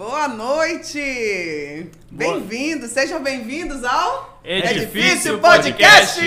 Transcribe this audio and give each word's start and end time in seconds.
Boa 0.00 0.26
noite! 0.28 1.90
Bem-vindos, 2.10 2.90
sejam 2.90 3.22
bem-vindos 3.22 3.84
ao 3.84 4.40
Edifício 4.42 5.38
Podcast. 5.38 6.22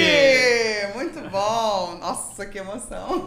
Muito 0.94 1.28
bom! 1.32 1.98
Nossa, 2.00 2.46
que 2.46 2.60
emoção! 2.60 3.26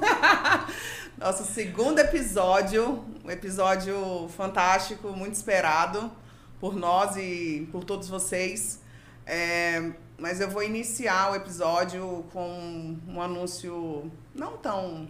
Nosso 1.19 1.43
segundo 1.53 1.99
episódio, 1.99 3.05
um 3.25 3.29
episódio 3.29 4.29
fantástico, 4.37 5.09
muito 5.09 5.35
esperado 5.35 6.13
por 6.61 6.77
nós 6.77 7.17
e 7.17 7.69
por 7.73 7.83
todos 7.83 8.09
vocês. 8.09 8.81
É, 9.27 9.91
mas 10.17 10.41
eu 10.41 10.49
vou 10.49 10.63
iniciar 10.63 11.33
o 11.33 11.35
episódio 11.35 12.25
com 12.33 12.97
um 13.09 13.21
anúncio 13.21 14.13
não 14.33 14.57
tão 14.57 15.09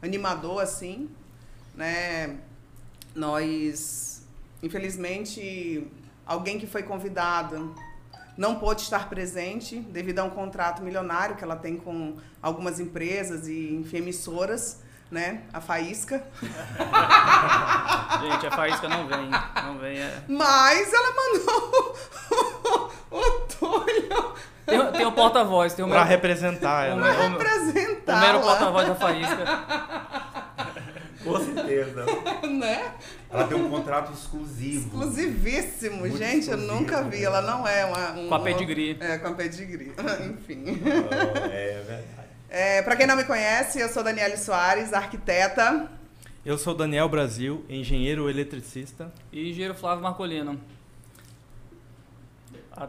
animador 0.00 0.62
assim, 0.62 1.10
né? 1.74 2.38
Nós, 3.14 4.11
infelizmente, 4.62 5.86
alguém 6.26 6.58
que 6.58 6.66
foi 6.66 6.82
convidado 6.82 7.74
não 8.36 8.54
pôde 8.56 8.80
estar 8.82 9.08
presente 9.08 9.78
devido 9.80 10.20
a 10.20 10.24
um 10.24 10.30
contrato 10.30 10.82
milionário 10.82 11.36
que 11.36 11.44
ela 11.44 11.56
tem 11.56 11.76
com 11.76 12.16
algumas 12.40 12.80
empresas 12.80 13.46
e 13.46 13.74
enfim, 13.74 13.98
emissoras, 13.98 14.80
né? 15.10 15.42
A 15.52 15.60
Faísca. 15.60 16.24
Gente, 18.22 18.46
a 18.46 18.50
faísca 18.50 18.88
não 18.88 19.06
vem. 19.06 19.28
Não 19.64 19.78
vem. 19.78 19.98
É... 19.98 20.22
Mas 20.28 20.92
ela 20.92 21.08
mandou 21.12 21.96
o 23.10 23.20
Túlio 23.48 24.32
Tem, 24.64 24.92
tem 24.92 25.06
o 25.06 25.12
porta-voz, 25.12 25.74
tem 25.74 25.84
o 25.84 25.88
Pra 25.88 25.98
mero, 25.98 26.08
representar 26.08 26.86
ela. 26.86 26.96
mero- 27.02 27.14
o, 27.14 27.18
mero 27.30 27.32
representar, 27.38 28.40
porta-voz 28.40 28.88
da 28.88 28.94
faísca. 28.94 29.44
Com 31.24 31.38
certeza. 31.40 32.04
né? 32.48 32.94
Ela 33.30 33.46
tem 33.46 33.56
um 33.56 33.70
contrato 33.70 34.12
exclusivo. 34.12 34.86
Exclusivíssimo, 34.86 35.96
Muito 35.98 36.16
gente, 36.18 36.48
eu 36.48 36.56
exclusivo, 36.58 36.74
nunca 36.74 37.02
vi. 37.04 37.18
né? 37.18 37.22
Ela 37.24 37.40
não 37.42 37.66
é 37.66 37.84
uma. 37.84 38.10
Um, 38.12 38.28
Com 38.28 38.34
a 38.34 38.40
pedigree. 38.40 38.96
É, 39.00 39.18
com 39.18 39.28
a 39.28 39.32
pedigree. 39.34 39.92
Enfim. 40.28 40.64
Oh, 40.84 41.46
é 41.46 41.82
verdade. 41.86 42.06
É, 42.48 42.82
pra 42.82 42.96
quem 42.96 43.06
não 43.06 43.16
me 43.16 43.24
conhece, 43.24 43.80
eu 43.80 43.88
sou 43.88 44.02
Daniele 44.02 44.36
Soares, 44.36 44.92
arquiteta. 44.92 45.88
Eu 46.44 46.58
sou 46.58 46.74
Daniel 46.74 47.08
Brasil, 47.08 47.64
engenheiro 47.68 48.28
eletricista. 48.28 49.10
E 49.32 49.48
engenheiro 49.50 49.74
Flávio 49.74 50.02
Marcolino. 50.02 50.60
Ah. 52.74 52.88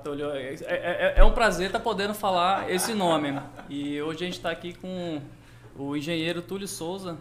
É, 0.65 0.65
é- 0.65 1.13
é 1.17 1.23
um 1.23 1.31
prazer 1.33 1.67
estar 1.67 1.79
podendo 1.79 2.13
falar 2.13 2.69
esse 2.71 2.93
nome. 2.93 3.37
E 3.69 4.01
hoje 4.01 4.23
a 4.23 4.25
gente 4.25 4.37
está 4.37 4.49
aqui 4.49 4.73
com 4.73 5.21
o 5.77 5.95
engenheiro 5.95 6.41
Túlio 6.41 6.67
Souza. 6.67 7.17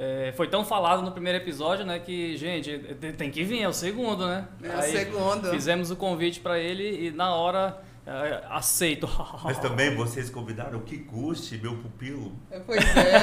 É, 0.00 0.32
foi 0.36 0.46
tão 0.46 0.64
falado 0.64 1.02
no 1.02 1.10
primeiro 1.10 1.38
episódio, 1.38 1.84
né? 1.84 1.98
Que, 1.98 2.36
gente, 2.36 2.78
tem- 3.16 3.32
que 3.32 3.42
vir, 3.42 3.62
é 3.62 3.68
o 3.68 3.72
segundo, 3.72 4.28
né? 4.28 4.44
É 4.62 4.68
o 4.68 4.78
Aí 4.78 4.92
segundo. 4.92 5.50
Fizemos 5.50 5.90
o 5.90 5.96
convite 5.96 6.38
para 6.38 6.56
ele 6.56 7.08
e 7.08 7.10
na 7.10 7.34
hora 7.34 7.76
é, 8.06 8.44
aceito. 8.48 9.10
Mas 9.42 9.58
também 9.58 9.96
vocês 9.96 10.30
convidaram 10.30 10.78
o 10.78 10.82
que 10.82 10.98
custe 10.98 11.58
meu 11.58 11.74
pupilo. 11.74 12.32
Pois 12.64 12.96
é. 12.96 13.22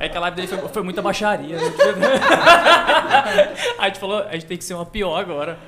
É 0.00 0.08
que 0.08 0.16
a 0.16 0.20
live 0.20 0.34
dele 0.36 0.48
foi, 0.48 0.68
foi 0.68 0.82
muita 0.82 1.00
baixaria. 1.00 1.56
Né? 1.56 1.62
A 3.78 3.86
gente 3.86 4.00
falou, 4.00 4.18
a 4.18 4.32
gente 4.32 4.46
tem 4.46 4.58
que 4.58 4.64
ser 4.64 4.74
uma 4.74 4.86
pior 4.86 5.16
agora. 5.18 5.58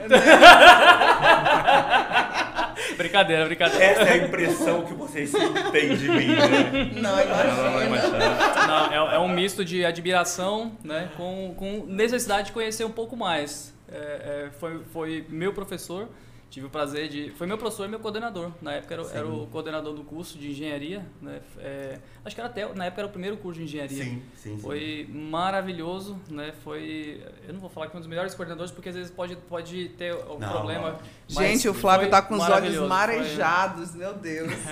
Brincadeira, 2.97 3.45
brincadeira. 3.45 3.85
Essa 3.85 4.03
é 4.03 4.12
a 4.12 4.17
impressão 4.19 4.85
que 4.85 4.95
vocês 4.95 5.31
sempre 5.31 5.71
têm 5.71 5.97
de 5.97 6.09
mim, 6.09 6.27
né? 6.27 6.91
Não, 6.95 7.21
imagina. 7.21 8.67
Não, 8.67 9.11
é, 9.11 9.15
é 9.17 9.19
um 9.19 9.29
misto 9.29 9.65
de 9.65 9.85
admiração 9.85 10.73
né, 10.83 11.11
com, 11.17 11.55
com 11.57 11.85
necessidade 11.87 12.47
de 12.47 12.53
conhecer 12.53 12.85
um 12.85 12.91
pouco 12.91 13.17
mais. 13.17 13.75
É, 13.91 13.97
é, 13.97 14.51
foi, 14.59 14.81
foi 14.93 15.27
meu 15.29 15.53
professor, 15.53 16.09
tive 16.53 16.67
o 16.67 16.70
prazer 16.70 17.08
de. 17.08 17.31
Foi 17.31 17.47
meu 17.47 17.56
professor 17.56 17.86
e 17.86 17.89
meu 17.89 17.98
coordenador. 17.98 18.53
Na 18.61 18.75
época 18.75 18.92
era, 18.95 19.03
o- 19.03 19.11
era 19.11 19.27
o 19.27 19.47
coordenador 19.47 19.95
do 19.95 20.05
curso 20.05 20.39
de 20.39 20.50
engenharia. 20.50 21.05
Né, 21.20 21.41
é, 21.58 21.98
acho 22.24 22.35
que 22.35 22.40
era 22.40 22.51
até. 22.51 22.73
Na 22.74 22.85
época 22.85 23.01
era 23.01 23.08
o 23.08 23.11
primeiro 23.11 23.39
curso 23.39 23.58
de 23.58 23.64
engenharia. 23.64 24.05
Sim, 24.05 24.23
sim, 24.36 24.57
sim. 24.57 24.62
Foi 24.62 25.08
maravilhoso, 25.11 26.20
né? 26.29 26.52
Foi. 26.62 27.23
Eu 27.48 27.55
não 27.55 27.61
vou 27.61 27.70
falar 27.70 27.86
que 27.86 27.92
foi 27.92 27.98
um 27.98 28.02
dos 28.02 28.08
melhores 28.08 28.35
coordenadores, 28.35 28.70
porque 28.70 28.91
às 28.91 28.95
vezes 28.95 29.11
pode, 29.11 29.35
pode 29.36 29.89
ter 29.96 30.14
um 30.14 30.39
Não, 30.39 30.51
problema. 30.51 30.91
não. 30.92 30.98
Gente, 31.42 31.67
o 31.68 31.74
Flávio 31.74 32.02
foi 32.02 32.11
tá 32.11 32.20
com 32.23 32.35
os 32.35 32.46
olhos 32.48 32.77
marejados, 32.86 33.95
meu 33.95 34.12
Deus. 34.14 34.52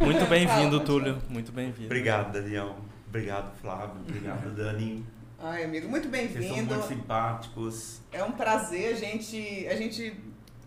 Muito 0.00 0.26
bem-vindo, 0.26 0.80
Túlio. 0.80 1.18
Muito 1.30 1.50
bem-vindo. 1.50 1.86
Obrigado, 1.86 2.32
Daniel. 2.32 2.76
Obrigado, 3.08 3.54
Flávio. 3.60 3.96
Obrigado, 4.06 4.54
Dani. 4.54 5.04
Ai, 5.38 5.64
amigo, 5.64 5.88
muito 5.88 6.08
Vocês 6.08 6.32
são 6.32 6.40
bem-vindo. 6.40 6.74
muito 6.74 6.88
simpáticos. 6.88 8.00
É 8.12 8.22
um 8.24 8.32
prazer, 8.32 8.94
a 8.94 8.96
gente. 8.96 9.66
A 9.68 9.76
gente 9.76 10.14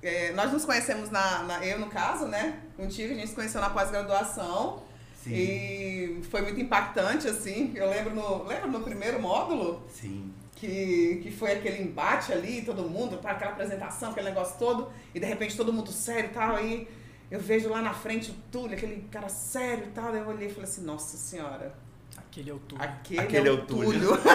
é, 0.04 0.32
nós 0.34 0.52
nos 0.52 0.66
conhecemos 0.66 1.10
na, 1.10 1.44
na- 1.44 1.66
Eu, 1.66 1.80
no 1.80 1.88
caso, 1.88 2.28
né? 2.28 2.60
Contigo, 2.76 3.14
a 3.14 3.16
gente 3.16 3.30
se 3.30 3.36
conheceu 3.36 3.60
na 3.62 3.70
pós-graduação. 3.70 4.84
Sim. 5.24 5.34
E 5.34 6.22
foi 6.30 6.42
muito 6.42 6.60
impactante, 6.62 7.28
assim. 7.28 7.72
Eu 7.76 7.90
lembro 7.90 8.14
no, 8.16 8.44
lembro 8.44 8.70
no 8.72 8.82
primeiro 8.82 9.20
módulo 9.22 9.84
Sim. 9.90 10.32
que, 10.56 11.20
que 11.24 11.32
foi 11.32 11.54
aquele 11.54 11.82
embate 11.82 12.32
ali, 12.32 12.62
todo 12.62 12.84
mundo, 12.88 13.18
para 13.18 13.32
aquela 13.32 13.52
apresentação, 13.52 14.12
aquele 14.12 14.30
negócio 14.30 14.58
todo, 14.60 14.90
e 15.14 15.20
de 15.20 15.26
repente 15.26 15.58
todo 15.58 15.74
mundo 15.74 15.92
sério 15.92 16.30
e 16.30 16.34
tal, 16.34 16.56
aí 16.56 16.88
eu 17.30 17.40
vejo 17.42 17.68
lá 17.68 17.82
na 17.82 17.94
frente 17.94 18.32
o 18.32 18.36
Túlio, 18.52 18.78
aquele 18.78 19.02
cara 19.12 19.28
sério 19.28 19.86
e 19.88 19.92
tal, 19.92 20.16
eu 20.16 20.28
olhei 20.30 20.48
e 20.48 20.52
falei 20.54 20.70
assim, 20.70 20.84
nossa 20.84 21.18
senhora, 21.18 21.76
Aquele 22.18 22.50
é 22.50 22.54
o 22.54 22.60
Túlio. 22.60 22.84
aquele, 22.84 23.20
Aquele 23.20 23.48
é 23.48 23.52
é 23.52 23.54
o 23.54 23.58
Túlio." 23.58 23.92
Túlio. 24.18 24.20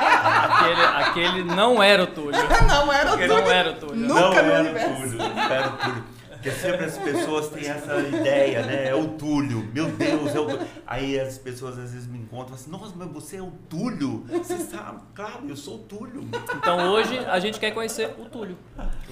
Aquele, 0.00 0.82
aquele 0.82 1.44
não 1.44 1.82
era 1.82 2.02
o 2.02 2.06
Túlio. 2.06 2.32
não 2.66 2.92
era 2.92 3.10
o 3.10 3.14
Aquele 3.14 3.28
Túlio. 3.28 3.44
não 3.44 3.50
era 3.52 3.70
o 3.70 3.74
Túlio. 3.74 3.96
Nunca 4.08 4.42
não 4.42 4.54
era 4.54 4.70
o 4.70 4.96
Túlio. 4.96 5.18
Não 5.18 5.42
era 5.52 5.68
o 5.68 5.72
Túlio. 5.76 6.04
Porque 6.42 6.50
sempre 6.52 6.86
as 6.86 6.96
pessoas 6.96 7.48
têm 7.50 7.68
essa 7.68 7.98
ideia, 8.00 8.64
né? 8.64 8.88
É 8.88 8.94
o 8.94 9.08
Túlio. 9.08 9.68
Meu 9.74 9.90
Deus, 9.90 10.34
é 10.34 10.40
o 10.40 10.46
Túlio. 10.46 10.66
Aí 10.86 11.20
as 11.20 11.36
pessoas 11.36 11.78
às 11.78 11.92
vezes 11.92 12.06
me 12.06 12.18
encontram 12.18 12.54
assim, 12.54 12.70
nossa, 12.70 12.94
mas 12.96 13.08
você 13.12 13.36
é 13.36 13.42
o 13.42 13.50
Túlio? 13.68 14.24
Você 14.28 14.56
sabe? 14.58 15.00
Claro, 15.14 15.46
eu 15.48 15.56
sou 15.56 15.76
o 15.76 15.78
Túlio. 15.80 16.26
Então 16.56 16.92
hoje 16.92 17.18
a 17.18 17.38
gente 17.38 17.60
quer 17.60 17.72
conhecer 17.72 18.14
o 18.18 18.24
Túlio. 18.24 18.56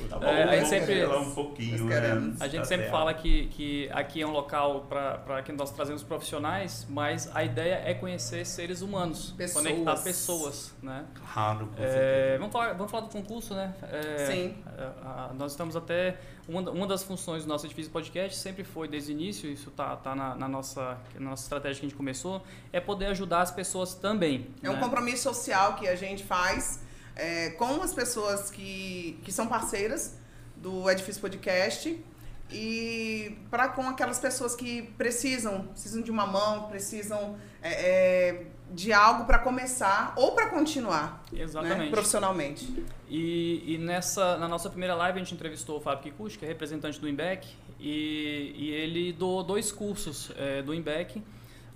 Tá 0.08 0.18
bom, 0.18 0.24
É, 0.26 0.42
a 0.44 0.46
gente 0.46 0.54
vamos 0.56 0.68
sempre- 0.68 1.06
um 1.06 1.30
pouquinho, 1.34 1.84
né? 1.84 1.98
A 2.40 2.48
gente 2.48 2.60
Tá 2.60 2.64
sempre 2.64 2.86
certo. 2.86 2.90
fala 2.90 3.12
que, 3.12 3.46
que 3.48 3.90
aqui 3.92 4.22
é 4.22 4.26
um 4.26 4.30
local 4.32 4.86
para 4.88 5.42
que 5.42 5.52
nós 5.52 5.70
trazemos 5.70 6.02
profissionais, 6.02 6.86
mas 6.88 7.30
a 7.34 7.44
ideia 7.44 7.82
é 7.84 7.92
conhecer 7.92 8.46
seres 8.46 8.80
humanos, 8.80 9.34
Pessoas. 9.36 9.66
conectar 9.66 9.96
pessoas, 10.02 10.74
né? 10.82 11.04
Claro, 11.34 11.66
com 11.76 11.82
É, 11.82 11.86
certeza. 11.86 12.38
vamos, 12.38 12.52
falar, 12.52 12.72
vamos 12.72 12.90
falar 12.90 13.06
do 13.06 13.12
concurso, 13.12 13.54
né? 13.54 13.74
É, 13.82 14.26
Sim. 14.26 14.56
é, 14.78 14.82
a- 15.04 15.30
nós 15.38 15.52
estamos 15.52 15.76
até. 15.76 16.16
Uma, 16.48 16.70
uma 16.70 16.86
das 16.86 17.02
funções 17.02 17.42
do 17.42 17.48
nosso 17.48 17.66
edifício 17.66 17.92
podcast 17.92 18.38
sempre 18.38 18.64
foi, 18.64 18.88
desde 18.88 19.12
o 19.12 19.14
início, 19.14 19.50
isso 19.50 19.70
tá, 19.70 19.94
tá 19.96 20.14
na, 20.14 20.34
na 20.34 20.48
nossa, 20.48 20.98
na 21.14 21.30
nossa 21.30 21.42
estratégia 21.42 21.80
que 21.80 21.86
a 21.86 21.88
gente 21.90 21.96
começou, 21.96 22.42
é 22.72 22.80
poder 22.80 23.06
ajudar 23.06 23.42
as 23.42 23.50
pessoas 23.50 23.94
também. 23.94 24.48
É 24.62 24.70
um 24.70 24.74
né? 24.74 24.80
compromisso 24.80 25.24
social 25.24 25.76
que 25.76 25.86
a 25.86 25.94
gente 25.94 26.24
faz 26.24 26.80
é, 27.14 27.50
com 27.50 27.82
as 27.82 27.92
pessoas 27.92 28.50
que, 28.50 29.20
que 29.22 29.30
são 29.30 29.46
parceiras 29.46 30.16
do 30.56 30.90
Edifício 30.90 31.20
Podcast 31.20 32.02
e 32.50 33.36
para 33.50 33.68
com 33.68 33.82
aquelas 33.82 34.18
pessoas 34.18 34.54
que 34.54 34.82
precisam, 34.96 35.66
precisam 35.66 36.00
de 36.00 36.10
uma 36.10 36.26
mão, 36.26 36.68
precisam 36.68 37.36
é, 37.60 37.72
é, 37.72 38.46
de 38.70 38.92
algo 38.92 39.24
para 39.24 39.38
começar 39.38 40.12
ou 40.16 40.32
para 40.32 40.48
continuar 40.48 41.22
né, 41.32 41.42
Exatamente. 41.42 41.90
profissionalmente. 41.90 42.86
E, 43.08 43.74
e 43.74 43.78
nessa, 43.78 44.36
na 44.36 44.46
nossa 44.46 44.68
primeira 44.68 44.94
live 44.94 45.18
a 45.18 45.22
gente 45.22 45.34
entrevistou 45.34 45.78
o 45.78 45.80
Fábio 45.80 46.04
Kikuchi, 46.04 46.38
que 46.38 46.44
é 46.44 46.48
representante 46.48 47.00
do 47.00 47.08
IMBEC, 47.08 47.48
e, 47.80 48.54
e 48.56 48.70
ele 48.70 49.12
doou 49.12 49.42
dois 49.42 49.72
cursos 49.72 50.30
é, 50.36 50.62
do 50.62 50.74
IMBEC, 50.74 51.22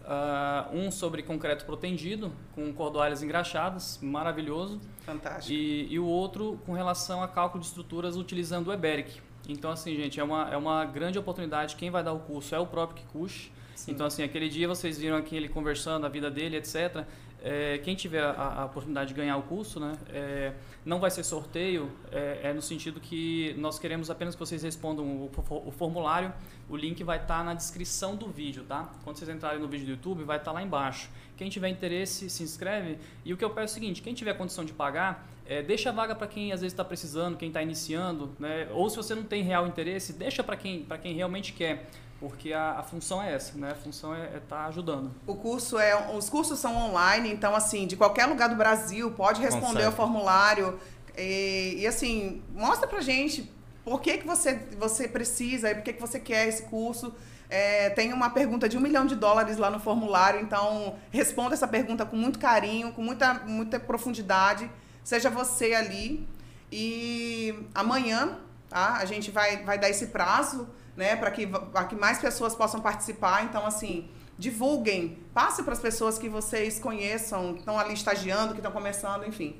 ah, 0.04 0.68
um 0.72 0.90
sobre 0.90 1.22
concreto 1.22 1.64
protendido, 1.64 2.32
com 2.54 2.72
cordoalhas 2.72 3.22
engraxadas, 3.22 3.98
maravilhoso, 4.02 4.80
Fantástico. 5.06 5.52
e, 5.52 5.92
e 5.92 5.98
o 5.98 6.06
outro 6.06 6.60
com 6.66 6.72
relação 6.72 7.22
a 7.22 7.28
cálculo 7.28 7.60
de 7.60 7.68
estruturas 7.68 8.16
utilizando 8.16 8.68
o 8.68 8.72
EBERIC. 8.72 9.20
Então, 9.48 9.70
assim, 9.70 9.94
gente, 9.96 10.20
é 10.20 10.24
uma, 10.24 10.48
é 10.50 10.56
uma 10.56 10.84
grande 10.84 11.18
oportunidade. 11.18 11.76
Quem 11.76 11.90
vai 11.90 12.02
dar 12.02 12.12
o 12.12 12.20
curso 12.20 12.54
é 12.54 12.58
o 12.58 12.66
próprio 12.66 13.04
Kikuchi. 13.04 13.50
Sim. 13.82 13.92
Então, 13.92 14.06
assim, 14.06 14.22
aquele 14.22 14.48
dia 14.48 14.68
vocês 14.68 14.96
viram 14.96 15.16
aqui 15.16 15.34
ele 15.34 15.48
conversando, 15.48 16.06
a 16.06 16.08
vida 16.08 16.30
dele, 16.30 16.56
etc. 16.56 17.04
É, 17.42 17.78
quem 17.78 17.96
tiver 17.96 18.22
a, 18.22 18.60
a 18.60 18.64
oportunidade 18.66 19.08
de 19.08 19.14
ganhar 19.14 19.36
o 19.36 19.42
curso, 19.42 19.80
né, 19.80 19.98
é, 20.10 20.52
não 20.84 21.00
vai 21.00 21.10
ser 21.10 21.24
sorteio, 21.24 21.90
é, 22.12 22.38
é 22.44 22.52
no 22.52 22.62
sentido 22.62 23.00
que 23.00 23.52
nós 23.58 23.80
queremos 23.80 24.08
apenas 24.08 24.36
que 24.36 24.38
vocês 24.38 24.62
respondam 24.62 25.04
o, 25.04 25.30
o 25.66 25.72
formulário. 25.72 26.32
O 26.70 26.76
link 26.76 27.02
vai 27.02 27.18
estar 27.18 27.44
na 27.44 27.54
descrição 27.54 28.14
do 28.14 28.28
vídeo, 28.28 28.62
tá? 28.68 28.88
Quando 29.02 29.16
vocês 29.16 29.28
entrarem 29.28 29.58
no 29.58 29.66
vídeo 29.66 29.86
do 29.86 29.90
YouTube, 29.92 30.22
vai 30.22 30.36
estar 30.36 30.52
lá 30.52 30.62
embaixo. 30.62 31.10
Quem 31.36 31.50
tiver 31.50 31.68
interesse, 31.68 32.30
se 32.30 32.44
inscreve. 32.44 32.98
E 33.24 33.32
o 33.32 33.36
que 33.36 33.44
eu 33.44 33.50
peço 33.50 33.74
é 33.74 33.78
o 33.78 33.80
seguinte: 33.80 34.00
quem 34.00 34.14
tiver 34.14 34.34
condição 34.34 34.64
de 34.64 34.72
pagar, 34.72 35.26
é, 35.44 35.60
deixa 35.60 35.90
a 35.90 35.92
vaga 35.92 36.14
para 36.14 36.28
quem 36.28 36.52
às 36.52 36.60
vezes 36.60 36.72
está 36.72 36.84
precisando, 36.84 37.36
quem 37.36 37.48
está 37.48 37.60
iniciando, 37.60 38.30
né? 38.38 38.68
Ou 38.72 38.88
se 38.88 38.96
você 38.96 39.16
não 39.16 39.24
tem 39.24 39.42
real 39.42 39.66
interesse, 39.66 40.12
deixa 40.12 40.44
para 40.44 40.56
quem, 40.56 40.86
quem 41.02 41.14
realmente 41.14 41.52
quer. 41.52 41.90
Porque 42.22 42.52
a, 42.52 42.78
a 42.78 42.82
função 42.84 43.20
é 43.20 43.34
essa, 43.34 43.58
né? 43.58 43.72
A 43.72 43.74
função 43.74 44.14
é 44.14 44.26
estar 44.36 44.40
tá 44.56 44.66
ajudando. 44.66 45.10
O 45.26 45.34
curso 45.34 45.76
é, 45.76 46.14
os 46.14 46.30
cursos 46.30 46.56
são 46.56 46.76
online, 46.76 47.32
então 47.32 47.52
assim, 47.52 47.84
de 47.84 47.96
qualquer 47.96 48.26
lugar 48.26 48.48
do 48.48 48.54
Brasil 48.54 49.10
pode 49.10 49.40
responder 49.40 49.66
Consegue. 49.66 49.88
o 49.88 49.92
formulário 49.92 50.78
e, 51.18 51.78
e, 51.80 51.86
assim 51.86 52.40
mostra 52.54 52.86
pra 52.86 53.00
gente 53.00 53.52
por 53.84 54.00
que, 54.00 54.18
que 54.18 54.26
você, 54.26 54.54
você 54.78 55.08
precisa 55.08 55.68
e 55.68 55.74
por 55.74 55.82
que, 55.82 55.94
que 55.94 56.00
você 56.00 56.20
quer 56.20 56.46
esse 56.46 56.62
curso. 56.62 57.12
É, 57.50 57.90
tem 57.90 58.12
uma 58.12 58.30
pergunta 58.30 58.68
de 58.68 58.78
um 58.78 58.80
milhão 58.80 59.04
de 59.04 59.16
dólares 59.16 59.58
lá 59.58 59.68
no 59.68 59.80
formulário, 59.80 60.40
então 60.40 60.94
responda 61.10 61.54
essa 61.54 61.66
pergunta 61.66 62.06
com 62.06 62.16
muito 62.16 62.38
carinho, 62.38 62.92
com 62.92 63.02
muita, 63.02 63.34
muita 63.34 63.80
profundidade. 63.80 64.70
Seja 65.02 65.28
você 65.28 65.74
ali. 65.74 66.26
E 66.70 67.66
amanhã 67.74 68.38
tá? 68.68 68.94
a 68.94 69.04
gente 69.04 69.30
vai, 69.32 69.64
vai 69.64 69.76
dar 69.76 69.90
esse 69.90 70.06
prazo 70.06 70.68
né, 70.96 71.16
para 71.16 71.30
que, 71.30 71.46
pra 71.46 71.84
que 71.84 71.94
mais 71.94 72.18
pessoas 72.18 72.54
possam 72.54 72.80
participar. 72.80 73.44
Então, 73.44 73.66
assim, 73.66 74.08
divulguem, 74.38 75.18
passe 75.32 75.62
para 75.62 75.72
as 75.72 75.80
pessoas 75.80 76.18
que 76.18 76.28
vocês 76.28 76.78
conheçam, 76.78 77.54
que 77.54 77.60
estão 77.60 77.78
ali 77.78 77.94
estagiando, 77.94 78.52
que 78.52 78.60
estão 78.60 78.72
começando, 78.72 79.26
enfim. 79.26 79.56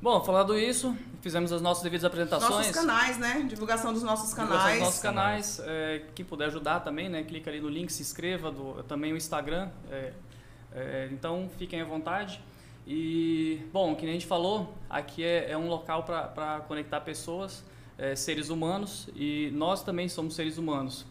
Bom, 0.00 0.20
falando 0.24 0.58
isso, 0.58 0.96
fizemos 1.20 1.52
as 1.52 1.62
nossas 1.62 1.84
devidas 1.84 2.04
apresentações. 2.04 2.50
Nossos 2.50 2.72
canais, 2.72 3.18
né? 3.18 3.46
Divulgação 3.48 3.92
dos 3.92 4.02
nossos 4.02 4.30
Divulgação 4.30 4.58
canais. 4.58 4.78
dos 4.78 4.86
nossos 4.86 5.00
canais. 5.00 5.60
É, 5.64 6.02
quem 6.12 6.24
puder 6.24 6.46
ajudar 6.46 6.80
também, 6.80 7.08
né? 7.08 7.22
Clica 7.22 7.48
ali 7.48 7.60
no 7.60 7.68
link, 7.68 7.92
se 7.92 8.02
inscreva. 8.02 8.50
Do, 8.50 8.82
também 8.82 9.12
o 9.12 9.16
Instagram. 9.16 9.70
É, 9.88 10.12
é, 10.74 11.08
então, 11.12 11.48
fiquem 11.56 11.80
à 11.80 11.84
vontade. 11.84 12.42
E, 12.84 13.64
bom, 13.72 13.94
que 13.94 14.02
nem 14.02 14.10
a 14.10 14.14
gente 14.14 14.26
falou, 14.26 14.74
aqui 14.90 15.22
é, 15.22 15.52
é 15.52 15.56
um 15.56 15.68
local 15.68 16.02
para 16.02 16.64
conectar 16.66 17.00
pessoas, 17.00 17.64
é, 17.98 18.14
seres 18.16 18.48
humanos, 18.50 19.08
e 19.14 19.50
nós 19.54 19.82
também 19.82 20.08
somos 20.08 20.34
seres 20.34 20.58
humanos. 20.58 21.04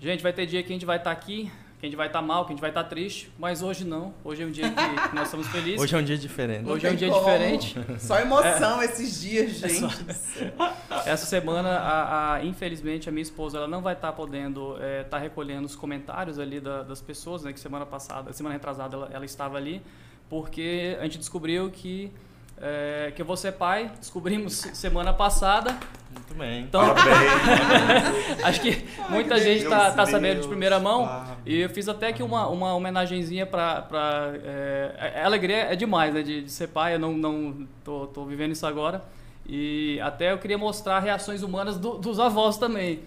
Gente, 0.00 0.22
vai 0.22 0.32
ter 0.32 0.46
dia 0.46 0.62
que 0.62 0.68
a 0.70 0.72
gente 0.74 0.86
vai 0.86 0.96
estar 0.98 1.10
aqui, 1.10 1.50
que 1.80 1.86
a 1.86 1.88
gente 1.88 1.96
vai 1.96 2.08
estar 2.08 2.20
mal, 2.22 2.44
que 2.44 2.52
a 2.52 2.54
gente 2.54 2.60
vai 2.60 2.70
estar 2.70 2.84
triste, 2.84 3.30
mas 3.38 3.62
hoje 3.62 3.84
não. 3.84 4.12
Hoje 4.24 4.42
é 4.42 4.46
um 4.46 4.50
dia 4.50 4.64
que 4.68 4.74
nós 5.14 5.24
estamos 5.26 5.46
felizes. 5.48 5.80
Hoje 5.80 5.94
é 5.94 5.98
um 5.98 6.02
dia 6.04 6.18
diferente. 6.18 6.68
Hoje 6.68 6.86
é 6.86 6.90
um 6.90 6.94
dia 6.96 7.08
como. 7.08 7.20
diferente. 7.20 7.76
Só 8.00 8.18
emoção 8.18 8.82
esses 8.82 9.20
dias, 9.20 9.62
É 9.62 9.68
gente. 9.68 9.80
só- 9.80 10.74
Essa 11.06 11.26
semana, 11.26 11.68
a, 11.70 12.34
a- 12.34 12.44
infelizmente, 12.44 13.08
a 13.08 13.12
minha 13.12 13.22
esposa 13.22 13.58
ela 13.58 13.68
não 13.68 13.80
vai 13.80 13.94
estar 13.94 14.12
podendo 14.12 14.76
estar 15.02 15.18
recolhendo 15.18 15.66
os 15.66 15.74
comentários 15.76 16.38
ali 16.38 16.60
da- 16.60 16.82
das 16.82 17.00
pessoas, 17.00 17.42
né? 17.44 17.52
Que 17.52 17.60
semana 17.60 17.86
passada, 17.86 18.32
semana 18.32 18.54
retrasada, 18.54 18.96
ela, 18.96 19.10
ela 19.12 19.24
estava 19.24 19.56
ali, 19.56 19.80
porque 20.28 20.96
a 21.00 21.04
gente 21.04 21.18
descobriu 21.18 21.70
que 21.70 22.12
é, 22.60 23.12
que 23.14 23.22
eu 23.22 23.26
vou 23.26 23.36
ser 23.36 23.52
pai. 23.52 23.90
Descobrimos 23.98 24.54
semana 24.54 25.12
passada. 25.12 25.76
Muito 26.12 26.34
bem. 26.34 26.62
Então, 26.62 26.80
acho 28.44 28.60
que 28.60 28.84
muita 29.08 29.34
que 29.36 29.40
gente 29.42 29.64
tá, 29.68 29.84
Deus, 29.84 29.94
tá 29.96 30.06
sabendo 30.06 30.42
de 30.42 30.48
primeira 30.48 30.78
mão. 30.78 31.04
Flávio. 31.06 31.36
E 31.46 31.60
eu 31.60 31.68
fiz 31.70 31.88
até 31.88 32.08
aqui 32.08 32.22
uma, 32.22 32.46
uma 32.48 32.74
homenagenzinha 32.74 33.46
pra. 33.46 33.82
pra 33.82 34.30
é, 34.44 35.20
a 35.22 35.24
alegria 35.26 35.56
é 35.72 35.76
demais, 35.76 36.12
né? 36.12 36.22
De, 36.22 36.42
de 36.42 36.50
ser 36.50 36.68
pai, 36.68 36.94
eu 36.94 36.98
não, 36.98 37.12
não 37.12 37.66
tô, 37.84 38.06
tô 38.08 38.24
vivendo 38.24 38.52
isso 38.52 38.66
agora. 38.66 39.02
E 39.46 39.98
até 40.02 40.32
eu 40.32 40.38
queria 40.38 40.58
mostrar 40.58 40.98
reações 41.00 41.42
humanas 41.42 41.78
do- 41.78 41.96
dos 41.98 42.18
avós 42.20 42.58
também. 42.58 43.00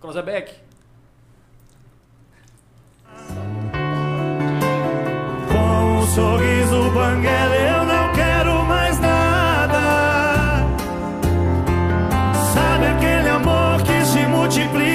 Crozebeck. 0.00 0.52
Sorriso 6.14 6.90
banguela 6.90 7.56
eu 7.56 7.84
não 7.86 8.12
quero 8.12 8.64
mais 8.66 8.98
nada. 9.00 10.66
Sabe 12.52 12.86
aquele 12.86 13.28
amor 13.30 13.82
que 13.82 14.04
se 14.04 14.26
multiplica? 14.26 14.91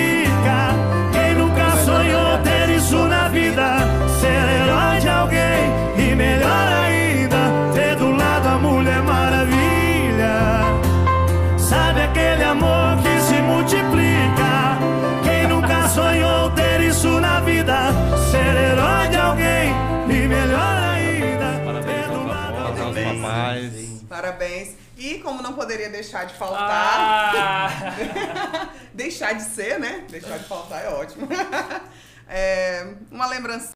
Não 25.47 25.53
poderia 25.53 25.89
deixar 25.89 26.25
de 26.25 26.33
faltar, 26.35 26.69
Ah! 26.69 28.69
deixar 28.93 29.33
de 29.33 29.43
ser, 29.43 29.79
né? 29.79 30.03
Deixar 30.09 30.37
de 30.37 30.43
faltar 30.45 30.83
é 30.85 30.89
ótimo. 30.89 31.27
É, 32.29 32.85
uma 33.09 33.25
lembrança 33.25 33.69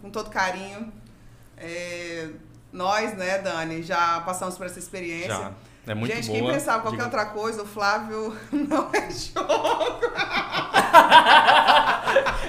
com 0.00 0.08
todo 0.08 0.30
carinho. 0.30 0.92
É, 1.56 2.28
nós, 2.72 3.12
né, 3.16 3.38
Dani, 3.38 3.82
já 3.82 4.20
passamos 4.20 4.56
por 4.56 4.66
essa 4.66 4.78
experiência. 4.78 5.34
Já. 5.34 5.50
É 5.88 5.94
muito 5.96 6.14
Gente, 6.14 6.28
boa. 6.28 6.38
quem 6.38 6.52
pensava 6.52 6.82
qualquer 6.82 7.02
Diga- 7.04 7.06
outra 7.06 7.26
coisa, 7.26 7.62
o 7.64 7.66
Flávio 7.66 8.36
não 8.52 8.88
é 8.92 9.10
jogo. 9.10 10.00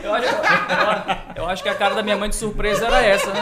Eu 0.03 0.13
acho, 0.13 0.27
eu- 0.27 1.43
eu 1.43 1.49
acho 1.49 1.63
que 1.63 1.69
a 1.69 1.73
cara 1.75 1.95
da 1.95 2.03
minha 2.03 2.15
mãe 2.17 2.29
de 2.29 2.35
surpresa 2.35 2.85
era 2.85 3.01
essa, 3.01 3.33
né? 3.33 3.41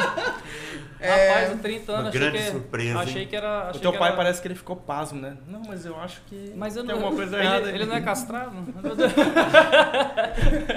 Rapaz, 1.00 1.52
há 1.52 1.58
30 1.58 1.92
anos, 1.92 2.02
Uma 2.04 2.10
achei 2.10 2.20
grande 2.22 2.38
que, 2.38 2.52
surpresa, 2.52 3.00
achei 3.00 3.26
que 3.28 3.36
era. 3.36 3.48
O 3.48 3.70
Achei 3.70 3.82
teu 3.82 3.92
que 3.92 3.98
pai 4.00 4.08
era- 4.08 4.18
parece 4.18 4.42
que 4.42 4.48
ele 4.48 4.56
ficou 4.56 4.76
pasmo, 4.76 5.22
né? 5.22 5.38
Não, 5.48 5.62
mas 5.68 5.86
eu 5.86 6.00
acho 6.00 6.22
que 6.22 6.54
Mas 6.56 6.76
eu 6.76 6.84
tem 6.84 6.96
não, 6.96 7.04
alguma 7.04 7.16
coisa 7.16 7.38
ele, 7.38 7.46
errada. 7.46 7.70
ele 7.70 7.86
não 7.86 7.96
é 7.96 8.02
castrado? 8.02 8.56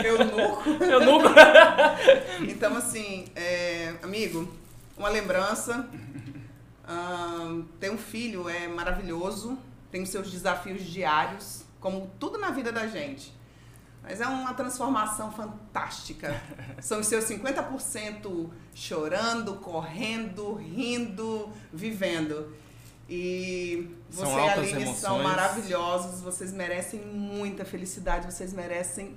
Eunuco. 0.05 0.71
Eu 0.85 1.01
nunca. 1.01 1.31
Então, 2.49 2.77
assim, 2.77 3.27
é, 3.37 3.95
amigo, 4.03 4.53
uma 4.97 5.09
lembrança. 5.09 5.87
Ahn, 6.89 7.63
ter 7.79 7.91
um 7.91 7.99
filho 7.99 8.49
é 8.49 8.67
maravilhoso, 8.67 9.57
tem 9.93 10.03
os 10.03 10.09
seus 10.09 10.31
desafios 10.31 10.83
diários, 10.83 11.65
como 11.81 12.11
tudo 12.19 12.37
na 12.39 12.51
vida 12.51 12.73
da 12.73 12.87
gente. 12.87 13.33
Mas 14.03 14.21
é 14.21 14.27
uma 14.27 14.55
transformação 14.55 15.31
fantástica. 15.31 16.41
São 16.81 17.01
os 17.01 17.07
seus 17.07 17.25
50% 17.25 18.51
chorando, 18.75 19.57
correndo, 19.57 20.55
rindo, 20.55 21.51
vivendo. 21.73 22.55
E 23.09 23.91
São 24.09 24.25
você 24.25 24.37
e 24.37 24.39
a 24.39 24.43
altas 24.43 24.73
Aline 24.73 24.95
são 24.95 25.17
emoções. 25.17 25.23
maravilhosos, 25.23 26.21
vocês 26.21 26.53
merecem 26.53 27.01
muita 27.01 27.65
felicidade, 27.65 28.31
vocês 28.31 28.53
merecem 28.53 29.17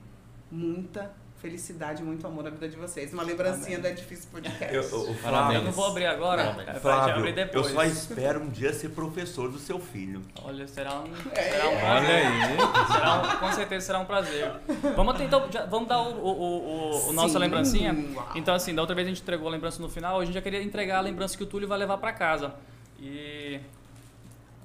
muita 0.51 1.13
felicidade, 1.47 2.01
muito 2.01 2.25
amor 2.25 2.45
na 2.45 2.49
vida 2.51 2.69
de 2.69 2.77
vocês. 2.77 3.11
Uma 3.11 3.21
lembrancinha 3.21 3.77
da 3.77 3.91
Difícil 3.91 4.29
Podcast. 4.31 4.73
Eu, 4.73 4.81
eu, 4.81 4.99
o 5.01 5.07
Eu 5.09 5.13
Flávio, 5.15 5.61
não 5.61 5.71
vou 5.73 5.87
abrir 5.87 6.05
agora. 6.05 6.41
É 6.41 6.71
gente 6.71 6.79
Flávio, 6.79 7.15
abrir 7.15 7.29
eu 7.31 7.35
depois. 7.35 7.67
só 7.67 7.83
espero 7.83 8.41
um 8.43 8.49
dia 8.49 8.71
ser 8.71 8.89
professor 8.91 9.51
do 9.51 9.59
seu 9.59 9.77
filho. 9.77 10.21
Olha, 10.41 10.65
será 10.69 11.01
um, 11.01 11.11
É. 11.35 11.51
será 11.51 11.67
um 11.69 11.75
Olha 11.75 12.15
aí. 12.15 12.87
Será 12.93 13.21
um- 13.21 13.37
com 13.39 13.51
certeza 13.51 13.85
será 13.85 13.99
um 13.99 14.05
prazer. 14.05 14.53
Vamos 14.95 15.17
tentar, 15.17 15.45
já- 15.51 15.65
vamos 15.65 15.89
dar 15.89 16.01
o, 16.01 16.13
o, 16.17 16.29
o, 16.31 17.09
o 17.09 17.13
nossa 17.13 17.37
lembrancinha. 17.37 17.93
Então, 18.35 18.55
assim, 18.55 18.73
da 18.73 18.81
outra 18.81 18.95
vez 18.95 19.05
a 19.05 19.09
gente 19.09 19.21
entregou 19.21 19.49
a 19.49 19.51
lembrança 19.51 19.81
no 19.81 19.89
final, 19.89 20.21
a 20.21 20.25
gente 20.25 20.35
já 20.35 20.41
queria 20.41 20.63
entregar 20.63 20.99
a 20.99 21.01
lembrança 21.01 21.35
que 21.35 21.43
o 21.43 21.45
Túlio 21.45 21.67
vai 21.67 21.77
levar 21.77 21.97
para 21.97 22.13
casa. 22.13 22.55
E 23.01 23.59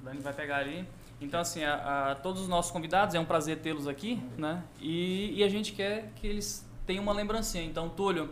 a 0.01 0.05
Dani 0.05 0.21
vai 0.21 0.33
pegar 0.33 0.59
ali. 0.59 0.87
Então, 1.21 1.41
assim, 1.41 1.65
a, 1.65 2.13
a 2.13 2.15
todos 2.15 2.43
os 2.43 2.47
nossos 2.49 2.71
convidados, 2.71 3.17
é 3.17 3.19
um 3.19 3.25
prazer 3.25 3.59
tê-los 3.59 3.89
aqui, 3.89 4.23
né? 4.37 4.63
E, 4.81 5.35
e 5.41 5.43
a 5.43 5.49
gente 5.49 5.73
quer 5.73 6.13
que 6.15 6.25
eles 6.29 6.65
tenham 6.89 7.03
uma 7.03 7.13
lembrancinha. 7.13 7.63
Então, 7.65 7.89
Túlio, 7.91 8.31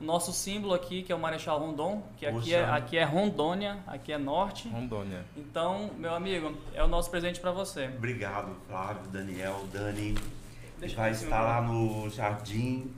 o 0.00 0.04
nosso 0.04 0.32
símbolo 0.32 0.72
aqui, 0.72 1.02
que 1.02 1.12
é 1.12 1.14
o 1.14 1.18
Marechal 1.18 1.58
Rondon, 1.60 2.02
que 2.16 2.24
aqui 2.26 2.54
é, 2.54 2.64
aqui 2.64 2.96
é 2.96 3.04
Rondônia, 3.04 3.76
aqui 3.86 4.10
é 4.10 4.16
Norte. 4.18 4.66
Rondônia. 4.70 5.22
Então, 5.36 5.90
meu 5.98 6.14
amigo, 6.14 6.54
é 6.74 6.82
o 6.82 6.88
nosso 6.88 7.10
presente 7.10 7.38
para 7.38 7.50
você. 7.52 7.90
Obrigado, 7.98 8.56
Flávio, 8.66 9.02
Daniel, 9.12 9.60
Dani. 9.70 10.16
Deixa 10.78 10.96
vai 10.96 11.10
estar 11.10 11.42
lá 11.42 11.60
no 11.60 12.08
jardim, 12.08 12.90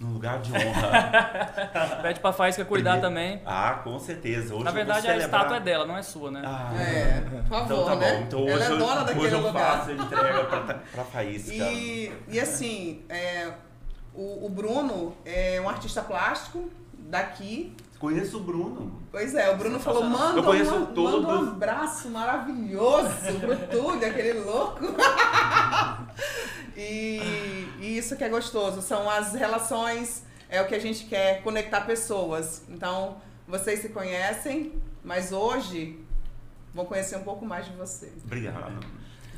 no 0.00 0.14
lugar 0.14 0.40
de 0.40 0.50
honra. 0.52 2.00
Pede 2.00 2.20
pra 2.20 2.32
Faísca 2.32 2.64
cuidar 2.64 2.92
Primeiro- 2.98 3.08
também. 3.36 3.42
Ah, 3.44 3.74
com 3.84 3.98
certeza. 3.98 4.54
Hoje 4.54 4.64
Na 4.64 4.70
verdade, 4.70 5.02
vou 5.02 5.10
a 5.10 5.14
celebrar... 5.18 5.40
estátua 5.42 5.56
é 5.58 5.60
dela, 5.60 5.84
não 5.84 5.98
é 5.98 6.02
sua, 6.02 6.30
né? 6.30 6.40
Ah, 6.42 6.72
É, 6.80 7.20
por 7.20 7.44
favor, 7.50 7.64
então 7.66 7.84
tá 7.84 7.96
né? 7.96 8.14
bom. 8.14 8.22
Então 8.22 8.40
hoje, 8.44 8.52
Ela 8.54 8.64
é 8.64 8.70
eu- 8.70 8.78
dona 8.78 8.94
hoje 9.02 9.04
daquele 9.04 9.34
eu 9.34 9.40
lugar. 9.42 9.76
faço 9.78 9.90
a 9.90 9.92
entrega 9.92 10.44
pra, 10.44 10.60
pra 10.74 11.04
Faísca. 11.12 11.52
E, 11.54 12.12
e 12.28 12.40
assim, 12.40 13.04
é, 13.10 13.52
o, 14.16 14.46
o 14.46 14.48
Bruno 14.48 15.14
é 15.24 15.60
um 15.60 15.68
artista 15.68 16.02
plástico 16.02 16.70
daqui. 16.98 17.74
Conheço 17.98 18.38
o 18.38 18.40
Bruno. 18.40 19.00
Pois 19.10 19.34
é, 19.34 19.50
o 19.50 19.56
Bruno 19.56 19.78
falou, 19.80 20.04
manda, 20.04 20.38
Eu 20.38 20.44
conheço 20.44 20.74
uma- 20.74 20.86
todos. 20.86 21.22
manda 21.24 21.38
um 21.44 21.48
abraço 21.52 22.08
maravilhoso 22.10 23.08
pro 23.40 23.56
Túlio, 23.68 24.06
aquele 24.06 24.34
louco. 24.40 24.80
e, 26.76 27.66
e 27.80 27.96
isso 27.98 28.16
que 28.16 28.24
é 28.24 28.28
gostoso, 28.28 28.82
são 28.82 29.08
as 29.08 29.32
relações, 29.34 30.24
é 30.48 30.60
o 30.60 30.66
que 30.66 30.74
a 30.74 30.78
gente 30.78 31.06
quer, 31.06 31.42
conectar 31.42 31.82
pessoas. 31.82 32.62
Então, 32.68 33.16
vocês 33.48 33.80
se 33.80 33.88
conhecem, 33.88 34.74
mas 35.02 35.32
hoje 35.32 35.98
vão 36.74 36.84
conhecer 36.84 37.16
um 37.16 37.22
pouco 37.22 37.46
mais 37.46 37.64
de 37.66 37.72
vocês. 37.72 38.12
Obrigado. 38.24 38.84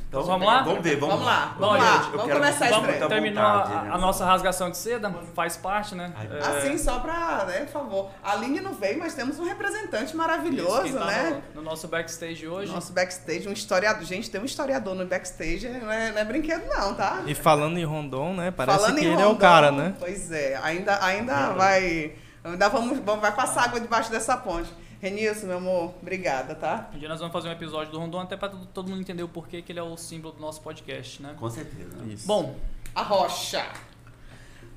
Então, 0.08 0.22
Vamos 0.22 0.46
lá? 0.46 0.62
Vamos 0.62 0.82
ver, 0.82 0.96
vamos, 0.96 1.14
Vamos 1.16 1.26
lá, 1.26 1.54
Bom, 1.58 1.66
vamos 1.66 1.84
lá. 1.84 1.92
gente, 1.92 2.04
eu 2.06 2.10
Vamos 2.12 2.26
quero 2.26 2.40
começar 2.40 2.70
Vamos, 2.70 2.88
muita 2.88 3.08
terminou 3.08 3.44
vontade, 3.44 3.72
a, 3.74 3.82
né? 3.82 3.90
a 3.92 3.98
nossa 3.98 4.24
rasgação 4.24 4.70
de 4.70 4.76
seda, 4.78 5.14
faz 5.34 5.56
parte, 5.58 5.94
né? 5.94 6.10
Ai, 6.16 6.28
É, 6.32 6.38
Assim, 6.46 6.78
só 6.78 6.98
pra, 6.98 7.44
né, 7.44 7.58
por 7.60 7.68
favor. 7.72 8.10
A 8.24 8.32
Aline 8.32 8.60
não 8.62 8.72
veio, 8.72 8.98
mas 8.98 9.12
temos 9.12 9.38
um 9.38 9.44
representante 9.44 10.06
isso, 10.06 10.16
maravilhoso, 10.16 10.82
quem 10.84 10.92
tá 10.94 11.04
né? 11.04 11.42
No, 11.54 11.60
no 11.60 11.68
nosso 11.70 11.86
backstage 11.88 12.48
hoje. 12.48 12.72
Nosso 12.72 12.90
backstage, 12.94 13.46
um 13.46 13.52
historiador. 13.52 14.02
Gente, 14.04 14.30
tem 14.30 14.40
um 14.40 14.46
historiador 14.46 14.94
no 14.94 15.04
backstage, 15.04 15.68
não 15.68 15.92
é, 15.92 16.10
não 16.10 16.18
é 16.18 16.24
brinquedo 16.24 16.64
não, 16.74 16.94
tá? 16.94 17.20
E 17.26 17.34
falando 17.34 17.76
em 17.78 17.84
Rondon, 17.84 18.32
né? 18.32 18.50
Parece 18.50 18.78
Falando 18.78 18.98
que 18.98 19.04
ele 19.04 19.12
é 19.12 19.18
o 19.26 19.28
Rondon, 19.28 19.38
cara, 19.38 19.70
né? 19.70 19.94
Pois 19.98 20.32
é, 20.32 20.58
ainda, 20.62 21.04
ainda 21.04 21.50
vai. 21.50 22.12
Ainda 22.42 22.68
vamos, 22.70 22.98
vamos, 23.00 23.20
vai 23.20 23.32
passar 23.32 23.64
água 23.64 23.78
debaixo 23.78 24.10
dessa 24.10 24.38
ponte. 24.38 24.72
Renilson, 25.00 25.46
meu 25.46 25.58
amor, 25.58 25.94
obrigada, 26.02 26.54
tá? 26.54 26.90
Um 26.92 26.98
dia 26.98 27.08
nós 27.08 27.20
vamos 27.20 27.32
fazer 27.32 27.48
um 27.48 27.52
episódio 27.52 27.92
do 27.92 27.98
Rondon 27.98 28.20
até 28.20 28.36
para 28.36 28.48
todo 28.48 28.88
mundo 28.88 29.00
entender 29.00 29.22
o 29.22 29.28
porquê 29.28 29.62
que 29.62 29.70
ele 29.70 29.78
é 29.78 29.82
o 29.82 29.96
símbolo 29.96 30.34
do 30.34 30.40
nosso 30.40 30.60
podcast, 30.60 31.22
né? 31.22 31.34
Com 31.38 31.48
certeza. 31.48 32.04
Isso. 32.04 32.26
Bom, 32.26 32.56
A 32.94 33.02
rocha. 33.02 33.64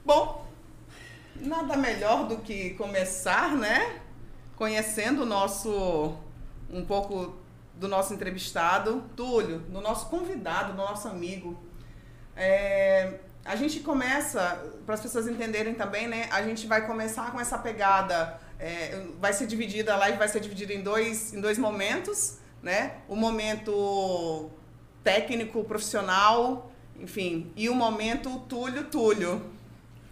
Bom, 0.06 0.46
nada 1.36 1.76
melhor 1.76 2.28
do 2.28 2.38
que 2.38 2.72
começar, 2.72 3.56
né? 3.56 4.00
Conhecendo 4.56 5.24
o 5.24 5.26
nosso. 5.26 6.16
um 6.70 6.86
pouco 6.86 7.36
do 7.76 7.88
nosso 7.88 8.14
entrevistado, 8.14 9.04
Túlio, 9.16 9.60
do 9.60 9.82
nosso 9.82 10.08
convidado, 10.08 10.74
do 10.74 10.78
nosso 10.78 11.08
amigo. 11.08 11.60
É, 12.36 13.20
a 13.44 13.56
gente 13.56 13.80
começa, 13.80 14.64
para 14.86 14.96
as 14.96 15.02
pessoas 15.02 15.28
entenderem 15.28 15.74
também, 15.74 16.08
né? 16.08 16.30
A 16.32 16.44
gente 16.44 16.68
vai 16.68 16.86
começar 16.86 17.32
com 17.32 17.40
essa 17.40 17.58
pegada. 17.58 18.40
É, 18.62 19.04
vai 19.20 19.34
ser 19.34 19.48
dividida, 19.48 19.94
a 19.94 19.98
live 19.98 20.18
vai 20.18 20.28
ser 20.28 20.40
dividida 20.40 20.72
em 20.74 20.82
dois, 20.82 21.34
em 21.34 21.42
dois 21.42 21.58
momentos, 21.58 22.38
né? 22.62 22.94
O 23.08 23.16
momento 23.16 24.50
técnico, 25.04 25.64
profissional, 25.64 26.72
enfim, 27.00 27.52
e 27.56 27.68
o 27.70 27.74
momento 27.76 28.40
Túlio, 28.48 28.84
Túlio. 28.86 29.42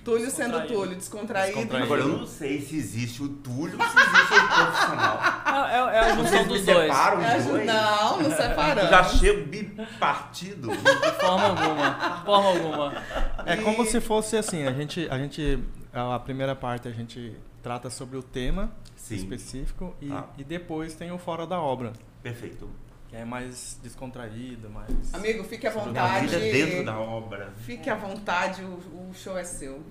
Túlio 0.03 0.31
sendo. 0.31 0.65
Túlio, 0.65 0.95
descontraído. 0.95 1.55
Descontraído. 1.57 1.83
Agora, 1.85 2.01
eu 2.01 2.07
não 2.19 2.25
sei 2.25 2.61
se 2.61 2.75
existe 2.77 3.21
o 3.21 3.27
Túlio 3.29 3.77
ou 3.79 3.85
se 3.85 3.97
existe 3.97 4.33
o 4.33 4.47
profissional. 4.47 5.19
é, 5.45 5.73
é- 5.75 5.95
é 5.95 5.99
a 5.99 6.09
junção 6.15 6.23
Vocês 6.25 6.47
me 6.47 6.53
dos 6.53 6.65
dois. 6.65 6.81
separam 6.91 7.21
É, 7.21 7.37
os 7.37 7.45
dois? 7.45 7.65
não, 7.67 8.17
não 8.17 8.21
Eu 8.31 8.31
separamos. 8.31 8.89
já 8.89 9.03
chego 9.03 9.45
bipartido. 9.45 10.69
De 10.71 11.11
forma 11.19 11.47
alguma. 11.49 11.89
De 12.17 12.25
forma 12.25 12.49
alguma. 12.49 13.03
É 13.45 13.53
E- 13.55 13.61
como 13.61 13.85
se 13.85 13.99
fosse 14.01 14.37
assim, 14.37 14.65
a 14.65 14.71
gente, 14.71 15.07
a 15.11 15.17
gente, 15.19 15.59
a 15.93 16.17
primeira 16.17 16.55
parte 16.55 16.87
a 16.87 16.91
gente 16.91 17.35
trata 17.61 17.89
sobre 17.89 18.17
o 18.17 18.23
tema 18.23 18.71
Sim, 18.95 19.15
específico 19.15 19.95
e, 20.01 20.07
Tá. 20.09 20.29
e 20.37 20.43
depois 20.43 20.95
tem 20.95 21.11
o 21.11 21.17
fora 21.17 21.45
da 21.47 21.59
obra, 21.61 21.93
perfeito. 22.23 22.69
que 23.09 23.15
é 23.15 23.25
mais 23.25 23.79
descontraído, 23.83 24.69
mais... 24.69 25.13
Amigo, 25.13 25.43
fique 25.43 25.65
à 25.67 25.71
Sobre 25.71 25.97
A 25.97 26.03
vontade. 26.05 26.27
vida 26.27 26.45
é 26.45 26.51
dentro 26.51 26.85
da 26.85 26.99
obra. 26.99 27.53
Fique 27.57 27.89
à 27.89 27.95
vontade, 27.95 28.63
o, 28.63 29.09
o 29.09 29.11
show 29.13 29.37
é 29.37 29.43
seu. 29.43 29.81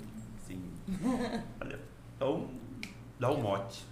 Sim. 0.46 0.62
Olha, 1.60 1.78
então, 2.16 2.48
dá 3.18 3.30
o 3.30 3.40
mote. 3.42 3.84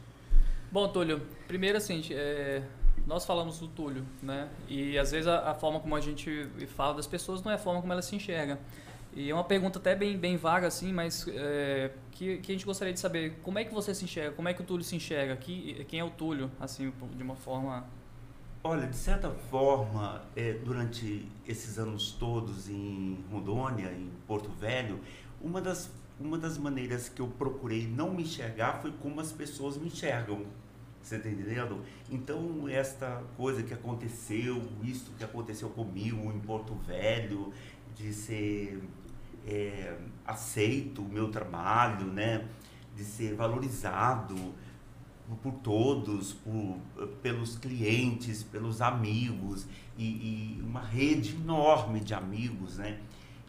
Bom, 0.71 0.89
Túlio, 0.89 1.21
primeiro 1.49 1.79
assim, 1.79 2.03
é, 2.11 2.63
nós 3.07 3.25
falamos 3.25 3.59
do 3.59 3.69
Túlio, 3.69 4.05
né? 4.23 4.49
E 4.69 4.99
às 4.99 5.11
vezes 5.13 5.27
a, 5.27 5.51
a 5.51 5.55
forma 5.55 5.81
como 5.81 5.95
a 5.97 6.01
gente 6.01 6.49
fala 6.77 6.95
das 6.95 7.07
pessoas 7.07 7.43
não 7.43 7.51
é 7.53 7.55
a 7.55 7.59
forma 7.59 7.81
como 7.81 7.93
elas 7.93 8.05
se 8.05 8.17
enxergam. 8.17 8.59
E 9.17 9.31
é 9.31 9.35
uma 9.35 9.45
pergunta 9.45 9.79
até 9.79 9.95
bem, 9.95 10.19
bem 10.19 10.37
vaga, 10.37 10.67
assim, 10.67 10.93
mas 10.93 11.27
é, 11.27 11.91
que, 12.13 12.37
que 12.37 12.53
a 12.53 12.55
gente 12.55 12.67
gostaria 12.67 12.93
de 12.93 13.01
saber 13.01 13.39
como 13.43 13.59
é 13.59 13.65
que 13.65 13.73
você 13.73 13.95
se 13.95 14.05
enxerga, 14.05 14.33
como 14.33 14.47
é 14.47 14.53
que 14.53 14.61
o 14.61 14.65
Túlio 14.65 14.85
se 14.85 14.95
enxerga, 14.95 15.35
que, 15.37 15.87
quem 15.89 16.01
é 16.01 16.05
o 16.05 16.11
Túlio, 16.11 16.51
assim, 16.61 16.93
de 17.17 17.23
uma 17.23 17.35
forma... 17.35 17.87
Olha, 18.63 18.87
de 18.87 18.97
certa 18.97 19.31
forma, 19.31 20.23
é, 20.37 20.53
durante 20.53 21.27
esses 21.49 21.79
anos 21.79 22.13
todos 22.13 22.69
em 22.69 23.25
Rondônia, 23.31 23.91
em 23.91 24.11
Porto 24.27 24.51
Velho, 24.51 25.01
uma 25.41 25.63
das, 25.63 25.91
uma 26.21 26.37
das 26.37 26.59
maneiras 26.59 27.09
que 27.09 27.23
eu 27.23 27.29
procurei 27.29 27.87
não 27.87 28.13
me 28.13 28.25
enxergar 28.25 28.83
foi 28.83 28.93
como 29.01 29.19
as 29.19 29.33
pessoas 29.33 29.79
me 29.79 29.87
enxergam. 29.87 30.45
Você 31.01 31.17
está 31.17 31.31
entendendo? 31.31 31.81
Então, 32.11 32.69
esta 32.69 33.23
coisa 33.37 33.63
que 33.63 33.73
aconteceu, 33.73 34.63
isso 34.83 35.13
que 35.17 35.25
aconteceu 35.25 35.71
comigo 35.71 36.31
em 36.33 36.41
Porto 36.41 36.75
Velho, 36.75 37.53
de 37.95 38.13
ser 38.13 38.83
é, 39.47 39.97
aceito 40.27 41.03
o 41.03 41.09
meu 41.09 41.31
trabalho, 41.31 42.07
né? 42.07 42.47
de 42.97 43.05
ser 43.05 43.35
valorizado, 43.35 44.35
por 45.43 45.53
todos, 45.55 46.33
por, 46.33 46.79
pelos 47.21 47.57
clientes, 47.59 48.43
pelos 48.43 48.81
amigos 48.81 49.67
e, 49.99 50.05
e 50.05 50.63
uma 50.63 50.81
rede 50.81 51.35
enorme 51.35 52.01
de 52.01 52.15
amigos, 52.15 52.79
né? 52.79 53.01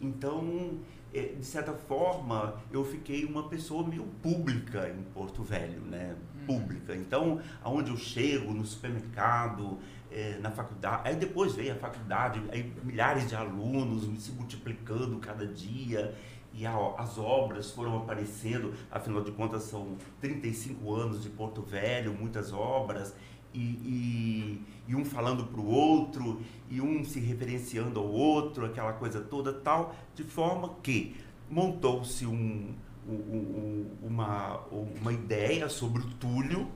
Então, 0.02 0.72
eh, 1.14 1.36
de 1.40 1.46
certa 1.46 1.74
forma, 1.74 2.56
eu 2.72 2.84
fiquei 2.84 3.26
uma 3.26 3.48
pessoa 3.48 3.88
meio 3.88 4.06
pública 4.22 4.90
em 4.90 5.04
Porto 5.14 5.44
Velho, 5.44 5.82
né? 5.82 6.16
Pública. 6.48 6.96
Então, 6.96 7.40
aonde 7.64 7.92
eu 7.92 7.98
chego, 7.98 8.54
no 8.54 8.66
supermercado, 8.66 9.78
eh, 10.12 10.38
na 10.42 10.52
faculdade, 10.52 11.02
aí 11.10 11.16
depois 11.16 11.54
veio 11.56 11.74
a 11.74 11.76
faculdade, 11.76 12.42
aí 12.52 12.72
milhares 12.84 13.28
de 13.28 13.36
alunos 13.36 14.04
se 14.24 14.32
multiplicando 14.32 15.18
cada 15.20 15.46
dia 15.46 16.16
e 16.54 16.66
a- 16.66 16.94
as 16.98 17.18
obras 17.18 17.72
foram 17.72 17.98
aparecendo, 17.98 18.74
afinal 18.92 19.22
de 19.24 19.32
contas 19.32 19.64
são 19.64 19.96
35 20.22 20.94
anos 20.94 21.22
de 21.22 21.30
Porto 21.30 21.62
Velho, 21.62 22.14
muitas 22.14 22.52
obras, 22.54 23.14
e, 23.54 23.60
e, 23.60 24.62
e 24.88 24.96
um 24.96 25.04
falando 25.06 25.46
para 25.46 25.60
o 25.62 25.68
outro, 25.68 26.42
e 26.70 26.80
um 26.82 27.04
se 27.04 27.20
referenciando 27.20 28.00
ao 28.00 28.08
outro, 28.08 28.66
aquela 28.66 28.94
coisa 28.94 29.20
toda 29.22 29.54
tal, 29.54 29.96
de 30.16 30.24
forma 30.24 30.76
que 30.84 31.16
montou-se 31.50 32.26
um, 32.26 32.74
um- 33.08 33.14
um- 33.14 33.86
uma, 34.04 34.58
uma 35.02 35.14
ideia 35.14 35.70
sobre 35.70 36.02
o 36.02 36.06
Túlio, 36.16 36.68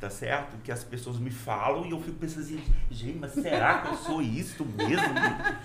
tá 0.00 0.08
certo? 0.08 0.56
Que 0.62 0.70
as 0.70 0.84
pessoas 0.84 1.18
me 1.18 1.30
falam 1.30 1.84
e 1.86 1.90
eu 1.90 2.00
fico 2.00 2.16
pensando 2.18 2.42
assim, 2.44 2.60
gente, 2.90 3.18
mas 3.18 3.32
será 3.32 3.78
que 3.82 3.88
eu 3.88 3.96
sou 3.96 4.22
isto 4.22 4.64
mesmo? 4.64 5.04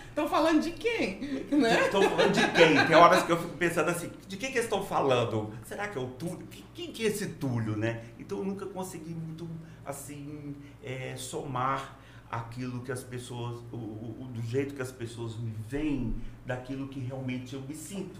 Estão 0.09 0.27
falando 0.27 0.61
de 0.61 0.71
quem? 0.71 1.19
Né? 1.51 1.81
Estão 1.85 2.01
falando 2.01 2.31
de 2.33 2.47
quem? 2.51 2.85
Tem 2.87 2.95
horas 2.95 3.23
que 3.23 3.31
eu 3.31 3.37
fico 3.39 3.55
pensando 3.57 3.89
assim, 3.89 4.09
de 4.27 4.37
quem 4.37 4.49
que 4.51 4.57
eles 4.57 4.65
estão 4.65 4.83
falando? 4.83 5.53
Será 5.65 5.87
que 5.87 5.97
é 5.97 6.01
o 6.01 6.07
Túlio? 6.07 6.47
Quem, 6.49 6.63
quem 6.73 6.91
que 6.91 7.05
é 7.05 7.09
esse 7.09 7.27
Túlio, 7.33 7.75
né? 7.77 8.03
Então 8.19 8.39
eu 8.39 8.45
nunca 8.45 8.65
consegui 8.65 9.13
muito, 9.13 9.47
assim, 9.85 10.55
é, 10.83 11.13
somar 11.15 11.99
aquilo 12.31 12.81
que 12.81 12.91
as 12.91 13.03
pessoas, 13.03 13.59
o- 13.71 13.75
o- 13.75 14.29
do 14.33 14.41
jeito 14.41 14.73
que 14.73 14.81
as 14.81 14.91
pessoas 14.91 15.37
me 15.37 15.53
veem, 15.69 16.15
daquilo 16.43 16.87
que 16.87 16.99
realmente 16.99 17.53
eu 17.53 17.61
me 17.61 17.75
sinto. 17.75 18.19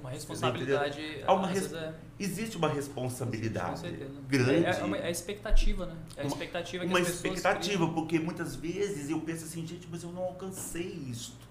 Uma 0.00 0.10
responsabilidade... 0.10 1.00
Há 1.26 1.32
uma 1.32 1.46
res- 1.48 1.72
é- 1.72 1.94
Existe 2.20 2.56
uma 2.56 2.68
Com 2.68 2.74
responsabilidade 2.74 3.80
certeza. 3.80 4.20
grande. 4.28 4.64
É, 4.66 4.70
é, 4.80 4.84
uma- 4.84 4.96
é 4.96 5.06
a 5.06 5.10
expectativa, 5.10 5.86
né? 5.86 5.96
É 6.16 6.20
a 6.20 6.24
Uma- 6.24 6.28
expectativa 6.32 6.84
que 6.84 6.90
uma 6.90 6.98
as 6.98 7.06
pessoas 7.06 7.24
expectativa, 7.36 7.76
criam. 7.86 7.94
porque 7.94 8.18
muitas 8.18 8.56
vezes 8.56 9.08
eu 9.10 9.20
penso 9.20 9.44
assim, 9.44 9.66
gente, 9.66 9.86
mas 9.90 10.02
eu 10.02 10.10
não 10.10 10.22
alcancei 10.22 10.86
isto. 11.08 11.46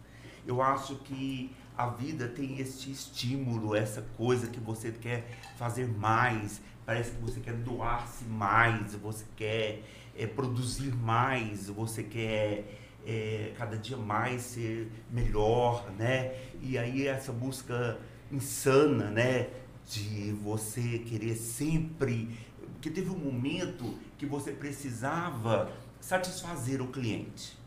Eu 0.45 0.61
acho 0.61 0.95
que 0.97 1.51
a 1.77 1.87
vida 1.87 2.27
tem 2.27 2.59
este 2.59 2.91
estímulo, 2.91 3.75
essa 3.75 4.01
coisa 4.17 4.47
que 4.47 4.59
você 4.59 4.91
quer 4.91 5.27
fazer 5.57 5.87
mais, 5.87 6.61
parece 6.85 7.11
que 7.11 7.21
você 7.21 7.39
quer 7.39 7.53
doar-se 7.53 8.23
mais, 8.25 8.95
você 8.95 9.25
quer 9.35 9.83
é, 10.17 10.25
produzir 10.25 10.95
mais, 10.95 11.67
você 11.69 12.01
quer 12.03 12.65
é, 13.05 13.53
cada 13.57 13.77
dia 13.77 13.95
mais 13.95 14.41
ser 14.41 14.89
melhor, 15.11 15.89
né? 15.97 16.33
E 16.61 16.77
aí 16.77 17.07
essa 17.07 17.31
busca 17.31 17.97
insana, 18.31 19.09
né? 19.09 19.49
De 19.89 20.31
você 20.33 20.99
querer 20.99 21.35
sempre. 21.35 22.37
Porque 22.73 22.89
teve 22.89 23.09
um 23.09 23.17
momento 23.17 23.97
que 24.17 24.25
você 24.25 24.51
precisava 24.51 25.71
satisfazer 25.99 26.81
o 26.81 26.87
cliente. 26.87 27.57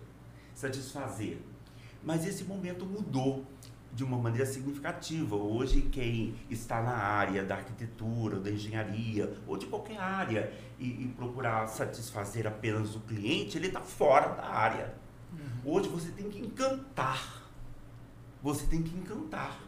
Satisfazer. 0.55 1.38
Mas 2.02 2.26
esse 2.26 2.45
momento 2.45 2.85
mudou 2.87 3.45
de 3.93 4.05
uma 4.05 4.17
maneira 4.17 4.47
significativa. 4.47 5.35
Hoje, 5.35 5.83
quem 5.83 6.35
está 6.49 6.83
na 6.83 6.97
área 6.97 7.45
da 7.45 7.57
arquitetura, 7.57 8.38
da 8.38 8.50
engenharia, 8.50 9.35
ou 9.47 9.57
de 9.57 9.67
qualquer 9.67 9.99
área, 9.99 10.52
e, 10.79 10.87
e 10.87 11.14
procurar 11.17 11.67
satisfazer 11.67 12.47
apenas 12.47 12.95
o 12.95 13.00
cliente, 13.00 13.59
ele 13.59 13.67
está 13.67 13.81
fora 13.81 14.29
da 14.35 14.47
área. 14.47 14.95
Hoje 15.64 15.88
você 15.88 16.11
tem 16.11 16.31
que 16.31 16.38
encantar. 16.38 17.43
Você 18.43 18.67
tem 18.67 18.83
que 18.83 18.97
encantar. 18.97 19.61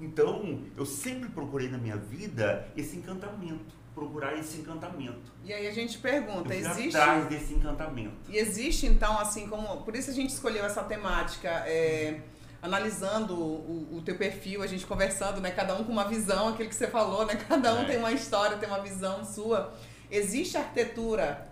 Então, 0.00 0.62
eu 0.76 0.84
sempre 0.84 1.28
procurei 1.30 1.68
na 1.68 1.78
minha 1.78 1.96
vida 1.96 2.68
esse 2.76 2.96
encantamento, 2.96 3.74
procurar 3.94 4.36
esse 4.38 4.58
encantamento. 4.58 5.32
E 5.42 5.52
aí 5.52 5.66
a 5.66 5.72
gente 5.72 5.96
Eu 5.96 6.02
pergunta, 6.02 6.48
fui 6.48 6.56
existe 6.56 6.96
atrás 6.96 7.26
desse 7.28 7.54
encantamento. 7.54 8.14
E 8.28 8.36
existe, 8.36 8.86
então, 8.86 9.18
assim 9.18 9.48
como. 9.48 9.82
Por 9.82 9.96
isso 9.96 10.10
a 10.10 10.14
gente 10.14 10.30
escolheu 10.30 10.64
essa 10.66 10.82
temática, 10.84 11.48
é, 11.66 12.20
analisando 12.60 13.34
o, 13.34 13.96
o 13.96 14.02
teu 14.02 14.16
perfil, 14.18 14.62
a 14.62 14.66
gente 14.66 14.84
conversando, 14.86 15.40
né? 15.40 15.50
Cada 15.50 15.74
um 15.74 15.84
com 15.84 15.92
uma 15.92 16.06
visão, 16.08 16.48
aquilo 16.48 16.68
que 16.68 16.74
você 16.74 16.88
falou, 16.88 17.24
né? 17.24 17.36
Cada 17.48 17.74
um 17.74 17.82
É. 17.82 17.84
tem 17.86 17.96
uma 17.98 18.12
história, 18.12 18.58
tem 18.58 18.68
uma 18.68 18.80
visão 18.82 19.24
sua. 19.24 19.72
Existe 20.10 20.58
arquitetura 20.58 21.48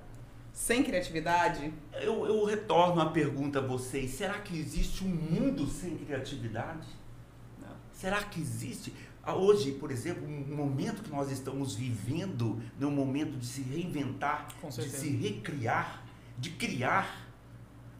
sem 0.53 0.83
criatividade? 0.85 1.73
Eu, 1.95 2.27
eu 2.27 2.45
retorno 2.45 3.01
a 3.01 3.07
pergunta 3.11 3.59
a 3.59 3.63
vocês: 3.63 4.11
será 4.11 4.35
que 4.35 4.59
existe 4.59 5.03
um 5.03 5.09
mundo 5.09 5.67
sem 5.67 5.97
criatividade? 5.97 6.87
Será 8.05 8.23
que 8.23 8.39
existe? 8.39 8.93
Ah, 9.23 9.35
Hoje, 9.35 9.73
por 9.73 9.91
exemplo, 9.91 10.29
um 10.29 10.55
momento 10.55 11.03
que 11.03 11.11
nós 11.11 11.31
estamos 11.31 11.75
vivendo, 11.75 12.61
é 12.79 12.85
um 12.85 12.91
momento 12.91 13.39
de 13.39 13.47
se 13.47 13.63
reinventar, 13.63 14.47
de 14.71 14.91
se 14.91 15.09
recriar, 15.09 16.05
de 16.37 16.51
criar, 16.51 17.27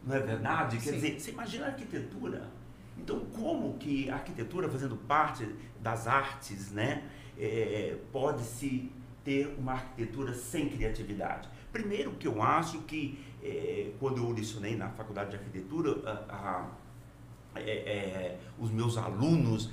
não 0.05 0.15
é 0.15 0.19
verdade? 0.19 0.77
Quer 0.77 0.89
Sim. 0.91 0.95
dizer, 0.97 1.19
você 1.19 1.31
imagina 1.31 1.65
a 1.65 1.69
arquitetura. 1.69 2.47
Então, 2.95 3.19
como 3.33 3.79
que 3.79 4.07
a 4.11 4.13
arquitetura, 4.13 4.69
fazendo 4.69 4.95
parte 4.95 5.43
das 5.81 6.05
artes, 6.05 6.69
né, 6.69 7.09
é, 7.35 7.97
pode-se 8.11 8.91
ter 9.23 9.55
uma 9.57 9.71
arquitetura 9.71 10.35
sem 10.35 10.69
criatividade? 10.69 11.49
Primeiro 11.73 12.11
que 12.11 12.27
eu 12.27 12.43
acho 12.43 12.81
que, 12.81 13.19
é, 13.41 13.89
quando 13.99 14.19
eu 14.19 14.29
lecionei 14.31 14.75
na 14.77 14.89
faculdade 14.89 15.31
de 15.31 15.37
arquitetura, 15.37 15.99
a- 16.07 16.35
a- 16.35 16.85
é, 17.57 17.61
é, 17.71 18.39
os 18.59 18.69
meus 18.69 18.97
alunos 18.97 19.69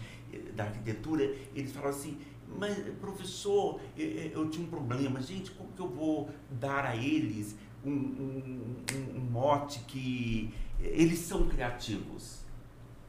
da 0.54 0.64
arquitetura, 0.64 1.24
eles 1.54 1.72
falam 1.72 1.90
assim, 1.90 2.18
mas 2.58 2.76
professor, 3.00 3.80
eh, 3.98 4.30
eu 4.32 4.48
tinha 4.50 4.64
um 4.66 4.68
problema, 4.70 5.20
gente, 5.20 5.50
como 5.52 5.72
que 5.72 5.80
eu 5.80 5.88
vou 5.88 6.30
dar 6.50 6.84
a 6.84 6.96
eles 6.96 7.56
um, 7.84 7.90
um- 7.90 8.76
um- 8.94 9.16
um 9.18 9.20
mote 9.30 9.80
que 9.80 10.52
eles 10.80 11.18
são 11.20 11.48
criativos? 11.48 12.42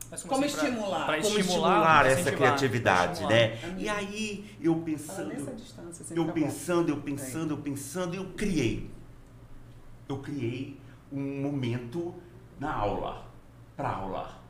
Mas 0.09 0.21
Como 0.23 0.45
assim, 0.45 0.55
pra- 0.55 0.63
estimular? 0.69 1.05
pra 1.07 1.21
Como 1.21 1.39
estimular, 1.39 1.41
estimular 1.71 1.99
pra 2.03 2.11
essa 2.11 2.31
criatividade, 2.31 3.19
pra 3.21 3.29
né? 3.29 3.53
estimular. 3.55 3.79
E 3.81 3.89
aí 3.89 4.57
eu 4.61 4.75
pensando, 4.81 5.27
nessa 5.29 5.51
distância. 5.53 6.03
assim, 6.03 6.15
eu 6.15 6.31
pensando, 6.31 6.89
eu 6.89 7.01
pensando, 7.01 7.51
eu 7.53 7.57
pensando, 7.57 8.15
eu 8.15 8.25
criei. 8.33 8.91
Eu 10.07 10.19
criei 10.19 10.79
um 11.11 11.41
momento 11.41 12.13
na 12.59 12.71
aula, 12.73 13.25
para 13.75 13.89
aula. 13.89 14.42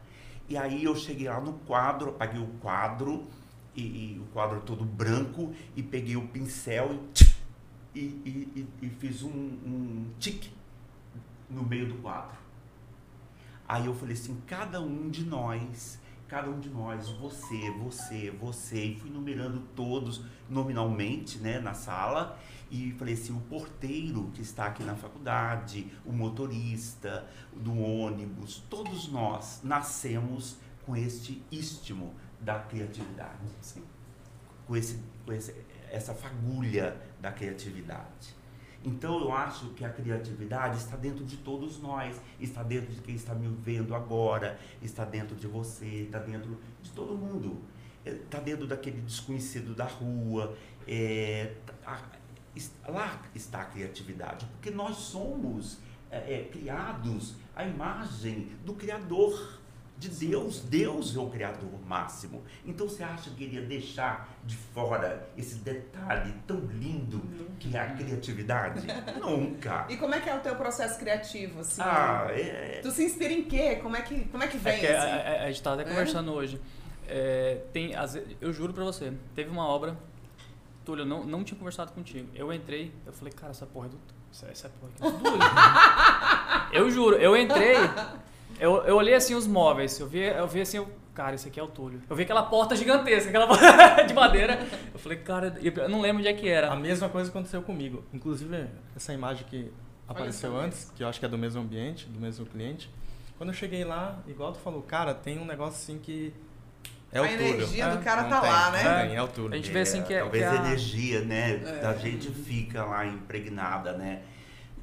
E 0.49 0.57
aí 0.57 0.83
eu 0.83 0.95
cheguei 0.95 1.27
lá 1.27 1.39
no 1.39 1.53
quadro, 1.53 2.09
apaguei 2.09 2.41
o 2.41 2.47
quadro, 2.61 3.25
e, 3.75 3.81
e 3.81 4.19
o 4.19 4.25
quadro 4.33 4.61
todo 4.61 4.83
branco, 4.85 5.53
e 5.75 5.81
peguei 5.81 6.15
o 6.15 6.27
pincel 6.27 6.99
e, 7.95 7.99
e- 7.99 8.67
e 8.81 8.89
fiz 8.89 9.23
um, 9.23 9.29
um 9.29 10.05
tique 10.19 10.51
no 11.49 11.63
meio 11.63 11.87
do 11.87 11.95
quadro. 11.95 12.37
Aí 13.67 13.85
eu 13.85 13.93
falei 13.95 14.13
assim, 14.13 14.37
cada 14.45 14.81
um 14.81 15.09
de 15.09 15.23
nós, 15.23 15.99
cada 16.27 16.49
um 16.49 16.59
de 16.59 16.69
nós, 16.69 17.09
você, 17.09 17.71
você, 17.71 18.29
você, 18.31 18.83
e 18.83 18.95
fui 18.99 19.09
numerando 19.09 19.61
todos 19.75 20.21
nominalmente, 20.49 21.37
né, 21.39 21.59
na 21.59 21.73
sala, 21.73 22.37
e 22.73 22.91
falei 22.93 23.13
assim, 23.13 23.31
o 23.31 23.39
porteiro 23.41 24.31
que 24.33 24.41
está 24.41 24.65
aqui 24.65 24.83
na 24.83 24.95
faculdade, 24.95 25.91
o 26.03 26.11
motorista 26.11 27.29
do 27.55 27.77
ônibus, 27.77 28.63
todos 28.67 29.07
nós 29.09 29.61
nascemos 29.63 30.57
com 30.83 30.95
este 30.95 31.43
istmo 31.51 32.15
da 32.39 32.57
criatividade, 32.59 33.47
Sim. 33.61 33.83
com, 34.65 34.75
esse, 34.75 34.99
com 35.23 35.31
esse, 35.31 35.55
essa 35.91 36.15
fagulha 36.15 36.99
da 37.21 37.31
criatividade. 37.31 38.35
Então 38.83 39.19
eu 39.19 39.31
acho 39.31 39.69
que 39.75 39.85
a 39.85 39.89
criatividade 39.89 40.77
está 40.77 40.97
dentro 40.97 41.23
de 41.23 41.37
todos 41.37 41.79
nós, 41.79 42.19
está 42.39 42.63
dentro 42.63 42.91
de 42.91 43.01
quem 43.01 43.13
está 43.13 43.35
me 43.35 43.47
vendo 43.47 43.93
agora, 43.93 44.59
está 44.81 45.05
dentro 45.05 45.35
de 45.35 45.45
você, 45.45 45.85
está 45.85 46.17
dentro 46.17 46.59
de 46.81 46.89
todo 46.89 47.15
mundo. 47.15 47.61
Está 48.03 48.39
dentro 48.39 48.67
daquele 48.67 48.99
desconhecido 48.99 49.73
da 49.73 49.85
rua. 49.85 50.57
é, 50.85 51.53
lá 52.87 53.21
está 53.33 53.61
a 53.61 53.65
criatividade, 53.65 54.45
porque 54.47 54.69
nós 54.71 54.95
somos 54.97 55.77
é, 56.11 56.17
é, 56.35 56.43
criados 56.51 57.35
à 57.55 57.65
imagem 57.65 58.51
do 58.65 58.73
Criador, 58.73 59.59
de 59.97 60.09
Deus. 60.09 60.59
Deus 60.59 61.15
é 61.15 61.19
o 61.19 61.29
Criador 61.29 61.69
máximo. 61.87 62.43
Então 62.65 62.87
você 62.89 63.03
acha 63.03 63.29
que 63.31 63.43
iria 63.45 63.61
deixar 63.61 64.29
de 64.43 64.55
fora 64.55 65.29
esse 65.37 65.55
detalhe 65.55 66.33
tão 66.45 66.59
lindo 66.59 67.21
que 67.59 67.75
é 67.75 67.79
a 67.79 67.93
criatividade? 67.95 68.85
Nunca. 69.19 69.85
E 69.89 69.95
como 69.97 70.13
é 70.13 70.19
que 70.19 70.29
é 70.29 70.35
o 70.35 70.39
teu 70.41 70.55
processo 70.55 70.99
criativo, 70.99 71.61
assim? 71.61 71.81
Ah, 71.81 72.27
é, 72.29 72.79
Tu 72.83 72.91
se 72.91 73.03
inspira 73.05 73.33
em 73.33 73.43
quê? 73.45 73.77
Como 73.77 73.95
é 73.95 74.01
que, 74.01 74.25
como 74.25 74.43
é 74.43 74.47
que 74.47 74.57
vem, 74.57 74.73
É 74.73 74.79
que 74.79 74.87
a, 74.87 74.99
assim? 75.03 75.27
a- 75.27 75.43
a 75.43 75.47
gente 75.47 75.63
tava 75.63 75.81
até 75.81 75.89
É? 75.89 75.93
conversando 75.93 76.33
hoje. 76.33 76.59
É, 77.07 77.61
tem, 77.71 77.91
eu 78.41 78.51
juro 78.53 78.73
pra 78.73 78.83
você, 78.83 79.13
teve 79.35 79.49
uma 79.49 79.65
obra, 79.67 79.97
Túlio, 80.83 81.03
eu 81.03 81.05
não, 81.05 81.23
não 81.23 81.43
tinha 81.43 81.57
conversado 81.57 81.91
contigo. 81.91 82.29
Eu 82.33 82.51
entrei, 82.53 82.91
eu 83.05 83.13
falei, 83.13 83.33
cara, 83.33 83.51
essa 83.51 83.65
porra 83.65 83.87
é 83.87 83.89
do 83.89 83.97
essa, 84.31 84.47
essa 84.47 84.69
porra 84.69 84.91
aqui 84.93 85.05
é 85.05 85.11
do 85.11 85.23
Túlio. 85.23 85.39
eu 86.73 86.91
juro, 86.91 87.15
eu 87.17 87.37
entrei, 87.37 87.75
eu, 88.59 88.77
eu 88.83 88.95
olhei 88.95 89.13
assim 89.13 89.35
os 89.35 89.45
móveis, 89.45 89.99
eu 89.99 90.07
vi, 90.07 90.21
eu 90.21 90.47
vi 90.47 90.61
assim, 90.61 90.77
eu, 90.77 90.89
cara, 91.13 91.35
esse 91.35 91.47
aqui 91.47 91.59
é 91.59 91.63
o 91.63 91.67
Túlio. 91.67 92.01
Eu 92.09 92.15
vi 92.15 92.23
aquela 92.23 92.43
porta 92.43 92.75
gigantesca, 92.75 93.29
aquela 93.29 93.47
porta 93.47 94.03
de 94.03 94.13
madeira. 94.13 94.59
Eu 94.91 94.99
falei, 94.99 95.19
cara, 95.19 95.55
eu 95.61 95.87
não 95.89 96.01
lembro 96.01 96.19
onde 96.19 96.27
é 96.27 96.33
que 96.33 96.49
A 96.49 96.51
era. 96.51 96.75
mesma 96.75 97.07
coisa 97.09 97.29
aconteceu 97.29 97.61
comigo. 97.61 98.03
Inclusive, 98.11 98.67
essa 98.95 99.13
imagem 99.13 99.45
que 99.47 99.71
apareceu 100.07 100.57
antes, 100.57 100.91
que 100.95 101.03
eu 101.03 101.07
acho 101.07 101.19
que 101.19 101.25
é 101.25 101.29
do 101.29 101.37
mesmo 101.37 101.61
ambiente, 101.61 102.07
do 102.07 102.19
mesmo 102.19 102.45
cliente. 102.45 102.89
Quando 103.37 103.49
eu 103.49 103.53
cheguei 103.53 103.83
lá, 103.83 104.19
igual 104.27 104.51
tu 104.51 104.59
falou, 104.59 104.81
cara, 104.81 105.13
tem 105.13 105.39
um 105.39 105.45
negócio 105.45 105.75
assim 105.75 105.99
que 105.99 106.33
é 107.13 107.19
A 107.19 107.21
túlio. 107.27 107.47
energia 107.55 107.89
do 107.89 107.99
É, 107.99 108.03
cara 108.03 108.23
não 108.23 108.29
tá 108.29 108.41
tem, 108.41 108.49
lá, 108.51 108.71
né? 108.71 108.83
Não 108.83 109.07
tem, 109.07 109.15
é 109.15 109.21
o 109.23 109.27
túlio. 109.27 109.53
A 109.53 109.55
gente 109.57 109.71
vê 109.71 109.79
assim 109.81 110.01
que 110.03 110.13
é, 110.13 110.19
talvez 110.21 110.43
que 110.43 110.49
a 110.49 110.51
a- 110.61 110.65
energia, 110.65 111.21
né, 111.21 111.51
É. 111.63 111.79
da 111.81 111.93
gente 111.95 112.29
fica 112.31 112.83
lá 112.83 113.05
impregnada, 113.05 113.93
né? 113.93 114.23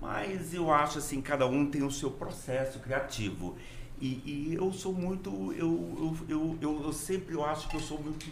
Mas 0.01 0.55
eu 0.55 0.73
acho 0.73 0.99
assim, 0.99 1.21
cada 1.21 1.47
um 1.47 1.71
tem 1.71 1.83
o 1.83 1.91
seu 1.91 2.11
processo 2.11 2.79
criativo. 2.79 3.57
E, 4.01 4.23
e 4.51 4.55
eu 4.55 4.73
sou 4.73 4.95
muito, 4.95 5.53
eu, 5.53 6.17
eu, 6.27 6.27
eu, 6.29 6.59
eu, 6.61 6.83
eu 6.85 6.93
sempre 6.93 7.35
eu 7.35 7.45
acho 7.45 7.69
que 7.69 7.77
eu 7.77 7.81
sou 7.81 8.01
muito 8.01 8.25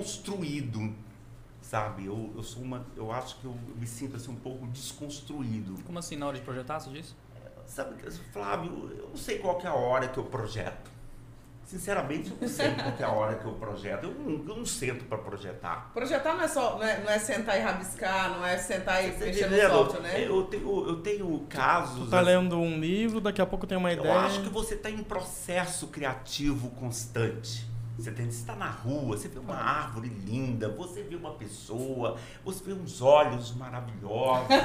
desconstruído, 0.00 0.94
sabe? 1.60 2.06
Eu, 2.06 2.32
eu 2.36 2.42
sou 2.44 2.62
uma, 2.62 2.86
eu 2.96 3.10
acho 3.10 3.36
que 3.40 3.44
eu 3.44 3.54
me 3.76 3.86
sinto 3.86 4.16
assim 4.16 4.30
um 4.30 4.36
pouco 4.36 4.66
desconstruído. 4.68 5.74
Como 5.84 5.98
assim, 5.98 6.14
na 6.16 6.26
hora 6.26 6.36
de 6.36 6.42
projetar, 6.42 6.78
você 6.78 6.90
disse? 6.90 7.14
Sabe, 7.66 7.94
Flávio, 8.32 8.90
eu 8.98 9.08
não 9.10 9.16
sei 9.16 9.38
qual 9.38 9.56
que 9.58 9.66
é 9.66 9.70
a 9.70 9.74
hora 9.74 10.08
que 10.08 10.18
eu 10.18 10.24
projeto. 10.24 10.90
Sinceramente, 11.70 12.32
eu 12.32 12.36
não 12.40 12.48
sei 12.48 12.68
qual 12.74 12.94
é 12.98 13.04
a 13.04 13.12
hora 13.12 13.36
que 13.36 13.44
eu 13.44 13.52
projeto. 13.52 14.02
Eu 14.02 14.14
não, 14.14 14.30
eu 14.48 14.56
não 14.56 14.66
sento 14.66 15.04
para 15.04 15.18
projetar. 15.18 15.88
Projetar 15.94 16.34
não 16.34 16.42
é 16.42 16.48
só, 16.48 16.76
não 16.76 16.82
é, 16.82 16.98
não 16.98 17.08
é 17.08 17.16
sentar 17.16 17.56
e 17.56 17.60
rabiscar, 17.60 18.30
não 18.30 18.44
é 18.44 18.58
sentar 18.58 19.04
e 19.04 19.12
Você 19.12 19.18
tá 19.18 19.48
mexer 19.48 19.68
no 19.68 19.68
software, 19.68 20.00
né? 20.00 20.26
Eu 20.26 20.42
tenho, 20.46 20.88
eu 20.88 20.96
tenho 20.96 21.46
casos. 21.48 22.06
Tu 22.06 22.10
tá 22.10 22.18
assim, 22.18 22.26
lendo 22.26 22.58
um 22.58 22.80
livro, 22.80 23.20
daqui 23.20 23.40
a 23.40 23.46
pouco 23.46 23.68
tem 23.68 23.78
uma 23.78 23.92
eu 23.92 24.00
ideia. 24.00 24.18
acho 24.18 24.42
que 24.42 24.48
você 24.48 24.74
está 24.74 24.90
em 24.90 25.04
processo 25.04 25.86
criativo 25.86 26.70
constante. 26.70 27.64
Você 28.00 28.10
está 28.22 28.56
na 28.56 28.70
rua, 28.70 29.16
você 29.16 29.28
vê 29.28 29.38
uma 29.38 29.54
árvore 29.56 30.08
linda, 30.08 30.68
você 30.70 31.02
vê 31.02 31.16
uma 31.16 31.32
pessoa, 31.34 32.16
você 32.44 32.64
vê 32.64 32.72
uns 32.72 33.02
olhos 33.02 33.54
maravilhosos. 33.54 34.46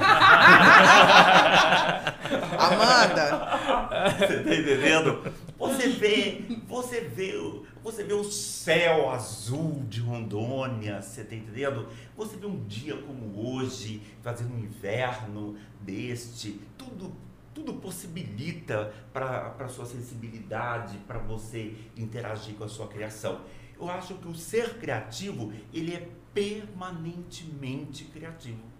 Amanda, 2.57 4.15
Você 4.17 4.39
tá 4.43 4.55
entendendo? 4.55 5.33
Você 5.57 5.89
vê, 5.89 6.41
você 6.67 7.01
vê, 7.01 7.35
o- 7.35 7.65
você 7.83 8.03
vê 8.03 8.13
o 8.13 8.23
céu 8.23 9.09
azul 9.09 9.83
de 9.87 9.99
Rondônia, 10.01 11.01
você 11.01 11.23
tá 11.23 11.35
entendendo? 11.35 11.87
Você 12.17 12.35
vê 12.37 12.45
um 12.45 12.63
dia 12.65 12.97
como 12.97 13.47
hoje, 13.55 14.01
fazendo 14.21 14.53
um 14.53 14.59
inverno 14.59 15.55
deste, 15.81 16.59
tudo 16.77 17.13
tudo 17.55 17.73
possibilita 17.75 18.93
para 19.13 19.55
a 19.57 19.67
sua 19.69 19.85
sensibilidade, 19.85 20.97
para 21.07 21.17
você 21.17 21.73
interagir 21.95 22.55
com 22.55 22.65
a 22.65 22.67
sua 22.67 22.87
criação. 22.87 23.41
Eu 23.79 23.89
acho 23.89 24.15
que 24.15 24.27
o 24.27 24.35
ser 24.35 24.77
criativo, 24.77 25.53
ele 25.73 25.93
é 25.93 26.09
permanentemente 26.33 28.03
criativo 28.05 28.75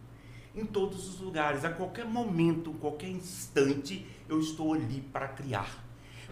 em 0.54 0.66
todos 0.66 1.08
os 1.10 1.20
lugares, 1.20 1.66
a 1.66 1.70
qualquer 1.70 2.06
momento, 2.06 2.72
qualquer 2.74 3.10
instante, 3.10 4.06
eu 4.28 4.40
estou 4.40 4.74
ali 4.74 5.02
para 5.02 5.28
criar. 5.28 5.84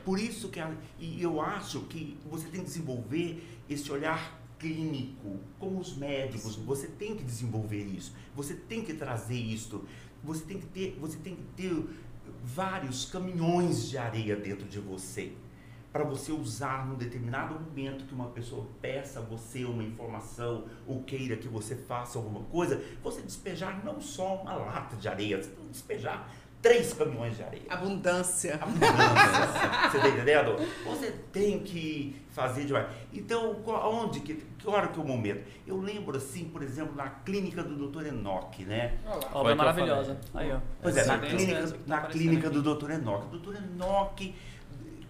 Por 0.06 0.19
isso 0.19 0.49
que 0.49 0.60
a- 0.60 0.75
e 0.99 1.21
eu 1.21 1.41
acho 1.41 1.82
que 1.82 2.17
você 2.29 2.47
tem 2.47 2.62
que 2.62 2.67
desenvolver 2.67 3.43
esse 3.69 3.91
olhar 3.91 4.41
clínico, 4.58 5.39
como 5.60 5.79
os 5.79 5.95
médicos, 5.97 6.56
você 6.56 6.88
tem 6.88 7.15
que 7.17 7.23
desenvolver 7.23 7.84
isso. 7.84 8.13
Você 8.34 8.53
tem 8.53 8.82
que 8.82 8.93
trazer 8.93 9.36
isso. 9.36 9.84
Você 10.23 10.45
tem 10.45 10.58
que 10.58 10.67
ter, 10.67 10.97
você 11.01 11.17
tem 11.17 11.36
que 11.36 11.43
ter 11.58 11.86
vários 12.43 13.06
caminhões 13.06 13.89
de 13.89 13.97
areia 13.97 14.36
dentro 14.36 14.67
de 14.67 14.79
você 14.79 15.34
para 15.93 16.03
você 16.03 16.32
usar 16.32 16.88
num 16.88 16.95
determinado 16.95 17.53
momento 17.53 18.06
que 18.06 18.15
uma 18.15 18.29
pessoa 18.29 18.65
peça 18.82 19.19
a 19.19 19.21
você 19.21 19.63
uma 19.63 19.84
informação 19.84 20.65
ou 20.88 21.03
queira 21.03 21.38
que 21.38 21.47
você 21.47 21.75
faça 21.75 22.17
alguma 22.17 22.41
coisa, 22.45 22.84
você 23.03 23.21
despejar 23.21 23.86
não 23.86 24.01
só 24.01 24.38
uma 24.41 24.56
lata 24.56 24.95
de 24.95 25.08
areia, 25.08 25.41
você 25.41 25.51
tem 25.51 25.63
que 25.65 25.71
despejar 25.71 26.27
três 26.63 26.93
caminhões 26.93 27.36
de 27.36 27.43
areia. 27.43 27.63
Abundância. 27.69 28.56
Abundância. 28.56 29.91
você 29.91 29.99
tá 29.99 30.08
entendendo? 30.08 30.56
Você 30.88 31.12
tem 31.34 31.60
que 31.60 32.15
fazer 32.32 32.63
demais. 32.65 32.88
Então, 33.12 33.58
onde 33.67 34.21
que, 34.21 34.36
que 34.36 34.67
hora 34.67 34.88
que 34.88 34.97
é 34.97 35.04
o 35.04 35.06
momento? 35.06 35.43
Eu 35.67 35.80
lembro 35.80 36.15
assim, 36.15 36.45
por 36.45 36.63
exemplo, 36.63 36.95
na 36.95 37.10
clínica 37.10 37.62
do 37.62 37.89
Dr. 37.89 38.08
Enoque, 38.08 38.63
né? 38.63 38.97
Obra 39.06 39.21
Foi 39.30 39.43
que 39.43 39.49
eu 39.52 39.56
maravilhosa. 39.56 40.17
Aí, 40.34 40.52
ó. 40.52 40.60
Pois 40.82 40.95
é, 40.95 41.06
na 41.06 41.15
Excelente, 41.15 41.36
clínica, 41.36 41.67
tá 41.67 41.78
na 41.86 42.02
clínica 42.04 42.47
aqui. 42.47 42.60
do 42.60 42.76
Dr. 42.76 42.91
Enoque. 42.91 43.36
O 43.36 43.39
Dr. 43.39 43.56
Enoque, 43.58 44.36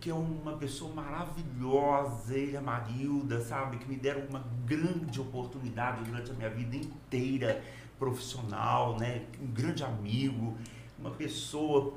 que 0.02 0.10
é 0.10 0.14
uma 0.14 0.54
pessoa 0.54 0.92
maravilhosa, 0.94 2.36
ele 2.36 2.54
e 2.54 2.58
a 2.58 2.62
Marilda, 2.62 3.40
sabe, 3.42 3.78
que 3.78 3.88
me 3.88 3.96
deram 3.96 4.24
uma 4.28 4.44
grande 4.66 5.22
oportunidade 5.22 6.04
durante 6.04 6.32
a 6.32 6.34
minha 6.34 6.50
vida 6.50 6.76
inteira 6.76 7.62
profissional, 8.00 8.98
né? 8.98 9.22
Um 9.40 9.48
grande 9.48 9.84
amigo, 9.84 10.58
uma 11.04 11.12
pessoa. 11.12 11.94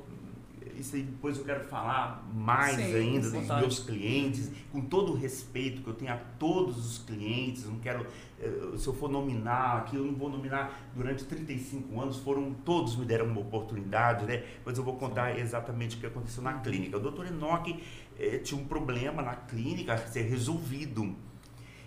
Isso 0.77 0.95
aí 0.95 1.01
depois 1.01 1.39
eu 1.39 1.43
quero 1.43 1.63
falar 1.63 2.23
mais 2.31 2.75
Sim, 2.75 2.93
ainda 2.93 3.31
dos 3.31 3.47
meus 3.47 3.79
clientes, 3.79 4.51
com 4.71 4.79
todo 4.79 5.13
o 5.13 5.15
respeito 5.15 5.81
que 5.81 5.87
eu 5.87 5.93
tenho 5.93 6.13
a 6.13 6.17
todos 6.37 6.77
os 6.77 6.99
clientes, 6.99 7.65
não 7.65 7.79
quero, 7.79 8.05
eh, 8.39 8.77
se 8.77 8.85
eu 8.85 8.93
for 8.93 9.09
nominar 9.09 9.77
aqui, 9.77 9.95
eu 9.95 10.03
não 10.03 10.13
vou 10.13 10.29
nominar 10.29 10.87
durante 10.95 11.23
35 11.23 11.99
anos, 11.99 12.17
foram, 12.17 12.53
todos 12.63 12.95
me 12.95 13.05
deram 13.05 13.25
uma 13.25 13.41
oportunidade, 13.41 14.25
né? 14.25 14.43
Mas 14.63 14.77
eu 14.77 14.83
vou 14.83 14.95
contar 14.97 15.39
exatamente 15.39 15.95
o 15.95 15.99
que 15.99 16.05
aconteceu 16.05 16.43
na 16.43 16.53
clínica. 16.59 16.97
O 16.97 16.99
doutor 16.99 17.25
Enoque 17.25 17.81
eh, 18.19 18.37
tinha 18.37 18.61
um 18.61 18.65
problema 18.65 19.23
na 19.23 19.35
clínica 19.35 19.95
a 19.95 19.97
ser 19.97 20.29
resolvido. 20.29 21.15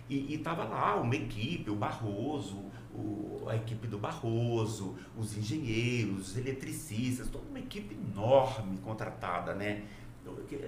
E 0.09 0.33
estava 0.35 0.63
lá 0.65 0.95
uma 0.99 1.15
equipe, 1.15 1.69
o 1.69 1.75
Barroso, 1.75 2.65
o- 2.93 3.45
a 3.47 3.55
equipe 3.55 3.87
do 3.87 3.97
Barroso, 3.97 4.95
os 5.17 5.37
engenheiros, 5.37 6.31
os 6.31 6.37
eletricistas, 6.37 7.27
toda 7.29 7.47
uma 7.47 7.59
equipe 7.59 7.95
enorme 7.95 8.77
contratada, 8.79 9.53
né? 9.55 9.83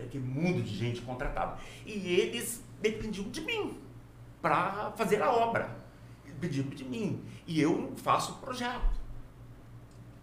Aquele 0.05 0.23
mundo 0.25 0.61
de 0.63 0.75
gente 0.75 1.01
contratada. 1.01 1.57
E 1.85 1.91
eles 1.91 2.63
dependiam 2.81 3.29
de 3.29 3.41
mim 3.41 3.77
para 4.41 4.91
fazer 4.95 5.21
a 5.21 5.31
obra. 5.31 5.77
Dependiam 6.25 6.65
de 6.67 6.83
mim. 6.83 7.21
E 7.45 7.61
eu 7.61 7.77
não 7.77 7.95
faço 7.95 8.33
projeto. 8.37 8.99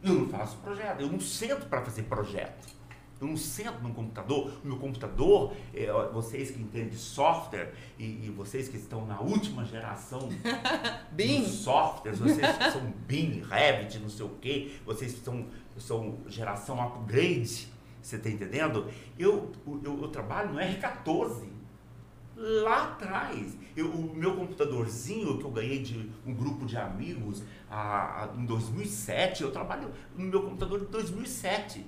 Eu 0.02 0.14
não 0.14 0.28
faço 0.28 0.56
projeto. 0.58 1.00
Eu 1.00 1.12
não 1.12 1.20
sento 1.20 1.66
para 1.66 1.82
fazer 1.84 2.04
projeto. 2.04 2.79
Eu 3.20 3.26
não 3.26 3.36
sento 3.36 3.82
no 3.82 3.92
computador. 3.92 4.50
O 4.64 4.66
meu 4.66 4.76
computador, 4.78 5.52
é, 5.74 5.86
vocês 6.12 6.50
que 6.50 6.60
entendem 6.62 6.88
de 6.88 6.96
software 6.96 7.74
e, 7.98 8.04
e 8.26 8.30
vocês 8.34 8.68
que 8.68 8.76
estão 8.78 9.04
na 9.06 9.20
última 9.20 9.64
geração 9.64 10.28
dos 11.12 11.48
softwares, 11.50 12.18
vocês 12.20 12.56
que 12.56 12.70
são 12.70 12.90
BIM, 13.06 13.42
Revit, 13.42 13.98
não 13.98 14.08
sei 14.08 14.24
o 14.26 14.30
quê, 14.40 14.72
vocês 14.86 15.12
que 15.12 15.20
são, 15.20 15.46
são 15.76 16.18
geração 16.28 16.80
upgrade, 16.80 17.68
você 18.00 18.16
está 18.16 18.30
entendendo? 18.30 18.88
Eu, 19.18 19.52
eu, 19.84 20.00
eu 20.02 20.08
trabalho 20.08 20.54
no 20.54 20.58
R14 20.58 21.48
lá 22.36 22.84
atrás. 22.92 23.54
Eu, 23.76 23.90
o 23.90 24.14
meu 24.14 24.34
computadorzinho 24.34 25.36
que 25.38 25.44
eu 25.44 25.50
ganhei 25.50 25.82
de 25.82 26.10
um 26.26 26.32
grupo 26.34 26.64
de 26.64 26.76
amigos 26.76 27.42
a, 27.70 28.24
a- 28.24 28.28
em 28.36 28.44
2007, 28.46 29.42
eu 29.42 29.52
trabalho 29.52 29.90
no 30.16 30.24
meu 30.26 30.42
computador 30.42 30.80
de 30.80 30.86
2007. 30.86 31.84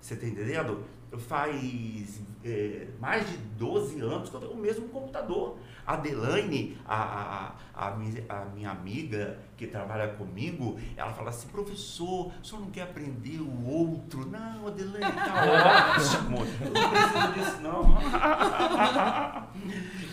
Você 0.00 0.14
está 0.14 0.26
entendendo? 0.26 0.84
Faz 1.18 2.20
é, 2.44 2.86
mais 3.00 3.28
de 3.28 3.36
12 3.36 4.00
anos 4.00 4.28
que 4.28 4.34
eu 4.34 4.40
tenho 4.40 4.52
o 4.52 4.56
mesmo 4.56 4.88
computador. 4.88 5.56
A 5.90 5.96
Delaine, 5.96 6.78
a, 6.86 7.52
a, 7.74 7.88
a, 7.88 7.88
a 7.88 8.44
minha 8.54 8.70
amiga 8.70 9.38
que 9.56 9.66
trabalha 9.66 10.06
comigo, 10.14 10.78
ela 10.96 11.12
fala 11.12 11.30
assim, 11.30 11.48
professor, 11.48 12.30
o 12.40 12.44
senhor 12.46 12.60
não 12.60 12.70
quer 12.70 12.82
aprender 12.82 13.40
o 13.40 13.66
outro? 13.68 14.24
Não, 14.30 14.68
Adelaine, 14.68 15.00
tá 15.12 15.34
ótimo. 15.98 16.46
Eu 16.64 16.70
não 16.70 16.90
preciso 16.90 17.32
disso, 17.34 17.60
não. 17.62 17.82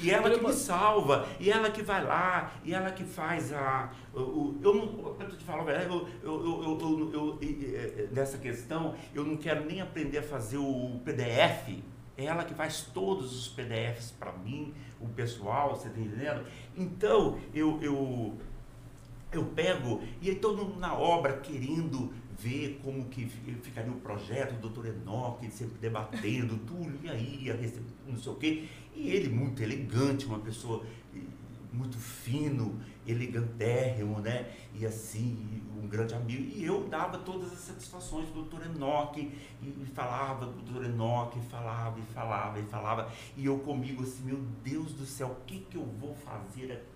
E 0.02 0.10
ela 0.12 0.30
que 0.32 0.46
me 0.46 0.54
salva, 0.54 1.28
e 1.40 1.50
ela 1.52 1.70
que 1.70 1.82
vai 1.84 2.04
lá, 2.04 2.52
e 2.64 2.74
ela 2.74 2.92
que 2.92 3.04
faz 3.04 3.52
a. 3.54 3.90
O- 4.14 4.56
eu 4.62 4.74
não. 4.74 5.16
Eu 5.20 5.38
te 5.38 5.44
verdade, 5.44 5.86
eu, 5.88 6.08
eu, 6.24 6.44
eu, 6.44 6.64
eu, 6.64 6.80
eu- 6.80 7.14
eu- 7.14 7.38
e- 7.42 7.46
e- 7.46 8.10
nessa 8.12 8.38
questão, 8.38 8.96
eu 9.14 9.24
não 9.24 9.38
quero 9.38 9.66
nem 9.66 9.82
aprender 9.82 10.20
a 10.20 10.24
fazer 10.24 10.58
o 10.58 11.00
PDF. 11.04 11.84
É 12.18 12.26
ela 12.26 12.44
que 12.44 12.54
faz 12.56 12.82
todos 12.82 13.32
os 13.38 13.48
PDFs 13.48 14.10
para 14.12 14.32
mim, 14.34 14.74
o 15.00 15.08
pessoal, 15.10 15.76
você 15.76 15.90
tá 15.90 16.00
entendendo? 16.00 16.46
Então, 16.76 17.40
eu, 17.54 17.80
eu, 17.82 18.34
eu 19.32 19.46
pego 19.46 20.02
e 20.22 20.30
aí 20.30 20.36
todo 20.36 20.66
mundo 20.66 20.80
na 20.80 20.94
obra 20.96 21.38
querendo 21.38 22.12
ver 22.40 22.80
como 22.84 23.06
que 23.06 23.26
fi- 23.26 23.58
ficaria 23.64 23.92
o 23.92 23.96
projeto, 24.00 24.54
o 24.56 24.60
doutor 24.60 24.86
Enoque 24.86 25.50
sempre 25.52 25.78
debatendo, 25.80 26.58
tudo, 26.68 27.00
e 27.04 27.10
aí, 27.10 27.74
não 28.08 28.18
sei 28.18 28.32
o 28.32 28.36
quê. 28.36 28.66
E 28.96 29.10
ele 29.10 29.30
muito 29.30 29.62
elegante, 29.62 30.26
uma 30.26 30.40
pessoa 30.40 30.84
eh, 31.16 31.20
muito 31.74 31.98
fino, 31.98 32.80
elegantérrimo, 33.08 34.20
né? 34.20 34.52
E 34.74 34.86
assim, 34.86 35.64
um 35.82 35.88
grande 35.88 36.14
amigo. 36.14 36.44
E 36.56 36.66
eu 36.66 36.88
dava 36.88 37.18
todas 37.20 37.52
as 37.52 37.60
satisfações 37.60 38.28
do 38.28 38.34
doutor 38.34 38.66
Enoque, 38.66 39.32
e, 39.62 39.86
falava 39.94 40.46
do 40.46 40.62
doutor 40.62 40.86
Enoque, 40.86 41.40
falava 41.50 42.00
e 42.00 42.14
falava 42.14 42.60
e 42.60 42.64
falava. 42.64 43.12
E 43.36 43.46
eu 43.46 43.58
comigo 43.60 44.04
assim, 44.04 44.24
meu 44.24 44.40
Deus 44.64 44.92
do 44.94 45.06
céu, 45.06 45.28
o 45.28 45.46
que, 45.46 45.60
que 45.60 45.78
eu 45.78 45.86
vou 45.86 46.16
fazer 46.16 46.72
aqui? 46.72 46.88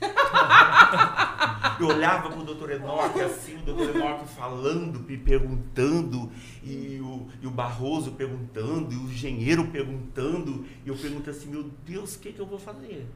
Eu 1.80 1.88
olhava 1.88 2.30
pro 2.30 2.44
doutor 2.44 2.70
Enoque 2.70 3.20
assim, 3.20 3.56
o 3.56 3.62
doutor 3.62 3.96
Enoque 3.96 4.28
falando, 4.28 5.00
me 5.00 5.16
perguntando, 5.16 6.30
e 6.62 7.00
o, 7.00 7.26
e 7.40 7.46
o 7.46 7.50
Barroso 7.50 8.12
perguntando, 8.12 8.92
e 8.92 8.96
o 8.96 9.10
engenheiro 9.10 9.66
perguntando, 9.68 10.64
e 10.84 10.88
eu 10.88 10.96
pergunto 10.96 11.30
assim, 11.30 11.50
meu 11.50 11.64
Deus, 11.84 12.14
o 12.14 12.20
que, 12.20 12.32
que 12.32 12.40
eu 12.40 12.46
vou 12.46 12.58
fazer? 12.58 13.06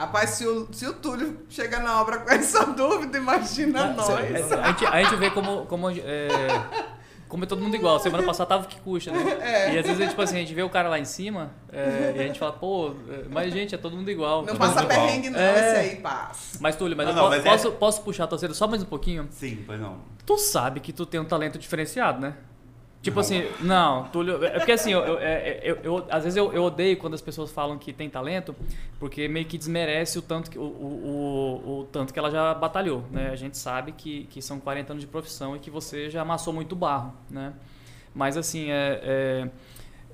Rapaz, 0.00 0.30
se 0.30 0.46
o, 0.46 0.66
se 0.72 0.86
o 0.86 0.94
Túlio 0.94 1.40
chega 1.50 1.78
na 1.80 2.00
obra 2.00 2.18
com 2.20 2.30
essa 2.30 2.64
dúvida, 2.72 3.18
imagina 3.18 3.92
nós. 3.92 4.08
A 4.08 4.22
gente, 4.72 4.86
a 4.86 5.02
gente 5.02 5.16
vê 5.16 5.30
como, 5.30 5.66
como, 5.66 5.90
é, 5.90 6.28
como 7.28 7.44
é 7.44 7.46
todo 7.46 7.60
mundo 7.60 7.74
igual. 7.76 7.98
Semana 8.00 8.22
passada 8.24 8.48
tava 8.48 8.64
o 8.64 8.66
que 8.66 8.80
custa, 8.80 9.12
né? 9.12 9.20
É. 9.42 9.74
E 9.74 9.78
às 9.78 9.86
vezes, 9.86 10.08
tipo 10.08 10.22
assim, 10.22 10.36
a 10.36 10.40
gente 10.40 10.54
vê 10.54 10.62
o 10.62 10.70
cara 10.70 10.88
lá 10.88 10.98
em 10.98 11.04
cima 11.04 11.50
é, 11.70 12.14
e 12.16 12.18
a 12.20 12.22
gente 12.22 12.38
fala, 12.38 12.52
pô, 12.52 12.94
é, 13.10 13.24
mas 13.28 13.52
gente, 13.52 13.74
é 13.74 13.78
todo 13.78 13.94
mundo 13.94 14.10
igual. 14.10 14.38
Não 14.40 14.46
Todo 14.48 14.58
passa 14.58 14.80
mundo 14.80 14.90
igual. 14.90 15.06
perrengue, 15.06 15.28
não, 15.30 15.38
É. 15.38 15.58
esse 15.58 15.76
aí 15.90 15.96
passa. 16.00 16.58
Mas, 16.60 16.76
Túlio, 16.76 16.96
mas 16.96 17.06
Não, 17.06 17.12
eu 17.12 17.16
não, 17.16 17.24
po- 17.24 17.30
mas 17.36 17.44
é- 17.44 17.50
posso, 17.50 17.72
posso 17.72 18.02
puxar 18.02 18.24
a 18.24 18.26
torcida 18.26 18.54
só 18.54 18.66
mais 18.66 18.82
um 18.82 18.86
pouquinho? 18.86 19.28
Sim, 19.30 19.62
pois 19.66 19.78
não. 19.78 19.98
Tu 20.24 20.38
sabe 20.38 20.80
que 20.80 20.94
tu 20.94 21.04
tem 21.04 21.20
um 21.20 21.26
talento 21.26 21.58
diferenciado, 21.58 22.20
né? 22.20 22.34
Tipo 23.02 23.18
assim, 23.20 23.44
não, 23.60 24.04
Túlio. 24.08 24.44
É 24.44 24.58
porque 24.58 24.72
assim, 24.72 24.92
eu, 24.92 25.00
eu, 25.00 25.18
é- 25.18 25.60
eu- 25.62 25.78
eu- 25.82 26.06
às 26.10 26.22
vezes 26.24 26.36
eu, 26.36 26.52
eu 26.52 26.62
odeio 26.64 26.98
quando 26.98 27.14
as 27.14 27.22
pessoas 27.22 27.50
falam 27.50 27.78
que 27.78 27.94
tem 27.94 28.10
talento, 28.10 28.54
porque 28.98 29.26
meio 29.26 29.46
que 29.46 29.56
desmerece 29.56 30.18
o 30.18 30.22
tanto 30.22 30.50
que, 30.50 30.58
o, 30.58 30.62
o, 30.62 31.62
o, 31.64 31.78
o 31.80 31.84
tanto 31.90 32.12
que 32.12 32.18
ela 32.18 32.30
já 32.30 32.52
batalhou, 32.52 33.02
né? 33.10 33.30
A 33.30 33.36
gente 33.36 33.56
sabe 33.56 33.92
que, 33.92 34.24
que 34.24 34.42
são 34.42 34.60
40 34.60 34.92
anos 34.92 35.00
de 35.02 35.06
profissão 35.06 35.56
e 35.56 35.58
que 35.58 35.70
você 35.70 36.10
já 36.10 36.20
amassou 36.20 36.52
muito 36.52 36.76
barro, 36.76 37.14
né? 37.30 37.54
Mas 38.14 38.36
assim, 38.36 38.70
é, 38.70 39.00
é, 39.02 39.48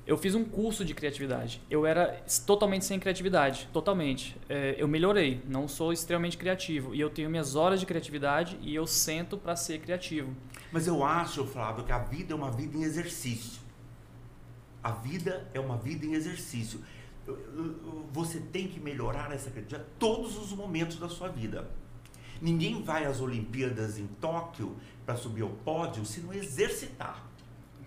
eu 0.07 0.17
fiz 0.17 0.33
um 0.33 0.45
curso 0.45 0.85
de 0.85 0.93
criatividade. 0.93 1.61
Eu 1.69 1.85
era 1.85 2.23
totalmente 2.45 2.85
sem 2.85 2.97
criatividade, 2.97 3.67
totalmente. 3.73 4.37
É, 4.47 4.73
eu 4.77 4.87
melhorei, 4.87 5.43
não 5.45 5.67
sou 5.67 5.91
extremamente 5.91 6.37
criativo. 6.37 6.95
E 6.95 7.01
eu 7.01 7.09
tenho 7.09 7.29
minhas 7.29 7.57
horas 7.57 7.81
de 7.81 7.85
criatividade 7.85 8.57
e 8.61 8.73
eu 8.73 8.87
sento 8.87 9.37
para 9.37 9.53
ser 9.57 9.81
criativo. 9.81 10.33
Mas 10.71 10.87
eu 10.87 11.03
acho, 11.03 11.45
Flávio, 11.45 11.83
que 11.83 11.91
a 11.91 11.99
vida 11.99 12.31
é 12.31 12.35
uma 12.35 12.49
vida 12.49 12.77
em 12.77 12.83
exercício. 12.83 13.59
A 14.81 14.91
vida 14.91 15.45
é 15.53 15.59
uma 15.59 15.75
vida 15.77 16.05
em 16.05 16.13
exercício. 16.13 16.79
Você 18.13 18.39
tem 18.39 18.69
que 18.69 18.79
melhorar 18.79 19.33
essa 19.33 19.51
criatividade 19.51 19.89
todos 19.99 20.37
os 20.37 20.53
momentos 20.53 20.97
da 20.97 21.09
sua 21.09 21.27
vida. 21.27 21.69
Ninguém 22.41 22.81
vai 22.81 23.05
às 23.05 23.19
Olimpíadas 23.19 23.97
em 23.97 24.07
Tóquio 24.21 24.77
para 25.05 25.17
subir 25.17 25.41
ao 25.41 25.49
pódio 25.49 26.05
se 26.05 26.21
não 26.21 26.33
exercitar. 26.33 27.26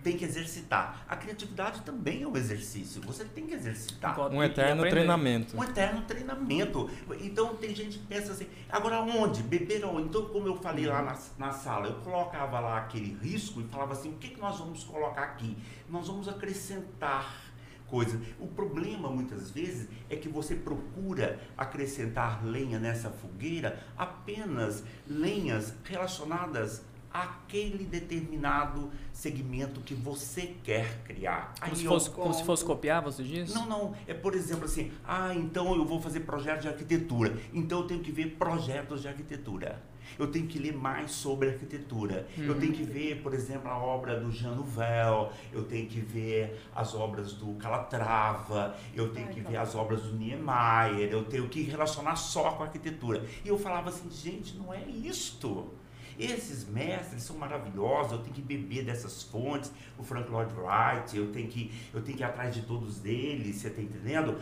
Tem 0.03 0.17
que 0.17 0.25
exercitar. 0.25 1.05
A 1.09 1.17
criatividade 1.17 1.83
também 1.83 2.23
é 2.23 2.27
um 2.27 2.37
exercício. 2.37 3.03
Você 3.03 3.25
tem 3.25 3.47
que 3.47 3.55
exercitar. 3.55 4.19
Um 4.33 4.43
eterno 4.43 4.83
treinamento. 4.89 5.57
Um 5.57 5.63
eterno 5.63 6.03
treinamento. 6.03 6.91
Então 7.21 7.55
tem 7.57 7.75
gente 7.75 7.99
que 7.99 8.07
pensa 8.07 8.33
assim, 8.33 8.47
agora 8.71 9.01
onde? 9.01 9.43
Beber 9.43 9.85
onde? 9.85 10.09
Então, 10.09 10.27
como 10.27 10.47
eu 10.47 10.57
falei 10.57 10.87
lá 10.87 11.03
na, 11.03 11.19
na 11.39 11.53
sala, 11.53 11.89
eu 11.89 11.95
colocava 11.97 12.61
lá 12.61 12.79
aquele 12.79 13.17
risco 13.21 13.61
e 13.61 13.65
falava 13.65 13.93
assim, 13.93 14.11
o 14.11 14.17
que, 14.17 14.29
que 14.29 14.41
nós 14.41 14.59
vamos 14.59 14.85
colocar 14.85 15.23
aqui? 15.23 15.57
Nós 15.89 16.07
vamos 16.07 16.29
acrescentar 16.29 17.51
coisas. 17.91 18.21
O 18.39 18.47
problema, 18.47 19.11
muitas 19.11 19.51
vezes, 19.51 19.89
é 20.09 20.17
que 20.17 20.29
você 20.29 20.55
procura 20.55 21.41
acrescentar 21.59 22.45
lenha 22.45 22.79
nessa 22.79 23.11
fogueira, 23.11 23.85
apenas 23.99 24.85
lenhas 25.07 25.75
relacionadas 25.85 26.83
aquele 27.13 27.85
determinado 27.85 28.91
segmento 29.13 29.81
que 29.81 29.95
você 29.95 30.55
quer 30.63 31.03
criar. 31.05 31.55
Como, 31.61 31.77
se 31.77 31.85
fosse, 31.85 32.11
como 32.11 32.35
se 32.35 32.45
fosse 32.45 32.65
copiar, 32.65 33.03
você 33.03 33.23
diz? 33.23 33.53
não, 33.55 33.67
não. 33.67 33.95
É, 34.07 34.15
por 34.15 34.35
exemplo, 34.35 34.65
assim, 34.65 34.93
ah, 35.07 35.35
então 35.35 35.75
eu 35.75 35.85
vou 35.85 36.01
fazer 36.01 36.21
projeto 36.21 36.63
de 36.63 36.69
arquitetura. 36.69 37.37
Então 37.53 37.81
eu 37.81 37.87
tenho 37.87 38.01
que 38.01 38.13
ver 38.13 38.37
projetos 38.37 39.03
de 39.03 39.09
arquitetura. 39.09 39.83
Eu 40.19 40.27
tenho 40.27 40.47
que 40.47 40.59
ler 40.59 40.75
mais 40.75 41.13
sobre 41.13 41.49
arquitetura. 41.49 42.27
Eu 42.37 42.59
tenho 42.59 42.73
que 42.73 42.83
ver, 42.83 43.23
por 43.23 43.33
exemplo, 43.33 43.71
a 43.71 43.79
obra 43.79 44.19
do 44.19 44.31
Jean 44.31 44.55
Nouvel. 44.55 45.33
Eu 45.53 45.65
tenho 45.65 45.89
que 45.89 46.01
ver 46.01 46.61
as 46.75 46.95
obras 46.95 47.33
do 47.35 47.55
Calatrava. 47.55 48.77
Eu 48.95 49.13
tenho 49.13 49.27
Ai, 49.29 49.33
que 49.35 49.41
ver 49.41 49.53
Calatrava. 49.53 49.69
as 49.69 49.75
obras 49.75 50.03
do 50.03 50.17
Niemeyer. 50.17 51.11
Eu 51.13 51.25
tenho 51.25 51.49
que 51.49 51.63
relacionar 51.63 52.17
só 52.17 52.53
com 52.53 52.63
a 52.63 52.67
arquitetura. 52.67 53.25
E 53.45 53.49
eu 53.49 53.59
falava 53.59 53.89
assim, 53.89 54.11
gente, 54.11 54.57
não 54.57 54.73
é 54.75 54.83
isto. 54.89 55.73
Esses 56.21 56.69
mestres 56.69 57.23
são 57.23 57.39
maravilhosos, 57.39 58.13
eu 58.13 58.19
tenho 58.19 58.35
que 58.35 58.43
beber 58.43 58.85
dessas 58.85 59.23
fontes, 59.23 59.73
o 59.99 60.03
Frank 60.03 60.31
Lloyd 60.31 60.53
Wright, 60.53 61.17
eu 61.17 61.33
tenho 61.33 61.49
que, 61.49 61.73
eu 61.95 62.03
tenho 62.03 62.19
que 62.19 62.23
ir 62.23 62.27
atrás 62.27 62.55
de 62.55 62.61
todos 62.61 63.03
eles, 63.07 63.57
você 63.57 63.69
está 63.69 63.81
entendendo? 63.81 64.39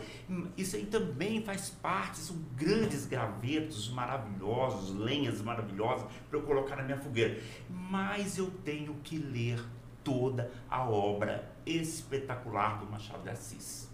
Isso 0.57 0.75
aí 0.75 0.85
também 0.85 1.41
faz 1.41 1.69
parte, 1.69 2.17
são 2.17 2.35
grandes 2.57 3.05
gravetos 3.05 3.89
maravilhosos, 3.91 4.93
lenhas 4.93 5.41
maravilhosas 5.41 6.05
para 6.29 6.37
eu 6.37 6.43
colocar 6.43 6.75
na 6.75 6.83
minha 6.83 6.97
fogueira. 6.97 7.41
Mas 7.69 8.37
eu 8.37 8.51
tenho 8.65 8.95
que 8.95 9.17
ler 9.17 9.63
toda 10.03 10.51
a 10.69 10.83
obra 10.83 11.49
espetacular 11.65 12.79
do 12.79 12.91
Machado 12.91 13.23
de 13.23 13.29
Assis. 13.29 13.89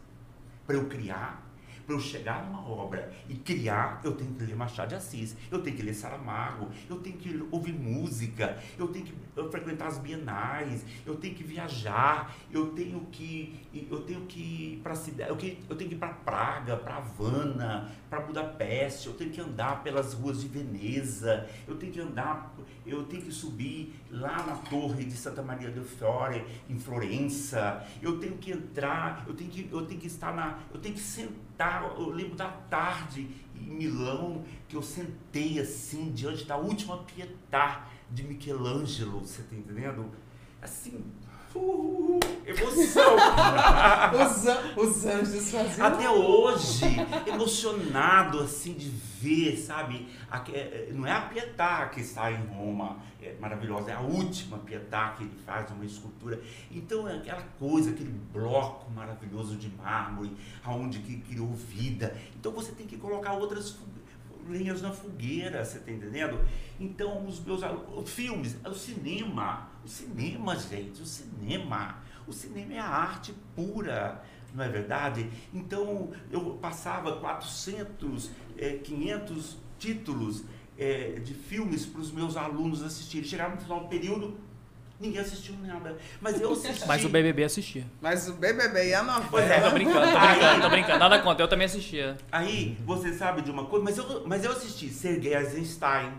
Para 0.66 0.78
eu 0.78 0.88
criar, 0.88 1.45
para 1.86 1.96
eu 1.96 2.00
chegar 2.00 2.46
numa 2.46 2.68
obra 2.68 3.12
e 3.30 3.36
criar, 3.36 4.02
eu 4.04 4.14
tenho 4.14 4.34
que 4.34 4.44
ler 4.44 4.56
Machado 4.56 4.90
de 4.90 4.96
Assis, 4.96 5.36
eu 5.52 5.62
tenho 5.62 5.76
que 5.76 5.84
ler 5.84 5.94
Saramago, 5.94 6.70
eu 6.90 6.98
tenho 6.98 7.18
que 7.18 7.48
ouvir 7.52 7.74
música, 7.74 8.58
eu 8.78 8.88
tenho 8.88 9.06
que 9.06 9.14
eu 9.36 9.50
frequentar 9.52 9.88
as 9.88 9.98
bienais, 9.98 10.86
eu 11.06 11.16
tenho 11.16 11.36
que 11.36 11.44
viajar, 11.44 12.34
eu 12.52 12.68
tenho 12.72 13.02
que 13.12 13.56
eu 13.92 14.02
tenho 14.02 14.22
que 14.22 14.40
ir 14.40 14.80
para 14.82 14.96
cidade, 14.96 15.30
eu, 15.30 15.36
que- 15.36 15.58
eu 15.70 15.76
tenho 15.76 15.90
que 15.90 15.96
ir 15.96 16.00
para 16.00 16.10
Praga, 16.14 16.78
para 16.78 16.96
Havana, 16.98 17.92
para 18.10 18.22
Budapeste, 18.22 19.08
eu 19.08 19.14
tenho 19.14 19.32
que 19.32 19.42
andar 19.42 19.84
pelas 19.84 20.14
ruas 20.14 20.42
de 20.42 20.48
Veneza, 20.48 21.48
eu 21.68 21.76
tenho 21.76 21.92
que 21.92 22.00
andar, 22.00 22.54
eu 22.86 23.04
tenho 23.04 23.22
que 23.24 23.32
subir 23.32 23.94
lá 24.10 24.44
na 24.46 24.56
torre 24.56 25.04
de 25.04 25.14
Santa 25.14 25.42
Maria 25.42 25.70
del 25.70 25.84
Fiore, 25.84 26.44
em 26.70 26.78
Florença, 26.80 27.86
eu 28.02 28.18
tenho 28.20 28.38
que 28.38 28.52
entrar, 28.52 29.26
eu 29.28 29.34
tenho 29.34 29.50
que, 29.50 29.70
eu 29.72 29.86
tenho 29.86 30.00
que 30.00 30.08
estar 30.08 30.34
na, 30.34 30.60
eu 30.74 30.80
tenho 30.80 30.96
que 30.96 31.02
sentar, 31.02 31.84
eu 31.98 32.10
lembro 32.10 32.36
da 32.36 32.48
tarde 32.50 33.28
em 33.56 33.70
Milão, 33.76 34.44
que 34.68 34.76
eu 34.76 34.82
sentei 34.82 35.60
assim, 35.60 36.12
diante 36.12 36.46
da 36.46 36.56
última 36.58 36.98
Pietà 37.00 37.88
de 38.12 38.24
Michelangelo, 38.24 39.20
você 39.20 39.44
tá 39.44 39.56
entendendo? 39.56 40.10
Assim, 40.62 41.04
uh, 41.56 42.20
emoção! 42.46 43.16
Os, 44.78 44.96
os 44.96 45.06
anjos 45.06 45.52
faziam. 45.52 45.86
Até 45.88 46.10
hoje, 46.10 46.86
emocionado 47.28 48.40
assim 48.42 48.74
de 48.74 48.90
ver, 48.90 49.58
sabe? 49.58 50.08
Aque- 50.30 50.54
é, 50.54 50.88
é, 50.90 50.94
Não 50.94 51.06
é 51.06 51.12
a 51.12 51.22
Pietà 51.22 51.88
que 51.88 52.02
está 52.02 52.32
em 52.32 52.46
Roma, 52.48 52.98
é 53.22 53.36
maravilhosa, 53.40 53.92
é 53.92 53.94
a 53.96 54.02
última 54.02 54.58
Pietà 54.60 55.10
que 55.18 55.24
ele 55.24 55.34
faz 55.46 55.70
uma 55.72 55.86
escultura. 55.86 56.40
Então 56.72 57.08
é 57.08 57.16
aquela 57.18 57.42
coisa, 57.60 57.90
aquele 57.92 58.12
bloco 58.34 58.90
maravilhoso 58.92 59.56
de 59.56 59.70
mármore, 59.70 60.36
aonde 60.64 61.00
que 61.00 61.18
criou 61.22 61.54
vida. 61.54 62.16
Então 62.40 62.52
você 62.52 62.72
tem 62.72 62.86
que 62.88 62.98
colocar 62.98 63.34
outras 63.34 63.72
lenhas 64.48 64.82
na 64.82 64.92
fogueira, 64.92 65.64
você 65.64 65.80
tá 65.80 65.92
entendendo? 65.92 66.40
Então 66.80 67.26
os 67.26 67.40
meus 67.40 67.62
filmes, 68.10 68.58
o 68.66 68.74
cinema, 68.74 69.70
o 69.84 69.88
cinema, 69.88 70.56
gente, 70.58 71.02
o 71.02 71.06
cinema. 71.06 72.04
O 72.28 72.34
cinema 72.34 72.74
é 72.74 72.80
a 72.80 72.88
arte 72.88 73.34
pura, 73.56 74.24
não 74.54 74.64
é 74.64 74.70
verdade? 74.70 75.30
Então 75.54 76.12
eu 76.32 76.58
passava 76.62 77.18
400, 77.18 78.32
eh, 78.58 78.80
500 78.84 79.58
títulos 79.78 80.44
eh, 80.78 81.20
de 81.24 81.34
filmes 81.34 81.86
para 81.86 82.02
os 82.02 82.12
meus 82.12 82.36
alunos 82.36 82.82
assistirem. 82.82 83.28
Chegava 83.28 83.56
no 83.56 83.62
final 83.62 83.82
do 83.82 83.88
período, 83.88 84.38
ninguém 85.00 85.20
assistiu 85.22 85.56
nada. 85.62 85.98
Mas 86.22 86.40
eu 86.40 86.52
assisti. 86.52 86.88
Mas 86.88 87.04
o 87.04 87.10
BBB 87.10 87.44
assistia. 87.44 87.86
Mas 88.02 88.28
o 88.28 88.34
BBB 88.34 88.90
e 88.90 88.94
a 88.94 89.04
Pois 89.30 89.44
é. 89.46 89.48
Tô 89.48 89.54
novela. 89.56 89.74
brincando, 89.74 90.12
tô 90.12 90.20
brincando, 90.20 90.62
tô 90.62 90.70
brincando. 90.70 91.00
Nada 91.00 91.20
contra, 91.20 91.44
eu 91.44 91.48
também 91.48 91.66
assistia. 91.66 92.18
Aí 92.32 92.78
você 92.86 93.14
sabe 93.14 93.42
de 93.42 93.52
uma 93.52 93.66
coisa, 93.66 93.84
mas 93.84 93.98
eu, 93.98 94.24
mas 94.26 94.44
eu 94.44 94.52
assisti 94.52 94.90
Sergei 94.90 95.36
Eisenstein, 95.36 96.14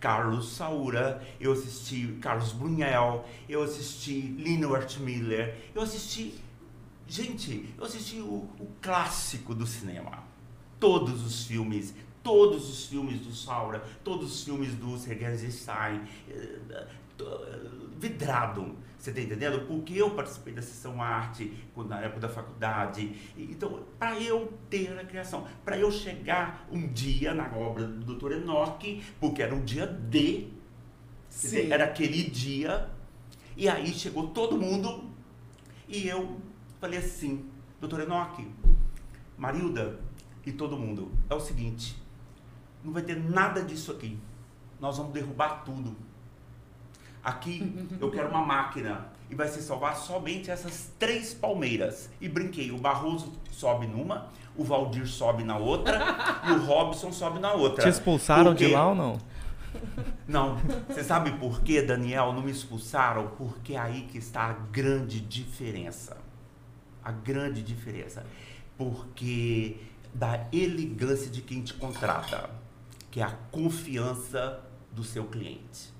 Carlos 0.00 0.54
Saura, 0.54 1.22
eu 1.40 1.52
assisti 1.52 2.18
Carlos 2.20 2.52
Brunel, 2.52 3.24
eu 3.48 3.62
assisti 3.62 4.20
Linhart 4.38 4.98
Miller, 4.98 5.54
eu 5.74 5.82
assisti. 5.82 6.34
Gente, 7.06 7.74
eu 7.76 7.84
assisti 7.84 8.16
o, 8.16 8.48
o 8.58 8.68
clássico 8.80 9.54
do 9.54 9.66
cinema. 9.66 10.24
Todos 10.80 11.24
os 11.24 11.46
filmes, 11.46 11.94
todos 12.22 12.68
os 12.68 12.86
filmes 12.86 13.20
do 13.20 13.32
Saura, 13.32 13.84
todos 14.02 14.32
os 14.32 14.44
filmes 14.44 14.74
do 14.74 14.96
Sergei 14.98 15.28
Eisenstein. 15.28 16.00
Vidrado, 18.02 18.76
você 18.98 19.12
tá 19.12 19.20
entendendo? 19.20 19.64
Porque 19.68 19.94
eu 19.94 20.10
participei 20.10 20.52
da 20.52 20.60
sessão 20.60 21.00
arte 21.00 21.56
na 21.76 22.00
época 22.00 22.18
da 22.18 22.28
faculdade. 22.28 23.14
Então, 23.38 23.84
para 23.96 24.18
eu 24.18 24.52
ter 24.68 24.98
a 24.98 25.04
criação, 25.04 25.46
para 25.64 25.78
eu 25.78 25.88
chegar 25.92 26.66
um 26.68 26.88
dia 26.88 27.32
na 27.32 27.56
obra 27.56 27.86
do 27.86 28.16
Dr. 28.16 28.32
Enoch, 28.32 29.04
porque 29.20 29.40
era 29.40 29.54
um 29.54 29.64
dia 29.64 29.86
D, 29.86 30.48
Sim. 31.28 31.70
era 31.70 31.84
aquele 31.84 32.24
dia, 32.24 32.90
e 33.56 33.68
aí 33.68 33.94
chegou 33.94 34.30
todo 34.30 34.58
mundo, 34.58 35.08
e 35.86 36.08
eu 36.08 36.40
falei 36.80 36.98
assim, 36.98 37.48
doutor 37.80 38.00
Enoch, 38.00 38.44
Marilda 39.38 40.00
e 40.44 40.50
todo 40.50 40.76
mundo, 40.76 41.12
é 41.30 41.34
o 41.36 41.40
seguinte, 41.40 42.02
não 42.82 42.92
vai 42.92 43.02
ter 43.02 43.14
nada 43.14 43.62
disso 43.62 43.92
aqui. 43.92 44.18
Nós 44.80 44.98
vamos 44.98 45.12
derrubar 45.12 45.62
tudo. 45.64 45.96
Aqui 47.24 47.88
eu 48.00 48.10
quero 48.10 48.28
uma 48.28 48.44
máquina 48.44 49.06
e 49.30 49.34
vai 49.34 49.48
se 49.48 49.62
salvar 49.62 49.96
somente 49.96 50.50
essas 50.50 50.90
três 50.98 51.32
palmeiras. 51.32 52.10
E 52.20 52.28
brinquei, 52.28 52.70
o 52.72 52.78
Barroso 52.78 53.32
sobe 53.50 53.86
numa, 53.86 54.28
o 54.56 54.64
Valdir 54.64 55.06
sobe 55.06 55.44
na 55.44 55.56
outra 55.56 56.00
e 56.48 56.50
o 56.52 56.64
Robson 56.64 57.12
sobe 57.12 57.38
na 57.38 57.52
outra. 57.52 57.84
Te 57.84 57.88
expulsaram 57.88 58.54
de 58.54 58.66
quê? 58.66 58.72
lá 58.72 58.88
ou 58.88 58.94
não? 58.94 59.18
Não. 60.26 60.56
Você 60.88 61.02
sabe 61.02 61.32
por 61.32 61.62
que, 61.62 61.80
Daniel, 61.80 62.32
não 62.32 62.42
me 62.42 62.50
expulsaram? 62.50 63.28
Porque 63.38 63.74
é 63.74 63.78
aí 63.78 64.02
que 64.10 64.18
está 64.18 64.42
a 64.42 64.52
grande 64.52 65.20
diferença. 65.20 66.16
A 67.02 67.10
grande 67.10 67.62
diferença. 67.62 68.24
Porque 68.76 69.76
da 70.12 70.46
elegância 70.52 71.30
de 71.30 71.40
quem 71.40 71.62
te 71.62 71.74
contrata, 71.74 72.50
que 73.10 73.20
é 73.20 73.22
a 73.22 73.30
confiança 73.50 74.60
do 74.90 75.02
seu 75.02 75.24
cliente. 75.24 75.91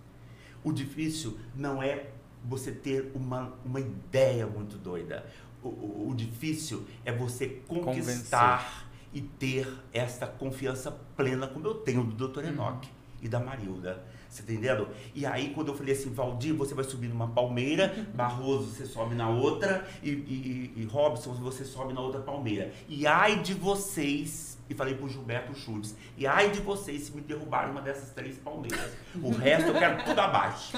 O 0.64 0.72
difícil 0.72 1.38
não 1.54 1.82
é 1.82 2.06
você 2.44 2.72
ter 2.72 3.10
uma, 3.14 3.52
uma 3.64 3.80
ideia 3.80 4.46
muito 4.46 4.76
doida. 4.76 5.24
O, 5.62 5.68
o- 5.68 6.08
o 6.10 6.14
difícil 6.14 6.84
é 7.04 7.12
você 7.12 7.46
conquistar 7.68 8.88
e 9.12 9.20
ter 9.20 9.68
essa 9.92 10.26
confiança 10.26 10.90
plena, 11.16 11.46
como 11.46 11.66
eu 11.66 11.74
tenho 11.74 12.02
do 12.04 12.28
Dr. 12.28 12.46
Enoch 12.46 12.88
e 13.20 13.28
da 13.28 13.38
Marilda. 13.38 14.02
Você 14.28 14.42
tá 14.42 14.52
entendendo? 14.52 14.88
E 15.14 15.26
aí, 15.26 15.52
quando 15.54 15.68
eu 15.68 15.74
falei 15.76 15.92
assim, 15.94 16.10
Valdir, 16.10 16.54
você 16.54 16.74
vai 16.74 16.84
subir 16.84 17.08
numa 17.08 17.28
palmeira, 17.28 18.06
Barroso, 18.14 18.70
você 18.70 18.86
sobe 18.86 19.14
na 19.14 19.28
outra, 19.28 19.86
e, 20.02 20.08
e, 20.10 20.72
e 20.78 20.84
Robson, 20.86 21.34
você 21.34 21.64
sobe 21.66 21.92
na 21.92 22.00
outra 22.00 22.20
palmeira. 22.22 22.72
E 22.88 23.06
ai 23.06 23.40
de 23.42 23.52
vocês, 23.52 24.51
e 24.70 24.74
falei 24.74 24.94
pro 24.94 25.08
Gilberto 25.08 25.54
Schultz, 25.54 25.94
e 26.16 26.26
ai 26.26 26.50
de 26.50 26.60
vocês 26.60 27.02
se 27.02 27.12
me 27.12 27.20
derrubarem 27.20 27.70
uma 27.72 27.80
dessas 27.82 28.10
três 28.10 28.36
palmeiras. 28.38 28.92
O 29.22 29.30
resto 29.30 29.68
eu 29.68 29.74
quero 29.74 30.04
tudo 30.04 30.18
abaixo. 30.20 30.72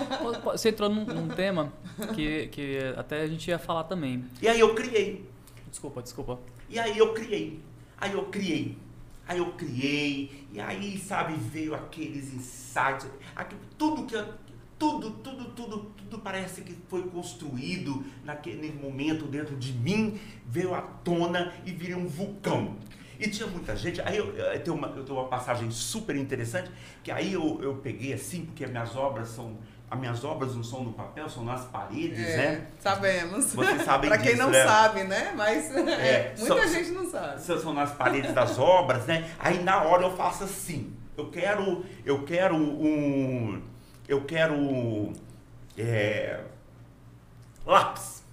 Você 0.44 0.70
entrou 0.70 0.88
num, 0.88 1.04
num 1.04 1.28
tema 1.28 1.72
que, 2.14 2.48
que 2.48 2.78
até 2.96 3.20
a 3.22 3.26
gente 3.26 3.48
ia 3.48 3.58
falar 3.58 3.84
também. 3.84 4.24
E 4.42 4.48
aí 4.48 4.58
eu 4.58 4.74
criei. 4.74 5.28
Desculpa, 5.70 6.02
desculpa. 6.02 6.40
E 6.68 6.78
aí 6.78 6.96
eu 6.98 7.12
criei. 7.12 7.60
Aí 7.98 8.12
eu 8.12 8.24
criei. 8.26 8.76
Aí 9.28 9.38
eu 9.38 9.52
criei. 9.52 10.46
E 10.52 10.60
aí, 10.60 10.98
sabe, 10.98 11.34
veio 11.34 11.74
aqueles 11.74 12.32
insights. 12.34 13.06
aqui- 13.36 13.56
tudo 13.78 14.04
que. 14.06 14.14
eu- 14.14 14.44
Tudo, 14.76 15.12
tudo, 15.22 15.44
tudo, 15.54 15.78
tudo 15.96 16.18
parece 16.18 16.60
que 16.62 16.76
foi 16.88 17.04
construído 17.08 18.04
naquele 18.24 18.72
momento 18.72 19.24
dentro 19.24 19.54
de 19.56 19.72
mim, 19.72 20.18
veio 20.46 20.74
à 20.74 20.82
tona 20.82 21.54
e 21.64 21.70
virei 21.70 21.94
um 21.94 22.08
vulcão. 22.08 22.76
E 23.24 23.30
tinha 23.30 23.46
muita 23.48 23.74
gente. 23.76 24.00
Aí 24.02 24.16
eu, 24.16 24.34
eu 24.36 24.60
tenho 24.62 24.76
uma, 24.76 24.88
eu 24.88 25.04
tenho 25.04 25.18
uma 25.18 25.28
passagem 25.28 25.70
super 25.70 26.14
interessante, 26.16 26.70
que 27.02 27.10
aí 27.10 27.32
eu, 27.32 27.58
eu 27.62 27.76
peguei 27.76 28.12
assim, 28.12 28.44
porque 28.44 28.64
as 28.64 28.70
minhas 28.70 28.94
obras 28.96 29.28
são. 29.28 29.56
As 29.90 30.00
minhas 30.00 30.24
obras 30.24 30.56
não 30.56 30.64
são 30.64 30.82
no 30.82 30.92
papel, 30.92 31.28
são 31.28 31.44
nas 31.44 31.66
paredes, 31.66 32.18
É, 32.18 32.36
né? 32.36 32.66
Sabemos. 32.80 33.54
Vocês 33.54 33.82
sabem 33.82 34.08
pra 34.10 34.18
quem 34.18 34.32
disso, 34.32 34.42
não 34.42 34.50
né? 34.50 34.64
sabe, 34.64 35.04
né? 35.04 35.32
Mas 35.36 35.70
É, 35.76 36.34
muita 36.38 36.54
são- 36.62 36.68
gente 36.68 36.90
não 36.90 37.08
sabe. 37.08 37.40
são 37.40 37.60
são 37.60 37.72
nas 37.74 37.92
paredes 37.92 38.32
das 38.32 38.58
obras, 38.58 39.06
né? 39.06 39.30
Aí 39.38 39.62
na 39.62 39.82
hora 39.82 40.02
eu 40.04 40.16
faço 40.16 40.44
assim. 40.44 40.96
Eu 41.16 41.30
quero, 41.30 41.84
eu 42.04 42.24
quero 42.24 42.56
um, 42.56 43.62
eu 44.08 44.24
quero 44.24 45.12
é, 45.78 46.40
lápis. 47.64 48.24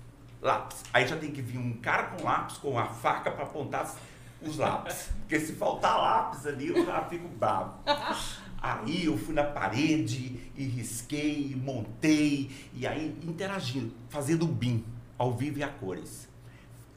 Lápis. 0.42 0.84
Aí 0.92 1.06
já 1.08 1.16
tem 1.18 1.32
que 1.32 1.42
vir 1.42 1.60
um 1.60 1.74
cara 1.74 2.04
com 2.04 2.24
lápis, 2.24 2.58
com 2.58 2.80
a 2.80 2.86
faca 2.86 3.30
para 3.30 3.44
apontar 3.44 3.88
os 4.42 4.58
lápis. 4.58 5.10
Porque 5.20 5.40
se 5.40 5.54
faltar 5.54 5.98
lápis 5.98 6.46
ali, 6.48 6.68
eu 6.68 6.86
já 6.86 7.04
fico 7.06 7.28
bravo. 7.28 7.76
Aí 8.62 9.06
eu 9.06 9.18
fui 9.18 9.34
na 9.34 9.44
parede 9.44 10.40
e 10.56 10.64
risquei, 10.66 11.56
montei, 11.56 12.52
e 12.74 12.86
aí 12.86 13.18
interagindo, 13.24 13.92
fazendo 14.10 14.44
o 14.44 14.48
BIM, 14.48 14.86
ao 15.18 15.34
vivo 15.34 15.60
e 15.60 15.64
a 15.64 15.68
cores. 15.68 16.30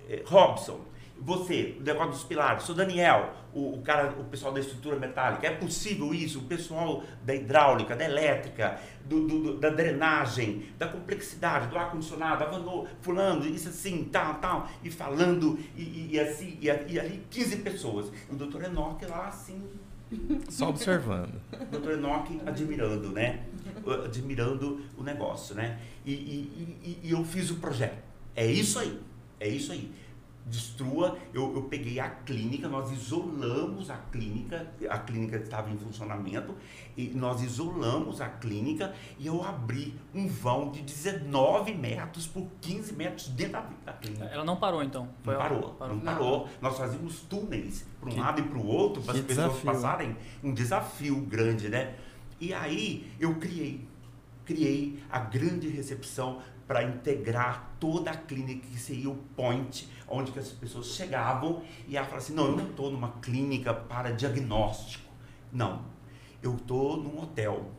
Eh, 0.09 0.23
Robson, 0.27 0.81
você, 1.25 1.77
o 1.81 1.83
negócio 1.83 2.13
dos 2.13 2.25
pilares, 2.25 2.65
sou 2.65 2.75
Daniel, 2.75 3.35
o, 3.55 3.77
o, 3.77 3.83
cara, 3.83 4.11
o 4.11 4.25
pessoal 4.25 4.53
da 4.53 4.61
estrutura 4.61 4.97
metálica, 4.97 5.47
é 5.47 5.51
possível 5.51 6.13
isso? 6.13 6.41
O 6.41 6.43
pessoal 6.43 7.03
da 7.23 7.35
hidráulica, 7.35 7.97
da 7.97 8.05
elétrica, 8.05 8.79
do, 9.07 9.27
do, 9.27 9.59
da 9.59 9.71
drenagem, 9.71 10.67
da 10.77 10.87
complexidade, 10.87 11.69
do 11.69 11.79
ar-condicionado, 11.79 12.45
avanou, 12.45 12.87
fulano, 13.01 13.47
isso 13.47 13.71
assim, 13.71 14.05
tal, 14.13 14.35
tal, 14.35 14.69
e 14.83 14.91
falando, 14.91 15.59
e, 15.75 15.83
e, 15.83 16.09
e 16.13 16.21
assim, 16.21 16.59
e, 16.61 16.67
e, 16.67 17.01
ali 17.01 17.25
15 17.31 17.57
pessoas. 17.59 18.13
O 18.31 18.35
doutor 18.35 18.65
Enoque 18.65 19.07
lá 19.07 19.29
assim. 19.29 19.63
Só 20.51 20.69
observando. 20.69 21.41
O 21.53 21.65
doutor 21.71 21.93
Enoque 21.93 22.39
admirando, 22.45 23.11
né? 23.13 23.45
Admirando 24.05 24.83
o 24.99 25.03
negócio, 25.03 25.55
né? 25.55 25.79
E, 26.05 26.13
e, 26.13 27.01
e 27.03 27.11
eu 27.11 27.25
fiz 27.25 27.51
o 27.51 27.57
projeto. 27.57 28.05
É 28.37 28.45
isso 28.45 28.79
aí, 28.79 29.01
é 29.41 29.49
isso 29.49 29.73
aí 29.73 30.04
destrua. 30.47 31.17
Eu, 31.33 31.55
eu 31.55 31.63
peguei 31.63 31.99
a 31.99 32.09
clínica, 32.09 32.69
nós 32.69 32.91
isolamos 32.91 33.91
a 33.91 33.97
clínica, 33.97 34.71
a 34.89 34.99
clínica 34.99 35.37
estava 35.37 35.71
em 35.71 35.77
funcionamento, 35.77 36.55
e 36.97 37.09
nós 37.09 37.43
isolamos 37.43 38.21
a 38.21 38.29
clínica 38.29 38.95
e 39.19 39.27
eu 39.27 39.43
abri 39.43 39.95
um 40.15 40.29
vão 40.29 40.71
de 40.71 40.83
19 40.83 41.75
metros 41.75 42.27
por 42.27 42.47
15 42.61 42.93
metros 42.95 43.29
dentro 43.29 43.53
da, 43.55 43.69
da 43.87 43.93
clínica. 43.93 44.25
Ela 44.27 44.45
não 44.45 44.57
parou 44.57 44.83
então? 44.83 45.09
Foi 45.23 45.35
não 45.35 45.41
parou, 45.41 45.71
parou, 45.75 45.97
não 45.97 46.05
parou. 46.05 46.49
Nós 46.61 46.77
fazíamos 46.77 47.21
túneis 47.23 47.87
para 48.01 48.11
um 48.11 48.13
que, 48.13 48.21
lado 48.21 48.41
e 48.41 48.45
para 48.45 48.59
o 48.59 48.67
outro 48.67 49.03
para 49.03 49.15
as 49.15 49.21
pessoas 49.21 49.49
desafio. 49.49 49.73
passarem. 49.73 50.17
Um 50.43 50.53
desafio 50.53 51.21
grande, 51.21 51.69
né? 51.69 51.95
E 52.41 52.53
aí 52.53 53.11
eu 53.19 53.35
criei, 53.37 53.87
criei 54.45 55.03
a 55.11 55.19
grande 55.19 55.69
recepção 55.69 56.41
para 56.67 56.83
integrar 56.83 57.77
toda 57.79 58.11
a 58.11 58.17
clínica 58.17 58.67
que 58.67 58.79
seria 58.79 59.11
o 59.11 59.17
point 59.37 59.89
onde 60.09 60.33
que 60.33 60.39
as 60.39 60.49
pessoas 60.49 60.87
chegavam 60.87 61.63
e 61.87 61.97
ela 61.97 62.07
falava 62.07 62.25
assim, 62.25 62.35
não, 62.35 62.47
eu 62.47 62.57
não 62.57 62.71
estou 62.71 62.91
numa 62.91 63.13
clínica 63.21 63.75
para 63.75 64.11
diagnóstico. 64.11 65.13
Não, 65.53 65.85
eu 66.43 66.57
estou 66.57 66.97
num 66.97 67.21
hotel. 67.21 67.71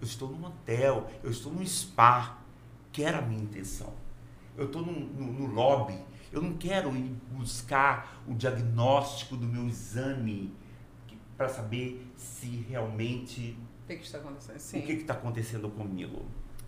Eu 0.00 0.06
estou 0.06 0.28
num 0.28 0.44
hotel, 0.44 1.10
eu 1.22 1.30
estou 1.30 1.52
num 1.52 1.64
spa, 1.64 2.38
que 2.92 3.02
era 3.02 3.18
a 3.18 3.22
minha 3.22 3.42
intenção. 3.42 3.92
Eu 4.56 4.66
estou 4.66 4.82
no, 4.82 5.46
lobby, 5.46 5.98
eu 6.30 6.42
não 6.42 6.54
quero 6.54 6.94
ir 6.96 7.16
buscar 7.32 8.22
o 8.28 8.34
diagnóstico 8.34 9.36
do 9.36 9.46
meu 9.46 9.66
exame 9.66 10.54
para 11.36 11.48
saber 11.48 12.06
se 12.16 12.46
realmente 12.68 13.58
o 13.84 13.86
que, 13.86 13.96
que 13.96 14.04
está 14.04 14.18
acontecendo, 14.18 14.58
Sim. 14.58 14.78
o 14.78 14.82
que 14.82 14.92
está 14.92 15.14
acontecendo 15.14 15.68
comigo. 15.68 16.24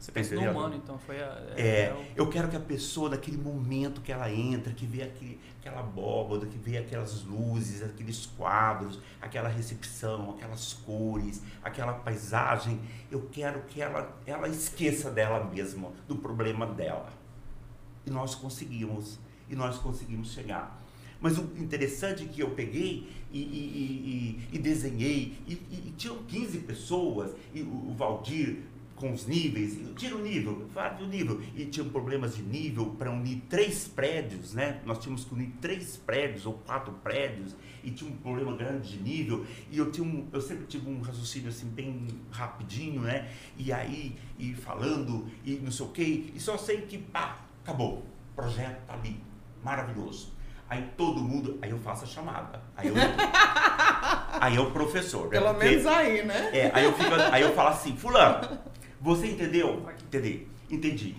Você 0.06 0.12
pensa 0.12 0.36
no 0.36 0.52
humano, 0.52 0.76
então, 0.76 0.96
foi 1.00 1.20
a, 1.20 1.36
é, 1.56 1.60
é, 1.60 1.80
é 1.86 1.92
o... 1.92 2.06
eu 2.14 2.30
quero 2.30 2.48
que 2.48 2.54
a 2.54 2.60
pessoa, 2.60 3.10
naquele 3.10 3.36
momento 3.36 4.00
que 4.00 4.12
ela 4.12 4.32
entra, 4.32 4.72
que 4.72 4.86
vê 4.86 5.02
aquele, 5.02 5.40
aquela 5.58 5.80
abóboda, 5.80 6.46
que 6.46 6.56
vê 6.56 6.78
aquelas 6.78 7.24
luzes, 7.24 7.82
aqueles 7.82 8.24
quadros, 8.24 9.00
aquela 9.20 9.48
recepção, 9.48 10.30
aquelas 10.30 10.74
cores, 10.74 11.42
aquela 11.60 11.92
paisagem, 11.92 12.80
eu 13.10 13.28
quero 13.32 13.62
que 13.62 13.82
ela, 13.82 14.16
ela 14.24 14.48
esqueça 14.48 15.10
dela 15.10 15.42
mesma, 15.42 15.90
do 16.06 16.14
problema 16.14 16.66
dela. 16.66 17.12
E 18.06 18.10
nós 18.10 18.36
conseguimos, 18.36 19.18
e 19.50 19.56
nós 19.56 19.76
conseguimos 19.76 20.30
chegar. 20.30 20.80
Mas 21.20 21.36
o 21.36 21.50
interessante 21.56 22.22
é 22.22 22.26
que 22.28 22.40
eu 22.42 22.50
peguei 22.50 23.10
e, 23.32 23.40
e, 23.40 24.48
e, 24.52 24.56
e 24.56 24.58
desenhei, 24.60 25.36
e, 25.48 25.92
tinham 25.96 26.18
15 26.18 26.58
pessoas, 26.58 27.34
e 27.52 27.62
o, 27.62 27.90
o 27.90 27.94
Valdir 27.96 28.75
com 28.96 29.12
os 29.12 29.26
níveis, 29.26 29.78
tira 29.94 30.16
o 30.16 30.22
nível, 30.22 30.66
faz 30.72 31.00
o 31.00 31.06
nível. 31.06 31.40
E 31.54 31.66
tinham 31.66 31.88
problemas 31.90 32.34
de 32.34 32.42
nível 32.42 32.86
para 32.98 33.10
unir 33.10 33.42
três 33.48 33.86
prédios, 33.86 34.54
né? 34.54 34.80
Nós 34.84 34.98
tínhamos 34.98 35.24
que 35.24 35.34
unir 35.34 35.52
três 35.60 35.96
prédios 35.96 36.46
ou 36.46 36.54
quatro 36.54 36.92
prédios 36.94 37.54
e 37.84 37.90
tinha 37.90 38.10
um 38.10 38.16
problema 38.16 38.56
grande 38.56 38.96
de 38.96 38.98
nível. 38.98 39.46
E 39.70 39.78
eu, 39.78 39.92
tinha 39.92 40.04
um, 40.04 40.26
eu 40.32 40.40
sempre 40.40 40.66
tive 40.66 40.88
um 40.88 41.00
raciocínio 41.00 41.50
assim 41.50 41.68
bem 41.68 42.08
rapidinho, 42.30 43.02
né? 43.02 43.30
E 43.56 43.72
aí, 43.72 44.16
e 44.38 44.54
falando, 44.54 45.26
e 45.44 45.56
não 45.56 45.70
sei 45.70 45.86
o 45.86 45.90
quê, 45.90 46.32
e 46.34 46.40
só 46.40 46.56
sei 46.56 46.82
que, 46.82 46.98
pá, 46.98 47.40
acabou. 47.62 47.98
O 48.32 48.34
projeto 48.34 48.84
tá 48.86 48.94
ali, 48.94 49.20
maravilhoso. 49.62 50.34
Aí 50.68 50.90
todo 50.96 51.20
mundo, 51.20 51.58
aí 51.62 51.70
eu 51.70 51.78
faço 51.78 52.04
a 52.04 52.06
chamada. 52.08 52.60
Aí 52.76 52.88
eu, 52.88 52.94
aí 54.40 54.56
é 54.56 54.60
o 54.60 54.70
professor. 54.72 55.24
Né? 55.24 55.30
Pelo 55.30 55.54
Porque, 55.54 55.64
menos 55.64 55.86
aí, 55.86 56.24
né? 56.24 56.50
É, 56.52 56.70
aí 56.74 56.84
eu, 56.84 56.92
fico, 56.92 57.14
aí 57.14 57.42
eu 57.42 57.54
falo 57.54 57.68
assim, 57.68 57.96
fulano, 57.96 58.58
você 59.06 59.28
entendeu? 59.28 59.86
Entendi. 60.08 60.48
Entendi. 60.68 61.14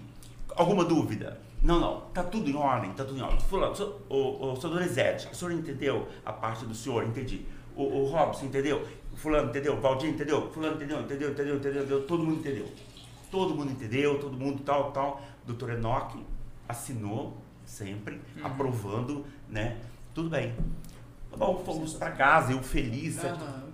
Alguma 0.57 0.83
dúvida? 0.83 1.39
Não, 1.63 1.79
não. 1.79 2.01
Tá 2.13 2.21
tudo 2.21 2.49
em 2.49 2.55
ordem, 2.55 2.91
tá 2.91 3.05
tudo 3.05 3.17
em 3.17 3.21
ordem. 3.21 3.39
Fulano, 3.39 3.73
o, 4.09 4.15
o, 4.15 4.53
o 4.53 4.55
senhor 4.59 4.73
Donizete, 4.73 5.29
o 5.31 5.35
senhor 5.35 5.53
entendeu 5.53 6.05
a 6.25 6.33
parte 6.33 6.65
do 6.65 6.75
senhor? 6.75 7.05
Entendi. 7.05 7.45
O, 7.77 7.83
o 7.83 8.05
Robson, 8.07 8.47
entendeu? 8.47 8.85
Fulano, 9.15 9.49
entendeu? 9.49 9.79
Valdir, 9.79 10.09
entendeu? 10.09 10.51
Fulano, 10.51 10.75
entendeu? 10.75 10.99
Entendeu? 10.99 11.31
Entendeu? 11.31 11.55
Entendeu? 11.55 11.81
entendeu? 11.83 12.05
Todo 12.05 12.23
mundo 12.25 12.39
entendeu. 12.39 12.67
Todo 13.31 13.55
mundo 13.55 13.71
entendeu, 13.71 14.19
todo 14.19 14.37
mundo 14.37 14.63
tal, 14.63 14.91
tal. 14.91 15.21
Doutor 15.45 15.69
Enoque 15.69 16.19
assinou 16.67 17.37
sempre, 17.65 18.19
uhum. 18.35 18.45
aprovando, 18.45 19.25
né? 19.47 19.77
Tudo 20.13 20.29
bem. 20.29 20.53
Tá 21.31 21.37
bom, 21.37 21.63
fomos 21.65 21.93
para 21.93 22.11
casa, 22.11 22.51
eu 22.51 22.61
feliz, 22.61 23.23
uhum. 23.23 23.66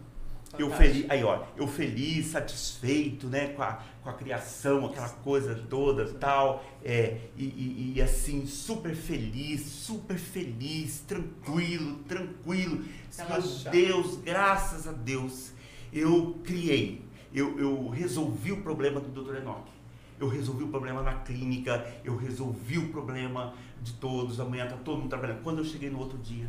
Eu 0.58 0.70
feliz, 0.70 1.10
aí 1.10 1.24
ó, 1.24 1.44
eu 1.58 1.68
feliz, 1.68 2.28
satisfeito, 2.28 3.28
né, 3.28 3.48
com 3.50 3.64
a, 3.64 3.80
com 4.04 4.10
a 4.10 4.14
criação, 4.14 4.86
aquela 4.86 5.10
coisa 5.10 5.56
toda, 5.70 6.06
tal, 6.14 6.64
é, 6.84 7.18
e, 7.36 7.44
e, 7.44 7.94
e 7.96 8.02
assim, 8.02 8.46
super 8.46 8.96
feliz, 8.96 9.62
super 9.62 10.18
feliz, 10.18 11.00
tranquilo, 11.08 11.96
tranquilo. 12.08 12.84
Meu 13.18 13.72
Deus, 13.72 14.18
graças 14.18 14.88
a 14.88 14.92
Deus, 14.92 15.54
eu 15.92 16.40
criei, 16.44 17.04
eu, 17.34 17.60
eu 17.60 17.90
resolvi 17.90 18.52
o 18.52 18.62
problema 18.62 19.00
do 19.00 19.10
Dr. 19.10 19.38
Enoch. 19.38 19.72
Eu 20.20 20.28
resolvi 20.28 20.64
o 20.64 20.68
problema 20.68 21.02
na 21.02 21.16
clínica, 21.16 21.86
eu 22.04 22.16
resolvi 22.16 22.78
o 22.78 22.90
problema 22.90 23.56
de 23.82 23.94
todos, 23.94 24.40
amanhã 24.40 24.66
está 24.66 24.78
todo 24.78 25.00
mundo 25.00 25.10
trabalhando. 25.10 25.42
Quando 25.42 25.58
eu 25.58 25.66
cheguei 25.66 25.90
no 25.90 26.00
outro 26.00 26.18
dia, 26.20 26.48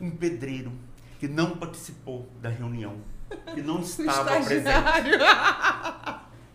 um 0.00 0.10
pedreiro 0.10 0.72
que 1.18 1.26
não 1.26 1.56
participou 1.56 2.28
da 2.40 2.48
reunião, 2.48 2.96
que 3.54 3.62
não 3.62 3.80
estava 3.82 4.40
presente, 4.40 4.70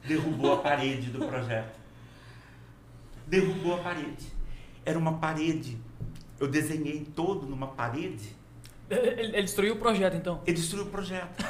derrubou 0.06 0.54
a 0.54 0.58
parede 0.58 1.10
do 1.10 1.26
projeto. 1.26 1.80
Derrubou 3.28 3.76
a 3.76 3.78
parede. 3.80 4.32
Era 4.86 4.98
uma 4.98 5.14
parede. 5.18 5.78
Eu 6.40 6.48
desenhei 6.48 7.06
todo 7.16 7.46
numa 7.46 7.68
parede. 7.68 8.36
Ele, 8.90 9.22
ele 9.22 9.42
destruiu 9.44 9.76
o 9.76 9.78
projeto, 9.78 10.16
então? 10.18 10.42
Ele 10.46 10.58
destruiu 10.58 10.86
o 10.86 10.90
projeto. 10.90 11.44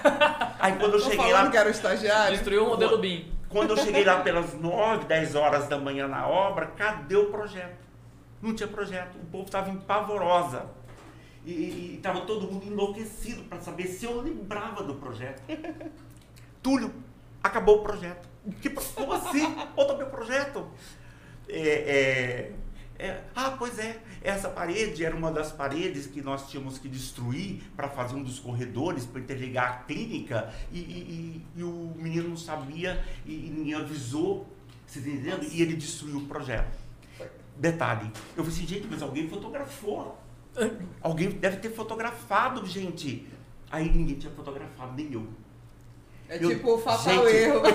Aí 0.59 0.73
quando 0.77 0.93
eu 0.95 1.01
Tô 1.03 1.09
cheguei 1.09 1.33
lá. 1.33 1.49
que 1.49 1.57
era 1.57 1.67
o 1.67 1.71
estagiário. 1.71 2.33
Destruiu 2.35 2.65
o 2.65 2.69
modelo 2.69 2.97
BIM. 2.99 3.31
Quando 3.49 3.71
eu 3.71 3.77
cheguei 3.77 4.03
lá 4.03 4.19
pelas 4.21 4.53
9, 4.53 5.05
10 5.05 5.35
horas 5.35 5.67
da 5.67 5.77
manhã 5.77 6.07
na 6.07 6.27
obra, 6.27 6.67
cadê 6.67 7.15
o 7.15 7.31
projeto? 7.31 7.81
Não 8.41 8.53
tinha 8.53 8.67
projeto. 8.67 9.15
O 9.15 9.25
povo 9.25 9.45
estava 9.45 9.69
em 9.69 9.77
pavorosa. 9.77 10.65
E 11.45 11.95
estava 11.95 12.21
todo 12.21 12.51
mundo 12.51 12.65
enlouquecido 12.65 13.43
para 13.43 13.59
saber 13.59 13.87
se 13.87 14.05
eu 14.05 14.21
lembrava 14.21 14.83
do 14.83 14.95
projeto. 14.95 15.41
Túlio, 16.61 16.93
acabou 17.43 17.79
o 17.79 17.83
projeto. 17.83 18.29
Que, 18.61 18.69
como 18.69 19.13
assim? 19.13 19.43
Outro 19.75 19.97
meu 19.97 20.07
projeto? 20.07 20.67
É, 21.49 21.59
é, 21.59 22.53
é, 22.99 23.23
ah, 23.35 23.55
pois 23.57 23.79
é. 23.79 23.99
Essa 24.21 24.49
parede 24.49 25.03
era 25.03 25.15
uma 25.15 25.31
das 25.31 25.51
paredes 25.51 26.05
que 26.05 26.21
nós 26.21 26.47
tínhamos 26.49 26.77
que 26.77 26.87
destruir 26.87 27.63
para 27.75 27.89
fazer 27.89 28.15
um 28.15 28.21
dos 28.21 28.39
corredores, 28.39 29.07
para 29.07 29.19
interligar 29.19 29.69
a 29.69 29.73
clínica. 29.85 30.53
E, 30.71 30.79
e, 30.79 31.45
e, 31.55 31.63
o 31.63 31.93
menino 31.95 32.29
não 32.29 32.37
sabia 32.37 33.03
e, 33.25 33.47
e 33.47 33.49
ninguém 33.49 33.73
avisou. 33.73 34.47
Você 34.85 35.01
tá 35.01 35.09
entendendo? 35.09 35.43
E 35.51 35.61
ele 35.61 35.75
destruiu 35.75 36.17
o 36.17 36.25
projeto. 36.27 36.77
Detalhe, 37.57 38.11
eu 38.35 38.43
falei 38.43 38.49
assim, 38.49 38.67
gente, 38.67 38.87
mas 38.89 39.01
alguém 39.01 39.27
fotografou. 39.27 40.20
Alguém 41.01 41.29
deve 41.29 41.57
ter 41.57 41.69
fotografado, 41.69 42.65
gente. 42.65 43.27
Aí 43.71 43.89
ninguém 43.89 44.15
tinha 44.15 44.31
fotografado, 44.33 44.93
nem 44.95 45.11
eu. 45.11 45.27
É 46.27 46.35
eu, 46.35 46.49
tipo 46.49 46.75
o 46.75 46.77
fatal 46.77 47.03
gente, 47.03 47.35
erro. 47.35 47.61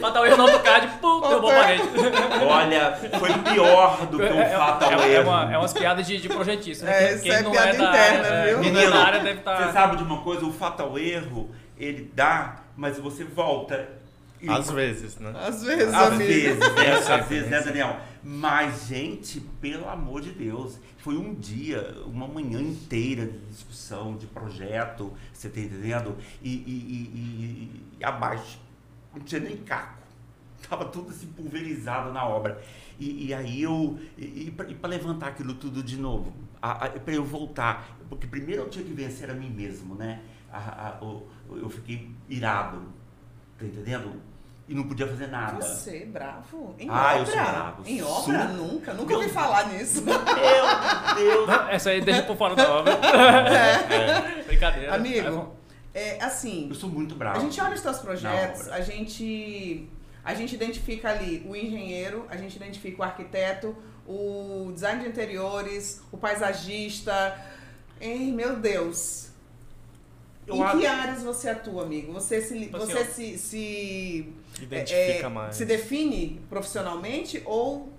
fatal 0.00 0.26
erro 0.26 0.36
no 0.36 0.42
AutoCAD, 0.44 0.88
pum, 1.00 1.20
derrubou 1.20 1.50
a 1.50 1.54
parede. 1.54 1.82
Olha, 2.44 2.92
foi 3.18 3.32
pior 3.52 4.06
do 4.06 4.16
que 4.16 4.24
o 4.24 4.32
é, 4.32 4.42
é 4.42 4.56
fatal 4.56 4.90
é, 4.90 4.94
erro. 4.94 5.12
É, 5.12 5.20
uma, 5.20 5.54
é 5.54 5.58
umas 5.58 5.72
piadas 5.72 6.06
de, 6.06 6.18
de 6.18 6.28
projetista. 6.28 6.86
Né? 6.86 7.04
É, 7.04 7.14
isso 7.14 7.32
é 7.32 7.42
piada 7.42 7.76
interna, 7.76 8.26
é, 8.26 8.46
viu? 8.48 8.58
Menino, 8.58 8.96
área 8.96 9.20
deve 9.20 9.38
estar... 9.38 9.56
Tá- 9.56 9.66
você 9.66 9.72
sabe 9.72 9.96
de 9.96 10.02
uma 10.02 10.22
coisa? 10.22 10.44
O 10.44 10.52
fatal 10.52 10.98
erro 10.98 11.50
ele 11.76 12.10
dá, 12.14 12.56
mas 12.76 12.98
você 12.98 13.24
volta. 13.24 13.88
E- 14.40 14.50
Às 14.50 14.70
vezes, 14.70 15.18
né? 15.18 15.32
Às 15.36 15.62
vezes, 15.62 15.94
às 15.94 16.12
amigo. 16.12 16.18
vezes, 16.18 16.58
né? 16.58 16.92
Às 16.94 17.28
vezes, 17.28 17.50
né. 17.50 17.60
Daniel? 17.60 17.96
Mas, 18.22 18.86
gente, 18.88 19.40
pelo 19.60 19.88
amor 19.88 20.20
de 20.20 20.32
Deus, 20.32 20.78
foi 20.98 21.16
um 21.16 21.34
dia, 21.34 21.94
uma 22.06 22.26
manhã 22.26 22.60
inteira 22.60 23.26
de 23.26 23.38
discussão, 23.46 24.16
de 24.16 24.26
projeto, 24.26 25.12
você 25.32 25.48
tá 25.48 25.60
entendendo? 25.60 26.16
E, 26.42 26.48
e, 26.50 26.52
e- 26.60 27.82
e- 28.00 28.04
abaixo, 28.04 28.58
não 29.14 29.20
tinha 29.22 29.40
nem 29.40 29.56
caco. 29.58 29.98
Tava 30.68 30.86
tudo 30.86 31.10
assim 31.10 31.28
pulverizado 31.28 32.12
na 32.12 32.26
obra. 32.26 32.62
E, 32.98 33.32
aí 33.32 33.62
eu. 33.62 33.98
E, 34.16 34.50
para 34.50 34.88
levantar 34.90 35.28
aquilo 35.28 35.54
tudo 35.54 35.82
de 35.82 35.96
novo, 35.96 36.32
para 36.60 37.14
eu 37.14 37.24
voltar. 37.24 37.96
Porque 38.08 38.26
primeiro 38.26 38.62
eu 38.62 38.68
tinha 38.70 38.84
que 38.84 38.92
vencer 38.92 39.30
a 39.30 39.34
mim 39.34 39.50
mesmo, 39.50 39.94
né? 39.94 40.20
A- 40.50 40.58
a- 40.88 40.98
eu 41.50 41.68
fiquei 41.70 42.10
irado, 42.28 42.82
tá 43.58 43.64
entendendo? 43.66 44.20
E 44.68 44.74
não 44.74 44.82
podia 44.86 45.06
fazer 45.06 45.28
nada. 45.28 45.64
Você, 45.64 46.04
bravo? 46.04 46.74
Em 46.78 46.88
Ah, 46.90 47.14
eu 47.16 47.22
obra? 47.22 47.26
sou 47.32 47.42
bravo. 47.42 47.82
Em 47.86 48.02
obra? 48.02 48.22
Sou. 48.48 48.56
Nunca, 48.56 48.92
nunca 48.92 49.08
Meu- 49.08 49.18
ouvi 49.20 49.30
falar 49.30 49.68
nisso. 49.68 50.02
Meu 50.02 50.18
Deus! 50.18 51.46
Não, 51.48 51.68
Essa 51.70 51.90
aí 51.90 52.00
deixa 52.02 52.22
por 52.24 52.36
fora 52.36 52.54
da 52.54 52.70
obra. 52.70 52.98
Brincadeira. 54.46 54.92
Aí, 54.92 54.98
Amigo, 54.98 55.30
bom, 55.36 55.56
é 55.94 56.22
assim, 56.22 56.66
Eu 56.68 56.74
sou 56.74 56.90
muito 56.90 57.14
bravo. 57.14 57.38
a 57.38 57.40
gente 57.40 57.60
olha 57.60 57.74
os 57.74 57.80
teus 57.80 57.98
projetos, 57.98 58.68
a 58.68 58.80
gente, 58.82 59.88
a 60.24 60.34
gente 60.34 60.54
identifica 60.54 61.08
ali 61.10 61.44
o 61.48 61.56
engenheiro, 61.56 62.26
a 62.28 62.36
gente 62.36 62.54
identifica 62.56 63.00
o 63.00 63.04
arquiteto, 63.04 63.74
o 64.06 64.70
design 64.74 65.02
de 65.02 65.08
interiores, 65.08 66.02
o 66.12 66.18
paisagista. 66.18 67.38
Ei, 68.00 68.30
meu 68.32 68.56
Deus. 68.56 69.28
Eu 70.46 70.56
em 70.56 70.62
acho- 70.62 70.78
que 70.78 70.86
áreas 70.86 71.22
você 71.22 71.50
atua, 71.50 71.82
amigo? 71.82 72.12
Você 72.12 72.40
se, 72.40 72.58
Tipo 72.58 72.76
assim, 72.78 72.86
você 72.92 73.04
se, 73.04 73.38
se, 73.38 74.32
Identifica 74.64 75.26
é, 75.26 75.28
mais. 75.28 75.54
se 75.54 75.64
define 75.64 76.40
profissionalmente 76.48 77.42
ou 77.44 77.92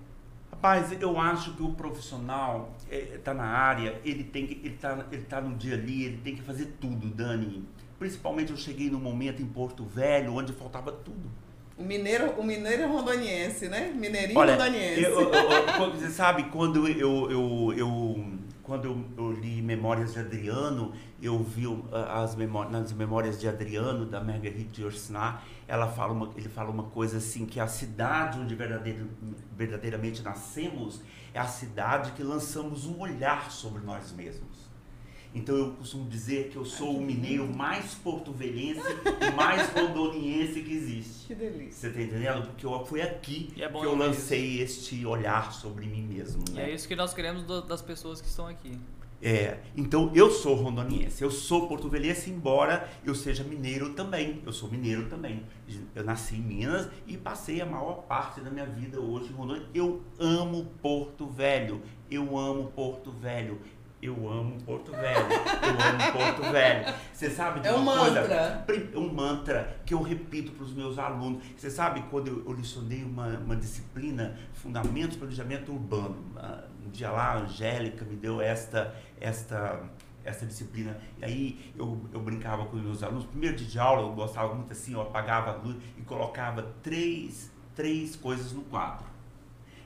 Rapaz, 0.52 0.92
eu 1.00 1.18
acho 1.18 1.54
que 1.54 1.62
o 1.62 1.70
profissional 1.70 2.70
está 2.90 3.32
na 3.32 3.44
área, 3.44 3.98
ele 4.04 4.24
tem 4.24 4.46
que, 4.46 4.60
ele 4.66 4.76
tá, 4.76 5.06
ele 5.10 5.22
tá 5.22 5.40
no 5.40 5.56
dia 5.56 5.72
ali, 5.74 6.04
ele 6.04 6.18
tem 6.18 6.34
que 6.36 6.42
fazer 6.42 6.74
tudo, 6.78 7.06
Dani. 7.08 7.64
Principalmente 7.98 8.50
eu 8.50 8.58
cheguei 8.58 8.90
num 8.90 8.98
momento 9.00 9.40
em 9.40 9.46
Porto 9.46 9.84
Velho 9.84 10.34
onde 10.34 10.52
faltava 10.52 10.92
tudo. 10.92 11.30
o 11.78 11.82
mineiro, 11.82 12.32
o 12.32 12.44
mineiro 12.44 12.86
rondoniense, 12.92 13.68
né? 13.68 13.90
Mineirinho 13.96 14.38
Olha, 14.38 14.52
rondoniense. 14.52 15.00
eu, 15.02 15.20
eu- 15.20 15.32
eu- 15.32 15.92
você 15.92 16.10
sabe, 16.10 16.42
quando 16.50 16.86
eu, 16.86 17.30
eu, 17.30 17.72
eu- 17.78 18.24
quando 18.70 18.84
eu, 18.84 19.04
eu 19.18 19.32
li 19.32 19.60
Memórias 19.60 20.12
de 20.12 20.20
Adriano, 20.20 20.92
eu 21.20 21.42
vi 21.42 21.64
as 22.08 22.36
memó 22.36 22.62
nas 22.66 22.92
Memórias 22.92 23.40
de 23.40 23.48
Adriano, 23.48 24.06
da 24.06 24.22
Marguerite 24.22 24.80
Yourcenar, 24.80 25.42
ela 25.66 25.88
fala 25.88 26.12
uma, 26.12 26.30
ele 26.36 26.48
fala 26.48 26.70
uma 26.70 26.84
coisa 26.84 27.16
assim, 27.16 27.46
que 27.46 27.58
a 27.58 27.66
cidade 27.66 28.38
onde 28.38 28.54
verdadeiro, 28.54 29.10
verdadeiramente 29.56 30.22
nascemos 30.22 31.02
é 31.34 31.40
a 31.40 31.48
cidade 31.48 32.12
que 32.12 32.22
lançamos 32.22 32.86
um 32.86 33.00
olhar 33.00 33.50
sobre 33.50 33.82
nós 33.82 34.12
mesmos. 34.12 34.49
Então 35.34 35.56
eu 35.56 35.70
costumo 35.72 36.08
dizer 36.08 36.48
que 36.48 36.56
eu 36.56 36.64
sou 36.64 36.96
o 36.96 37.00
mineiro 37.00 37.46
mais 37.46 37.94
porto-velhense 37.94 38.80
e 38.82 39.30
mais 39.36 39.68
rondoniense 39.70 40.60
que 40.60 40.72
existe. 40.72 41.26
Que 41.28 41.34
delícia. 41.36 41.88
Você 41.88 41.90
tá 41.96 42.02
entendendo? 42.02 42.46
Porque 42.48 42.66
eu, 42.66 42.84
foi 42.84 43.00
aqui 43.02 43.52
E 43.56 43.62
é 43.62 43.68
bom 43.68 43.80
que 43.80 43.86
eu 43.86 43.94
lancei 43.96 44.60
este 44.60 45.06
olhar 45.06 45.52
sobre 45.52 45.86
mim 45.86 46.02
mesmo. 46.02 46.42
E 46.50 46.52
Né? 46.54 46.70
é 46.70 46.74
isso 46.74 46.88
que 46.88 46.96
nós 46.96 47.14
queremos 47.14 47.44
do- 47.44 47.62
das 47.62 47.80
pessoas 47.80 48.20
que 48.20 48.26
estão 48.26 48.46
aqui. 48.48 48.76
É, 49.22 49.58
então 49.76 50.10
eu 50.14 50.30
sou 50.30 50.54
rondoniense, 50.54 51.22
eu 51.22 51.30
sou 51.30 51.68
porto-velhense, 51.68 52.30
embora 52.30 52.88
eu 53.04 53.14
seja 53.14 53.44
mineiro 53.44 53.92
também. 53.92 54.40
Eu 54.46 54.52
sou 54.52 54.68
mineiro 54.70 55.08
também. 55.10 55.44
Eu 55.94 56.02
nasci 56.02 56.36
em 56.36 56.40
Minas 56.40 56.88
e 57.06 57.18
passei 57.18 57.60
a 57.60 57.66
maior 57.66 58.02
parte 58.08 58.40
da 58.40 58.50
minha 58.50 58.64
vida 58.64 58.98
hoje 58.98 59.28
em 59.28 59.32
Rondônia. 59.34 59.62
Eu 59.74 60.00
amo 60.18 60.64
Porto 60.80 61.26
Velho. 61.26 61.82
Eu 62.10 62.36
amo 62.36 62.72
Porto 62.74 63.10
Velho. 63.12 63.60
Eu 64.02 64.30
amo 64.30 64.58
Porto 64.62 64.92
Velho. 64.92 65.26
Eu 65.30 65.70
amo 65.86 66.12
Porto 66.12 66.50
Velho. 66.50 66.94
Você 67.12 67.28
sabe 67.28 67.60
de 67.60 67.68
É 67.68 67.72
um 67.74 67.82
uma 67.82 67.98
coisa? 67.98 68.20
mantra. 68.22 68.64
Pri- 68.66 68.90
um 68.96 69.12
mantra 69.12 69.76
que 69.84 69.92
eu 69.92 70.00
repito 70.00 70.52
para 70.52 70.64
os 70.64 70.72
meus 70.72 70.98
alunos. 70.98 71.44
Você 71.56 71.70
sabe 71.70 72.02
quando 72.10 72.28
eu, 72.28 72.44
eu 72.46 73.04
uma, 73.06 73.26
uma 73.38 73.56
disciplina, 73.56 74.38
Fundamentos 74.54 75.16
do 75.16 75.20
Planejamento 75.20 75.70
Urbano. 75.72 76.16
Ah, 76.36 76.64
Um 76.86 76.90
dia 76.90 77.10
lá, 77.10 77.32
a 77.34 77.38
Angélica 77.40 78.04
me 78.06 78.16
deu 78.16 78.40
esta, 78.40 78.94
esta, 79.20 79.80
esta 80.24 80.46
disciplina. 80.46 80.96
E 81.18 81.24
aí 81.26 81.72
eu, 81.78 82.00
eu 82.10 82.20
brincava 82.20 82.64
com 82.64 82.76
os 82.78 82.82
meus 82.82 83.02
alunos. 83.02 83.26
Primeiro 83.26 83.54
dia 83.56 83.66
de 83.66 83.78
aula, 83.78 84.00
eu 84.00 84.12
gostava 84.14 84.54
muito 84.54 84.72
assim, 84.72 84.94
eu 84.94 85.02
apagava 85.02 85.50
a 85.50 85.56
luz 85.56 85.76
e 85.98 86.00
colocava 86.02 86.62
três, 86.82 87.50
três 87.76 88.16
coisas 88.16 88.52
no 88.54 88.62
quadro. 88.62 89.04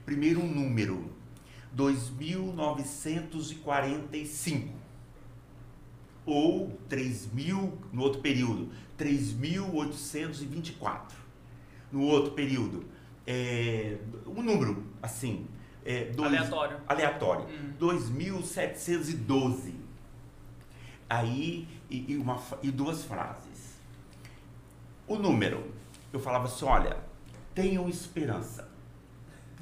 Primeiro 0.06 0.40
um 0.40 0.46
número, 0.46 1.10
2.945 1.76 4.68
ou 6.26 6.78
3.000 6.88 7.72
no 7.92 8.02
outro 8.02 8.20
período, 8.22 8.70
3.824 8.98 11.12
no 11.92 12.00
outro 12.02 12.32
período. 12.32 12.84
É, 13.26 13.98
um 14.26 14.42
número 14.42 14.84
assim, 15.02 15.46
é, 15.84 16.06
dois- 16.06 16.32
Aleatório. 16.34 16.80
aleatório, 16.88 17.44
Hum. 17.46 17.72
2.712. 17.78 19.74
Aí, 21.08 21.68
e, 21.90 22.12
e 22.12 22.16
uma, 22.16 22.40
e 22.62 22.70
duas 22.70 23.04
frases. 23.04 23.74
O 25.06 25.16
número, 25.18 25.70
eu 26.12 26.18
falava 26.18 26.46
assim, 26.46 26.64
olha, 26.64 26.96
tenham 27.54 27.86
esperança. 27.88 28.68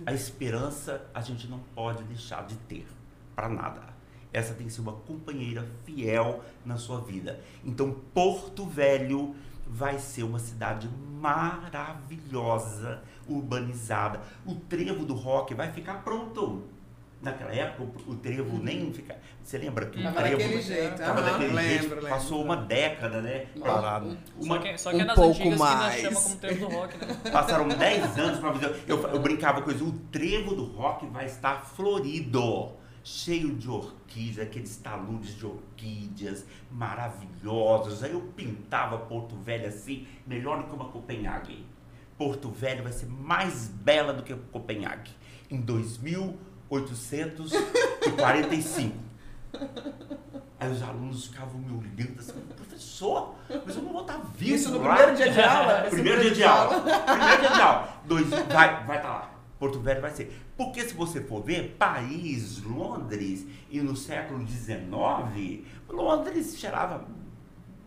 A 0.04 0.12
esperança 0.12 1.06
a 1.14 1.20
gente 1.20 1.46
não 1.46 1.60
pode 1.74 2.02
deixar 2.04 2.46
de 2.46 2.56
ter 2.56 2.86
para 3.34 3.48
nada. 3.48 3.92
Essa 4.32 4.54
tem 4.54 4.66
que 4.66 4.72
ser 4.72 4.80
uma 4.80 4.92
companheira 4.92 5.68
fiel 5.84 6.42
na 6.64 6.76
sua 6.76 7.00
vida. 7.00 7.40
Então, 7.64 7.94
Porto 8.14 8.64
Velho 8.66 9.34
vai 9.66 9.98
ser 9.98 10.22
uma 10.22 10.38
cidade 10.38 10.88
maravilhosa, 11.20 13.02
urbanizada. 13.28 14.20
O 14.46 14.54
trevo 14.54 15.04
do 15.04 15.14
rock 15.14 15.54
vai 15.54 15.70
ficar 15.70 16.02
pronto. 16.02 16.64
Naquela 17.22 17.54
época, 17.54 17.84
o- 18.08 18.10
o 18.12 18.16
trevo 18.16 18.58
nem 18.58 18.92
fica. 18.92 19.16
Você 19.44 19.56
lembra 19.56 19.86
que 19.86 20.00
o 20.00 20.02
Tava 20.02 20.16
trevo 20.22 20.38
daquele 20.38 20.60
jeito. 20.62 20.96
tava 20.98 21.20
aham, 21.20 21.30
daquele 21.32 21.52
lembro, 21.52 21.68
jeito? 21.78 21.94
lembro. 21.94 22.08
Passou 22.10 22.42
uma 22.44 22.56
década, 22.56 23.20
né? 23.22 23.46
Parado. 23.60 24.18
Uma- 24.40 24.56
Só 24.56 24.58
que, 24.62 24.78
só 24.78 24.90
que 24.90 24.96
um 24.96 25.00
é 25.00 25.04
nas 25.04 25.14
pouco 25.14 25.30
antigas 25.30 25.52
que 25.52 25.58
nós 25.58 25.74
mais. 25.78 26.00
chama 26.02 26.20
como 26.20 26.36
trevo 26.36 26.66
do 26.68 26.74
rock, 26.74 26.98
né? 26.98 27.16
Passaram 27.32 27.68
10 27.68 28.18
anos 28.18 28.38
para 28.40 28.52
fazer. 28.54 28.82
Eu, 28.88 29.02
eu 29.08 29.20
brincava 29.20 29.62
com 29.62 29.70
isso. 29.70 29.86
O 29.86 29.92
trevo 30.10 30.54
do 30.56 30.64
rock 30.64 31.06
vai 31.06 31.26
estar 31.26 31.64
florido, 31.64 32.72
cheio 33.04 33.54
de 33.54 33.70
orquídeas, 33.70 34.46
aqueles 34.46 34.76
taludes 34.78 35.36
de 35.36 35.46
orquídeas 35.46 36.44
maravilhosos. 36.70 38.02
Aí 38.02 38.12
eu 38.12 38.20
pintava 38.36 38.98
Porto 38.98 39.36
Velho 39.36 39.68
assim, 39.68 40.06
melhor 40.26 40.58
do 40.62 40.64
que 40.68 40.74
uma 40.74 40.86
Copenhague. 40.86 41.64
Porto 42.18 42.50
Velho 42.50 42.82
vai 42.82 42.92
ser 42.92 43.06
mais 43.06 43.68
bela 43.68 44.12
do 44.12 44.22
que 44.22 44.34
Copenhague. 44.50 45.10
Em 45.50 45.60
2845. 46.72 48.96
Aí 50.58 50.70
os 50.70 50.82
alunos 50.82 51.26
ficavam 51.26 51.58
me 51.60 51.72
olhando 51.72 52.18
assim, 52.20 52.32
professor, 52.56 53.34
mas 53.66 53.76
eu 53.76 53.82
não 53.82 53.92
vou 53.92 54.02
estar 54.02 54.18
vivo 54.36 54.54
Isso 54.54 54.70
no 54.70 54.80
lá." 54.82 54.94
primeiro 54.96 55.16
dia 55.16 55.30
de 55.32 55.42
aula? 55.42 55.86
Primeiro 55.90 56.20
dia 56.22 56.30
de 56.30 56.44
aula. 56.44 56.80
Primeiro 56.80 57.40
dia 57.40 57.50
de 57.50 57.60
aula. 57.60 57.88
Dois, 58.06 58.28
vai 58.30 58.84
vai 58.86 58.96
estar 58.96 59.08
lá. 59.08 59.30
Porto 59.58 59.80
Velho 59.80 60.00
vai 60.00 60.10
ser. 60.10 60.40
Porque 60.56 60.80
se 60.82 60.94
você 60.94 61.20
for 61.20 61.42
ver, 61.42 61.76
Paris, 61.78 62.62
Londres, 62.62 63.46
e 63.70 63.80
no 63.80 63.94
século 63.96 64.46
XIX, 64.46 65.64
Londres 65.88 66.56
cheirava 66.58 67.04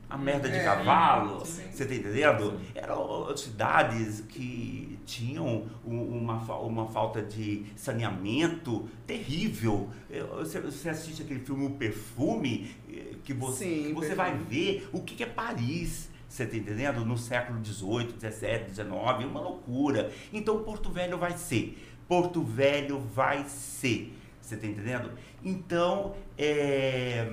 a 0.10 0.18
merda 0.18 0.48
de 0.50 0.56
É, 0.58 0.64
cavalo. 0.64 1.46
sim. 1.46 1.64
Você 1.72 1.86
tá 1.86 1.96
entendendo? 1.96 2.60
Eram 2.74 3.36
cidades 3.36 4.22
que 4.30 4.95
tinham 5.06 5.66
um- 5.86 6.18
uma, 6.18 6.36
uma 6.60 6.88
falta 6.88 7.22
de 7.22 7.66
saneamento 7.76 8.88
terrível. 9.06 9.90
Você, 10.38 10.60
você 10.60 10.90
assiste 10.90 11.22
aquele 11.22 11.40
filme 11.40 11.66
O 11.66 11.72
Perfume, 11.72 12.76
eh, 12.90 13.16
que 13.24 13.34
você, 13.34 13.66
Sim, 13.66 13.84
que 13.88 13.94
você 13.94 14.16
Perfume. 14.16 14.16
vai 14.16 14.38
ver 14.38 14.90
o 14.92 15.02
que 15.02 15.24
é 15.24 15.28
Paris. 15.28 16.10
Você 16.28 16.46
tá 16.46 16.58
entendendo? 16.58 17.06
No 17.06 17.18
século 17.18 17.64
XVIII, 17.64 18.10
XVII, 18.20 18.70
XIX, 18.74 19.26
uma 19.30 19.40
loucura. 19.40 20.12
Então 20.34 20.64
Porto 20.64 20.90
Velho 20.92 21.18
vai 21.18 21.38
ser. 21.38 21.78
Porto 22.08 22.44
Velho 22.44 23.00
vai 23.00 23.46
ser. 23.48 24.14
Você 24.42 24.58
tá 24.58 24.68
entendendo? 24.68 25.12
Então, 25.44 26.16
é, 26.38 27.32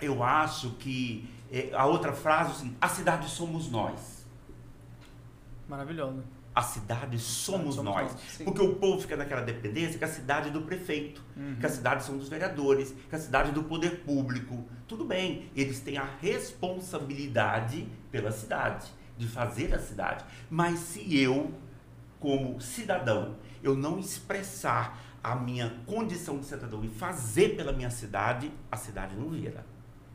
eu 0.00 0.22
acho 0.22 0.70
que 0.78 1.28
é, 1.52 1.70
a 1.74 1.84
outra 1.84 2.12
frase, 2.12 2.54
seguinte, 2.58 2.76
a 2.80 2.88
cidade 2.88 3.28
somos 3.28 3.70
nós. 3.70 4.24
Maravilhoso. 5.68 6.22
A 6.60 6.62
cidade 6.62 7.18
somos, 7.18 7.76
Somos 7.76 7.90
nós. 7.90 8.12
nós. 8.12 8.42
Porque 8.44 8.60
o 8.60 8.74
povo 8.74 9.00
fica 9.00 9.16
naquela 9.16 9.40
dependência 9.40 9.98
que 9.98 10.04
a 10.04 10.08
cidade 10.08 10.48
é 10.48 10.52
do 10.52 10.60
prefeito, 10.62 11.22
que 11.58 11.64
a 11.64 11.68
cidade 11.70 12.04
são 12.04 12.18
dos 12.18 12.28
vereadores, 12.28 12.94
que 13.08 13.16
a 13.16 13.18
cidade 13.18 13.48
é 13.48 13.52
do 13.52 13.62
poder 13.64 14.00
público. 14.04 14.64
Tudo 14.86 15.04
bem, 15.04 15.50
eles 15.56 15.80
têm 15.80 15.96
a 15.96 16.04
responsabilidade 16.20 17.88
pela 18.10 18.30
cidade, 18.30 18.86
de 19.16 19.26
fazer 19.26 19.74
a 19.74 19.78
cidade. 19.78 20.24
Mas 20.50 20.78
se 20.80 21.18
eu, 21.18 21.52
como 22.18 22.60
cidadão, 22.60 23.36
eu 23.62 23.74
não 23.76 23.98
expressar 23.98 24.98
a 25.22 25.34
minha 25.34 25.70
condição 25.86 26.38
de 26.38 26.46
cidadão 26.46 26.84
e 26.84 26.88
fazer 26.88 27.56
pela 27.56 27.72
minha 27.72 27.90
cidade, 27.90 28.50
a 28.70 28.76
cidade 28.76 29.14
não 29.16 29.28
vira. 29.30 29.64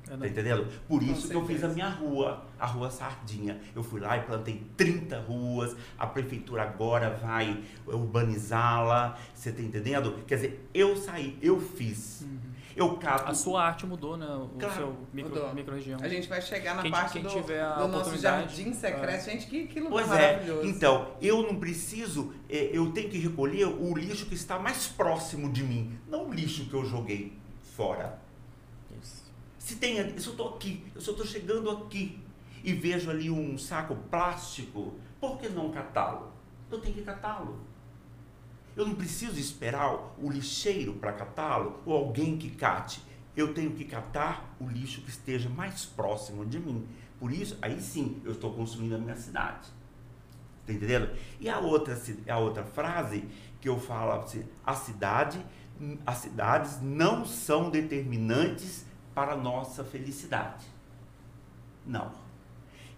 É, 0.10 0.16
Tá 0.18 0.28
entendendo? 0.28 0.68
Por 0.88 1.00
Com 1.00 1.06
isso 1.12 1.28
que 1.30 1.36
eu 1.36 1.42
fiz 1.46 1.58
a 1.64 1.68
certeza. 1.70 1.74
minha 1.74 1.90
rua, 1.90 2.46
a 2.60 2.66
Rua 2.66 2.92
Sardinha. 2.92 3.60
Eu 3.76 3.82
fui 3.84 4.00
lá 4.00 4.18
e 4.18 4.22
plantei 4.22 4.64
30 4.78 5.20
ruas, 5.22 5.76
a 5.98 6.06
prefeitura 6.06 6.64
agora 6.64 7.10
vai 7.10 7.64
urbanizá-la, 7.88 9.18
você 9.34 9.52
tá 9.52 9.62
entendendo? 9.62 10.20
Quer 10.28 10.36
dizer, 10.36 10.70
eu 10.74 10.96
saí, 10.96 11.38
eu 11.42 11.60
fiz. 11.60 12.26
Eu 12.76 12.98
cato. 12.98 13.32
A 13.32 13.34
sua 13.34 13.64
arte 13.64 13.86
mudou, 13.86 14.18
né? 14.18 14.26
O 14.28 14.50
Claro, 14.60 14.76
seu 14.76 14.98
micro, 15.14 15.34
mudou. 15.34 15.54
micro-região. 15.56 15.98
A 16.02 16.10
gente 16.10 16.28
vai 16.28 16.42
chegar 16.42 16.76
na 16.76 16.82
Quem- 16.82 16.92
parte 16.92 17.14
quem 17.14 17.22
do, 17.24 17.30
tiver 17.30 17.62
a 17.62 17.76
do 17.76 17.88
nosso 17.88 18.18
jardim 18.18 18.74
secreto. 18.74 19.24
Gente, 19.26 19.48
que, 19.48 19.66
que 19.68 19.80
lugar 19.80 19.92
Pois 20.06 20.12
é, 20.12 20.32
maravilhoso. 20.34 20.68
então, 20.68 21.12
eu 21.22 21.42
não 21.44 21.56
preciso, 21.56 22.34
é, 22.50 22.70
eu 22.74 22.92
tenho 22.92 23.10
que 23.10 23.18
recolher 23.18 23.66
o 23.66 23.96
lixo 23.98 24.26
que 24.26 24.36
está 24.36 24.60
mais 24.60 24.88
próximo 24.88 25.50
de 25.54 25.64
mim, 25.64 25.98
não 26.10 26.28
o 26.28 26.34
lixo 26.34 26.66
que 26.66 26.74
eu 26.74 26.84
joguei 26.84 27.38
fora. 27.78 28.20
Se 29.66 29.78
tem, 29.78 29.98
eu 29.98 30.16
estou 30.16 30.54
aqui, 30.54 30.86
eu 30.94 31.00
estou 31.00 31.26
chegando 31.26 31.72
aqui 31.72 32.20
e 32.64 32.72
vejo 32.72 33.10
ali 33.10 33.32
um 33.32 33.58
saco 33.58 33.96
plástico, 34.12 34.94
por 35.20 35.40
que 35.40 35.50
não 35.50 35.72
catá-lo? 35.72 36.32
Eu 36.70 36.80
tenho 36.80 36.94
que 36.94 37.02
catá-lo. 37.02 37.60
Eu 38.76 38.86
não 38.86 38.94
preciso 38.94 39.40
esperar 39.40 40.14
o 40.20 40.30
lixeiro 40.30 40.94
para 40.94 41.14
catá-lo 41.14 41.82
ou 41.84 41.98
alguém 41.98 42.38
que 42.38 42.52
cate. 42.52 43.02
Eu 43.36 43.56
tenho 43.56 43.72
que 43.72 43.86
catar 43.86 44.56
o 44.60 44.68
lixo 44.68 45.02
que 45.02 45.10
esteja 45.10 45.50
mais 45.50 45.84
próximo 45.84 46.46
de 46.46 46.60
mim. 46.60 46.88
Por 47.20 47.32
isso, 47.32 47.58
aí 47.60 47.82
sim, 47.82 48.22
eu 48.24 48.34
estou 48.34 48.54
consumindo 48.54 48.94
a 48.94 49.00
minha 49.00 49.16
cidade. 49.16 49.68
Tá 50.64 50.74
entendendo? 50.74 51.10
E 51.40 51.50
a 51.50 51.58
outra, 51.58 52.00
a 52.30 52.38
outra 52.38 52.64
frase 52.64 53.28
que 53.60 53.68
eu 53.68 53.80
falo 53.80 54.12
assim, 54.12 54.46
a 54.64 54.76
cidade, 54.76 55.44
as 56.06 56.18
cidades 56.20 56.80
não 56.84 57.26
são 57.26 57.72
determinantes 57.72 58.85
para 59.16 59.36
nossa 59.36 59.84
felicidade. 59.84 60.66
Não. 61.88 62.12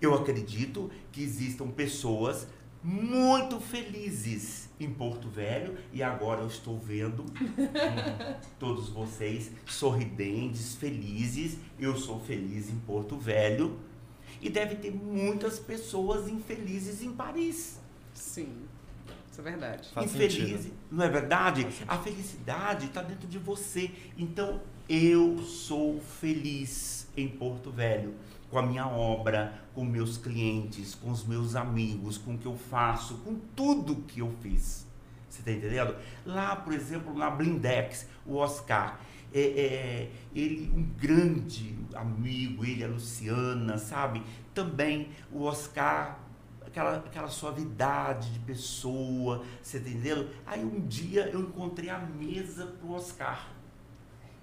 Eu 0.02 0.14
acredito 0.16 0.92
que 1.12 1.22
existam 1.22 1.70
pessoas 1.70 2.48
muito 2.84 3.60
felizes 3.60 4.70
em 4.80 4.92
Porto 4.92 5.28
Velho 5.28 5.78
e 5.92 6.02
agora 6.04 6.42
eu 6.42 6.48
estou 6.48 6.78
vendo 6.78 7.26
todos 8.60 8.90
vocês 8.90 9.52
sorridentes, 9.66 10.76
felizes. 10.76 11.58
Eu 11.80 11.96
sou 11.98 12.20
feliz 12.20 12.70
em 12.70 12.80
Porto 12.80 13.18
Velho 13.18 13.80
e 14.42 14.50
deve 14.50 14.76
ter 14.76 14.92
muitas 14.92 15.60
pessoas 15.60 16.28
infelizes 16.28 17.02
em 17.02 17.12
Paris. 17.12 17.80
Sim, 18.14 18.56
isso 19.38 19.42
é 19.42 19.44
verdade. 19.44 19.90
Faz 19.90 20.16
infeliz, 20.16 20.62
sentido. 20.62 20.74
não 20.92 21.06
é 21.06 21.10
verdade? 21.10 21.68
A 21.88 21.98
felicidade 21.98 22.88
está 22.88 23.04
dentro 23.04 23.28
de 23.28 23.38
você. 23.38 23.92
Então, 24.18 24.62
eu 24.90 25.38
sou 25.44 26.00
feliz 26.00 27.08
em 27.16 27.28
Porto 27.28 27.70
Velho, 27.70 28.16
com 28.50 28.58
a 28.58 28.64
minha 28.64 28.88
obra, 28.88 29.62
com 29.76 29.86
meus 29.86 30.18
clientes, 30.18 30.96
com 30.96 31.12
os 31.12 31.24
meus 31.24 31.56
amigos, 31.56 32.18
com 32.18 32.34
o 32.34 32.38
que 32.38 32.48
eu 32.48 32.58
faço, 32.58 33.18
com 33.20 33.36
tudo 33.56 33.98
que 34.08 34.22
eu 34.22 34.34
fiz. 34.42 34.88
Você 35.30 35.40
está 35.40 35.52
entendendo? 35.52 35.96
Lá, 36.26 36.56
por 36.56 36.74
exemplo, 36.74 37.14
na 37.14 37.30
Blindex, 37.30 38.08
o 38.26 38.38
Oscar, 38.38 39.00
é, 39.32 39.40
é, 39.40 40.12
ele, 40.34 40.72
um 40.74 40.84
grande 40.98 41.78
amigo, 41.94 42.66
ele, 42.66 42.84
a 42.84 42.88
Luciana, 42.88 43.78
sabe? 43.78 44.24
Também 44.54 45.10
o 45.32 45.44
Oscar 45.44 46.27
aquela, 46.78 46.98
aquela 46.98 47.28
suavidade 47.28 48.32
de 48.32 48.40
pessoa, 48.40 49.44
você 49.62 49.80
tá 49.80 49.90
entendendo? 49.90 50.30
Aí 50.46 50.64
um 50.64 50.80
dia 50.82 51.28
eu 51.30 51.42
encontrei 51.42 51.90
a 51.90 51.98
mesa 51.98 52.68
pro 52.80 52.92
Oscar. 52.94 53.48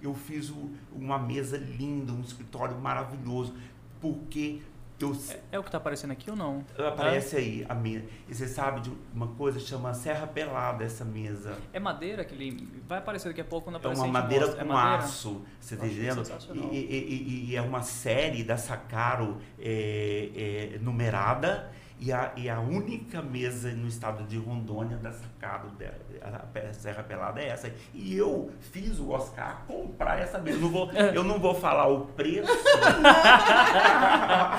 Eu 0.01 0.13
fiz 0.13 0.49
o- 0.49 0.69
uma 0.91 1.17
mesa 1.17 1.57
linda, 1.57 2.11
um 2.11 2.21
escritório 2.21 2.77
maravilhoso, 2.77 3.55
porque 4.01 4.61
eu, 4.99 5.13
É, 5.29 5.39
é 5.53 5.59
o 5.59 5.63
que 5.63 5.71
tá 5.71 5.77
aparecendo 5.77 6.11
aqui 6.11 6.29
ou 6.29 6.35
não? 6.37 6.63
aparece 6.77 7.35
aí 7.37 7.65
a 7.67 7.73
mesa. 7.73 8.05
E 8.29 8.35
você 8.35 8.47
sabe 8.47 8.81
de 8.81 8.91
uma 9.13 9.27
coisa 9.29 9.59
chama 9.59 9.93
Serra 9.93 10.27
Pelada 10.27 10.83
essa 10.83 11.03
mesa. 11.03 11.57
É 11.73 11.79
madeira 11.79 12.23
que 12.23 12.33
ele 12.35 12.67
vai 12.87 12.99
aparecer 12.99 13.29
daqui 13.29 13.41
a 13.41 13.45
pouco 13.45 13.65
quando 13.65 13.75
É 13.75 13.79
aparecer. 13.79 14.01
uma 14.01 14.03
a 14.03 14.07
gente 14.07 14.21
madeira 14.23 14.45
mostra. 14.45 14.65
com 14.65 14.71
é 14.71 14.73
madeira? 14.75 15.03
aço, 15.03 15.41
você 15.59 15.75
tá 15.77 15.85
Acho 15.85 15.93
entendendo? 15.95 16.73
E, 16.73 16.77
e- 16.77 17.13
e- 17.13 17.49
e 17.51 17.55
é 17.55 17.61
uma 17.61 17.81
série 17.81 18.43
da 18.43 18.57
Sacaro 18.57 19.37
é, 19.59 20.73
é, 20.75 20.79
numerada 20.79 21.71
e 21.99 22.11
a, 22.11 22.31
e 22.35 22.49
a 22.49 22.59
única 22.59 23.21
mesa 23.21 23.69
no 23.71 23.87
estado 23.87 24.23
de 24.25 24.37
Rondônia 24.37 24.97
da 24.97 25.11
Sacaro, 25.11 25.69
da- 25.79 25.93
a 26.69 26.73
Serra 26.73 27.03
Pelada 27.03 27.39
é 27.41 27.47
essa. 27.49 27.71
E 27.93 28.15
eu 28.15 28.51
fiz 28.71 28.99
o 28.99 29.11
Oscar 29.11 29.63
comprar 29.67 30.19
essa 30.19 30.37
mesa. 30.39 30.57
Eu 30.57 30.61
não 30.61 30.69
vou, 30.69 30.91
eu 30.91 31.23
não 31.23 31.39
vou 31.39 31.53
falar 31.55 31.87
o 31.87 32.01
preço, 32.07 32.51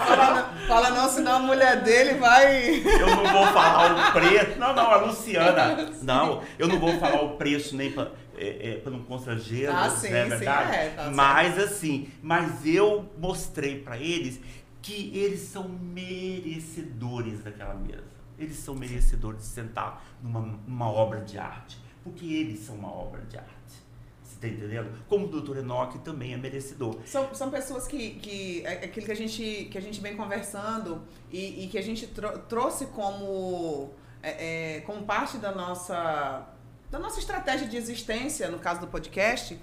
Fala, 0.06 0.54
fala 0.66 0.90
não, 0.90 1.08
senão 1.08 1.36
a 1.36 1.38
mulher 1.40 1.82
dele 1.82 2.14
vai. 2.18 2.82
eu 2.84 3.06
não 3.06 3.24
vou 3.32 3.46
falar 3.48 4.08
o 4.08 4.12
preço. 4.12 4.58
Não, 4.58 4.74
não, 4.74 4.90
a 4.90 4.96
Luciana. 4.96 5.90
Não, 6.02 6.42
eu 6.58 6.68
não 6.68 6.78
vou 6.78 6.98
falar 7.00 7.22
o 7.22 7.36
preço 7.36 7.74
nem 7.76 7.90
para 7.90 8.10
é, 8.38 8.80
não 8.86 9.02
constranger, 9.02 9.68
Ah, 9.74 9.90
sim, 9.90 10.08
é 10.08 10.22
sim, 10.24 10.28
verdade? 10.28 10.74
é, 10.76 10.88
tá 10.90 11.02
certo. 11.04 11.16
mas 11.16 11.58
assim, 11.58 12.08
mas 12.22 12.64
eu 12.64 13.10
mostrei 13.18 13.80
para 13.80 13.96
eles 13.98 14.38
que 14.86 15.10
eles 15.18 15.40
são 15.40 15.68
merecedores 15.68 17.42
daquela 17.42 17.74
mesa. 17.74 18.04
Eles 18.38 18.56
são 18.56 18.74
merecedores 18.74 19.40
de 19.40 19.46
sentar 19.46 20.04
numa, 20.22 20.40
numa 20.40 20.90
obra 20.90 21.20
de 21.22 21.38
arte, 21.38 21.78
porque 22.04 22.24
eles 22.26 22.60
são 22.60 22.74
uma 22.76 22.92
obra 22.92 23.22
de 23.22 23.36
arte. 23.36 23.50
Você 24.22 24.36
tá 24.40 24.48
entendendo? 24.48 24.90
Como 25.08 25.26
o 25.26 25.40
Dr. 25.40 25.58
Enoch 25.58 25.98
também 26.00 26.34
é 26.34 26.36
merecedor. 26.36 26.98
São, 27.06 27.34
são 27.34 27.50
pessoas 27.50 27.86
que, 27.88 28.10
que. 28.16 28.64
é 28.66 28.84
Aquilo 28.84 29.06
que 29.06 29.12
a 29.12 29.16
gente, 29.16 29.68
que 29.70 29.78
a 29.78 29.80
gente 29.80 30.00
vem 30.00 30.14
conversando 30.16 31.02
e, 31.32 31.64
e 31.64 31.68
que 31.68 31.78
a 31.78 31.82
gente 31.82 32.06
tro- 32.08 32.38
trouxe 32.40 32.86
como, 32.86 33.90
é, 34.22 34.76
é, 34.76 34.80
como 34.82 35.04
parte 35.04 35.38
da 35.38 35.52
nossa, 35.52 36.46
da 36.90 36.98
nossa 36.98 37.18
estratégia 37.18 37.66
de 37.66 37.76
existência, 37.76 38.50
no 38.50 38.58
caso 38.58 38.80
do 38.80 38.86
podcast, 38.88 39.58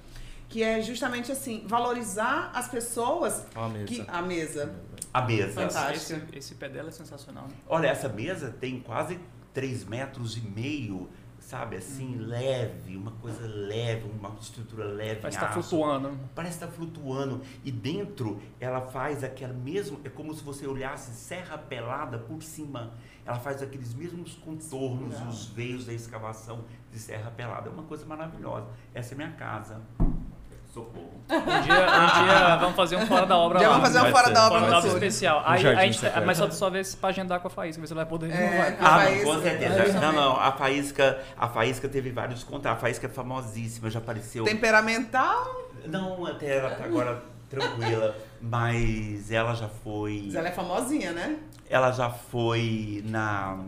que 0.50 0.64
é 0.64 0.82
justamente 0.82 1.32
assim, 1.32 1.64
valorizar 1.68 2.52
as 2.56 2.68
pessoas 2.68 3.46
a 3.54 3.70
mesa. 3.70 3.86
que. 3.86 4.04
A 4.08 4.22
mesa. 4.22 4.74
A 5.14 5.22
mesa. 5.22 5.62
Fantástico. 5.62 6.20
Esse, 6.26 6.38
esse 6.38 6.56
pé 6.56 6.68
dela 6.70 6.90
é 6.90 6.92
sensacional. 6.92 7.44
né? 7.48 7.54
Olha, 7.68 7.88
essa 7.88 8.10
mesa 8.10 8.50
tem 8.50 8.80
quase 8.80 9.20
3 9.54 9.86
metros 9.86 10.36
e 10.38 10.42
meio, 10.42 11.08
sabe? 11.40 11.76
Assim, 11.76 12.16
leve, 12.18 12.98
uma 12.98 13.12
coisa 13.12 13.46
leve, 13.46 14.10
uma 14.10 14.36
estrutura 14.42 14.86
leve. 14.86 15.22
Parece 15.22 15.38
que 15.38 15.46
tá 15.46 15.52
flutuando. 15.52 16.18
Parece 16.34 16.56
estar 16.56 16.68
flutuando. 16.68 17.42
E 17.64 17.72
dentro 17.72 18.42
ela 18.60 18.82
faz 18.82 19.24
aquela 19.24 19.54
mesmo. 19.54 20.00
É 20.04 20.10
como 20.10 20.34
se 20.34 20.44
você 20.44 20.66
olhasse 20.66 21.12
Serra 21.12 21.58
Pelada 21.60 22.18
por 22.18 22.42
cima. 22.42 22.94
Ela 23.26 23.40
faz 23.40 23.62
aqueles 23.62 23.94
mesmos 23.94 24.34
contornos, 24.36 25.14
Legal. 25.14 25.28
os 25.30 25.46
veios 25.46 25.86
da 25.86 25.94
escavação 25.94 26.66
de 26.92 26.98
Serra 26.98 27.30
Pelada. 27.30 27.70
É 27.70 27.72
uma 27.72 27.84
coisa 27.84 28.06
maravilhosa. 28.06 28.68
Essa 28.94 29.14
é 29.14 29.16
minha 29.16 29.32
casa. 29.34 29.80
Socorro. 30.74 31.12
Um 31.30 31.62
dia, 31.62 31.76
um 31.76 32.26
dia 32.26 32.56
vamos 32.58 32.76
fazer 32.76 32.96
um 32.96 33.06
fora 33.06 33.26
da 33.28 33.38
obra 33.38 33.60
Um 33.60 33.62
lá. 33.62 33.70
vamos 33.70 33.84
fazer 33.88 34.00
um 34.08 34.12
fora 34.12 34.28
ser. 34.28 34.34
da 34.34 34.48
obra 34.48 34.60
Fora 34.60 34.72
no 34.72 34.78
obra 34.78 34.90
especial. 34.90 35.44
Aí, 35.46 35.62
jardim 35.62 35.80
a 35.82 35.86
gente, 35.86 36.26
mas 36.26 36.38
só, 36.38 36.50
só 36.50 36.70
ver 36.70 36.84
se 36.84 36.98
pra 36.98 37.10
agendar 37.10 37.40
com 37.40 37.48
a 37.48 37.52
Faísca, 37.52 37.80
ver 37.80 37.88
se 37.88 37.94
ela 37.94 38.04
vai 38.04 38.10
poder. 38.10 38.32
É, 38.32 38.50
não 38.50 38.58
vai. 38.58 38.70
a 38.70 38.78
Ah, 38.96 39.00
Faísca, 39.00 39.26
com 39.26 39.42
certeza. 39.42 39.76
justamente. 39.86 40.02
Não, 40.02 40.12
não, 40.14 40.40
a 40.40 40.52
Faísca, 40.52 41.20
a 41.38 41.48
Faísca 41.48 41.88
teve 41.88 42.12
vários 42.12 42.44
contatos. 42.44 42.78
A 42.78 42.82
Faísca 42.82 43.06
é 43.06 43.10
famosíssima, 43.10 43.90
já 43.90 44.00
apareceu. 44.00 44.44
Temperamental, 44.46 45.70
Não, 45.86 46.26
até 46.26 46.58
ela 46.58 46.72
tá 46.72 46.86
agora 46.86 47.24
tranquila, 47.50 48.16
mas 48.42 49.32
ela 49.32 49.54
já 49.54 49.68
foi. 49.68 50.24
mas 50.26 50.36
ela 50.36 50.48
é 50.48 50.52
famosinha, 50.52 51.12
né? 51.12 51.38
Ela 51.70 51.92
já 51.92 52.10
foi 52.10 53.04
na 53.06 53.60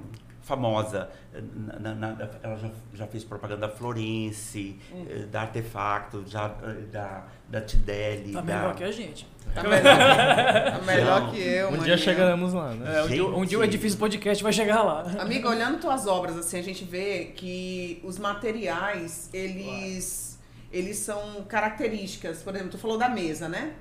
famosa, 0.42 1.10
na- 1.56 1.94
na- 1.94 1.96
na- 2.16 2.30
ela 2.44 2.58
já, 2.58 2.70
já 2.94 3.08
fez 3.08 3.24
propaganda 3.24 3.68
da 3.68 3.70
Florence, 3.74 4.80
eh, 5.10 5.26
da 5.32 5.42
Artefacto, 5.42 6.24
já, 6.28 6.54
eh, 6.64 6.82
da, 6.92 7.26
da 7.50 7.62
Tideli. 7.62 8.34
Tá 8.34 8.42
da... 8.42 8.56
melhor 8.56 8.76
que 8.76 8.84
a 8.84 8.92
gente. 8.92 9.28
Tá 9.54 9.64
melhor, 9.64 9.84
tá 9.84 10.82
melhor 10.86 11.22
Não, 11.22 11.32
que 11.32 11.40
eu, 11.40 11.68
Um 11.68 11.72
dia 11.72 11.78
maninha. 11.80 11.98
chegaremos 11.98 12.54
lá, 12.54 12.74
né? 12.74 12.98
É, 12.98 13.04
um, 13.04 13.08
dia, 13.08 13.26
um 13.28 13.46
dia 13.46 13.60
o. 13.60 13.64
Edifício 13.64 13.98
Podcast 14.00 14.44
vai 14.44 14.52
chegar 14.52 14.82
lá. 14.84 15.02
Amiga, 15.20 15.50
olhando 15.50 15.80
tuas 15.80 16.08
obras, 16.08 16.36
assim, 16.38 16.60
a 16.60 16.64
gente 16.64 16.84
vê 16.84 17.32
que 17.36 18.02
os 18.04 18.18
materiais, 18.18 19.30
eles, 19.34 20.40
eles 20.72 20.98
são 20.98 21.44
características. 21.48 22.42
Por 22.42 22.54
exemplo, 22.56 22.72
tu 22.72 22.78
falou 22.78 22.98
da 22.98 23.08
mesa, 23.10 23.48
né? 23.48 23.74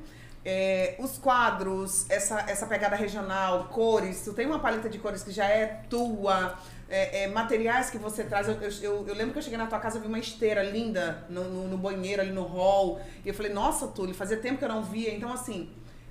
É, 0.47 0.97
os 0.99 1.17
quadros, 1.17 2.05
essa, 2.11 2.41
essa 2.47 2.67
pegada 2.67 2.95
regional, 2.95 3.65
cores, 3.73 4.21
tu 4.23 4.35
tem 4.35 4.45
uma 4.47 4.59
paleta 4.59 4.91
de 4.91 4.99
cores 4.99 5.23
que 5.23 5.31
já 5.33 5.47
é 5.47 5.67
tua. 5.89 6.59
É, 6.89 7.25
é, 7.25 7.29
materiais 7.29 7.91
que 7.91 7.99
você 7.99 8.25
traz. 8.25 8.49
Eu, 8.49 8.55
eu, 8.55 9.07
eu 9.07 9.15
lembro 9.15 9.33
que 9.33 9.39
eu 9.39 9.43
cheguei 9.43 9.59
na 9.59 9.67
tua 9.67 9.79
casa 9.79 9.99
e 9.99 10.01
vi 10.01 10.07
uma 10.07 10.19
esteira 10.19 10.63
linda 10.63 11.25
no, 11.29 11.45
no, 11.45 11.69
no 11.69 11.79
banheiro, 11.79 12.23
ali 12.23 12.33
no 12.33 12.45
hall. 12.45 13.01
E 13.25 13.29
eu 13.29 13.35
falei, 13.35 13.53
nossa, 13.53 13.89
Túlio, 13.89 14.15
fazia 14.15 14.37
tempo 14.37 14.59
que 14.59 14.65
eu 14.65 14.69
não 14.69 14.83
via. 14.83 15.15
Então, 15.15 15.33
assim, 15.33 15.71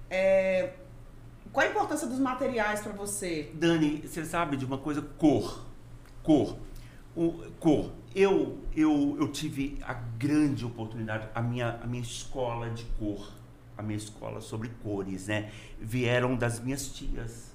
é, 0.10 0.74
qual 1.52 1.66
a 1.66 1.70
importância 1.70 2.08
dos 2.08 2.20
materiais 2.20 2.82
para 2.82 2.94
você? 2.94 3.52
Dani, 3.54 4.02
você 4.08 4.26
sabe 4.26 4.58
de 4.58 4.66
uma 4.66 4.78
coisa? 4.78 5.02
Cor. 5.02 5.66
Cor. 6.24 6.58
O, 7.16 7.44
cor. 7.60 7.92
Eu, 8.16 8.60
eu, 8.76 9.18
eu 9.20 9.32
tive 9.32 9.80
a 9.84 9.94
grande 9.94 10.66
oportunidade, 10.66 11.28
a 11.34 11.42
minha, 11.42 11.80
a 11.82 11.88
minha 11.88 12.02
escola 12.02 12.70
de 12.70 12.84
cor, 13.00 13.32
a 13.78 13.82
minha 13.82 13.98
escola 13.98 14.42
sobre 14.42 14.70
cores, 14.82 15.28
né? 15.28 15.52
Vieram 15.80 16.36
das 16.36 16.60
minhas 16.60 16.88
tias. 16.88 17.53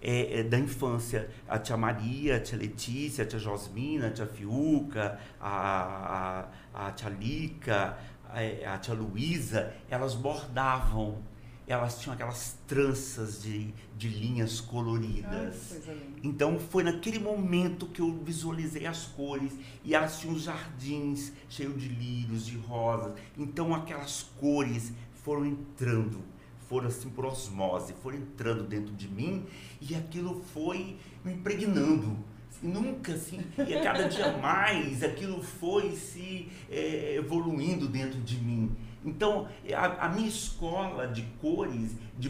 É, 0.00 0.40
é, 0.40 0.42
da 0.44 0.58
infância, 0.58 1.28
a 1.48 1.58
tia 1.58 1.76
Maria, 1.76 2.36
a 2.36 2.40
tia 2.40 2.56
Letícia, 2.56 3.24
a 3.24 3.26
tia 3.26 3.38
Josmina, 3.38 4.06
a 4.06 4.10
tia 4.10 4.26
Fiuca, 4.26 5.18
a, 5.40 6.48
a, 6.74 6.86
a 6.86 6.92
tia 6.92 7.08
Lica, 7.08 7.98
a, 8.28 8.74
a 8.74 8.78
tia 8.78 8.94
Luísa, 8.94 9.74
elas 9.90 10.14
bordavam. 10.14 11.18
Elas 11.66 12.00
tinham 12.00 12.14
aquelas 12.14 12.56
tranças 12.66 13.42
de, 13.42 13.74
de 13.94 14.08
linhas 14.08 14.58
coloridas. 14.58 15.76
Ai, 15.86 15.98
então 16.22 16.58
foi 16.58 16.82
naquele 16.82 17.18
momento 17.18 17.86
que 17.86 18.00
eu 18.00 18.10
visualizei 18.24 18.86
as 18.86 19.04
cores. 19.04 19.52
E 19.84 19.94
elas 19.94 20.18
tinham 20.18 20.38
jardins 20.38 21.30
cheios 21.46 21.78
de 21.78 21.88
lírios, 21.88 22.46
de 22.46 22.56
rosas. 22.56 23.12
Então 23.36 23.74
aquelas 23.74 24.22
cores 24.40 24.94
foram 25.22 25.44
entrando, 25.44 26.22
foram 26.68 26.88
assim 26.88 27.08
por 27.10 27.24
osmose, 27.24 27.94
foram 28.02 28.18
entrando 28.18 28.64
dentro 28.64 28.94
de 28.94 29.08
mim 29.08 29.46
e 29.80 29.94
aquilo 29.94 30.42
foi 30.52 30.96
me 31.24 31.32
impregnando. 31.32 32.16
Nunca 32.60 33.12
assim, 33.12 33.40
e 33.56 33.74
a 33.74 33.82
cada 33.82 34.08
dia 34.08 34.36
mais 34.38 35.02
aquilo 35.02 35.42
foi 35.42 35.92
se 35.92 36.48
é, 36.68 37.14
evoluindo 37.14 37.86
dentro 37.86 38.18
de 38.20 38.36
mim. 38.36 38.76
Então, 39.04 39.48
a, 39.74 40.06
a, 40.06 40.08
minha 40.08 40.28
escola 40.28 41.06
de 41.06 41.22
cores 41.40 41.92
de, 42.18 42.28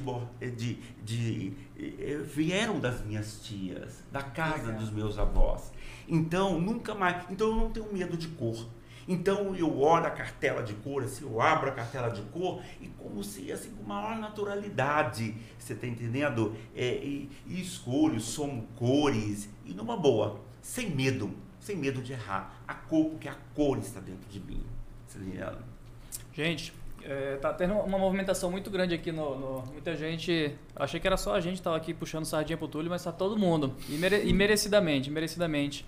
de, 0.55 0.78
de, 1.03 1.53
eh, 1.78 2.18
vieram 2.22 2.78
das 2.78 3.03
minhas 3.05 3.41
tias, 3.41 4.05
da 4.12 4.22
casa 4.22 4.66
Legal. 4.66 4.80
dos 4.80 4.91
meus 4.91 5.18
avós. 5.18 5.72
Então, 6.07 6.61
nunca 6.61 6.95
mais. 6.95 7.24
Então, 7.30 7.49
eu 7.49 7.57
não 7.57 7.70
tenho 7.70 7.91
medo 7.93 8.16
de 8.16 8.28
cor. 8.28 8.66
Então, 9.09 9.57
eu 9.57 9.81
olho 9.81 10.07
a 10.07 10.11
cartela 10.11 10.63
de 10.63 10.75
cor, 10.75 11.03
assim, 11.03 11.25
eu 11.25 11.41
abro 11.41 11.71
a 11.71 11.73
cartela 11.73 12.11
de 12.11 12.21
cor 12.31 12.63
e 12.79 12.89
como 12.89 13.25
se, 13.25 13.51
assim, 13.51 13.71
com 13.71 13.83
maior 13.83 14.19
naturalidade, 14.19 15.35
você 15.59 15.73
está 15.73 15.87
entendendo? 15.87 16.55
É, 16.77 16.97
e, 16.97 17.31
e 17.47 17.59
escolho, 17.59 18.21
somo 18.21 18.69
cores, 18.77 19.49
e 19.65 19.73
numa 19.73 19.97
boa, 19.97 20.39
sem 20.61 20.91
medo, 20.91 21.35
sem 21.59 21.75
medo 21.75 22.03
de 22.03 22.13
errar. 22.13 22.63
A 22.69 22.75
cor, 22.75 23.07
porque 23.07 23.29
a 23.29 23.37
cor 23.55 23.79
está 23.79 23.99
dentro 23.99 24.29
de 24.29 24.41
mim. 24.41 24.63
Você 25.07 25.19
tá? 25.39 25.59
Gente, 26.35 26.75
é, 27.03 27.37
tá 27.37 27.55
tendo 27.55 27.73
uma 27.75 27.99
movimentação 27.99 28.51
muito 28.51 28.71
grande 28.71 28.95
aqui 28.95 29.11
no, 29.11 29.39
no, 29.39 29.67
Muita 29.73 29.97
gente. 29.97 30.55
Achei 30.77 31.01
que 31.01 31.07
era 31.07 31.17
só 31.17 31.35
a 31.35 31.41
gente 31.41 31.57
que 31.57 31.63
tava 31.63 31.79
aqui 31.79 31.95
puxando 31.95 32.27
sardinha 32.27 32.59
pro 32.59 32.69
Túlio, 32.69 32.91
mas 32.91 33.03
tá 33.03 33.11
todo 33.11 33.39
mundo. 33.39 33.75
E, 33.89 33.93
mere, 33.93 34.23
e 34.23 34.35
merecidamente, 34.35 35.11
merecidamente. 35.11 35.87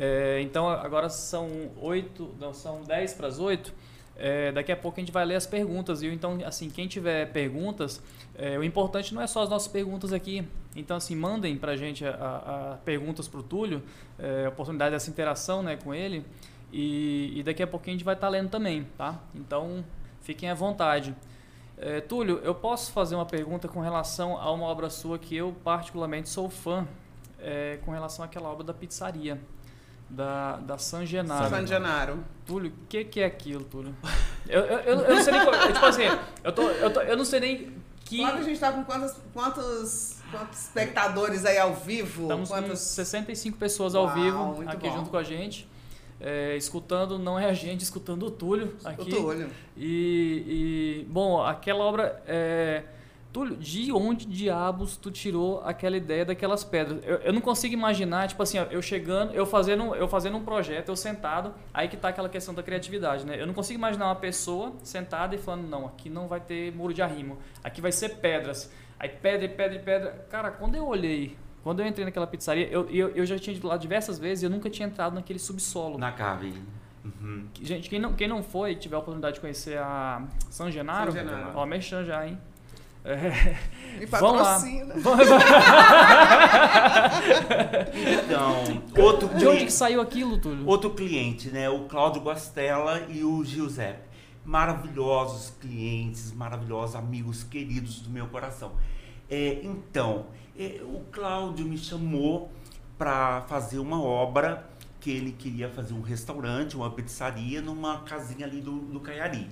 É, 0.00 0.40
então 0.42 0.68
agora 0.68 1.08
são 1.08 1.72
oito. 1.80 2.32
Não, 2.38 2.54
são 2.54 2.82
dez 2.84 3.12
para 3.12 3.26
as 3.26 3.40
oito. 3.40 3.74
É, 4.16 4.52
daqui 4.52 4.70
a 4.70 4.76
pouco 4.76 4.98
a 4.98 5.00
gente 5.00 5.12
vai 5.12 5.24
ler 5.24 5.34
as 5.34 5.46
perguntas, 5.46 6.00
viu? 6.00 6.12
Então, 6.12 6.38
assim, 6.44 6.70
quem 6.70 6.86
tiver 6.86 7.30
perguntas, 7.32 8.00
é, 8.36 8.58
o 8.58 8.64
importante 8.64 9.12
não 9.14 9.22
é 9.22 9.26
só 9.26 9.42
as 9.42 9.48
nossas 9.48 9.68
perguntas 9.68 10.12
aqui. 10.12 10.46
Então, 10.74 10.96
assim, 10.96 11.16
mandem 11.16 11.56
para 11.56 11.72
a 11.72 11.76
gente 11.76 12.04
perguntas 12.84 13.26
para 13.26 13.40
o 13.40 13.42
Túlio, 13.42 13.82
é, 14.18 14.48
oportunidade 14.48 14.92
dessa 14.92 15.10
interação 15.10 15.62
né, 15.62 15.76
com 15.76 15.92
ele. 15.92 16.24
E, 16.72 17.32
e 17.36 17.42
daqui 17.42 17.62
a 17.62 17.66
pouquinho 17.66 17.94
a 17.94 17.98
gente 17.98 18.04
vai 18.04 18.14
estar 18.14 18.26
tá 18.26 18.30
lendo 18.30 18.50
também, 18.50 18.86
tá? 18.96 19.20
Então, 19.34 19.84
fiquem 20.20 20.50
à 20.50 20.54
vontade. 20.54 21.14
É, 21.76 22.00
Túlio, 22.00 22.40
eu 22.42 22.54
posso 22.54 22.92
fazer 22.92 23.14
uma 23.14 23.26
pergunta 23.26 23.68
com 23.68 23.80
relação 23.80 24.36
a 24.36 24.50
uma 24.52 24.66
obra 24.66 24.90
sua 24.90 25.18
que 25.18 25.36
eu 25.36 25.54
particularmente 25.64 26.28
sou 26.28 26.50
fã, 26.50 26.86
é, 27.40 27.78
com 27.84 27.92
relação 27.92 28.24
àquela 28.24 28.48
obra 28.48 28.64
da 28.64 28.74
pizzaria, 28.74 29.40
da, 30.08 30.56
da 30.56 30.78
San 30.78 31.04
Genaro. 31.04 31.48
San 31.48 31.66
Genaro. 31.66 32.24
Túlio, 32.46 32.70
o 32.70 32.86
que, 32.88 33.04
que 33.04 33.20
é 33.20 33.26
aquilo, 33.26 33.64
Túlio? 33.64 33.94
Eu, 34.48 34.62
eu, 34.62 34.78
eu, 34.78 35.00
eu 35.00 35.14
não 35.14 35.22
sei 35.22 35.32
nem... 35.32 35.72
tipo 35.72 35.86
assim, 35.86 36.02
eu, 36.42 36.52
tô, 36.52 36.62
eu, 36.62 36.92
tô, 36.92 37.00
eu 37.02 37.16
não 37.16 37.24
sei 37.24 37.40
nem 37.40 37.72
que... 38.04 38.16
Claro 38.16 38.36
que 38.36 38.40
a 38.40 38.44
gente 38.44 38.54
está 38.54 38.72
com 38.72 38.84
quantos, 38.84 39.14
quantos, 39.34 40.16
quantos 40.30 40.58
espectadores 40.58 41.44
aí 41.44 41.58
ao 41.58 41.74
vivo? 41.74 42.22
Estamos 42.22 42.48
quantos... 42.48 42.70
com 42.70 42.76
65 42.76 43.58
pessoas 43.58 43.94
ao 43.94 44.04
Uau, 44.04 44.14
vivo 44.14 44.64
aqui 44.66 44.88
bom. 44.88 44.96
junto 44.96 45.10
com 45.10 45.18
a 45.18 45.22
gente 45.22 45.68
é, 46.20 46.56
escutando, 46.56 47.18
não 47.18 47.38
é 47.38 47.46
a 47.46 47.52
gente, 47.52 47.82
escutando 47.82 48.26
o 48.26 48.30
Túlio 48.30 48.76
aqui. 48.84 49.12
O 49.12 49.16
Túlio. 49.16 49.50
E, 49.76 51.04
e 51.04 51.06
bom, 51.08 51.42
aquela 51.42 51.84
obra. 51.84 52.22
É, 52.26 52.84
Túlio, 53.32 53.56
de 53.56 53.92
onde 53.92 54.26
diabos 54.26 54.96
tu 54.96 55.10
tirou 55.10 55.60
aquela 55.64 55.96
ideia 55.96 56.24
daquelas 56.24 56.64
pedras? 56.64 57.02
Eu, 57.04 57.16
eu 57.16 57.32
não 57.32 57.40
consigo 57.40 57.74
imaginar, 57.74 58.26
tipo 58.28 58.42
assim, 58.42 58.58
eu 58.70 58.80
chegando, 58.80 59.34
eu 59.34 59.44
fazendo, 59.44 59.94
eu 59.94 60.08
fazendo 60.08 60.36
um 60.36 60.44
projeto, 60.44 60.88
eu 60.88 60.96
sentado, 60.96 61.54
aí 61.72 61.88
que 61.88 61.96
tá 61.96 62.08
aquela 62.08 62.28
questão 62.28 62.54
da 62.54 62.62
criatividade, 62.62 63.26
né? 63.26 63.40
Eu 63.40 63.46
não 63.46 63.54
consigo 63.54 63.78
imaginar 63.78 64.06
uma 64.06 64.16
pessoa 64.16 64.72
sentada 64.82 65.34
e 65.34 65.38
falando, 65.38 65.68
não, 65.68 65.86
aqui 65.86 66.08
não 66.08 66.26
vai 66.26 66.40
ter 66.40 66.74
muro 66.74 66.94
de 66.94 67.02
arrimo, 67.02 67.38
aqui 67.62 67.80
vai 67.80 67.92
ser 67.92 68.16
pedras. 68.16 68.72
Aí 68.98 69.08
pedra 69.08 69.44
e 69.44 69.48
pedra 69.48 69.76
e 69.76 69.80
pedra. 69.80 70.26
Cara, 70.30 70.50
quando 70.50 70.74
eu 70.74 70.86
olhei 70.86 71.36
quando 71.62 71.80
eu 71.80 71.86
entrei 71.86 72.04
naquela 72.04 72.26
pizzaria, 72.26 72.66
eu, 72.68 72.88
eu, 72.88 73.08
eu 73.10 73.26
já 73.26 73.38
tinha 73.38 73.54
ido 73.54 73.66
lá 73.66 73.76
diversas 73.76 74.18
vezes 74.18 74.42
e 74.42 74.46
eu 74.46 74.50
nunca 74.50 74.70
tinha 74.70 74.88
entrado 74.88 75.14
naquele 75.14 75.38
subsolo. 75.38 75.98
Na 75.98 76.12
cave. 76.12 76.54
Uhum. 77.04 77.46
Gente, 77.60 77.90
quem 77.90 77.98
não, 77.98 78.14
quem 78.14 78.28
não 78.28 78.42
foi 78.42 78.74
tiver 78.74 78.96
a 78.96 78.98
oportunidade 78.98 79.34
de 79.34 79.40
conhecer 79.40 79.76
a 79.78 80.22
San 80.50 80.70
Genaro, 80.70 81.12
San 81.12 81.18
Genaro. 81.18 81.52
ó, 81.54 81.66
mexam 81.66 82.04
já, 82.04 82.26
hein? 82.26 82.38
É, 83.08 83.56
Me 83.98 84.06
patrocina. 84.10 84.94
então, 88.22 88.82
outro 89.02 89.28
De 89.28 89.46
onde 89.46 89.64
que 89.64 89.72
saiu 89.72 90.02
aquilo, 90.02 90.36
Túlio? 90.36 90.66
Outro 90.66 90.90
cliente, 90.90 91.48
né? 91.48 91.70
O 91.70 91.86
Cláudio 91.86 92.20
Guastella 92.20 93.00
e 93.08 93.24
o 93.24 93.42
Giuseppe. 93.42 94.06
Maravilhosos 94.44 95.54
clientes, 95.58 96.32
maravilhosos 96.32 96.96
amigos 96.96 97.42
queridos 97.42 98.00
do 98.00 98.10
meu 98.10 98.26
coração. 98.26 98.72
É, 99.30 99.60
então, 99.62 100.26
é, 100.58 100.82
o 100.82 101.00
Cláudio 101.10 101.64
me 101.66 101.78
chamou 101.78 102.52
para 102.98 103.40
fazer 103.42 103.78
uma 103.78 104.02
obra 104.02 104.68
que 105.00 105.10
ele 105.10 105.32
queria 105.32 105.70
fazer 105.70 105.94
um 105.94 106.02
restaurante, 106.02 106.76
uma 106.76 106.90
pizzaria 106.90 107.62
numa 107.62 108.00
casinha 108.00 108.44
ali 108.44 108.60
do, 108.60 108.80
do 108.80 109.00
Caiari. 109.00 109.48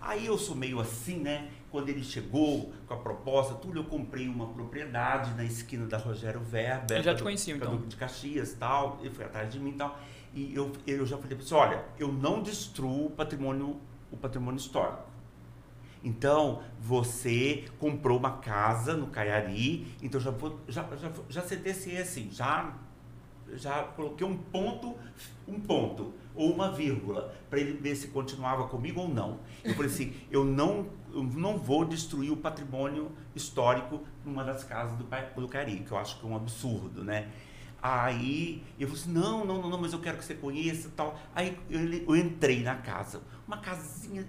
Aí 0.00 0.26
eu 0.26 0.36
sou 0.36 0.56
meio 0.56 0.80
assim, 0.80 1.18
né? 1.18 1.48
Quando 1.72 1.88
ele 1.88 2.04
chegou 2.04 2.70
com 2.86 2.92
a 2.92 2.98
proposta, 2.98 3.54
tudo, 3.54 3.78
eu 3.78 3.84
comprei 3.84 4.28
uma 4.28 4.46
propriedade 4.48 5.34
na 5.34 5.42
esquina 5.42 5.86
da 5.86 5.96
Rogério 5.96 6.40
Verber. 6.40 6.98
Eu 6.98 7.02
já 7.02 7.14
te 7.14 7.22
então. 7.50 7.78
De 7.88 7.96
Caxias 7.96 8.52
tal, 8.52 8.98
ele 9.00 9.08
foi 9.08 9.24
atrás 9.24 9.50
de 9.50 9.58
mim 9.58 9.70
e 9.70 9.72
tal. 9.72 9.98
E 10.34 10.54
eu, 10.54 10.70
eu 10.86 11.06
já 11.06 11.16
falei 11.16 11.34
para 11.34 11.46
ele, 11.46 11.54
olha, 11.54 11.84
eu 11.98 12.12
não 12.12 12.42
destruo 12.42 13.06
o 13.06 13.10
patrimônio, 13.10 13.80
o 14.10 14.18
patrimônio 14.18 14.58
histórico. 14.58 15.12
Então, 16.04 16.62
você 16.78 17.64
comprou 17.78 18.18
uma 18.18 18.32
casa 18.38 18.94
no 18.94 19.06
Caiari, 19.06 19.86
então 20.02 20.20
já 20.20 20.30
vou, 20.30 20.60
já, 20.68 20.86
já, 20.96 21.10
já 21.28 21.40
sentenciei 21.40 21.98
assim, 21.98 22.28
já, 22.30 22.76
já 23.54 23.84
coloquei 23.84 24.26
um 24.26 24.36
ponto, 24.36 24.94
um 25.48 25.60
ponto, 25.60 26.12
ou 26.34 26.52
uma 26.52 26.70
vírgula, 26.72 27.32
para 27.48 27.60
ele 27.60 27.74
ver 27.74 27.94
se 27.94 28.08
continuava 28.08 28.66
comigo 28.68 29.00
ou 29.00 29.08
não. 29.08 29.38
Eu 29.62 29.74
falei 29.74 29.90
assim, 29.90 30.12
eu 30.30 30.44
não, 30.44 30.86
eu 31.14 31.22
não 31.22 31.58
vou 31.58 31.84
destruir 31.84 32.30
o 32.30 32.36
patrimônio 32.36 33.12
histórico 33.34 34.00
numa 34.24 34.44
das 34.44 34.64
casas 34.64 34.96
do, 34.96 35.04
do 35.04 35.48
Caiari, 35.48 35.80
que 35.80 35.92
eu 35.92 35.98
acho 35.98 36.18
que 36.18 36.26
é 36.26 36.28
um 36.28 36.36
absurdo, 36.36 37.04
né? 37.04 37.30
Aí 37.82 38.62
eu 38.78 38.86
falei 38.86 39.02
assim, 39.02 39.12
não, 39.12 39.44
não, 39.44 39.68
não, 39.68 39.80
mas 39.80 39.92
eu 39.92 39.98
quero 39.98 40.16
que 40.16 40.24
você 40.24 40.34
conheça 40.34 40.90
tal. 40.96 41.18
Aí 41.34 41.58
eu, 41.68 41.80
eu 41.80 42.16
entrei 42.16 42.62
na 42.62 42.76
casa, 42.76 43.20
uma 43.46 43.58
casinha 43.58 44.24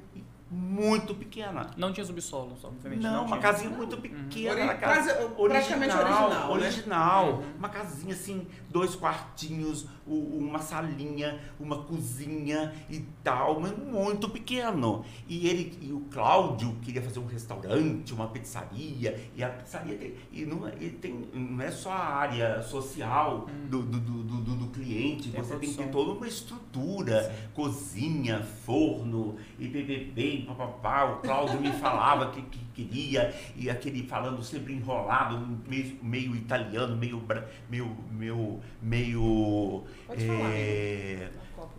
muito 0.54 1.16
pequena. 1.16 1.72
Não 1.76 1.92
tinha 1.92 2.06
subsolo, 2.06 2.56
obviamente. 2.64 3.02
Não, 3.02 3.14
não 3.14 3.26
uma 3.26 3.38
tinha. 3.38 3.52
casinha 3.52 3.70
muito 3.72 3.98
pequena. 3.98 4.74
Uhum. 4.74 4.78
Casa, 4.80 5.12
original, 5.38 5.50
praticamente 5.50 5.96
original. 5.96 6.52
Original. 6.52 7.38
Né? 7.38 7.54
Uma 7.58 7.70
casinha 7.70 8.14
assim, 8.14 8.48
dois 8.70 8.96
quartinhos, 8.96 9.88
uma 10.06 10.60
salinha, 10.60 11.40
uma 11.60 11.84
cozinha 11.84 12.74
e 12.90 13.00
tal, 13.24 13.60
mas 13.60 13.76
muito 13.78 14.30
pequeno. 14.30 15.04
E 15.28 15.48
ele 15.48 15.78
e 15.82 15.92
o 15.92 16.02
Cláudio 16.12 16.76
queria 16.82 17.02
fazer 17.02 17.20
um 17.20 17.26
restaurante, 17.26 18.14
uma 18.14 18.28
pizzaria, 18.28 19.20
e 19.36 19.44
a 19.44 19.50
pizzaria 19.50 19.98
tem, 19.98 20.14
e 20.32 20.46
não, 20.46 20.68
é, 20.68 20.74
ele 20.80 20.98
tem, 20.98 21.28
não 21.34 21.64
é 21.64 21.72
só 21.72 21.92
a 21.92 22.06
área 22.16 22.62
social 22.62 23.48
hum. 23.50 23.68
do, 23.70 23.82
do, 23.82 24.00
do, 24.00 24.24
do, 24.42 24.56
do 24.56 24.68
cliente, 24.68 25.30
tem 25.30 25.42
você 25.42 25.56
tem 25.56 25.70
que 25.70 25.78
ter 25.78 25.90
toda 25.90 26.12
uma 26.12 26.28
estrutura, 26.28 27.24
Sim. 27.24 27.50
cozinha, 27.54 28.44
forno, 28.66 29.38
e 29.58 29.68
bebê 29.68 30.43
papapá. 30.44 31.06
O 31.06 31.18
Cláudio 31.18 31.60
me 31.60 31.72
falava 31.72 32.32
que, 32.32 32.42
que 32.42 32.60
queria, 32.74 33.34
e 33.56 33.70
aquele 33.70 34.08
falando 34.08 34.44
sempre 34.44 34.74
enrolado, 34.74 35.38
meio, 35.68 35.98
meio 36.02 36.36
italiano, 36.36 36.96
meio, 36.96 37.24
meio, 37.70 37.98
meio, 38.12 38.60
meio, 38.82 39.84
é, 40.10 41.30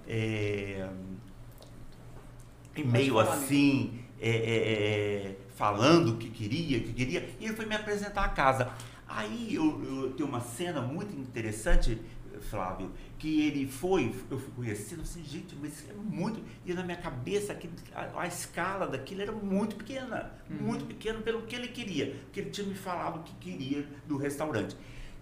é, 0.07 0.89
e 2.77 2.85
meio 2.85 3.19
assim, 3.19 4.01
é, 4.21 5.35
falando 5.55 6.17
que 6.17 6.31
queria, 6.31 6.81
que 6.81 6.93
queria, 6.93 7.29
e 7.39 7.45
ele 7.47 7.55
foi 7.55 7.67
me 7.67 7.75
apresentar 7.75 8.25
a 8.25 8.29
casa. 8.29 8.73
Aí 9.07 9.55
eu, 9.55 9.83
eu 9.85 10.13
tenho 10.13 10.29
uma 10.29 10.41
cena 10.41 10.81
muito 10.81 11.15
interessante, 11.17 12.01
Flávio, 12.51 12.91
que 13.25 13.47
ele 13.47 13.67
foi, 13.67 14.15
eu 14.31 14.39
fui 14.39 14.53
conhecendo 14.55 15.01
assim, 15.01 15.25
gente, 15.25 15.57
mas 15.59 15.73
isso 15.79 15.91
é 15.91 15.95
muito. 15.95 16.43
E 16.67 16.75
na 16.75 16.83
minha 16.83 16.99
cabeça, 16.99 17.53
aquele, 17.55 17.73
a, 17.95 18.21
a 18.21 18.27
escala 18.27 18.87
daquilo 18.87 19.23
era 19.23 19.33
muito 19.33 19.77
pequena, 19.77 20.31
muito 20.51 20.85
pequena 20.85 21.19
pelo 21.21 21.41
que 21.41 21.57
ele 21.57 21.69
queria, 21.69 22.15
porque 22.25 22.41
ele 22.41 22.51
tinha 22.51 22.67
me 22.67 22.75
falado 22.75 23.21
o 23.21 23.23
que 23.23 23.33
queria 23.37 23.89
do 24.07 24.19
restaurante. 24.19 24.77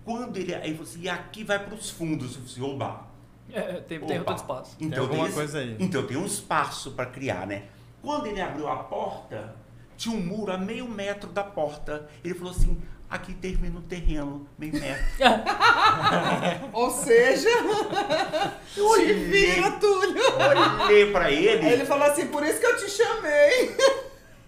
Quando 0.04 0.36
ele, 0.36 0.52
aí 0.52 0.72
falou 0.72 0.82
assim, 0.82 1.02
e 1.02 1.08
aqui 1.08 1.44
vai 1.44 1.64
para 1.64 1.76
os 1.76 1.90
fundos, 1.90 2.34
eu 2.34 2.42
falei, 2.42 2.74
oba, 2.74 3.06
É, 3.48 3.74
tem, 3.82 4.00
tem 4.00 4.18
Opa. 4.20 4.32
outro 4.32 4.34
espaço. 4.34 4.76
Tem 4.76 4.88
então 4.88 5.04
alguma 5.04 5.26
esse- 5.26 5.34
coisa 5.36 5.58
aí. 5.60 5.76
Então 5.78 6.04
tenho 6.04 6.20
um 6.22 6.26
espaço 6.26 6.90
para 6.90 7.06
criar, 7.06 7.46
né? 7.46 7.66
Quando 8.02 8.26
ele 8.26 8.40
abriu 8.40 8.66
a 8.66 8.82
porta, 8.82 9.54
tinha 9.96 10.12
um 10.12 10.20
muro 10.20 10.50
a 10.50 10.58
meio 10.58 10.88
metro 10.88 11.30
da 11.30 11.44
porta. 11.44 12.08
Ele 12.24 12.34
falou 12.34 12.50
assim: 12.50 12.82
aqui 13.12 13.34
termina 13.34 13.78
o 13.78 13.82
terreno, 13.82 14.48
meio 14.58 14.72
metro. 14.72 15.04
Ou 16.72 16.90
seja, 16.90 17.48
Eu 18.74 18.94
te 18.96 19.12
vira, 19.12 19.70
Túlio. 19.72 20.22
olhei 20.86 21.12
para 21.12 21.26
Aí 21.26 21.46
ele, 21.46 21.66
ele 21.66 21.84
falou 21.84 22.04
assim, 22.06 22.26
por 22.28 22.42
isso 22.42 22.58
que 22.58 22.66
eu 22.66 22.76
te 22.78 22.90
chamei. 22.90 23.76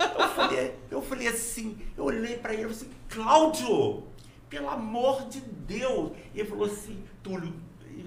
eu 0.01 0.29
falei, 0.31 0.75
eu 0.91 1.03
falei 1.03 1.29
assim, 1.29 1.79
eu 1.97 2.05
olhei 2.05 2.39
para 2.39 2.55
ele 2.55 2.63
e 2.63 2.65
falei 2.65 2.77
assim, 2.77 2.91
Cláudio, 3.11 4.05
pelo 4.49 4.71
amor 4.71 5.29
de 5.29 5.41
Deus. 5.41 6.13
E 6.35 6.41
ele 6.41 6.49
falou 6.49 6.65
assim, 6.67 7.05
Túlio, 7.23 7.53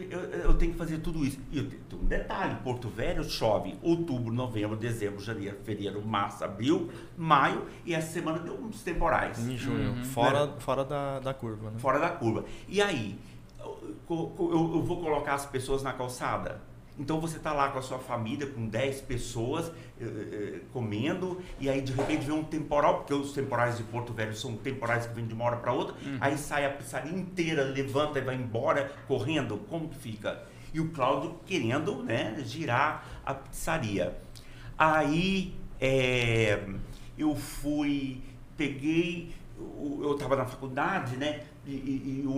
eu, 0.10 0.20
eu 0.20 0.54
tenho 0.56 0.72
que 0.74 0.78
fazer 0.78 0.98
tudo 1.00 1.24
isso. 1.26 1.40
E 1.52 1.58
eu 1.60 1.68
tenho 1.70 1.82
um 2.02 2.06
detalhe, 2.06 2.56
Porto 2.64 2.90
Velho 2.90 3.24
chove 3.24 3.76
outubro, 3.82 4.34
novembro, 4.34 4.76
dezembro, 4.76 5.20
janeiro, 5.22 5.58
fevereiro, 5.64 6.06
março, 6.06 6.44
abril, 6.44 6.90
maio, 7.18 7.66
e 7.86 7.94
essa 7.94 8.12
semana 8.14 8.40
deu 8.40 8.54
uns 8.56 8.82
temporais. 8.84 9.40
Em 9.48 9.58
junho, 9.58 9.92
Uhum. 9.92 10.04
fora, 10.06 10.48
fora 10.60 10.84
da, 10.86 11.20
da 11.20 11.34
curva, 11.34 11.72
né? 11.72 11.80
fora 11.80 12.00
da 12.00 12.10
curva. 12.10 12.46
E 12.68 12.82
aí, 12.82 13.18
eu, 13.60 13.96
eu- 14.10 14.72
eu 14.76 14.84
vou 14.84 15.02
colocar 15.02 15.34
as 15.34 15.46
pessoas 15.46 15.84
na 15.84 15.94
calçada. 15.94 16.62
Então 17.00 17.22
você 17.22 17.38
está 17.38 17.54
lá 17.54 17.70
com 17.70 17.78
a 17.80 17.82
sua 17.82 18.00
família, 18.00 18.48
com 18.48 18.68
10 18.68 19.02
pessoas, 19.02 19.72
eh, 20.02 20.04
eh, 20.06 20.60
comendo, 20.74 21.40
e 21.60 21.70
aí 21.70 21.80
de 21.82 21.94
repente 21.94 22.26
vem 22.26 22.36
um 22.36 22.44
temporal, 22.44 22.98
porque 23.00 23.14
os 23.14 23.34
temporais 23.34 23.78
de 23.78 23.84
Porto 23.84 24.14
Velho 24.14 24.36
são 24.36 24.56
temporais 24.58 25.06
que 25.06 25.14
vêm 25.14 25.28
de 25.28 25.34
uma 25.34 25.46
hora 25.46 25.58
para 25.58 25.72
outra, 25.72 25.96
aí 26.20 26.38
sai 26.38 26.66
a 26.66 26.70
pizzaria 26.72 27.12
inteira, 27.16 27.64
levanta 27.66 28.18
e 28.18 28.22
vai 28.24 28.36
embora 28.36 28.92
correndo, 29.08 29.58
como 29.70 29.90
que 29.90 29.98
fica? 29.98 30.44
E 30.74 30.80
o 30.80 30.90
Cláudio 30.90 31.36
querendo 31.46 32.04
né, 32.04 32.36
girar 32.46 33.06
a 33.26 33.34
pizzaria. 33.34 34.18
Aí 34.78 35.56
eh, 35.80 36.60
eu 37.18 37.36
fui, 37.36 38.22
peguei, 38.56 39.32
eu 39.60 40.14
estava 40.14 40.36
na 40.36 40.46
faculdade, 40.46 41.16
né? 41.18 41.44
E, 41.66 41.72
e- 42.24 42.24
um- 42.28 42.32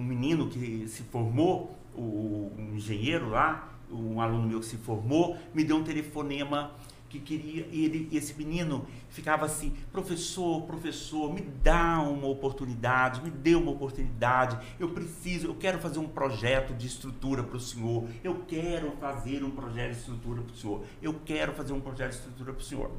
um 0.00 0.04
menino 0.04 0.48
que 0.48 0.86
se 0.88 1.02
formou, 1.04 1.76
o, 1.94 2.52
um 2.58 2.74
engenheiro 2.76 3.28
lá, 3.30 3.69
um 3.90 4.20
aluno 4.20 4.46
meu 4.46 4.60
que 4.60 4.66
se 4.66 4.76
formou, 4.76 5.36
me 5.54 5.64
deu 5.64 5.76
um 5.76 5.84
telefonema 5.84 6.72
que 7.10 7.18
queria, 7.18 7.66
e 7.72 7.84
ele, 7.84 8.08
esse 8.12 8.32
menino 8.34 8.86
ficava 9.08 9.44
assim, 9.44 9.76
professor, 9.90 10.62
professor, 10.62 11.34
me 11.34 11.40
dá 11.40 12.00
uma 12.00 12.28
oportunidade, 12.28 13.20
me 13.20 13.30
dê 13.30 13.56
uma 13.56 13.72
oportunidade, 13.72 14.56
eu 14.78 14.90
preciso, 14.90 15.48
eu 15.48 15.54
quero 15.56 15.80
fazer 15.80 15.98
um 15.98 16.06
projeto 16.06 16.72
de 16.72 16.86
estrutura 16.86 17.42
para 17.42 17.56
o 17.56 17.60
senhor, 17.60 18.06
eu 18.22 18.44
quero 18.46 18.92
fazer 19.00 19.42
um 19.42 19.50
projeto 19.50 19.90
de 19.90 19.98
estrutura 19.98 20.40
para 20.42 20.52
o 20.52 20.56
senhor, 20.56 20.84
eu 21.02 21.14
quero 21.24 21.52
fazer 21.52 21.72
um 21.72 21.80
projeto 21.80 22.10
de 22.10 22.16
estrutura 22.18 22.52
para 22.52 22.62
o 22.62 22.64
senhor. 22.64 22.90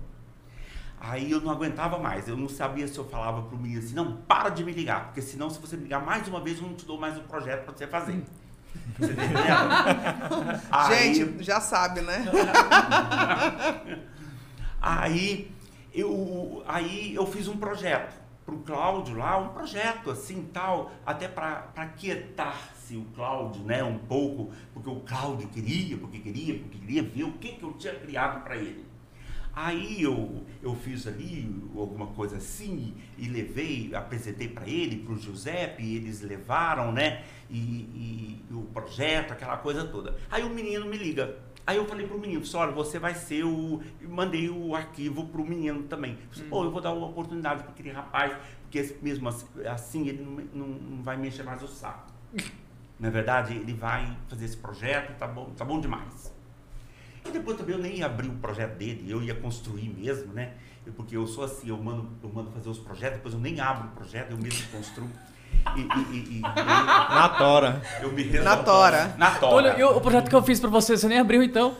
Aí 1.00 1.32
eu 1.32 1.42
não 1.42 1.50
aguentava 1.50 1.98
mais, 1.98 2.28
eu 2.28 2.38
não 2.38 2.50
sabia 2.50 2.88
se 2.88 2.98
eu 2.98 3.06
falava 3.06 3.42
para 3.44 3.56
o 3.56 3.60
menino 3.60 3.80
assim, 3.80 3.96
não, 3.96 4.18
para 4.18 4.50
de 4.50 4.64
me 4.64 4.74
ligar, 4.74 5.06
porque 5.06 5.22
senão 5.22 5.50
se 5.50 5.58
você 5.58 5.78
me 5.78 5.84
ligar 5.84 6.06
mais 6.06 6.28
uma 6.28 6.42
vez 6.42 6.60
eu 6.60 6.68
não 6.68 6.76
te 6.76 6.86
dou 6.86 7.00
mais 7.00 7.18
um 7.18 7.24
projeto 7.24 7.64
para 7.64 7.74
você 7.74 7.88
fazer. 7.88 8.22
Você? 9.00 9.14
Aí- 10.72 11.14
Gente, 11.14 11.44
já 11.44 11.60
sabe, 11.60 12.02
né? 12.02 12.26
Aí 14.82 15.52
eu, 15.94 16.64
aí 16.68 17.14
eu 17.14 17.26
fiz 17.28 17.48
um 17.48 17.58
projeto 17.58 18.20
para 18.46 18.56
o 18.56 18.60
Cláudio 18.60 19.16
lá, 19.16 19.38
um 19.38 19.50
projeto 19.50 20.10
assim 20.10 20.50
tal, 20.52 20.92
até 21.06 21.28
para 21.28 21.86
quietar-se 21.98 22.96
o 22.98 23.04
Cláudio, 23.16 23.62
né, 23.64 23.84
um 23.84 24.00
pouco, 24.00 24.52
porque 24.74 24.90
o 24.90 25.02
Cláudio 25.02 25.48
queria, 25.50 25.98
porque 25.98 26.18
queria, 26.20 26.58
porque 26.58 26.80
queria 26.80 27.04
ver 27.04 27.24
o 27.26 27.34
que, 27.34 27.50
que 27.50 27.64
eu 27.64 27.74
tinha 27.74 27.94
criado 27.94 28.44
para 28.44 28.56
ele. 28.58 28.86
Aí 29.54 30.02
eu, 30.02 30.46
eu 30.64 30.74
fiz 30.76 31.06
ali 31.06 31.54
alguma 31.76 32.08
coisa 32.08 32.38
assim 32.38 32.96
e 33.18 33.28
levei, 33.28 33.94
apresentei 33.94 34.48
para 34.48 34.66
ele, 34.66 35.04
para 35.04 35.14
o 35.14 35.20
Giuseppe, 35.20 35.84
e 35.84 35.98
eles 35.98 36.22
levaram, 36.22 36.92
né? 36.94 37.22
E, 37.52 37.58
e- 37.58 38.46
e 38.50 38.54
o 38.54 38.62
projeto, 38.74 39.34
aquela 39.34 39.58
coisa 39.58 39.86
toda. 39.86 40.16
Aí 40.32 40.44
o 40.44 40.50
menino 40.50 40.86
me 40.86 40.98
liga. 40.98 41.38
Aí 41.68 41.78
eu 41.78 41.86
falei 41.86 42.08
pro 42.08 42.18
menino, 42.18 42.42
olha, 42.56 42.72
você 42.72 42.98
vai 42.98 43.14
ser 43.14 43.44
o. 43.44 43.82
Mandei 44.02 44.50
o 44.50 44.76
arquivo 44.76 45.28
pro 45.28 45.46
menino 45.46 45.84
também. 45.84 46.18
Falei, 46.32 46.50
Pô, 46.50 46.64
eu 46.64 46.72
vou 46.72 46.82
dar 46.82 46.92
uma 46.94 47.08
oportunidade 47.08 47.64
para 47.64 47.72
aquele 47.72 47.92
rapaz, 47.92 48.36
porque 48.64 48.98
mesmo 49.02 49.28
assim, 49.30 49.46
assim 49.70 50.08
ele 50.08 50.24
não, 50.54 50.66
não, 50.66 51.04
vai 51.04 51.18
mexer 51.18 51.44
mais 51.44 51.62
o 51.62 51.68
saco. 51.68 52.12
Na 53.00 53.10
verdade, 53.10 53.54
ele 53.56 53.74
vai 53.74 54.18
fazer 54.28 54.46
esse 54.46 54.58
projeto, 54.58 55.18
tá 55.18 55.28
bom, 55.28 55.50
tá 55.58 55.66
bom 55.66 55.80
demais. 55.80 56.34
E 57.26 57.30
depois 57.32 57.58
também 57.58 57.76
eu 57.76 57.82
nem 57.82 57.98
ia 57.98 58.06
abrir 58.06 58.30
o 58.30 58.34
projeto 58.36 58.78
dele, 58.78 59.06
eu 59.10 59.22
ia 59.22 59.36
construir 59.36 59.90
mesmo, 59.90 60.34
né? 60.34 60.54
Porque 60.96 61.16
eu 61.16 61.28
sou 61.28 61.44
assim, 61.44 61.70
eu 61.70 61.78
mando, 61.78 62.10
eu 62.24 62.30
mando 62.30 62.50
fazer 62.52 62.70
os 62.70 62.80
projetos, 62.80 63.18
depois 63.18 63.34
eu 63.36 63.40
nem 63.40 63.60
abro 63.60 63.88
o 63.90 63.92
projeto, 63.92 64.32
eu 64.32 64.38
mesmo 64.38 64.68
construo. 64.72 65.08
E, 65.76 65.80
e- 65.82 66.18
e- 66.18 66.38
e 66.38 66.42
Na 66.42 67.30
tora. 67.30 67.82
eu, 68.02 68.10
eu 68.10 68.14
me 68.16 68.24
resolvo. 68.24 68.44
Na 68.50 68.58
tora. 68.58 69.16
Na 69.18 69.32
tora. 69.32 69.54
Olha, 69.56 69.76
e 69.80 69.84
o 69.84 70.02
projeto 70.02 70.30
que 70.30 70.36
eu 70.36 70.44
fiz 70.44 70.60
pra 70.60 70.70
você, 70.70 70.98
você 70.98 71.08
nem 71.08 71.20
abriu 71.20 71.42
então? 71.44 71.76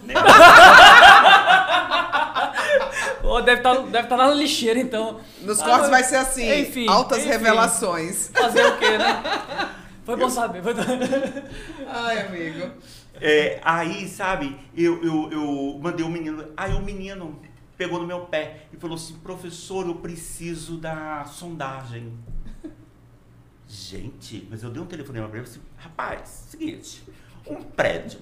Ô, 3.24 3.42
deve 3.42 3.58
estar 3.60 3.76
deve 3.84 4.08
tá 4.08 4.16
lá 4.16 4.28
na 4.28 4.34
lixeira 4.34 4.80
então. 4.80 5.20
Nos 5.42 5.60
Ah, 5.62 5.66
cortes 5.66 5.90
vai 5.90 6.04
ser 6.04 6.18
assim, 6.18 6.62
enfim, 6.62 6.88
altas 6.88 7.20
enfim. 7.20 7.30
revelações. 7.30 8.30
Fazer 8.34 8.66
o 8.66 8.78
quê, 8.78 8.98
né? 8.98 9.24
Foi 10.06 10.16
bom 10.16 10.30
saber. 10.30 10.62
Foi... 10.64 10.74
Ai, 11.88 12.22
amigo. 12.28 12.72
É, 13.20 13.60
aí, 13.64 14.08
sabe, 14.08 14.58
eu, 14.76 15.02
eu, 15.04 15.30
eu 15.32 15.80
mandei 15.82 16.06
o 16.06 16.10
menino. 16.10 16.44
Aí 16.58 16.74
o 16.74 16.82
menino 16.82 17.40
pegou 17.78 18.00
no 18.00 18.08
meu 18.08 18.22
pé 18.22 18.64
e 18.74 18.78
falou 18.78 18.96
assim: 18.96 19.14
professor, 19.24 19.86
eu 19.86 19.96
preciso 19.96 20.78
da 20.78 21.24
sondagem. 21.26 22.12
Gente, 23.72 24.46
mas 24.50 24.64
eu 24.64 24.70
dei 24.70 24.82
um 24.82 24.86
telefonema 24.86 25.30
pra 25.30 25.38
ele 25.38 25.48
e 25.48 25.50
falei 25.50 25.64
assim: 25.64 25.78
rapaz, 25.78 26.30
seguinte, 26.50 27.04
um 27.48 27.64
prédio. 27.64 28.20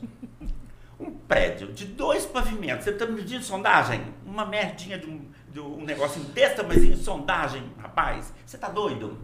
Um 1.00 1.12
prédio 1.12 1.72
de 1.72 1.86
dois 1.86 2.26
pavimentos. 2.26 2.84
Você 2.84 2.92
tá 2.92 3.06
me 3.08 3.16
pedindo 3.16 3.42
sondagem? 3.42 4.14
Uma 4.26 4.46
merdinha 4.46 5.00
de 5.00 5.10
um, 5.10 5.26
de 5.52 5.60
um 5.60 5.84
negocinho 5.84 6.26
desse 6.26 6.98
sondagem, 6.98 7.72
rapaz. 7.80 8.32
Você 8.46 8.58
tá 8.58 8.70
doido? 8.70 9.18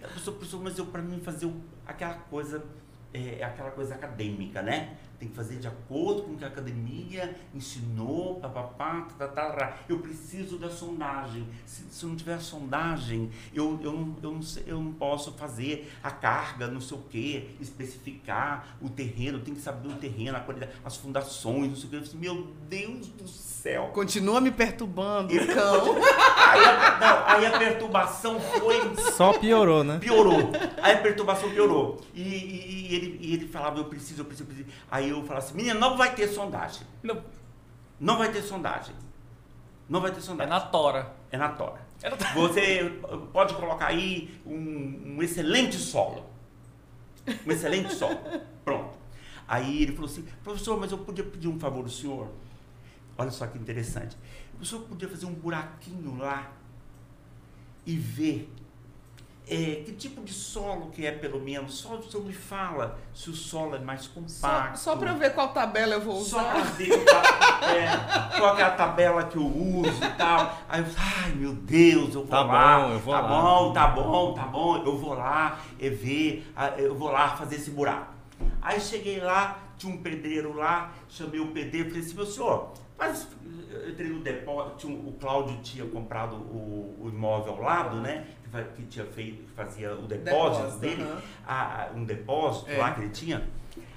Eu, 0.00 0.08
professor, 0.08 0.32
professor, 0.32 0.62
mas 0.62 0.78
eu, 0.78 0.86
pra 0.86 1.02
mim 1.02 1.20
fazer 1.20 1.50
aquela 1.86 2.14
coisa, 2.14 2.62
é, 3.12 3.42
aquela 3.42 3.70
coisa 3.70 3.94
acadêmica, 3.94 4.62
né? 4.62 4.98
Tem 5.22 5.28
que 5.30 5.36
fazer 5.36 5.54
de 5.60 5.68
acordo 5.68 6.22
com 6.24 6.32
o 6.32 6.36
que 6.36 6.42
a 6.44 6.48
academia 6.48 7.36
ensinou, 7.54 8.40
papapá, 8.40 9.06
tá, 9.16 9.28
tá, 9.28 9.50
tá. 9.52 9.76
Eu 9.88 10.00
preciso 10.00 10.58
da 10.58 10.68
sondagem. 10.68 11.46
Se, 11.64 11.84
se 11.88 12.04
não 12.04 12.16
tiver 12.16 12.34
a 12.34 12.40
sondagem, 12.40 13.30
eu, 13.54 13.78
eu, 13.84 13.92
não, 13.92 14.16
eu, 14.20 14.32
não 14.32 14.42
sei- 14.42 14.64
eu 14.66 14.80
não 14.80 14.92
posso 14.92 15.30
fazer 15.34 15.92
a 16.02 16.10
carga, 16.10 16.66
não 16.66 16.80
sei 16.80 16.98
o 16.98 17.02
quê, 17.02 17.50
especificar 17.60 18.76
o 18.82 18.88
terreno, 18.88 19.38
tem 19.38 19.54
que 19.54 19.60
saber 19.60 19.86
o 19.90 19.92
terreno, 19.96 20.36
a 20.36 20.40
qualidade, 20.40 20.72
as 20.84 20.96
fundações, 20.96 21.68
não 21.68 21.76
sei 21.76 21.86
o 21.86 21.90
quê. 21.90 21.96
Eu 21.98 22.00
falei, 22.04 22.08
assim, 22.08 22.18
meu 22.18 22.48
Deus 22.68 23.06
do 23.08 23.28
céu. 23.28 23.90
Continua 23.94 24.40
me 24.40 24.50
perturbando, 24.50 25.32
cão. 25.54 25.94
Aí 26.52 26.64
a, 26.64 26.98
não, 27.00 27.26
aí 27.28 27.46
a 27.46 27.58
perturbação 27.58 28.38
foi 28.38 28.74
Só 29.12 29.32
piorou, 29.38 29.82
né? 29.82 29.98
piorou. 30.00 30.50
Aí 30.82 30.94
a 30.96 30.98
perturbação 30.98 31.48
piorou. 31.50 31.98
E, 32.12 32.20
e- 32.20 32.72
e 32.92 32.94
ele, 32.94 33.18
e 33.22 33.32
ele 33.34 33.48
falava, 33.48 33.78
eu 33.78 33.86
preciso, 33.86 34.20
eu 34.20 34.24
preciso, 34.26 34.50
eu 34.50 34.54
preciso. 34.54 34.68
Aí 34.90 35.08
eu 35.12 35.24
falava 35.24 35.44
assim, 35.44 35.54
menino, 35.56 35.78
não 35.78 35.96
vai 35.96 36.14
ter 36.14 36.28
sondagem. 36.28 36.86
Não, 37.02 37.22
Não 38.00 38.18
vai 38.18 38.32
ter 38.32 38.42
sondagem. 38.42 38.94
Não 39.88 40.00
vai 40.00 40.10
ter 40.10 40.18
é 40.18 40.22
sondagem. 40.22 40.50
na 40.50 40.60
tora. 40.60 41.14
É 41.30 41.36
na 41.36 41.50
tora. 41.50 41.80
É 42.02 42.10
na 42.10 42.16
tora. 42.16 42.32
Você 42.34 42.98
pode 43.32 43.54
colocar 43.54 43.86
aí 43.86 44.40
um, 44.46 45.16
um 45.16 45.22
excelente 45.22 45.76
solo. 45.76 46.26
Um 47.46 47.50
excelente 47.52 47.94
solo. 47.94 48.18
Pronto. 48.64 48.96
Aí 49.46 49.82
ele 49.82 49.92
falou 49.92 50.10
assim, 50.10 50.24
professor, 50.42 50.78
mas 50.80 50.90
eu 50.92 50.98
podia 50.98 51.24
pedir 51.24 51.48
um 51.48 51.58
favor 51.58 51.84
do 51.84 51.90
senhor? 51.90 52.28
Olha 53.18 53.30
só 53.30 53.46
que 53.46 53.58
interessante. 53.58 54.16
O 54.60 54.64
senhor 54.64 54.82
podia 54.84 55.08
fazer 55.08 55.26
um 55.26 55.34
buraquinho 55.34 56.16
lá 56.16 56.50
e 57.84 57.96
ver 57.96 58.50
é, 59.48 59.82
que 59.84 59.92
tipo 59.92 60.22
de 60.22 60.32
solo 60.32 60.86
que 60.90 61.04
é, 61.04 61.10
pelo 61.12 61.40
menos. 61.40 61.74
Só 61.78 61.94
o 61.96 62.02
senhor 62.02 62.24
me 62.24 62.32
fala 62.32 62.98
se 63.12 63.28
o 63.28 63.34
solo 63.34 63.74
é 63.74 63.78
mais 63.80 64.02
Só, 64.04 64.10
compacto. 64.14 64.78
só 64.78 64.96
pra 64.96 65.10
eu 65.10 65.16
ver 65.16 65.34
qual 65.34 65.48
tabela 65.48 65.94
eu 65.94 66.00
vou 66.00 66.20
Só 66.22 66.42
pra 66.42 66.58
usar. 66.58 66.64
ver 66.72 67.04
tá, 67.04 67.22
é, 68.34 68.38
qual 68.38 68.54
que 68.56 68.62
é 68.62 68.64
a 68.64 68.70
tabela 68.70 69.24
que 69.24 69.36
eu 69.36 69.46
uso 69.46 70.02
e 70.04 70.16
tal. 70.16 70.58
Aí 70.68 70.80
eu 70.80 70.86
ai 70.96 71.30
meu 71.34 71.52
Deus, 71.54 72.14
eu 72.14 72.20
vou 72.22 72.26
Tá 72.26 72.42
lá. 72.42 72.80
bom, 72.80 72.92
eu 72.92 72.98
vou 73.00 73.14
tá 73.14 73.20
lá. 73.20 73.28
bom, 73.28 73.72
tá 73.72 73.86
bom, 73.88 74.34
tá 74.34 74.42
bom, 74.44 74.76
eu 74.84 74.96
vou 74.96 75.14
lá 75.14 75.58
é 75.80 75.90
ver, 75.90 76.46
eu 76.78 76.94
vou 76.94 77.10
lá 77.10 77.36
fazer 77.36 77.56
esse 77.56 77.70
buraco. 77.70 78.12
Aí 78.60 78.80
cheguei 78.80 79.20
lá, 79.20 79.58
tinha 79.76 79.92
um 79.92 79.98
pedreiro 79.98 80.54
lá, 80.54 80.92
chamei 81.08 81.40
o 81.40 81.48
pedreiro 81.48 81.88
e 81.88 81.90
falei 81.90 82.06
assim, 82.06 82.14
meu 82.14 82.26
senhor, 82.26 82.72
mas 82.96 83.26
eu 83.70 83.90
entrei 83.90 84.08
no 84.08 84.20
depósito, 84.20 84.86
o 84.88 85.16
Cláudio 85.20 85.58
tinha 85.62 85.84
comprado 85.86 86.36
o, 86.36 86.96
o 87.00 87.08
imóvel 87.08 87.54
ao 87.54 87.60
lado, 87.62 87.96
né? 88.00 88.24
Que, 88.76 88.82
tinha 88.84 89.06
feito, 89.06 89.44
que 89.44 89.50
fazia 89.52 89.94
o 89.94 90.02
depósito, 90.06 90.62
Depósito, 90.64 90.78
dele, 90.80 91.06
a- 91.46 91.84
a- 91.84 91.90
um 91.94 92.04
depósito 92.04 92.70
É. 92.70 92.76
lá 92.76 92.92
que 92.92 93.00
ele 93.00 93.08
tinha. 93.10 93.48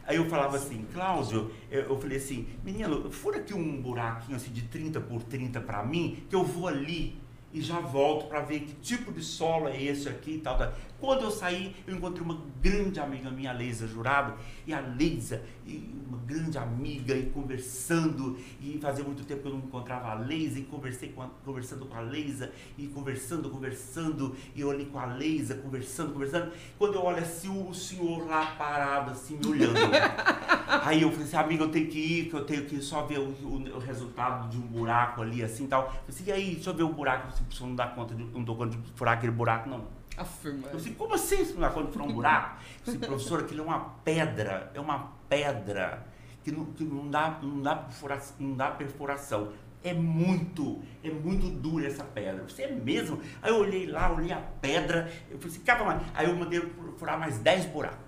Aí 0.08 0.16
eu 0.16 0.26
falava 0.30 0.56
assim, 0.56 0.86
Cláudio, 0.94 1.52
eu, 1.70 1.82
eu 1.84 1.98
falei 2.00 2.18
assim, 2.18 2.48
menino, 2.64 3.12
fura 3.12 3.40
aqui 3.40 3.54
um 3.54 3.82
buraquinho 3.82 4.38
assim 4.38 4.52
de 4.54 4.62
30 4.64 5.02
por 5.02 5.22
30 5.24 5.60
para 5.60 5.84
mim, 5.84 6.24
que 6.30 6.36
eu 6.36 6.44
vou 6.44 6.68
ali 6.70 7.18
e 7.52 7.60
já 7.62 7.80
volto 7.80 8.28
para 8.28 8.42
ver 8.42 8.62
que 8.62 8.74
tipo 8.76 9.12
de 9.12 9.22
solo 9.24 9.68
é 9.68 9.82
esse 9.82 10.08
aqui 10.08 10.36
e 10.36 10.40
tal, 10.40 10.58
tal. 10.58 10.74
Quando 11.00 11.24
eu 11.24 11.32
saí, 11.32 11.76
eu 11.88 11.96
encontrei 11.96 12.24
uma 12.24 12.40
grande 12.62 13.00
amiga 13.00 13.30
minha, 13.32 13.52
Leisa 13.52 13.88
Jurado, 13.88 14.36
e 14.68 14.74
a 14.74 14.80
Leisa, 14.80 15.42
e 15.66 15.94
uma 16.08 16.18
grande 16.20 16.58
amiga, 16.58 17.16
e 17.16 17.26
conversando, 17.32 18.38
e 18.62 18.78
fazia 18.82 19.04
muito 19.04 19.24
tempo 19.26 19.42
que 19.42 19.48
eu 19.48 19.54
não 19.54 19.60
encontrava 19.60 20.10
a 20.10 20.14
Leisa, 20.14 20.60
e 20.60 20.64
conversei 20.64 21.10
com 21.10 21.22
a, 21.24 21.28
conversando 21.44 21.86
com 21.86 21.96
a 21.96 22.02
Leisa, 22.02 22.52
e 22.78 22.88
conversando, 22.88 23.50
conversando, 23.50 24.36
e 24.56 24.62
eu 24.62 24.70
ali 24.72 24.86
com 24.86 25.00
a 25.00 25.06
Leisa, 25.06 25.56
conversando, 25.56 26.14
conversando. 26.14 26.52
Quando 26.78 26.94
eu 26.96 27.04
olho 27.04 27.18
assim, 27.18 27.50
o 27.50 27.74
senhor 27.74 28.26
lá 28.28 28.46
parado, 28.58 29.12
assim, 29.12 29.38
me 29.38 29.48
olhando. 29.48 29.76
Aí 30.84 31.02
eu 31.02 31.10
falei 31.12 31.26
assim, 31.26 31.38
amiga, 31.38 31.64
eu 31.64 31.70
tenho 31.72 31.88
que 31.88 32.00
ir, 32.00 32.30
que 32.30 32.36
eu 32.36 32.46
tenho 32.46 32.66
que 32.66 32.80
só 32.82 33.06
ver 33.06 33.20
o, 33.20 33.24
o- 33.30 33.76
o 33.76 33.80
resultado 33.80 34.50
de 34.50 34.58
um 34.58 34.62
buraco 34.62 35.22
ali, 35.22 35.44
assim, 35.44 35.66
tal. 35.68 35.84
Eu 35.84 35.88
falei 35.90 36.04
assim, 36.10 36.24
e 36.28 36.32
aí, 36.32 36.54
deixa 36.56 36.70
eu 36.70 36.74
ver 36.76 36.84
o 36.84 36.90
buraco, 36.94 37.32
se 37.36 37.42
o 37.42 37.52
senhor 37.54 37.70
não 37.70 37.76
dá 37.76 37.88
conta 37.88 38.14
de, 38.14 38.24
não 38.24 38.44
dou 38.44 38.56
conta 38.56 38.76
de 38.78 38.92
furar 38.96 39.16
aquele 39.16 39.32
buraco, 39.32 39.70
não. 39.70 39.84
Afirma. 40.18 40.68
Eu 40.70 40.78
disse, 40.78 40.92
como 40.92 41.14
assim 41.14 41.44
você 41.44 41.54
não 41.54 41.92
furar 41.92 42.08
um 42.08 42.14
buraco? 42.14 42.58
Eu 42.80 42.94
disse, 42.94 42.98
professor, 43.06 43.40
aquilo 43.42 43.62
é 43.62 43.64
uma 43.66 43.80
pedra, 44.04 44.72
é 44.74 44.80
uma 44.80 45.12
pedra 45.28 46.06
que 46.44 46.52
não, 46.52 46.66
que 46.66 46.84
não 46.84 47.10
dá, 47.10 47.40
não 47.42 47.62
dá, 47.62 47.76
perfuração, 47.76 48.36
não 48.40 48.56
dá 48.56 48.72
perfuração. 48.72 49.52
É 49.84 49.94
muito, 49.94 50.82
é 51.04 51.10
muito 51.12 51.48
dura 51.50 51.88
essa 51.88 52.04
pedra. 52.04 52.44
Você 52.44 52.64
é 52.64 52.72
mesmo? 52.72 53.22
Aí 53.42 53.52
eu 53.52 53.58
olhei 53.58 53.86
lá, 53.86 54.12
olhei 54.12 54.32
a 54.32 54.40
pedra, 54.62 55.12
eu 55.30 55.38
falei 55.38 55.54
assim, 55.56 55.64
capa 55.64 55.84
mais. 55.84 56.02
Aí 56.14 56.28
eu 56.28 56.36
mandei 56.36 56.60
furar 56.98 57.20
mais 57.20 57.38
10 57.40 57.66
buracos. 57.68 58.06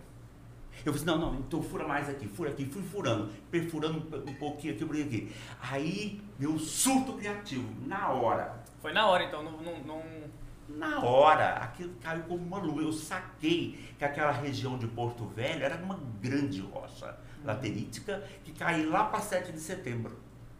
Eu 0.85 0.93
falei 0.93 0.95
assim, 0.95 1.05
não, 1.05 1.33
não, 1.33 1.39
então 1.39 1.61
fura 1.61 1.87
mais 1.87 2.07
aqui, 2.09 2.27
fura 2.27 2.49
aqui, 2.51 2.65
fui 2.65 2.81
furando, 2.83 3.29
perfurando 3.51 3.99
um, 3.99 4.29
um 4.29 4.33
pouquinho 4.35 4.73
aqui, 4.73 4.83
um 4.83 4.87
pouquinho 4.87 5.07
aqui. 5.07 5.35
Aí, 5.61 6.21
meu 6.39 6.57
surto 6.57 7.13
criativo, 7.13 7.67
na 7.85 8.09
hora, 8.09 8.63
Foi 8.79 8.93
na 8.93 9.07
hora, 9.07 9.23
então. 9.23 9.43
Não, 9.43 9.51
não, 9.53 9.79
não- 9.83 10.36
na 10.69 10.99
hora, 11.03 11.55
aquilo 11.55 11.93
caiu 12.01 12.23
como 12.23 12.43
uma 12.43 12.57
luva. 12.57 12.81
Eu 12.81 12.91
saquei 12.91 13.79
que 13.97 14.03
aquela 14.03 14.31
região 14.31 14.77
de 14.77 14.87
Porto 14.87 15.25
Velho 15.25 15.63
era 15.63 15.75
uma 15.77 15.99
grande 16.21 16.61
rocha 16.61 17.17
laterítica 17.43 18.23
que 18.43 18.51
caiu 18.51 18.89
lá 18.89 19.05
para 19.05 19.21
7 19.21 19.51
de 19.51 19.59
setembro. 19.59 20.17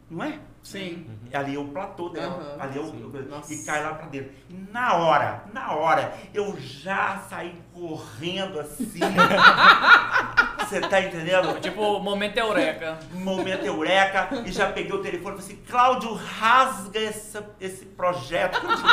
Não 0.10 0.24
é? 0.24 0.40
Sim. 0.64 1.10
Ali 1.34 1.56
é 1.56 1.60
o 1.60 1.68
platô 1.68 2.10
dela. 2.10 2.56
Aham, 2.56 2.64
ali 2.64 2.78
é 2.78 2.82
o, 2.82 3.44
sim. 3.44 3.62
E 3.62 3.66
cai 3.66 3.84
lá 3.84 3.96
para 3.96 4.08
dentro. 4.08 4.32
E 4.50 4.54
na 4.54 4.96
hora, 4.96 5.44
na 5.54 5.74
hora, 5.74 6.18
eu 6.34 6.58
já 6.58 7.20
saí 7.20 7.62
correndo 7.80 8.60
assim. 8.60 9.00
Você 10.60 10.82
tá 10.82 11.00
entendendo? 11.02 11.58
Tipo, 11.62 12.00
momento 12.00 12.38
eureka. 12.38 13.00
momento 13.14 13.66
eureka 13.66 14.44
e 14.46 14.52
já 14.52 14.70
peguei 14.70 14.92
o 14.92 15.02
telefone 15.02 15.38
e 15.38 15.42
falei 15.42 15.56
assim, 15.56 15.64
Cláudio, 15.70 16.14
rasga 16.14 17.00
essa, 17.00 17.50
esse 17.62 17.86
projeto 17.86 18.60
que 18.60 18.66
eu 18.66 18.76
te 18.76 18.84
dei. 18.84 18.92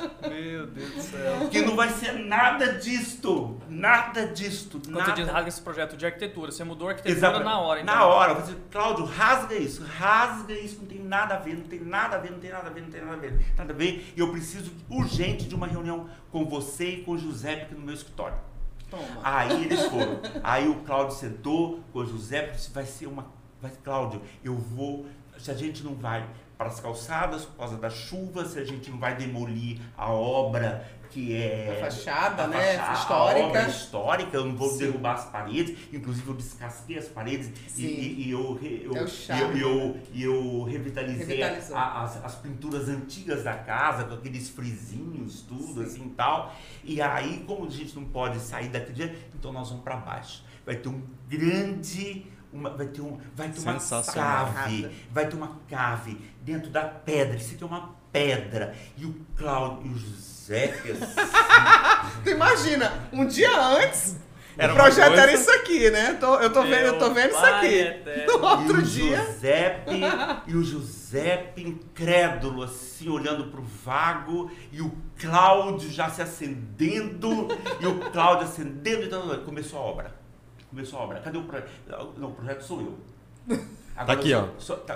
Meu 0.29 0.67
Deus 0.67 0.93
do 0.93 1.01
céu. 1.01 1.49
Que 1.49 1.61
não 1.61 1.75
vai 1.75 1.89
ser 1.89 2.13
nada 2.13 2.73
disto. 2.73 3.59
Nada 3.69 4.27
disto. 4.27 4.79
Quando 4.79 4.97
nada. 4.97 5.05
você 5.05 5.21
diz 5.21 5.27
rasga 5.31 5.49
esse 5.49 5.61
projeto 5.61 5.97
de 5.97 6.05
arquitetura, 6.05 6.51
você 6.51 6.63
mudou 6.63 6.87
a 6.87 6.91
arquitetura 6.91 7.17
Exato. 7.17 7.43
na 7.43 7.59
hora, 7.59 7.81
então. 7.81 7.95
Na 7.95 8.05
hora. 8.05 8.31
Eu 8.31 8.35
falei 8.37 8.51
assim, 8.51 8.63
Cláudio, 8.71 9.05
rasga 9.05 9.55
isso. 9.55 9.83
Rasga 9.83 10.53
isso. 10.53 10.79
Não 10.79 10.87
tem 10.87 10.99
nada 10.99 11.35
a 11.35 11.39
ver, 11.39 11.55
não 11.55 11.63
tem 11.63 11.79
nada 11.79 12.15
a 12.15 12.19
ver, 12.19 12.31
não 12.31 12.39
tem 12.39 12.51
nada 12.51 12.67
a 12.67 12.71
ver, 12.71 12.81
não 12.81 12.89
tem 12.89 13.01
nada 13.01 13.13
a 13.13 13.19
ver. 13.19 13.45
Nada 13.57 13.73
a 13.73 13.75
ver. 13.75 14.13
E 14.15 14.19
eu 14.19 14.31
preciso 14.31 14.71
urgente 14.89 15.47
de 15.47 15.55
uma 15.55 15.67
reunião 15.67 16.09
com 16.31 16.45
você 16.45 16.89
e 16.89 17.03
com 17.03 17.11
o 17.11 17.17
Giuseppe 17.17 17.63
aqui 17.63 17.75
no 17.75 17.81
meu 17.81 17.93
escritório. 17.93 18.37
Toma. 18.91 19.21
Aí 19.23 19.63
eles 19.63 19.85
foram. 19.85 20.19
Aí 20.43 20.67
o 20.67 20.75
Cláudio 20.83 21.15
sentou 21.15 21.79
com 21.93 21.99
o 21.99 22.05
José, 22.05 22.47
disse, 22.47 22.69
vai 22.71 22.85
ser 22.85 23.07
uma. 23.07 23.25
Vai, 23.61 23.71
Cláudio, 23.83 24.21
eu 24.43 24.55
vou. 24.55 25.05
Se 25.37 25.49
a 25.49 25.53
gente 25.53 25.81
não 25.81 25.95
vai 25.95 26.27
para 26.61 26.69
as 26.69 26.79
calçadas 26.79 27.43
por 27.43 27.57
causa 27.57 27.77
da 27.77 27.89
chuva, 27.89 28.45
se 28.45 28.59
a 28.59 28.63
gente 28.63 28.91
não 28.91 28.99
vai 28.99 29.15
demolir 29.15 29.79
a 29.97 30.11
obra 30.11 30.87
que 31.09 31.35
é. 31.35 31.75
A 31.81 31.85
fachada, 31.89 32.43
a 32.43 32.47
né, 32.47 32.77
fachada, 32.77 32.93
histórica. 32.99 33.43
A 33.43 33.47
obra 33.49 33.67
histórica, 33.67 34.37
eu 34.37 34.45
não 34.45 34.55
vou 34.55 34.69
Sim. 34.69 34.77
derrubar 34.77 35.15
as 35.15 35.25
paredes, 35.25 35.75
inclusive 35.91 36.27
eu 36.29 36.35
descasquei 36.35 36.99
as 36.99 37.07
paredes 37.07 37.49
e, 37.49 37.69
Sim. 37.71 37.83
e- 37.87 38.27
e 38.27 38.31
eu, 38.31 38.59
eu, 38.61 38.95
É 38.95 39.41
eu, 39.41 39.57
eu, 39.57 39.97
e 40.13 40.23
eu 40.23 40.63
revitalizei 40.63 41.41
a- 41.41 42.03
as, 42.03 42.23
as 42.23 42.35
pinturas 42.35 42.87
antigas 42.87 43.43
da 43.43 43.55
casa, 43.55 44.03
com 44.03 44.13
aqueles 44.13 44.47
frisinhos, 44.49 45.41
tudo 45.41 45.81
assim 45.81 46.05
e 46.05 46.09
tal. 46.11 46.53
E 46.83 47.01
aí, 47.01 47.43
como 47.47 47.65
a 47.65 47.69
gente 47.71 47.95
não 47.95 48.05
pode 48.05 48.39
sair 48.39 48.69
daqui 48.69 48.93
de 48.93 49.11
então 49.35 49.51
nós 49.51 49.67
vamos 49.69 49.83
para 49.83 49.95
baixo. 49.97 50.43
Vai 50.63 50.75
ter 50.75 50.89
um 50.89 51.01
grande. 51.27 52.27
Uma, 52.53 52.69
vai 52.71 52.87
ter, 52.87 53.01
um, 53.01 53.17
vai 53.35 53.49
ter 53.49 53.59
uma 53.61 53.79
cave. 54.03 54.89
Vai 55.11 55.25
ter 55.27 55.35
uma 55.35 55.57
cave 55.69 56.17
dentro 56.41 56.69
da 56.69 56.81
pedra. 56.83 57.37
Isso 57.37 57.53
aqui 57.55 57.63
é 57.63 57.67
uma 57.67 57.95
pedra. 58.11 58.75
E 58.97 59.05
o 59.05 59.15
Cláudio 59.37 59.87
e 59.91 59.93
o 59.93 59.97
José. 59.97 60.73
assim, 60.91 62.21
Tu 62.23 62.29
imagina, 62.31 62.91
um 63.13 63.25
dia 63.25 63.57
antes, 63.57 64.17
Era 64.57 64.73
o 64.73 64.75
projeto 64.75 65.07
coisa- 65.07 65.21
era 65.23 65.31
isso 65.33 65.49
aqui, 65.49 65.89
né? 65.91 66.13
Tô- 66.19 66.35
eu, 66.41 66.51
tô 66.51 66.61
vendo, 66.63 66.87
eu 66.87 66.99
tô 66.99 67.05
Meu 67.05 67.13
vendo 67.13 67.29
isso 67.31 67.45
aqui. 67.45 67.65
eterno. 67.67 68.33
No 68.41 68.45
outro 68.47 68.75
e 68.75 68.79
o 68.79 68.81
dia. 68.83 69.17
Giuseppe, 69.25 70.01
e 70.47 70.55
o 70.55 70.63
Giuseppe 70.63 71.61
incrédulo, 71.63 72.63
assim, 72.63 73.07
olhando 73.07 73.45
pro 73.45 73.61
vago, 73.63 74.51
e 74.73 74.81
o 74.81 74.91
Cláudio 75.19 75.89
já 75.89 76.09
se 76.09 76.21
acendendo, 76.21 77.47
e 77.79 77.87
o 77.87 78.11
Cláudio 78.11 78.43
acendendo, 78.45 79.03
então 79.05 79.39
começou 79.45 79.79
a 79.79 79.83
obra. 79.83 80.20
Começou 80.71 80.99
a 80.99 81.03
obra. 81.03 81.19
Cadê 81.19 81.37
o 81.37 81.43
projeto? 81.43 81.69
Não, 82.17 82.29
o 82.29 82.33
projeto 82.33 82.61
sou 82.63 82.81
eu. 82.81 82.97
Agora 83.95 84.17
aqui, 84.19 84.31
eu 84.31 84.39
ó. 84.39 84.43
sou- 84.57 84.77
sou- 84.77 84.77
tá, 84.77 84.95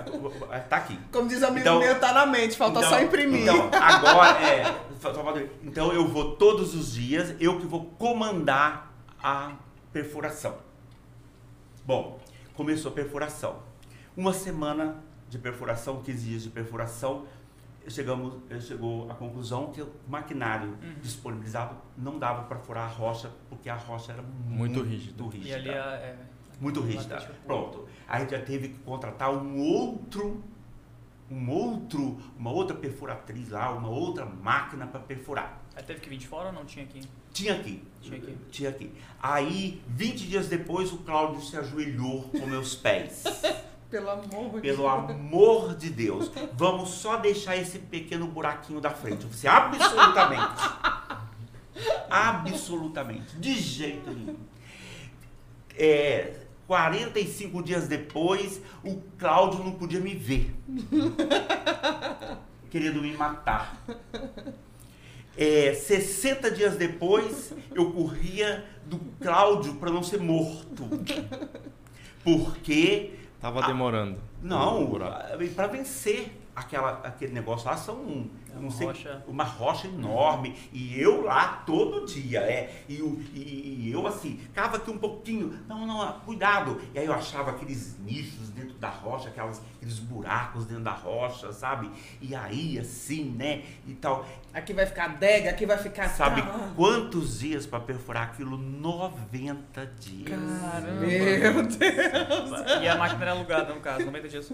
tá 0.69 0.77
aqui. 0.77 0.97
Como 1.11 1.27
diz 1.27 1.41
o 1.41 1.45
amigo 1.45 1.59
Então- 1.59 1.79
meu, 1.79 1.99
tá 1.99 2.13
na 2.13 2.25
mente, 2.25 2.55
falta 2.57 2.79
Então- 2.79 2.89
só 2.89 2.99
imprimir. 3.01 3.41
Então, 3.43 3.69
agora, 3.73 4.39
é. 4.41 4.81
Então 5.63 5.91
eu 5.93 6.07
vou 6.07 6.35
todos 6.37 6.73
os 6.73 6.93
dias, 6.93 7.35
eu 7.39 7.59
que 7.59 7.67
vou 7.67 7.85
comandar 7.99 8.91
a 9.21 9.51
perfuração. 9.91 10.55
Bom, 11.85 12.19
começou 12.55 12.89
a 12.91 12.95
perfuração. 12.95 13.57
Uma 14.15 14.33
semana 14.33 15.03
de 15.29 15.37
perfuração, 15.37 16.01
15 16.01 16.25
dias 16.25 16.43
de 16.43 16.49
perfuração, 16.49 17.25
chegamos, 17.87 18.33
chegou 18.65 19.09
à 19.11 19.15
conclusão 19.15 19.71
que 19.71 19.81
o 19.81 19.89
maquinário 20.07 20.69
Uhum. 20.81 20.95
disponibilizado 21.01 21.75
não 21.97 22.17
dava 22.19 22.43
para 22.43 22.57
furar 22.59 22.85
a 22.85 22.87
rocha, 22.93 23.31
porque 23.49 23.69
a 23.69 23.75
rocha 23.75 24.11
era 24.13 24.21
muito, 24.21 24.73
Muito 24.77 24.81
rígida. 24.81 25.23
rígida. 25.23 25.47
E 25.49 25.53
ali 25.53 25.69
é, 25.69 25.73
é 25.73 26.17
Muito 26.59 26.81
rígida. 26.81 27.17
Pronto. 27.45 27.87
Aí 28.07 28.17
a 28.17 28.19
gente 28.21 28.31
já 28.31 28.41
teve 28.41 28.69
que 28.69 28.79
contratar 28.79 29.29
um 29.31 29.59
outro, 29.59 30.43
um 31.29 31.49
outro, 31.49 32.17
uma 32.37 32.51
outra 32.51 32.75
perfuratriz 32.75 33.49
lá, 33.49 33.71
uma 33.71 33.89
outra 33.89 34.25
máquina 34.25 34.85
para 34.87 34.99
perfurar. 35.01 35.61
Aí 35.75 35.83
teve 35.83 35.99
que 35.99 36.07
vir 36.09 36.17
de 36.17 36.27
fora 36.27 36.47
ou 36.47 36.53
não 36.53 36.63
tinha 36.65 36.85
aqui? 36.85 37.01
Tinha 37.33 37.53
aqui. 37.55 37.83
Tinha 38.01 38.17
aqui. 38.17 38.37
Tinha 38.49 38.69
aqui. 38.69 38.93
Aí, 39.21 39.81
20 39.89 40.27
dias 40.27 40.47
depois, 40.47 40.93
o 40.93 40.99
Cláudio 40.99 41.41
se 41.41 41.57
ajoelhou 41.57 42.23
com 42.29 42.45
meus 42.45 42.75
pés. 42.75 43.23
Pelo 43.95 44.09
amor 44.09 44.55
de 44.55 44.61
Pelo 44.61 44.77
Deus. 44.77 44.91
amor 44.91 45.75
de 45.77 45.89
Deus, 45.89 46.31
vamos 46.53 46.89
só 46.89 47.15
deixar 47.15 47.55
esse 47.55 47.79
pequeno 47.79 48.27
buraquinho 48.27 48.81
da 48.81 48.89
frente. 48.89 49.25
Disse, 49.25 49.47
absolutamente. 49.47 50.61
Absolutamente. 52.09 53.37
De 53.37 53.53
jeito 53.53 54.11
nenhum. 54.11 54.35
É, 55.77 56.41
45 56.67 57.63
dias 57.63 57.87
depois, 57.87 58.59
o 58.83 58.97
Cláudio 59.17 59.63
não 59.63 59.71
podia 59.71 60.01
me 60.01 60.13
ver. 60.13 60.53
Querendo 62.69 63.01
me 63.01 63.13
matar. 63.15 63.81
É, 65.37 65.73
60 65.73 66.51
dias 66.51 66.75
depois, 66.75 67.53
eu 67.73 67.93
corria 67.93 68.65
do 68.85 68.99
Cláudio 69.21 69.75
para 69.75 69.89
não 69.89 70.03
ser 70.03 70.19
morto. 70.19 70.83
Porque 72.25 73.24
Tava 73.45 73.63
Ah, 73.63 73.67
demorando. 73.67 74.17
não, 74.41 74.87
buraco. 74.87 75.37
para 75.55 75.67
vencer 75.67 76.35
aquela, 76.55 76.93
aquele 77.03 77.31
negócio 77.31 77.67
lá 77.69 77.77
são 77.77 77.93
um, 77.95 78.27
É 78.49 78.55
não 78.55 78.61
uma 78.63 78.71
sei, 78.71 78.87
rocha- 78.87 79.23
uma 79.27 79.43
rocha 79.43 79.85
enorme. 79.87 80.55
E 80.73 80.99
eu 80.99 81.21
lá 81.25 81.61
todo 81.63 82.07
dia, 82.07 82.39
é, 82.39 82.83
e, 82.89 82.93
e- 82.95 83.81
e 83.85 83.91
eu 83.91 84.07
assim, 84.07 84.39
cava 84.51 84.77
aqui 84.77 84.89
um 84.89 84.97
pouquinho, 84.97 85.59
não, 85.67 85.85
não, 85.85 86.19
cuidado, 86.21 86.81
e 86.91 86.97
aí 86.97 87.05
eu 87.05 87.13
achava 87.13 87.51
aqueles 87.51 87.99
nichos 87.99 88.49
dentro 88.49 88.73
da 88.79 88.89
rocha, 88.89 89.27
aquelas, 89.29 89.61
aqueles 89.85 89.99
buracos 89.99 90.65
dentro 90.65 90.83
da 90.83 90.91
rocha, 90.91 91.51
sabe, 91.53 91.89
e 92.19 92.33
aí 92.35 92.79
assim, 92.79 93.25
né, 93.37 93.63
e 93.87 93.93
tal, 93.93 94.25
Aqui 94.53 94.71
vai 94.73 94.85
ficar 94.85 95.05
adega, 95.05 95.49
aqui 95.49 95.65
vai 95.65 95.77
ficar. 95.77 96.07
sabe 96.07 96.39
Ah, 96.41 96.71
quantos 96.77 97.39
dias 97.39 97.65
para 97.65 97.81
perfurar 97.81 98.23
aquilo? 98.23 98.57
90 98.57 99.85
dias. 99.99 100.29
Caramba. 100.29 101.01
Meu 101.01 101.53
Deus. 101.67 102.81
E 102.81 102.87
a 102.87 102.95
máquina 102.95 103.21
era 103.23 103.31
alugada, 103.31 103.73
no 103.73 103.81
caso, 103.81 104.05
90 104.05 104.29
dias 104.29 104.51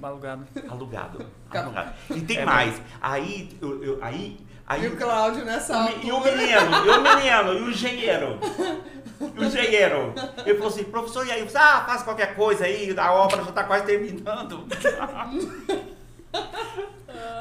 alugado. 0.00 0.46
Alugado, 0.68 1.26
Ca- 1.50 1.62
alugado. 1.64 1.92
E 2.14 2.20
tem 2.20 2.38
É 2.38 2.44
mais, 2.46 2.80
aí, 3.00 3.50
eu, 3.60 3.82
eu- 3.82 3.98
aí, 4.04 4.38
aí 4.70 4.84
E 4.84 4.86
o 4.86 4.96
Cláudio 4.96 5.44
nessa 5.44 5.74
E 6.02 6.10
o 6.10 6.16
altura. 6.16 6.36
menino, 6.36 6.86
e 6.86 6.88
o 6.88 7.02
menino, 7.02 7.52
e 7.54 7.62
o 7.62 7.70
engenheiro. 7.70 8.38
E 9.20 9.40
o 9.40 9.44
engenheiro. 9.44 10.14
Ele 10.46 10.54
falou 10.54 10.68
assim, 10.72 10.84
professor, 10.84 11.26
e 11.26 11.32
aí? 11.32 11.40
Eu 11.40 11.48
ah, 11.54 11.84
faz 11.86 12.02
qualquer 12.02 12.34
coisa 12.36 12.64
aí, 12.64 12.94
a 12.96 13.12
obra 13.12 13.42
já 13.42 13.50
está 13.50 13.64
quase 13.64 13.84
terminando. 13.84 14.66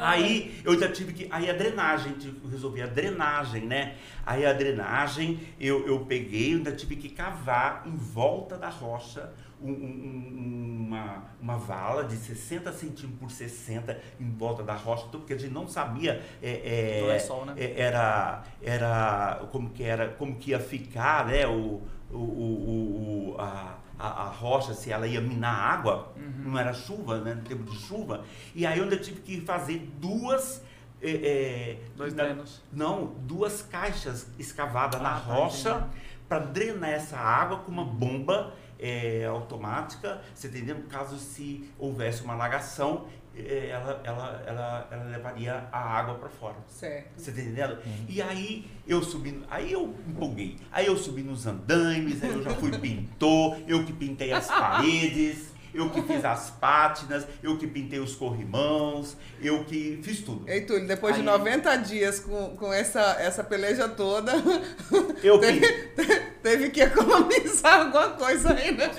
Aí 0.01 0.59
eu 0.65 0.77
já 0.79 0.91
tive 0.91 1.13
que. 1.13 1.27
Aí 1.29 1.49
a 1.49 1.53
drenagem, 1.53 2.13
tive 2.13 2.39
que 2.39 2.47
resolver 2.47 2.81
a 2.81 2.87
drenagem, 2.87 3.65
né? 3.65 3.95
Aí 4.25 4.45
a 4.45 4.51
drenagem 4.53 5.39
eu, 5.59 5.85
eu 5.85 5.99
peguei, 5.99 6.53
eu 6.53 6.57
ainda 6.57 6.71
tive 6.71 6.95
que 6.95 7.09
cavar 7.09 7.83
em 7.85 7.95
volta 7.95 8.57
da 8.57 8.69
rocha 8.69 9.29
um- 9.61 9.71
um- 9.71 9.73
um- 9.73 10.85
uma, 10.87 11.23
uma 11.41 11.57
vala 11.57 12.03
de 12.03 12.15
60 12.15 12.71
centímetros 12.73 13.19
por 13.19 13.29
60 13.31 13.99
em 14.19 14.29
volta 14.31 14.63
da 14.63 14.73
rocha, 14.73 15.03
tudo 15.03 15.19
porque 15.19 15.33
a 15.33 15.37
gente 15.37 15.53
não 15.53 15.67
sabia. 15.67 16.21
é, 16.41 16.49
é, 16.49 17.01
né? 17.45 17.53
é, 17.57 17.79
era, 17.81 18.43
era 18.61 19.47
como 19.51 19.69
que 19.69 19.83
era, 19.83 20.09
como 20.09 20.35
que 20.35 20.51
ia 20.51 20.59
ficar, 20.59 21.25
né? 21.27 21.45
O, 21.47 21.81
o, 22.11 22.17
o, 22.17 23.33
o- 23.35 23.35
a, 23.39 23.77
a, 23.99 24.07
a 24.23 24.25
rocha, 24.29 24.73
se 24.73 24.91
ela 24.91 25.05
ia 25.07 25.21
minar 25.21 25.53
água, 25.53 26.11
Uhum. 26.15 26.51
não 26.51 26.57
era 26.59 26.73
chuva, 26.73 27.19
né? 27.19 27.33
No 27.35 27.41
tempo 27.43 27.63
de 27.69 27.77
chuva. 27.77 28.23
E 28.55 28.65
aí 28.65 28.77
eu 28.77 28.85
ainda 28.85 28.97
tive 28.97 29.21
que 29.21 29.41
fazer 29.41 29.77
duas. 29.99 30.63
é, 31.01 31.11
é, 31.11 31.77
Dois 31.95 32.13
na- 32.13 32.23
drenos. 32.23 32.61
Não, 32.73 33.13
duas 33.21 33.61
caixas 33.61 34.27
escavadas 34.39 35.01
na 35.01 35.15
Ah, 35.15 35.19
tá, 35.19 35.33
rocha 35.33 35.87
para 36.27 36.39
drenar 36.39 36.89
essa 36.91 37.17
água 37.17 37.59
com 37.59 37.71
uma 37.71 37.85
bomba 37.85 38.53
é, 38.79 39.25
automática, 39.25 40.21
você 40.33 40.47
entendeu? 40.47 40.77
Caso 40.89 41.17
se 41.17 41.69
houvesse 41.77 42.23
uma 42.23 42.33
alagação, 42.33 43.07
é, 43.35 43.69
ela, 43.69 44.01
ela, 44.03 44.43
ela, 44.45 44.87
ela 44.91 45.03
levaria 45.05 45.67
a 45.71 45.79
água 45.79 46.15
para 46.15 46.29
fora. 46.29 46.57
Certo. 46.67 47.11
Você 47.17 47.31
tá 47.31 47.41
entendendo? 47.41 47.77
E 48.07 48.21
aí 48.21 48.69
eu 48.87 49.01
subi, 49.03 49.43
aí 49.49 49.71
eu 49.71 49.95
empolguei. 50.07 50.57
Aí 50.71 50.85
eu 50.87 50.97
subi 50.97 51.21
nos 51.21 51.45
andames, 51.45 52.23
aí 52.23 52.31
eu 52.31 52.43
já 52.43 52.51
fui 52.51 52.71
pintor, 52.79 53.57
eu 53.67 53.85
que 53.85 53.93
pintei 53.93 54.31
as 54.31 54.47
paredes, 54.47 55.53
eu 55.73 55.89
que 55.89 56.01
fiz 56.01 56.25
as 56.25 56.49
pátinas, 56.49 57.25
eu 57.43 57.57
que 57.57 57.67
pintei 57.67 57.99
os 57.99 58.15
corrimãos, 58.15 59.15
eu 59.41 59.63
que 59.63 59.99
fiz 60.03 60.19
tudo. 60.21 60.49
Ei, 60.49 60.61
Túlio, 60.61 60.87
depois 60.87 61.13
de 61.15 61.21
Aí- 61.21 61.25
90 61.27 61.75
dias 61.77 62.19
com, 62.19 62.55
com 62.57 62.73
essa, 62.73 62.99
essa 63.19 63.43
peleja 63.43 63.87
toda, 63.87 64.33
Eu 65.23 65.39
teve, 65.39 65.59
pintei, 65.95 66.19
teve 66.41 66.69
que 66.69 66.81
economizar 66.81 67.81
alguma 67.81 68.09
coisa 68.11 68.53
aí, 68.53 68.71
né? 68.71 68.89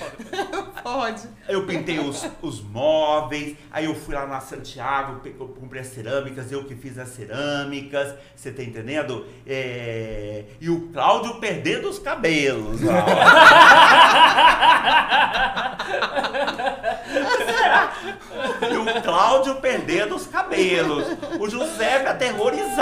Pode. 0.83 1.23
eu 1.49 1.67
pintei 1.67 1.99
os, 1.99 2.27
os 2.43 2.61
móveis, 2.63 3.57
aí 3.71 3.85
eu 3.87 3.95
fui 3.95 4.15
lá 4.15 4.27
na 4.27 4.41
Santiago, 4.41 5.21
eu 5.25 5.49
comprei 5.49 5.81
as 5.83 5.89
cerâmicas, 5.89 6.51
eu 6.53 6.65
que 6.65 6.75
fiz 6.75 6.99
as 6.99 7.09
cerâmicas, 7.09 8.15
você 8.37 8.51
tá 8.51 8.63
entendendo? 8.63 9.27
É, 9.47 10.45
E 10.61 10.69
o 10.71 10.89
Cláudio 10.93 11.37
perdendo 11.41 11.89
os 11.89 11.99
cabelos. 11.99 12.81
lá, 12.83 13.05
ó. 13.07 14.21
E 18.71 18.77
o 18.77 19.03
Cláudio 19.03 19.57
perdendo 19.57 20.15
os 20.17 20.27
cabelos. 20.27 21.07
O 21.39 21.49
Giuseppe 21.49 22.07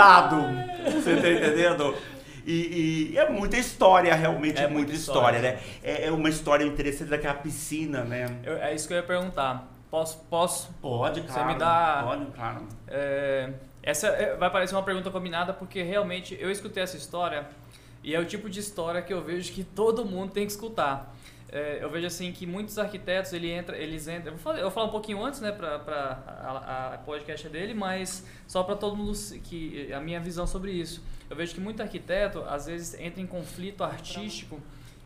aterrorizado. 0.03 0.91
Você 1.01 1.15
tá 1.15 1.29
entendendo? 1.29 1.95
E, 2.45 3.11
e 3.13 3.17
é 3.17 3.29
muita 3.29 3.57
história, 3.57 4.13
realmente 4.15 4.57
é, 4.59 4.63
É 4.63 4.67
muita 4.67 4.77
muita 4.87 4.93
história, 4.93 5.37
história. 5.37 5.55
né? 5.57 5.61
É, 5.83 6.05
é 6.07 6.11
uma 6.11 6.29
história 6.29 6.63
interessante 6.63 7.09
daquela 7.09 7.35
piscina, 7.35 8.03
né? 8.03 8.25
Eu- 8.43 8.57
é 8.57 8.73
isso 8.73 8.87
que 8.87 8.93
eu 8.93 8.97
ia 8.97 9.03
perguntar. 9.03 9.67
Posso, 9.91 10.17
posso 10.29 10.71
Pode, 10.81 11.21
Você 11.21 11.27
claro. 11.27 11.47
me 11.47 11.55
dá- 11.59 12.01
Pode, 12.05 12.25
claro. 12.27 12.67
É, 12.87 13.49
essa 13.83 14.07
é- 14.07 14.35
vai 14.35 14.49
parecer 14.49 14.73
uma 14.75 14.83
pergunta 14.83 15.09
combinada 15.11 15.51
porque 15.53 15.81
realmente 15.83 16.37
eu 16.39 16.49
escutei 16.49 16.81
essa 16.83 16.95
história 16.97 17.47
e 18.03 18.15
é 18.15 18.19
o 18.19 18.25
tipo 18.25 18.49
de 18.49 18.59
história 18.59 19.01
que 19.01 19.13
eu 19.13 19.21
vejo 19.23 19.51
que 19.51 19.63
todo 19.63 20.05
mundo 20.05 20.31
tem 20.31 20.45
que 20.45 20.51
escutar. 20.51 21.13
É, 21.51 21.79
eu 21.81 21.89
vejo 21.89 22.05
assim 22.05 22.31
que 22.31 22.45
muitos 22.45 22.77
arquitetos 22.77 23.33
ele 23.33 23.49
entra, 23.49 23.75
eles 23.75 24.07
entram. 24.07 24.27
Eu 24.27 24.31
vou 24.33 24.39
falar, 24.39 24.57
eu 24.57 24.63
vou 24.63 24.71
falar 24.71 24.85
um 24.87 24.91
pouquinho 24.91 25.23
antes, 25.23 25.41
né, 25.41 25.51
para 25.51 26.21
a, 26.25 26.93
a 26.93 26.97
podcast 26.99 27.49
dele, 27.49 27.73
mas 27.73 28.25
só 28.47 28.61
para 28.63 28.75
todo 28.75 28.95
mundo 28.95 29.17
que 29.43 29.91
a 29.91 29.99
minha 29.99 30.19
visão 30.19 30.45
sobre 30.45 30.71
isso. 30.71 31.03
Eu 31.29 31.35
vejo 31.35 31.53
que 31.53 31.59
muito 31.59 31.81
arquiteto 31.81 32.43
às 32.47 32.67
vezes 32.67 32.99
entra 32.99 33.21
em 33.21 33.25
conflito 33.27 33.83
artístico, 33.83 34.59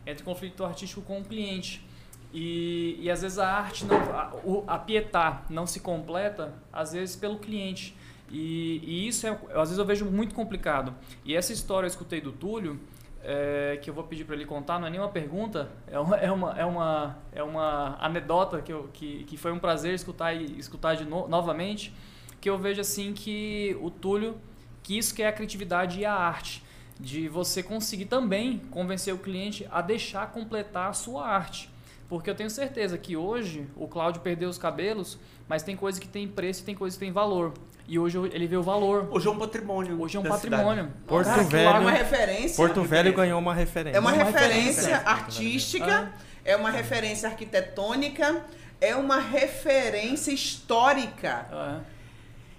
entra 0.06 0.22
em 0.22 0.24
conflito 0.24 0.64
artístico 0.64 1.00
com 1.02 1.20
o 1.20 1.24
cliente. 1.24 1.84
E, 2.32 2.96
e 2.98 3.10
às 3.10 3.22
vezes 3.22 3.38
a 3.38 3.48
arte, 3.48 3.84
não, 3.86 3.96
a, 3.96 4.74
a 4.74 4.78
pietá 4.78 5.44
não 5.48 5.66
se 5.66 5.80
completa, 5.80 6.52
às 6.72 6.92
vezes 6.92 7.16
pelo 7.16 7.38
cliente. 7.38 7.96
E, 8.30 8.80
e 8.82 9.08
isso, 9.08 9.26
é, 9.26 9.30
às 9.30 9.68
vezes 9.68 9.78
eu 9.78 9.84
vejo 9.84 10.04
muito 10.04 10.34
complicado. 10.34 10.94
E 11.24 11.34
essa 11.34 11.52
história 11.52 11.86
eu 11.86 11.90
escutei 11.90 12.20
do 12.20 12.32
Túlio, 12.32 12.80
é, 13.24 13.78
que 13.80 13.88
eu 13.88 13.94
vou 13.94 14.04
pedir 14.04 14.24
para 14.24 14.34
ele 14.34 14.44
contar, 14.44 14.78
não 14.78 14.86
é 14.86 14.90
nenhuma 14.90 15.08
pergunta, 15.08 15.70
é 15.86 15.98
uma, 15.98 16.16
é 16.16 16.30
uma, 16.30 16.58
é 16.58 16.64
uma, 16.64 17.18
é 17.32 17.42
uma 17.42 17.96
anedota 17.98 18.60
que, 18.60 18.72
eu, 18.72 18.90
que, 18.92 19.24
que 19.24 19.36
foi 19.38 19.50
um 19.50 19.58
prazer 19.58 19.94
escutar 19.94 20.34
e 20.34 20.58
escutar 20.58 20.94
de 20.94 21.06
no, 21.06 21.26
novamente, 21.26 21.94
que 22.40 22.50
eu 22.50 22.58
vejo 22.58 22.82
assim 22.82 23.14
que 23.14 23.76
o 23.80 23.90
Túlio, 23.90 24.36
que 24.82 24.98
isso 24.98 25.14
que 25.14 25.22
é 25.22 25.28
a 25.28 25.32
criatividade 25.32 26.00
e 26.00 26.04
a 26.04 26.12
arte, 26.12 26.62
de 27.00 27.26
você 27.26 27.62
conseguir 27.62 28.04
também 28.04 28.58
convencer 28.70 29.12
o 29.14 29.18
cliente 29.18 29.66
a 29.70 29.80
deixar 29.80 30.30
completar 30.30 30.90
a 30.90 30.92
sua 30.92 31.26
arte. 31.26 31.70
Porque 32.08 32.28
eu 32.28 32.34
tenho 32.34 32.50
certeza 32.50 32.98
que 32.98 33.16
hoje 33.16 33.66
o 33.74 33.88
Cláudio 33.88 34.20
perdeu 34.20 34.50
os 34.50 34.58
cabelos, 34.58 35.18
mas 35.48 35.62
tem 35.62 35.74
coisa 35.74 35.98
que 35.98 36.06
tem 36.06 36.28
preço 36.28 36.60
e 36.60 36.64
tem 36.64 36.74
coisa 36.74 36.94
que 36.94 37.00
tem 37.00 37.10
valor. 37.10 37.54
E 37.86 37.98
hoje 37.98 38.16
ele 38.32 38.46
vê 38.46 38.56
o 38.56 38.62
valor. 38.62 39.08
Hoje 39.10 39.26
é 39.26 39.30
um 39.30 39.38
patrimônio. 39.38 40.00
Hoje 40.00 40.16
é 40.16 40.20
um 40.20 40.22
patrimônio. 40.22 40.84
cidade. 40.84 41.04
Porto 41.06 41.26
Cara, 41.26 41.42
lá 41.42 41.76
É 41.76 41.78
uma 41.78 41.90
Velho. 41.90 42.04
referência. 42.04 42.56
Porto 42.56 42.82
Velho 42.82 43.12
ganhou 43.12 43.38
uma 43.38 43.54
referência. 43.54 43.96
É 43.96 44.00
uma, 44.00 44.10
É 44.10 44.14
uma 44.14 44.24
referência, 44.24 44.82
referência. 44.96 45.02
artística, 45.10 46.12
é 46.44 46.56
uma 46.56 46.70
referência 46.70 47.28
arquitetônica, 47.28 48.42
é 48.80 48.96
uma 48.96 49.20
referência 49.20 50.32
histórica. 50.32 51.46
É. 51.52 51.93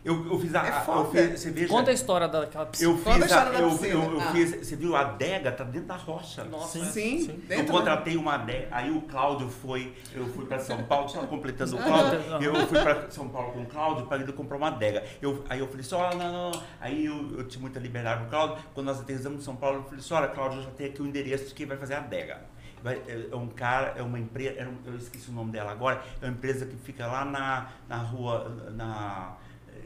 Eu, 0.05 0.23
eu 0.31 0.39
fiz 0.39 0.53
a. 0.53 0.63
É 0.65 0.69
a- 0.69 0.81
foda. 0.81 1.19
eu 1.19 1.29
fiz, 1.31 1.39
você 1.41 1.49
veja, 1.51 1.67
Conta 1.67 1.89
a 1.89 1.93
história 1.95 2.27
daquela 2.27 2.65
piscina. 2.67 2.91
eu 2.91 2.97
Conta 2.97 3.09
a 3.09 3.21
fiz 3.23 3.31
a, 3.31 3.45
da 3.45 3.59
eu, 3.59 3.69
piscina. 3.71 3.87
eu, 3.93 4.11
eu 4.13 4.19
Ah. 4.21 4.31
fiz, 4.31 4.51
você 4.67 4.75
viu 4.75 4.95
a 4.95 5.01
adega 5.01 5.51
tá 5.51 5.63
dentro 5.63 5.87
da 5.87 5.95
rocha. 5.95 6.43
Nossa, 6.43 6.77
Sim. 6.79 6.85
Sim, 6.85 7.19
Sim. 7.25 7.31
Eu 7.31 7.47
dentro 7.57 7.73
contratei 7.73 8.15
uma 8.15 8.35
adega, 8.35 8.67
aí 8.69 8.91
o 8.91 9.01
Cláudio 9.01 9.49
foi, 9.49 9.95
eu 10.13 10.27
fui 10.27 10.45
para 10.45 10.59
São 10.59 10.83
Paulo, 10.83 11.09
só 11.09 11.25
completando 11.25 11.75
o. 11.75 11.79
Cláudio, 11.83 12.19
eu 12.39 12.67
fui 12.67 12.79
para 12.79 13.09
São 13.09 13.27
Paulo 13.29 13.51
com 13.53 13.63
o 13.63 13.65
Cláudio 13.65 14.05
para 14.05 14.21
ele 14.21 14.31
comprar 14.31 14.57
uma 14.57 14.67
adega. 14.67 15.03
Eu, 15.19 15.43
aí 15.49 15.59
eu 15.59 15.65
falei 15.67 15.81
assim, 15.81 15.95
olha, 15.95 16.15
não, 16.15 16.51
não. 16.51 16.61
Aí 16.79 17.05
eu, 17.07 17.39
eu 17.39 17.47
tinha 17.47 17.59
muita 17.61 17.79
liberdade 17.79 18.21
com 18.21 18.27
o 18.27 18.29
Cláudio, 18.29 18.57
quando 18.75 18.85
nós 18.85 18.99
aterrissamos 19.01 19.39
em 19.41 19.43
São 19.43 19.55
Paulo, 19.55 19.77
eu 19.77 19.83
falei 19.85 19.99
assim, 19.99 20.13
olha, 20.13 20.27
Cláudio, 20.27 20.59
eu 20.59 20.63
já 20.65 20.69
tenho 20.71 20.89
aqui 20.91 21.01
o 21.01 21.07
endereço 21.07 21.45
de 21.47 21.53
quem 21.55 21.65
vai 21.65 21.77
fazer 21.77 21.95
a 21.95 21.97
adega. 21.97 22.41
É 22.85 23.29
é 23.31 23.35
um 23.35 23.47
cara, 23.47 23.95
é 23.97 24.03
uma 24.03 24.19
empresa, 24.19 24.59
é 24.59 24.67
um- 24.67 24.77
eu 24.85 24.95
esqueci 24.97 25.31
o 25.31 25.33
nome 25.33 25.51
dela 25.51 25.71
agora, 25.71 26.03
é 26.21 26.25
uma 26.25 26.31
empresa 26.33 26.67
que 26.67 26.75
fica 26.75 27.07
lá 27.07 27.25
na, 27.25 27.69
na 27.89 27.97
rua, 27.97 28.47
na, 28.75 29.37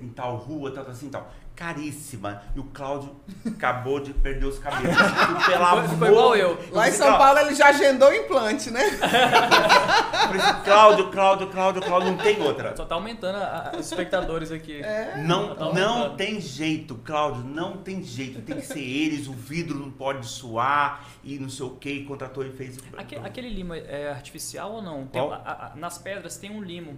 em 0.02 0.10
tal 0.10 0.36
rua, 0.38 0.72
tal, 0.72 0.88
assim, 0.88 1.10
tal. 1.10 1.32
Caríssima. 1.60 2.41
E 2.55 2.60
o 2.60 2.64
Cláudio 2.64 3.18
acabou 3.45 3.99
de 3.99 4.14
perder 4.14 4.45
os 4.45 4.57
cabelos. 4.60 4.95
Pelo 5.45 5.66
Ficou- 5.66 5.89
ficou 5.89 6.07
igual 6.07 6.36
eu. 6.38 6.57
Lá 6.72 6.88
em 6.88 6.91
São 6.93 7.18
Paulo 7.18 7.38
ele 7.39 7.53
já 7.53 7.68
agendou 7.68 8.07
o 8.10 8.14
implante, 8.14 8.72
né? 8.72 8.82
Cláudio, 10.64 11.12
Cláudio, 11.12 11.47
Cláudio, 11.49 11.82
Cláudio, 11.82 12.12
não 12.12 12.18
tem 12.18 12.41
outra. 12.41 12.76
Só 12.78 12.86
tá 12.86 12.95
aumentando 12.95 13.36
a- 13.38 13.72
a- 13.74 13.78
os 13.78 13.86
espectadores 13.88 14.51
aqui. 14.51 14.82
Não, 15.26 15.53
Tá 15.55 15.74
não 15.74 16.16
tem 16.16 16.39
jeito, 16.39 16.95
Cláudio, 16.95 17.43
não 17.43 17.78
tem 17.78 18.01
jeito. 18.03 18.41
Tem 18.41 18.55
que 18.55 18.66
ser 18.66 18.80
eles, 18.80 19.28
o 19.28 19.34
vidro 19.34 19.78
não 19.78 19.91
pode 19.91 20.26
suar 20.26 21.03
e 21.24 21.38
não 21.39 21.49
sei 21.49 21.66
o 21.66 21.72
que. 21.72 21.89
E 21.89 22.05
contratou 22.05 22.45
e 22.45 22.51
fez. 22.51 22.78
Aque- 22.97 23.16
Aquele 23.18 23.49
limo 23.49 23.74
é 23.74 24.10
artificial 24.10 24.72
ou 24.74 24.82
não? 24.82 25.05
Tem- 25.07 25.22
a- 25.22 25.36
a- 25.36 25.72
nas 25.76 25.97
pedras 25.97 26.38
tem 26.38 26.51
um 26.51 26.62
limo. 26.62 26.97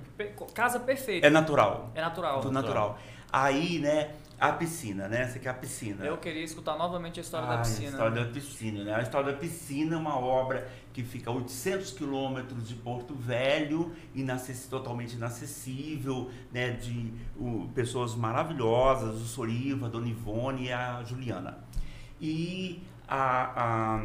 Casa 0.54 0.80
perfeita. 0.80 1.26
É 1.26 1.30
natural. 1.32 1.90
É 1.96 2.02
natural. 2.02 2.42
Tudo 2.42 2.52
natural. 2.54 3.00
Aí, 3.34 3.80
né, 3.80 4.10
a 4.50 4.54
piscina, 4.54 5.08
né? 5.08 5.28
Você 5.28 5.38
quer 5.40 5.50
a 5.50 5.54
piscina. 5.54 6.04
Eu 6.04 6.18
queria 6.18 6.44
escutar 6.44 6.76
novamente 6.78 7.20
a 7.20 7.22
história 7.22 7.48
Ah, 7.48 7.56
da 7.58 7.62
piscina. 7.62 7.88
A 7.88 7.92
história 7.92 8.26
da 8.26 8.32
piscina, 8.32 8.84
né? 8.84 8.96
A 8.96 9.02
história 9.02 9.32
da 9.34 9.38
piscina 9.38 9.96
é 9.96 9.98
uma 10.00 10.18
obra 10.18 10.68
que 10.92 11.04
fica 11.04 11.30
a 11.30 11.34
800 11.34 11.92
quilômetros 11.92 12.68
de 12.68 12.74
Porto 12.76 13.14
Velho, 13.14 13.92
inacess- 14.16 14.68
totalmente 14.68 15.14
inacessível, 15.16 16.32
né? 16.52 16.72
De 16.72 17.14
o, 17.38 17.70
pessoas 17.76 18.16
maravilhosas, 18.16 19.16
o 19.22 19.26
Soriva, 19.26 19.86
a 19.86 19.90
Dona 19.90 20.08
Ivone 20.08 20.66
e 20.68 20.72
a 20.74 21.04
Juliana. 21.04 21.60
E, 22.20 22.82
a, 23.08 23.96
a- 23.96 24.04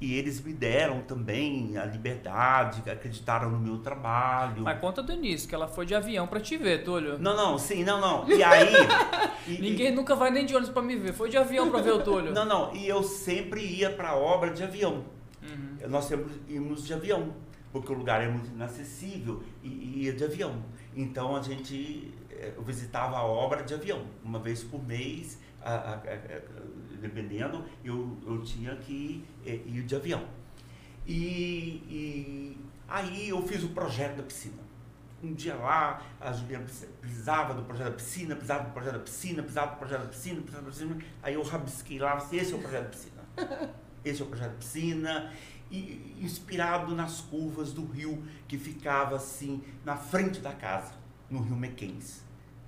e 0.00 0.14
eles 0.14 0.40
me 0.42 0.52
deram 0.52 1.00
também 1.00 1.76
a 1.78 1.84
liberdade, 1.86 2.82
acreditaram 2.90 3.50
no 3.50 3.58
meu 3.58 3.78
trabalho. 3.78 4.62
Mas 4.62 4.78
conta 4.78 5.02
do 5.02 5.12
início, 5.12 5.48
que 5.48 5.54
ela 5.54 5.66
foi 5.68 5.86
de 5.86 5.94
avião 5.94 6.26
pra 6.26 6.38
te 6.40 6.56
ver, 6.56 6.84
Túlio. 6.84 7.18
Não, 7.18 7.34
não, 7.34 7.58
sim, 7.58 7.82
não, 7.84 8.00
não. 8.00 8.28
E 8.30 8.42
aí... 8.42 8.68
e- 9.48 9.54
e- 9.54 9.60
Ninguém 9.60 9.94
nunca 9.94 10.14
vai 10.14 10.30
nem 10.30 10.44
de 10.44 10.54
ônibus 10.54 10.72
pra 10.72 10.82
me 10.82 10.96
ver. 10.96 11.12
Foi 11.14 11.30
de 11.30 11.36
avião 11.38 11.70
pra 11.70 11.80
ver 11.80 11.92
o 11.92 12.02
Túlio. 12.02 12.32
Não, 12.32 12.44
não, 12.44 12.74
e 12.74 12.86
eu 12.86 13.02
sempre 13.02 13.60
ia 13.64 13.88
para 13.90 14.10
a 14.10 14.16
obra 14.16 14.50
de 14.50 14.62
avião. 14.62 15.04
Uhum. 15.42 15.88
Nós 15.88 16.04
sempre 16.04 16.30
íamos 16.48 16.84
de 16.86 16.92
avião, 16.92 17.32
porque 17.72 17.90
o 17.92 17.96
lugar 17.96 18.20
é 18.22 18.28
muito 18.28 18.48
inacessível 18.50 19.42
e, 19.62 19.68
e 19.68 20.04
ia 20.04 20.12
de 20.12 20.24
avião. 20.24 20.56
Então 20.94 21.36
a 21.36 21.42
gente 21.42 22.12
eh, 22.30 22.52
visitava 22.66 23.16
a 23.16 23.24
obra 23.24 23.62
de 23.62 23.72
avião, 23.72 24.02
uma 24.24 24.38
vez 24.38 24.62
por 24.64 24.82
mês, 24.86 25.38
a- 25.62 25.70
a- 25.74 25.94
a- 25.94 26.42
dependendo, 27.08 27.64
eu, 27.84 28.16
eu 28.26 28.42
tinha 28.42 28.74
que 28.76 29.24
eh, 29.44 29.60
ir 29.66 29.82
de 29.84 29.94
avião. 29.94 30.24
E, 31.06 31.82
e 31.88 32.58
aí 32.88 33.28
eu 33.28 33.40
fiz 33.46 33.62
o 33.62 33.68
projeto 33.68 34.16
da 34.16 34.22
piscina. 34.22 34.66
Um 35.22 35.32
dia 35.32 35.54
lá, 35.54 36.02
a 36.20 36.32
Juliana 36.32 36.64
precis- 36.64 36.88
precisava 37.00 37.54
do 37.54 37.62
projeto 37.62 37.90
da 37.90 37.94
piscina, 37.96 38.34
precisava 38.34 38.64
do 38.64 38.70
projeto 38.72 38.92
da 38.94 38.98
piscina, 39.00 39.42
precisava 39.42 39.70
do 39.72 39.78
projeto 39.78 40.00
da 40.02 40.08
piscina, 40.08 40.40
precisava 40.40 40.64
da 40.64 40.70
piscina. 40.70 40.98
Aí 41.22 41.34
eu 41.34 41.42
rabisquei 41.42 41.98
lá, 41.98 42.14
assim, 42.14 42.36
esse 42.36 42.52
é 42.52 42.56
o 42.56 42.58
projeto 42.60 42.84
da 42.84 42.90
piscina. 42.90 43.16
Esse 44.04 44.22
é 44.22 44.24
o 44.24 44.28
projeto 44.28 44.52
da 44.52 44.58
piscina. 44.58 45.32
E 45.68 46.16
inspirado 46.20 46.94
nas 46.94 47.20
curvas 47.22 47.72
do 47.72 47.84
rio 47.84 48.22
que 48.46 48.56
ficava 48.56 49.16
assim 49.16 49.64
na 49.84 49.96
frente 49.96 50.38
da 50.38 50.52
casa, 50.52 50.92
no 51.28 51.40
rio 51.42 51.56
Mequens. 51.56 52.22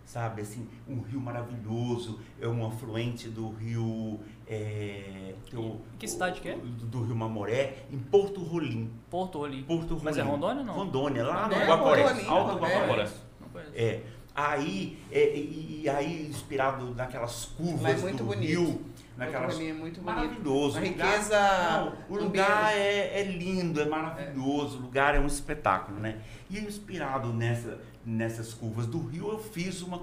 Sabe, 0.09 0.41
assim, 0.41 0.67
um 0.89 1.03
rio 1.03 1.21
maravilhoso, 1.21 2.19
é 2.41 2.49
um 2.49 2.67
afluente 2.67 3.29
do 3.29 3.51
rio. 3.51 4.19
É, 4.47 5.35
teu- 5.51 5.83
Que 5.99 6.09
cidade 6.09 6.41
que 6.41 6.49
é? 6.49 6.57
Do, 6.57 6.87
do 6.87 7.03
rio 7.05 7.15
Mamoré, 7.15 7.85
em 7.93 7.99
Porto 7.99 8.43
Rolim. 8.43 8.91
Porto 9.11 9.45
ali. 9.45 9.63
Porto 9.65 9.91
Rolim. 9.93 10.05
Mas 10.07 10.17
é 10.17 10.23
Rondônia 10.23 10.61
ou 10.61 10.67
não? 10.67 10.73
Rondônia, 10.73 11.25
lá 11.27 11.47
no 11.47 11.55
É, 11.55 11.67
Guaporé. 11.67 12.03
Rolim, 12.05 12.27
Alto 12.27 12.65
é. 12.65 12.79
Guaporé. 12.79 13.09
É. 13.75 14.01
Aí, 14.35 14.99
é, 15.13 15.37
e, 15.37 15.83
e 15.83 15.89
aí, 15.91 16.27
inspirado 16.27 16.95
naquelas 16.95 17.45
curvas 17.45 17.83
Lá 17.83 17.91
é 17.91 17.97
muito 17.99 18.17
do 18.19 18.25
bonito. 18.25 18.47
rio, 18.49 18.81
naquelas 19.15 19.43
Porto 19.49 19.57
Rolim 19.59 19.69
é 19.69 19.75
muito 19.75 20.01
bonito. 20.01 20.17
maravilhoso. 20.17 20.79
A 20.79 20.81
O 20.81 20.85
lugar- 20.87 21.07
riqueza 21.13 21.93
Não, 22.09 22.17
o 22.17 22.19
lugar 22.25 22.73
é, 22.75 23.21
é 23.21 23.25
lindo, 23.25 23.79
é 23.79 23.85
maravilhoso, 23.85 24.79
o 24.79 24.81
lugar 24.81 25.15
é 25.15 25.21
um 25.21 25.27
espetáculo, 25.27 26.01
né? 26.01 26.23
E 26.49 26.59
inspirado 26.61 27.29
nessa, 27.31 27.79
nessas 28.09 28.55
curvas 28.55 28.87
do 28.87 28.99
rio, 29.07 29.31
eu 29.31 29.39
fiz 29.39 29.83
uma. 29.83 30.01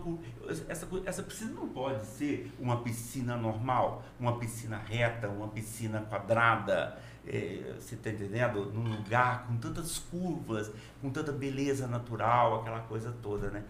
Essa, 0.70 0.88
essa 1.06 1.24
piscina 1.24 1.52
não 1.52 1.68
pode 1.68 2.06
ser 2.06 2.54
uma 2.60 2.82
piscina 2.84 3.36
normal, 3.36 4.04
uma 4.20 4.38
piscina 4.38 4.78
reta, 4.78 5.28
uma 5.28 5.48
piscina 5.48 6.02
quadrada. 6.02 7.00
é, 7.28 7.74
você 7.80 7.96
está 7.96 8.12
entendendo? 8.12 8.72
Num 8.72 8.96
lugar 8.96 9.48
com 9.48 9.58
tantas 9.58 9.98
curvas, 9.98 10.72
com 11.02 11.10
tanta 11.10 11.32
beleza 11.32 11.88
natural, 11.88 12.62
aquela 12.62 12.82
coisa 12.82 13.12
toda, 13.24 13.50
né? 13.50 13.64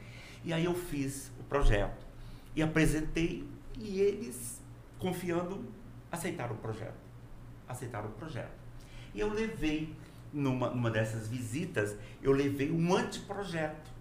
E 0.43 0.51
aí 0.51 0.65
eu 0.65 0.75
fiz 0.75 1.31
o 1.39 1.43
projeto 1.43 2.05
e 2.53 2.61
apresentei 2.61 3.47
e 3.79 4.01
eles, 4.01 4.61
confiando, 4.99 5.63
aceitaram 6.11 6.55
o 6.55 6.57
projeto. 6.57 7.05
Aceitaram 7.69 8.09
o 8.09 8.11
projeto. 8.11 8.51
E 9.13 9.19
eu 9.21 9.33
levei, 9.33 9.95
numa, 10.33 10.69
numa 10.69 10.91
dessas 10.91 11.29
visitas, 11.29 11.95
eu 12.21 12.33
levei 12.33 12.69
um 12.69 12.93
anteprojeto, 12.93 13.94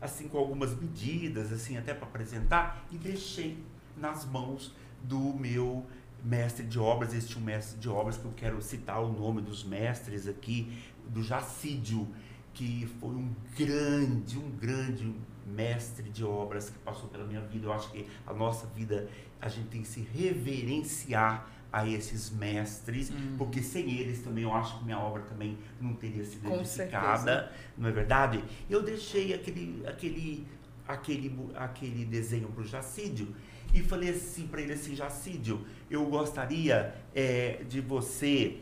assim, 0.00 0.28
com 0.28 0.38
algumas 0.38 0.78
medidas, 0.78 1.52
assim, 1.52 1.76
até 1.76 1.92
para 1.92 2.06
apresentar, 2.06 2.86
e 2.90 2.96
deixei 2.96 3.62
nas 3.96 4.24
mãos 4.24 4.74
do 5.02 5.34
meu 5.34 5.86
mestre 6.22 6.66
de 6.66 6.78
obras, 6.78 7.14
este 7.14 7.38
um 7.38 7.40
mestre 7.40 7.78
de 7.78 7.88
obras 7.88 8.16
que 8.16 8.24
eu 8.24 8.32
quero 8.36 8.60
citar 8.60 9.02
o 9.02 9.12
nome 9.12 9.40
dos 9.40 9.64
mestres 9.64 10.26
aqui, 10.26 10.78
do 11.08 11.22
Jacídio, 11.22 12.06
que 12.52 12.86
foi 12.98 13.10
um 13.10 13.34
grande, 13.56 14.38
um 14.38 14.50
grande 14.50 15.14
mestre 15.46 16.08
de 16.10 16.24
obras 16.24 16.70
que 16.70 16.78
passou 16.78 17.08
pela 17.08 17.24
minha 17.24 17.40
vida. 17.40 17.66
Eu 17.66 17.72
acho 17.72 17.90
que 17.90 18.06
a 18.26 18.32
nossa 18.32 18.66
vida, 18.68 19.08
a 19.40 19.48
gente 19.48 19.68
tem 19.68 19.82
que 19.82 19.88
se 19.88 20.00
reverenciar 20.00 21.50
a 21.72 21.86
esses 21.88 22.30
mestres, 22.30 23.10
Uhum. 23.10 23.36
porque 23.38 23.62
sem 23.62 23.90
eles 23.98 24.20
também 24.22 24.44
eu 24.44 24.52
acho 24.52 24.78
que 24.78 24.84
minha 24.84 24.98
obra 24.98 25.22
também 25.22 25.56
não 25.80 25.94
teria 25.94 26.24
sido 26.24 26.48
Com 26.48 26.56
edificada, 26.56 27.52
não 27.78 27.88
é 27.88 27.92
verdade? 27.92 28.42
Eu 28.68 28.82
deixei 28.82 29.32
aquele, 29.34 29.82
aquele, 29.86 30.46
aquele, 30.86 31.48
aquele 31.54 32.04
desenho 32.04 32.48
para 32.48 32.62
o 32.62 32.66
Jacídio 32.66 33.34
e 33.72 33.80
falei 33.82 34.10
assim 34.10 34.48
para 34.48 34.60
ele 34.62 34.72
assim, 34.72 34.96
Jacídio, 34.96 35.64
eu 35.88 36.04
gostaria 36.06 36.92
eh, 37.14 37.64
de 37.68 37.80
você 37.80 38.60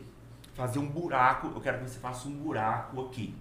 fazer 0.53 0.77
um 0.77 0.87
buraco, 0.87 1.47
eu 1.47 1.59
quero 1.61 1.79
que 1.79 1.89
você 1.89 1.99
faça 1.99 2.27
um 2.27 2.33
buraco 2.37 3.01
aqui 3.07 3.33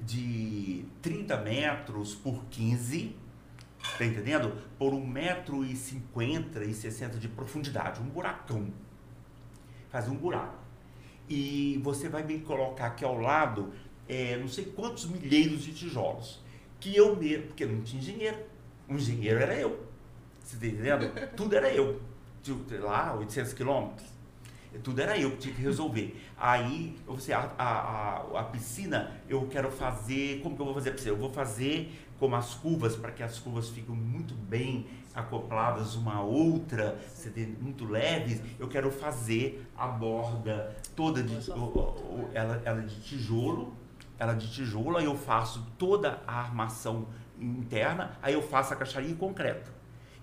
de 0.00 0.84
30 1.02 1.36
metros 1.38 2.14
por 2.14 2.44
15, 2.50 3.16
tá 3.98 4.04
entendendo? 4.04 4.56
Por 4.78 4.92
1,50m 4.92 6.68
e 6.68 6.74
60 6.74 7.18
de 7.18 7.28
profundidade, 7.28 8.00
um 8.00 8.04
buracão. 8.08 8.68
Faz 9.94 10.08
um 10.08 10.16
buraco. 10.16 10.58
E 11.28 11.80
você 11.84 12.08
vai 12.08 12.24
me 12.24 12.40
colocar 12.40 12.86
aqui 12.86 13.04
ao 13.04 13.16
lado, 13.16 13.72
eh, 14.08 14.36
não 14.40 14.48
sei 14.48 14.64
quantos 14.64 15.06
milheiros 15.06 15.62
de 15.62 15.72
tijolos. 15.72 16.42
Que 16.80 16.96
eu 16.96 17.14
mesmo, 17.14 17.46
porque 17.46 17.64
não 17.64 17.80
tinha 17.80 18.02
engenheiro. 18.02 18.38
O 18.88 18.94
engenheiro 18.94 19.38
era 19.38 19.54
eu. 19.54 19.86
Você 20.42 20.56
tá 20.56 20.66
entendendo? 20.66 21.08
Tudo 21.36 21.54
era 21.54 21.72
eu. 21.72 22.02
De- 22.42 22.76
Lá, 22.78 23.14
800 23.14 23.52
quilômetros. 23.52 24.08
Tudo 24.82 25.00
era 25.00 25.16
eu 25.16 25.30
que 25.30 25.36
tinha 25.36 25.54
que 25.54 25.62
resolver. 25.62 26.20
Aí, 26.36 26.96
eu 27.06 27.16
falei, 27.16 27.32
a, 27.34 27.52
a, 27.56 27.68
a, 27.68 28.40
a 28.40 28.44
piscina, 28.46 29.12
eu 29.28 29.46
quero 29.46 29.70
fazer. 29.70 30.40
Como 30.42 30.56
que 30.56 30.60
eu 30.60 30.66
vou 30.66 30.74
fazer 30.74 30.90
a 30.90 30.92
piscina? 30.92 31.12
Eu 31.12 31.18
vou 31.18 31.30
fazer 31.30 32.03
como 32.18 32.36
as 32.36 32.54
curvas, 32.54 32.96
para 32.96 33.10
que 33.10 33.22
as 33.22 33.38
curvas 33.38 33.68
fiquem 33.68 33.94
muito 33.94 34.34
bem 34.34 34.86
acopladas 35.14 35.94
uma 35.94 36.16
à 36.16 36.20
outra, 36.20 36.98
muito 37.60 37.84
leves. 37.84 38.40
Eu 38.58 38.68
quero 38.68 38.90
fazer 38.90 39.66
a 39.76 39.86
borda 39.86 40.76
toda 40.96 41.22
de. 41.22 41.50
Ela, 42.32 42.62
ela 42.64 42.80
é 42.80 42.86
de 42.86 43.00
tijolo. 43.00 43.74
Ela 44.18 44.32
é 44.32 44.36
de 44.36 44.50
tijolo, 44.52 44.96
aí 44.96 45.06
eu 45.06 45.16
faço 45.16 45.66
toda 45.76 46.22
a 46.24 46.38
armação 46.38 47.08
interna, 47.36 48.16
aí 48.22 48.34
eu 48.34 48.42
faço 48.42 48.72
a 48.72 48.76
caixaria 48.76 49.10
em 49.10 49.16
concreto. 49.16 49.72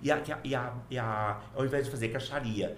E, 0.02 0.10
a, 0.10 0.22
e, 0.44 0.56
a, 0.56 0.74
e 0.90 0.98
a, 0.98 1.40
ao 1.54 1.66
invés 1.66 1.86
de 1.86 1.92
fazer 1.92 2.08
caixaria, 2.08 2.78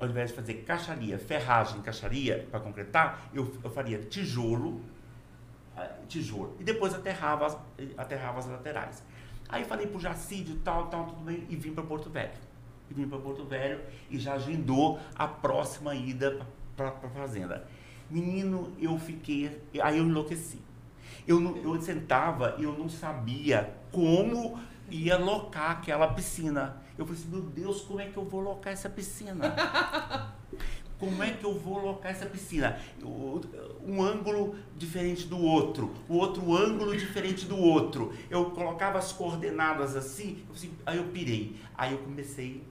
ao 0.00 0.08
invés 0.08 0.30
de 0.30 0.36
fazer 0.36 0.54
caixaria, 0.64 1.18
ferragem, 1.18 1.80
caixaria, 1.82 2.48
para 2.50 2.60
concretar, 2.60 3.28
eu, 3.32 3.52
eu 3.62 3.70
faria 3.70 3.98
tijolo, 3.98 4.80
tijolo, 6.08 6.56
e 6.60 6.64
depois 6.64 6.94
aterrava 6.94 7.46
as, 7.46 7.58
aterrava 7.96 8.38
as 8.38 8.46
laterais. 8.46 9.02
Aí 9.48 9.64
falei 9.64 9.86
pro 9.86 10.00
Jacídio, 10.00 10.56
tal, 10.64 10.86
tal, 10.86 11.06
tudo 11.06 11.24
bem, 11.24 11.46
e 11.48 11.56
vim 11.56 11.72
para 11.72 11.84
Porto 11.84 12.10
Velho. 12.10 12.32
E 12.90 12.94
vim 12.94 13.08
para 13.08 13.18
Porto 13.18 13.44
Velho 13.44 13.80
e 14.10 14.18
já 14.18 14.34
agendou 14.34 14.98
a 15.14 15.26
próxima 15.26 15.94
ida 15.94 16.46
para 16.76 16.88
a 16.88 17.08
fazenda. 17.10 17.66
Menino, 18.10 18.72
eu 18.78 18.98
fiquei, 18.98 19.60
aí 19.82 19.98
eu 19.98 20.04
enlouqueci. 20.04 20.60
Eu, 21.26 21.40
não, 21.40 21.56
eu 21.56 21.80
sentava 21.80 22.56
e 22.58 22.64
eu 22.64 22.72
não 22.72 22.88
sabia 22.88 23.74
como 23.90 24.58
ia 24.90 25.16
locar 25.16 25.70
aquela 25.72 26.08
piscina. 26.08 26.82
Eu 26.98 27.06
falei 27.06 27.20
assim, 27.20 27.30
meu 27.30 27.42
Deus, 27.42 27.80
como 27.82 28.00
é 28.00 28.06
que 28.06 28.16
eu 28.16 28.24
vou 28.24 28.40
locar 28.40 28.72
essa 28.72 28.88
piscina? 28.88 29.54
Como 31.04 31.22
é 31.22 31.32
que 31.32 31.44
eu 31.44 31.58
vou 31.58 31.78
locar 31.78 32.12
essa 32.12 32.24
piscina? 32.24 32.78
Um 33.86 34.02
ângulo 34.02 34.56
diferente 34.76 35.26
do 35.26 35.38
outro, 35.38 35.94
o 36.08 36.16
outro 36.16 36.56
ângulo 36.56 36.96
diferente 36.96 37.44
do 37.44 37.58
outro. 37.58 38.14
Eu 38.30 38.50
colocava 38.52 38.98
as 38.98 39.12
coordenadas 39.12 39.94
assim, 39.96 40.42
assim, 40.50 40.72
aí 40.86 40.96
eu 40.96 41.04
pirei. 41.04 41.56
Aí 41.76 41.92
eu 41.92 41.98
comecei 41.98 42.64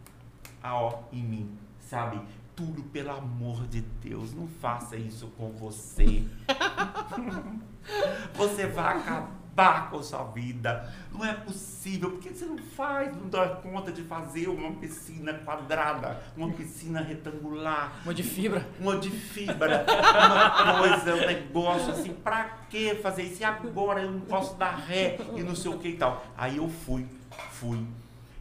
a 0.61 0.75
ó 0.75 1.03
em 1.11 1.23
mim, 1.23 1.57
sabe? 1.79 2.19
Tudo 2.55 2.81
pelo 2.83 3.11
amor 3.11 3.67
de 3.67 3.81
Deus, 3.81 4.33
não 4.33 4.47
faça 4.47 4.95
isso 4.95 5.27
com 5.37 5.51
você. 5.51 6.23
Você 8.33 8.65
vai 8.67 8.97
acabar 8.97 9.42
com 9.55 9.99
a 9.99 10.03
sua 10.03 10.23
vida. 10.25 10.91
Não 11.11 11.23
é 11.23 11.33
possível. 11.33 12.11
Por 12.11 12.19
que 12.19 12.29
você 12.29 12.45
não 12.45 12.57
faz, 12.57 13.15
não 13.15 13.29
dá 13.29 13.47
conta 13.49 13.91
de 13.91 14.01
fazer 14.03 14.47
uma 14.49 14.71
piscina 14.71 15.33
quadrada, 15.33 16.19
uma 16.35 16.49
piscina 16.51 17.01
retangular, 17.01 18.01
Uma 18.03 18.13
de 18.13 18.23
fibra. 18.23 18.67
uma 18.79 18.97
de 18.97 19.11
fibra, 19.11 19.85
uma 20.63 20.79
coisa, 20.79 21.15
um 21.15 21.27
negócio 21.27 21.91
assim, 21.93 22.13
pra 22.13 22.45
que 22.69 22.95
fazer 22.95 23.23
isso? 23.23 23.41
E 23.41 23.45
agora 23.45 24.01
eu 24.01 24.11
não 24.11 24.21
posso 24.21 24.55
dar 24.55 24.75
ré 24.75 25.19
e 25.35 25.43
não 25.43 25.55
sei 25.55 25.71
o 25.71 25.77
que 25.77 25.89
e 25.89 25.97
tal. 25.97 26.25
Aí 26.35 26.57
eu 26.57 26.67
fui, 26.67 27.05
fui. 27.51 27.85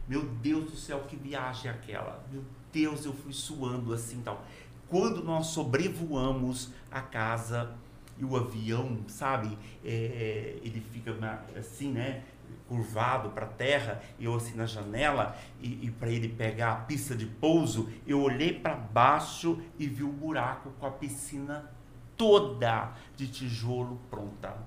Meu 0.07 0.23
Deus 0.23 0.65
do 0.71 0.75
céu, 0.75 1.01
que 1.07 1.15
viagem 1.15 1.69
é 1.69 1.73
aquela? 1.73 2.23
Meu 2.31 2.43
Deus, 2.71 3.05
eu 3.05 3.13
fui 3.13 3.31
suando 3.31 3.93
assim 3.93 4.19
tal. 4.21 4.43
Quando 4.89 5.23
nós 5.23 5.47
sobrevoamos 5.47 6.69
a 6.91 7.01
casa 7.01 7.71
e 8.17 8.25
o 8.25 8.35
avião, 8.35 8.99
sabe, 9.07 9.57
é, 9.83 10.57
ele 10.61 10.79
fica 10.79 11.15
assim, 11.57 11.91
né? 11.91 12.23
curvado 12.67 13.29
para 13.29 13.45
a 13.45 13.49
terra, 13.49 14.01
eu 14.19 14.33
assim 14.35 14.55
na 14.55 14.65
janela, 14.65 15.37
e, 15.61 15.85
e 15.85 15.91
para 15.91 16.09
ele 16.09 16.29
pegar 16.29 16.71
a 16.71 16.75
pista 16.75 17.15
de 17.15 17.25
pouso, 17.25 17.89
eu 18.07 18.21
olhei 18.21 18.53
para 18.53 18.75
baixo 18.75 19.61
e 19.77 19.87
vi 19.87 20.03
o 20.03 20.11
buraco 20.11 20.71
com 20.79 20.85
a 20.85 20.91
piscina 20.91 21.69
toda 22.17 22.93
de 23.15 23.27
tijolo 23.27 23.99
pronta. 24.09 24.57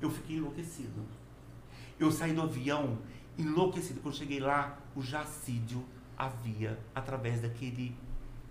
Eu 0.00 0.10
fiquei 0.10 0.36
enlouquecido. 0.36 1.04
Eu 1.98 2.10
saí 2.10 2.32
do 2.32 2.42
avião 2.42 2.98
enlouquecido. 3.36 4.00
Quando 4.00 4.16
cheguei 4.16 4.40
lá, 4.40 4.78
o 4.94 5.02
jacídio 5.02 5.84
havia 6.16 6.78
através 6.94 7.42
daquele 7.42 7.94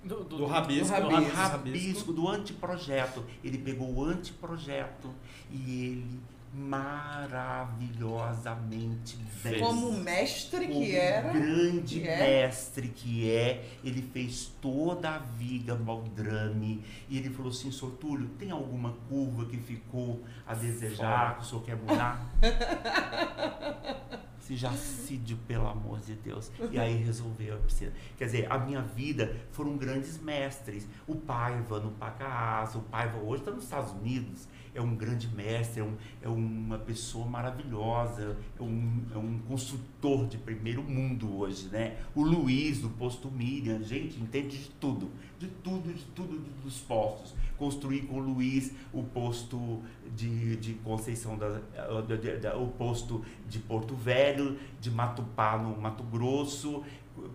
do, 0.03 0.23
do, 0.23 0.37
do, 0.37 0.45
rabisco, 0.45 1.01
do, 1.01 1.09
rabisco, 1.09 1.35
rabisco, 1.35 2.13
do 2.13 2.27
anteprojeto. 2.27 3.25
Ele 3.43 3.57
pegou 3.57 3.91
o 3.93 4.05
anteprojeto 4.05 5.09
e 5.51 5.85
ele 5.85 6.19
maravilhosamente 6.53 9.17
bem. 9.43 9.59
Como 9.59 9.91
mestre 9.93 10.67
que 10.67 10.73
Como 10.73 10.85
era. 10.85 11.31
grande 11.31 11.99
que 11.99 12.07
é. 12.07 12.17
mestre 12.17 12.87
que 12.87 13.29
é, 13.29 13.63
ele 13.83 14.01
fez 14.01 14.51
toda 14.59 15.11
a 15.11 15.19
viga 15.19 15.75
maldrame 15.75 16.83
e 17.07 17.17
ele 17.17 17.29
falou 17.29 17.51
assim, 17.51 17.69
Sortúlio, 17.71 18.27
tem 18.39 18.49
alguma 18.51 18.93
curva 19.07 19.45
que 19.45 19.57
ficou 19.57 20.23
a 20.47 20.55
desejar, 20.55 21.37
que 21.37 21.43
o 21.43 21.45
senhor 21.45 21.63
quer 21.63 21.75
mudar? 21.75 22.19
Jacídio, 24.55 25.37
pelo 25.47 25.67
amor 25.67 25.99
de 25.99 26.15
Deus. 26.15 26.51
E 26.71 26.79
aí 26.79 26.97
resolveu 26.97 27.55
a 27.55 27.57
piscina. 27.57 27.93
Quer 28.17 28.25
dizer, 28.25 28.51
a 28.51 28.57
minha 28.57 28.81
vida 28.81 29.35
foram 29.51 29.77
grandes 29.77 30.21
mestres. 30.21 30.87
O 31.07 31.15
Paiva 31.15 31.79
no 31.79 31.91
Pacaasa, 31.91 32.77
o 32.77 32.81
Paiva 32.81 33.17
hoje 33.17 33.41
está 33.41 33.51
nos 33.51 33.63
Estados 33.63 33.91
Unidos 33.91 34.47
é 34.73 34.81
um 34.81 34.95
grande 34.95 35.27
mestre, 35.27 35.81
é, 35.81 35.83
um, 35.83 35.95
é 36.21 36.27
uma 36.27 36.77
pessoa 36.77 37.25
maravilhosa, 37.25 38.37
é 38.57 38.63
um, 38.63 39.01
é 39.13 39.17
um 39.17 39.39
construtor 39.47 40.27
de 40.27 40.37
primeiro 40.37 40.83
mundo 40.83 41.37
hoje, 41.37 41.67
né? 41.67 41.97
O 42.15 42.23
Luiz, 42.23 42.79
do 42.79 42.89
posto 42.89 43.29
Miriam, 43.29 43.81
gente, 43.83 44.19
entende 44.19 44.57
de 44.57 44.69
tudo, 44.71 45.09
de 45.37 45.47
tudo, 45.47 45.93
de 45.93 46.03
tudo 46.15 46.39
dos 46.63 46.77
postos. 46.79 47.33
Construí 47.57 48.01
com 48.03 48.15
o 48.15 48.19
Luiz 48.19 48.71
o 48.93 49.03
posto 49.03 49.81
de, 50.15 50.55
de 50.55 50.73
Conceição, 50.75 51.37
da, 51.37 51.59
de, 52.01 52.37
de, 52.37 52.47
o 52.55 52.67
posto 52.67 53.23
de 53.47 53.59
Porto 53.59 53.95
Velho, 53.95 54.38
de 54.79 54.91
Matupá, 54.91 55.57
no 55.57 55.79
Mato 55.79 56.03
Grosso, 56.03 56.83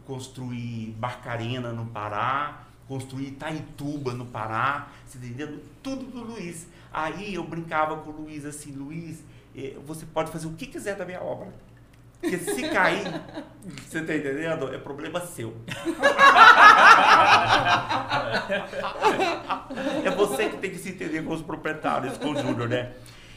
construí 0.07 0.95
Barcarena, 0.99 1.73
no 1.73 1.87
Pará, 1.87 2.65
construí 2.87 3.29
Itaituba, 3.29 4.13
no 4.13 4.27
Pará, 4.27 4.89
você 5.07 5.19
tá 5.19 5.27
entendendo? 5.27 5.63
Tudo 5.83 6.05
do 6.05 6.23
Luiz. 6.23 6.67
Aí 6.93 7.35
eu 7.35 7.45
brincava 7.45 7.97
com 7.99 8.11
o 8.11 8.23
Luiz 8.23 8.45
assim, 8.45 8.73
Luiz, 8.73 9.23
eh, 9.57 9.77
você 9.87 10.07
pode 10.07 10.31
fazer 10.31 10.47
o 10.47 10.53
que 10.53 10.67
quiser 10.67 10.97
da 10.97 11.05
minha 11.05 11.23
obra. 11.23 11.53
Porque 12.21 12.39
se 12.39 12.69
cair, 12.71 13.05
você 13.87 14.03
tá 14.03 14.15
entendendo? 14.17 14.73
É 14.73 14.79
problema 14.79 15.21
seu. 15.21 15.55
é 20.05 20.11
você 20.11 20.49
que 20.49 20.57
tem 20.57 20.71
que 20.71 20.79
se 20.79 20.91
entender 20.91 21.23
com 21.23 21.35
os 21.35 21.43
proprietários, 21.43 22.17
com 22.17 22.31
o 22.31 22.41
Júnior, 22.41 22.69
né? 22.69 22.93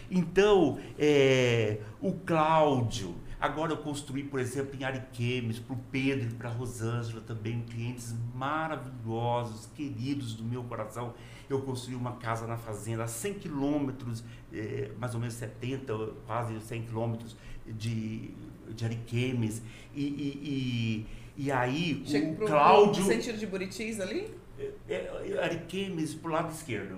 Então, 0.09 0.79
é, 0.97 1.79
o 1.99 2.13
Cláudio, 2.13 3.13
agora 3.39 3.71
eu 3.71 3.77
construí, 3.77 4.23
por 4.23 4.39
exemplo, 4.39 4.79
em 4.79 4.83
Ariquemes, 4.83 5.59
para 5.59 5.75
o 5.75 5.79
Pedro 5.91 6.29
e 6.29 6.33
para 6.33 6.49
a 6.49 6.51
Rosângela 6.51 7.21
também, 7.21 7.61
clientes 7.61 8.15
maravilhosos, 8.33 9.67
queridos 9.75 10.33
do 10.33 10.43
meu 10.43 10.63
coração 10.63 11.13
eu 11.49 11.61
construí 11.61 11.95
uma 11.95 12.13
casa 12.13 12.45
na 12.45 12.57
fazenda 12.57 13.03
a 13.03 13.07
100 13.07 13.35
quilômetros, 13.35 14.23
eh, 14.53 14.91
mais 14.99 15.13
ou 15.13 15.19
menos 15.19 15.35
70, 15.35 15.93
quase 16.25 16.59
100 16.59 16.83
quilômetros 16.83 17.35
de, 17.65 18.31
de 18.69 18.85
Ariquemes. 18.85 19.61
E, 19.95 20.03
e, 20.03 21.05
e, 21.37 21.45
e 21.45 21.51
aí 21.51 22.03
Chega 22.05 22.31
o 22.31 22.35
pro, 22.35 22.47
Cláudio... 22.47 23.03
No 23.03 23.09
sentido 23.09 23.37
de 23.37 23.47
Buritis 23.47 23.99
ali? 23.99 24.29
É, 24.59 24.71
é, 24.89 25.43
Ariquemes 25.43 26.13
pro 26.15 26.31
lado 26.31 26.51
esquerdo. 26.51 26.97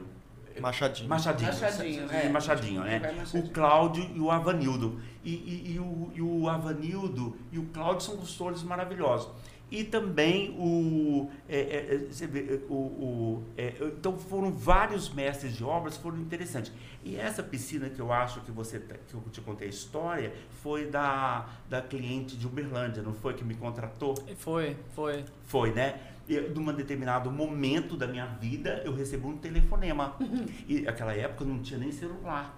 Machadinho. 0.60 1.10
Machadinho. 1.10 1.50
Machadinho, 1.50 2.12
é. 2.12 2.30
Machadinho, 2.30 2.84
né? 2.84 3.00
Machadinho. 3.00 3.44
O 3.46 3.50
Cláudio 3.50 4.10
e 4.16 4.20
o 4.20 4.32
Avanildo. 4.32 5.02
E, 5.24 5.32
e, 5.32 5.74
e, 5.76 5.80
o, 5.80 6.12
e 6.16 6.22
o 6.22 6.50
Avanildo 6.50 7.36
e 7.52 7.60
o 7.60 7.66
Cláudio 7.68 8.02
são 8.02 8.18
consultores 8.18 8.64
maravilhosos 8.64 9.30
e 9.72 9.84
também 9.84 10.56
o, 10.58 11.30
é, 11.48 11.60
é, 11.60 11.96
é 11.96 12.28
vê, 12.28 12.60
o, 12.70 12.74
o 12.74 13.44
é, 13.58 13.74
então 13.82 14.18
foram 14.18 14.52
vários 14.52 15.10
mestres 15.10 15.56
de 15.56 15.64
obras 15.64 15.96
foram 15.96 16.18
interessantes 16.18 16.72
e 17.04 17.16
essa 17.16 17.44
piscina 17.44 17.90
que 17.90 18.00
eu 18.00 18.12
acho 18.12 18.42
que 18.42 18.52
você 18.52 18.80
que 18.80 19.14
eu 19.14 19.22
te 19.32 19.42
contei 19.42 19.68
a 19.68 19.70
história 19.70 20.34
foi 20.64 20.88
da, 20.88 21.48
da 21.70 21.82
cliente 21.82 22.36
de 22.36 22.48
Uberlândia 22.48 23.04
não 23.04 23.14
foi 23.14 23.34
que 23.34 23.44
me 23.44 23.56
contratou 23.56 24.16
foi 24.38 24.76
foi 24.96 25.24
foi 25.46 25.72
né 25.72 26.00
e, 26.30 26.40
num 26.40 26.72
determinado 26.74 27.32
momento 27.32 27.98
da 27.98 28.08
minha 28.08 28.26
vida 28.26 28.82
eu 28.86 28.94
recebi 28.94 29.26
um 29.26 29.38
telefonema 29.38 30.16
uhum. 30.20 30.46
e 30.68 30.82
naquela 30.82 31.14
época 31.14 31.44
não 31.44 31.60
tinha 31.60 31.80
nem 31.80 31.92
celular 31.92 32.56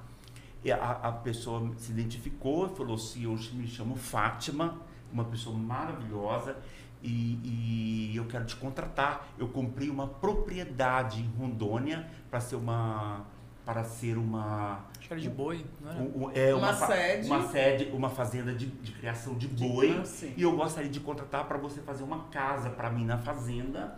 e 0.63 0.71
a, 0.71 0.77
a 0.77 1.11
pessoa 1.11 1.71
se 1.77 1.91
identificou 1.91 2.67
e 2.67 2.75
falou 2.75 2.95
assim 2.95 3.23
eu 3.23 3.35
me 3.53 3.67
chamo 3.67 3.95
Fátima 3.95 4.79
uma 5.11 5.25
pessoa 5.25 5.57
maravilhosa 5.57 6.55
e, 7.03 8.11
e, 8.11 8.15
eu 8.15 8.25
quero 8.25 8.45
te 8.45 8.55
contratar. 8.55 9.27
Eu 9.37 9.47
comprei 9.47 9.89
uma 9.89 10.07
propriedade 10.07 11.19
em 11.19 11.27
Rondônia 11.37 12.07
para 12.29 12.39
ser 12.39 12.55
uma 12.55 13.25
para 13.71 13.85
ser 13.85 14.17
uma 14.17 14.85
acho 14.99 15.07
que 15.07 15.13
era 15.13 15.21
de 15.21 15.29
boi, 15.29 15.65
não 15.79 15.91
era? 15.91 16.01
Um, 16.01 16.31
é 16.33 16.53
uma, 16.53 16.71
uma 16.71 16.87
sede, 16.87 17.27
uma 17.27 17.47
sede, 17.47 17.91
uma 17.93 18.09
fazenda 18.09 18.53
de, 18.53 18.65
de 18.65 18.91
criação 18.91 19.33
de 19.35 19.47
boi. 19.47 20.01
De, 20.01 20.33
e 20.35 20.41
eu 20.41 20.53
gostaria 20.57 20.89
de 20.89 20.99
contratar 20.99 21.47
para 21.47 21.57
você 21.57 21.79
fazer 21.79 22.03
uma 22.03 22.25
casa 22.25 22.69
para 22.69 22.89
mim 22.89 23.05
na 23.05 23.17
fazenda 23.17 23.97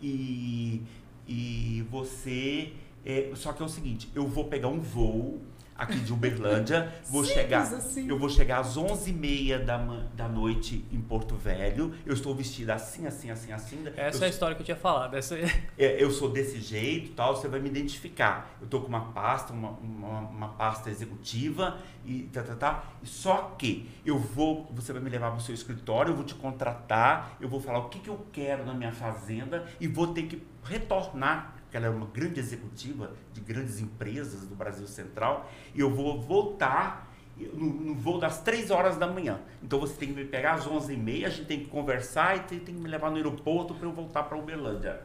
e 0.00 0.82
e 1.26 1.86
você 1.90 2.74
é, 3.02 3.30
só 3.34 3.54
que 3.54 3.62
é 3.62 3.64
o 3.64 3.68
seguinte, 3.68 4.10
eu 4.14 4.26
vou 4.26 4.44
pegar 4.44 4.68
um 4.68 4.80
voo 4.80 5.40
aqui 5.76 5.98
de 5.98 6.12
Uberlândia. 6.12 6.92
Vou 7.08 7.24
chegar, 7.24 7.62
assim. 7.62 8.08
Eu 8.08 8.18
vou 8.18 8.28
chegar 8.28 8.60
às 8.60 8.76
11h30 8.76 9.64
da, 9.64 9.76
da 10.14 10.28
noite 10.28 10.84
em 10.92 11.00
Porto 11.00 11.34
Velho. 11.34 11.94
Eu 12.06 12.14
estou 12.14 12.34
vestida 12.34 12.74
assim, 12.74 13.06
assim, 13.06 13.30
assim, 13.30 13.52
assim. 13.52 13.84
Essa 13.96 14.18
eu, 14.18 14.22
é 14.22 14.26
a 14.26 14.28
história 14.28 14.54
que 14.54 14.62
eu 14.62 14.64
tinha 14.64 14.76
falado. 14.76 15.16
Essa... 15.16 15.34
É, 15.76 16.02
eu 16.02 16.10
sou 16.10 16.28
desse 16.30 16.60
jeito 16.60 17.12
tal, 17.14 17.34
você 17.34 17.48
vai 17.48 17.58
me 17.58 17.68
identificar. 17.68 18.54
Eu 18.60 18.66
estou 18.66 18.80
com 18.80 18.86
uma 18.86 19.12
pasta, 19.12 19.52
uma, 19.52 19.70
uma, 19.70 20.20
uma, 20.20 20.48
pasta 20.48 20.88
executiva 20.88 21.78
e 22.04 22.22
tá, 22.32 22.42
tá, 22.42 22.54
tá. 22.54 22.84
Só 23.02 23.54
que 23.58 23.88
eu 24.06 24.18
vou, 24.18 24.70
você 24.72 24.92
vai 24.92 25.02
me 25.02 25.10
levar 25.10 25.30
para 25.30 25.38
o 25.38 25.42
seu 25.42 25.54
escritório, 25.54 26.12
eu 26.12 26.16
vou 26.16 26.24
te 26.24 26.34
contratar, 26.34 27.36
eu 27.40 27.48
vou 27.48 27.60
falar 27.60 27.80
o 27.80 27.88
que, 27.88 27.98
que 27.98 28.08
eu 28.08 28.26
quero 28.32 28.64
na 28.64 28.72
minha 28.72 28.92
fazenda 28.92 29.64
e 29.80 29.88
vou 29.88 30.08
ter 30.08 30.24
que 30.24 30.42
retornar 30.62 31.54
que 31.74 31.78
ela 31.78 31.86
é 31.86 31.90
uma 31.90 32.06
grande 32.06 32.38
executiva 32.38 33.10
de 33.32 33.40
grandes 33.40 33.80
empresas 33.80 34.46
do 34.46 34.54
Brasil 34.54 34.86
Central, 34.86 35.50
e 35.74 35.80
eu 35.80 35.90
vou 35.90 36.22
voltar 36.22 37.12
no, 37.52 37.66
no 37.66 37.96
voo 37.96 38.16
das 38.16 38.40
3 38.42 38.70
horas 38.70 38.96
da 38.96 39.08
manhã. 39.08 39.40
Então 39.60 39.80
você 39.80 39.94
tem 39.94 40.10
que 40.10 40.14
me 40.14 40.24
pegar 40.24 40.52
às 40.52 40.68
11h30, 40.68 41.26
a 41.26 41.30
gente 41.30 41.46
tem 41.46 41.58
que 41.58 41.66
conversar 41.66 42.36
e 42.36 42.40
tem, 42.42 42.60
tem 42.60 42.76
que 42.76 42.80
me 42.80 42.88
levar 42.88 43.10
no 43.10 43.16
aeroporto 43.16 43.74
para 43.74 43.88
eu 43.88 43.92
voltar 43.92 44.22
para 44.22 44.38
Uberlândia. 44.38 45.00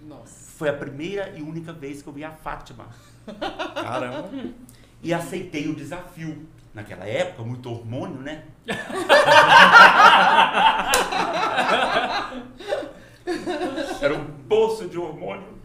Nossa. 0.00 0.52
Foi 0.56 0.70
a 0.70 0.72
primeira 0.72 1.36
e 1.36 1.42
única 1.42 1.74
vez 1.74 2.00
que 2.00 2.08
eu 2.08 2.14
vi 2.14 2.24
a 2.24 2.30
Fátima. 2.30 2.86
Caramba. 3.74 4.30
E 5.02 5.12
aceitei 5.12 5.68
o 5.68 5.74
desafio. 5.74 6.46
Naquela 6.72 7.06
época, 7.06 7.42
muito 7.42 7.70
hormônio, 7.70 8.22
né? 8.22 8.46
Era 14.00 14.14
um 14.14 14.24
poço 14.48 14.88
de 14.88 14.96
hormônio. 14.96 15.55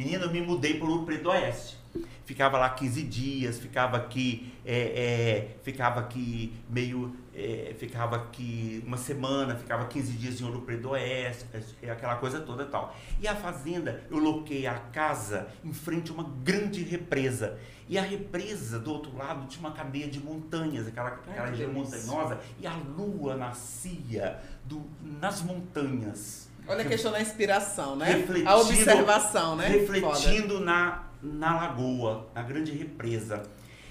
Menina, 0.00 0.24
eu 0.24 0.30
me 0.30 0.40
mudei 0.40 0.78
para 0.78 0.88
o 0.88 1.04
Preto 1.04 1.28
Oeste. 1.28 1.76
Ficava 2.24 2.56
lá 2.56 2.70
15 2.70 3.02
dias, 3.02 3.58
ficava 3.58 3.98
aqui, 3.98 4.50
é, 4.64 4.78
é, 4.78 5.56
ficava 5.62 6.00
aqui 6.00 6.54
meio, 6.70 7.14
é, 7.34 7.74
ficava 7.78 8.16
aqui 8.16 8.82
uma 8.86 8.96
semana, 8.96 9.56
ficava 9.56 9.84
15 9.84 10.12
dias 10.12 10.40
em 10.40 10.44
Ouro 10.44 10.62
Preto 10.62 10.88
Oeste, 10.88 11.44
é, 11.82 11.90
aquela 11.90 12.16
coisa 12.16 12.40
toda 12.40 12.62
e 12.62 12.66
tal. 12.68 12.96
E 13.20 13.28
a 13.28 13.36
fazenda, 13.36 14.02
eu 14.10 14.16
loquei 14.16 14.66
a 14.66 14.72
casa 14.74 15.48
em 15.62 15.72
frente 15.74 16.10
a 16.10 16.14
uma 16.14 16.24
grande 16.42 16.82
represa. 16.82 17.58
E 17.86 17.98
a 17.98 18.02
represa, 18.02 18.78
do 18.78 18.90
outro 18.90 19.14
lado, 19.14 19.46
tinha 19.48 19.60
uma 19.60 19.72
cadeia 19.72 20.08
de 20.08 20.18
montanhas, 20.18 20.86
aquela, 20.86 21.10
aquela 21.10 21.48
região 21.50 21.70
montanhosa, 21.74 22.40
e 22.58 22.66
a 22.66 22.74
lua 22.74 23.36
nascia 23.36 24.40
do, 24.64 24.82
nas 25.02 25.42
montanhas. 25.42 26.49
Olha 26.70 26.82
a 26.82 26.86
questão 26.88 27.10
da 27.10 27.20
inspiração, 27.20 27.96
né? 27.96 28.24
A 28.46 28.56
observação, 28.56 29.56
né? 29.56 29.66
Refletindo 29.66 30.60
na, 30.60 31.02
na 31.20 31.56
lagoa, 31.56 32.28
na 32.32 32.42
grande 32.42 32.70
represa. 32.70 33.42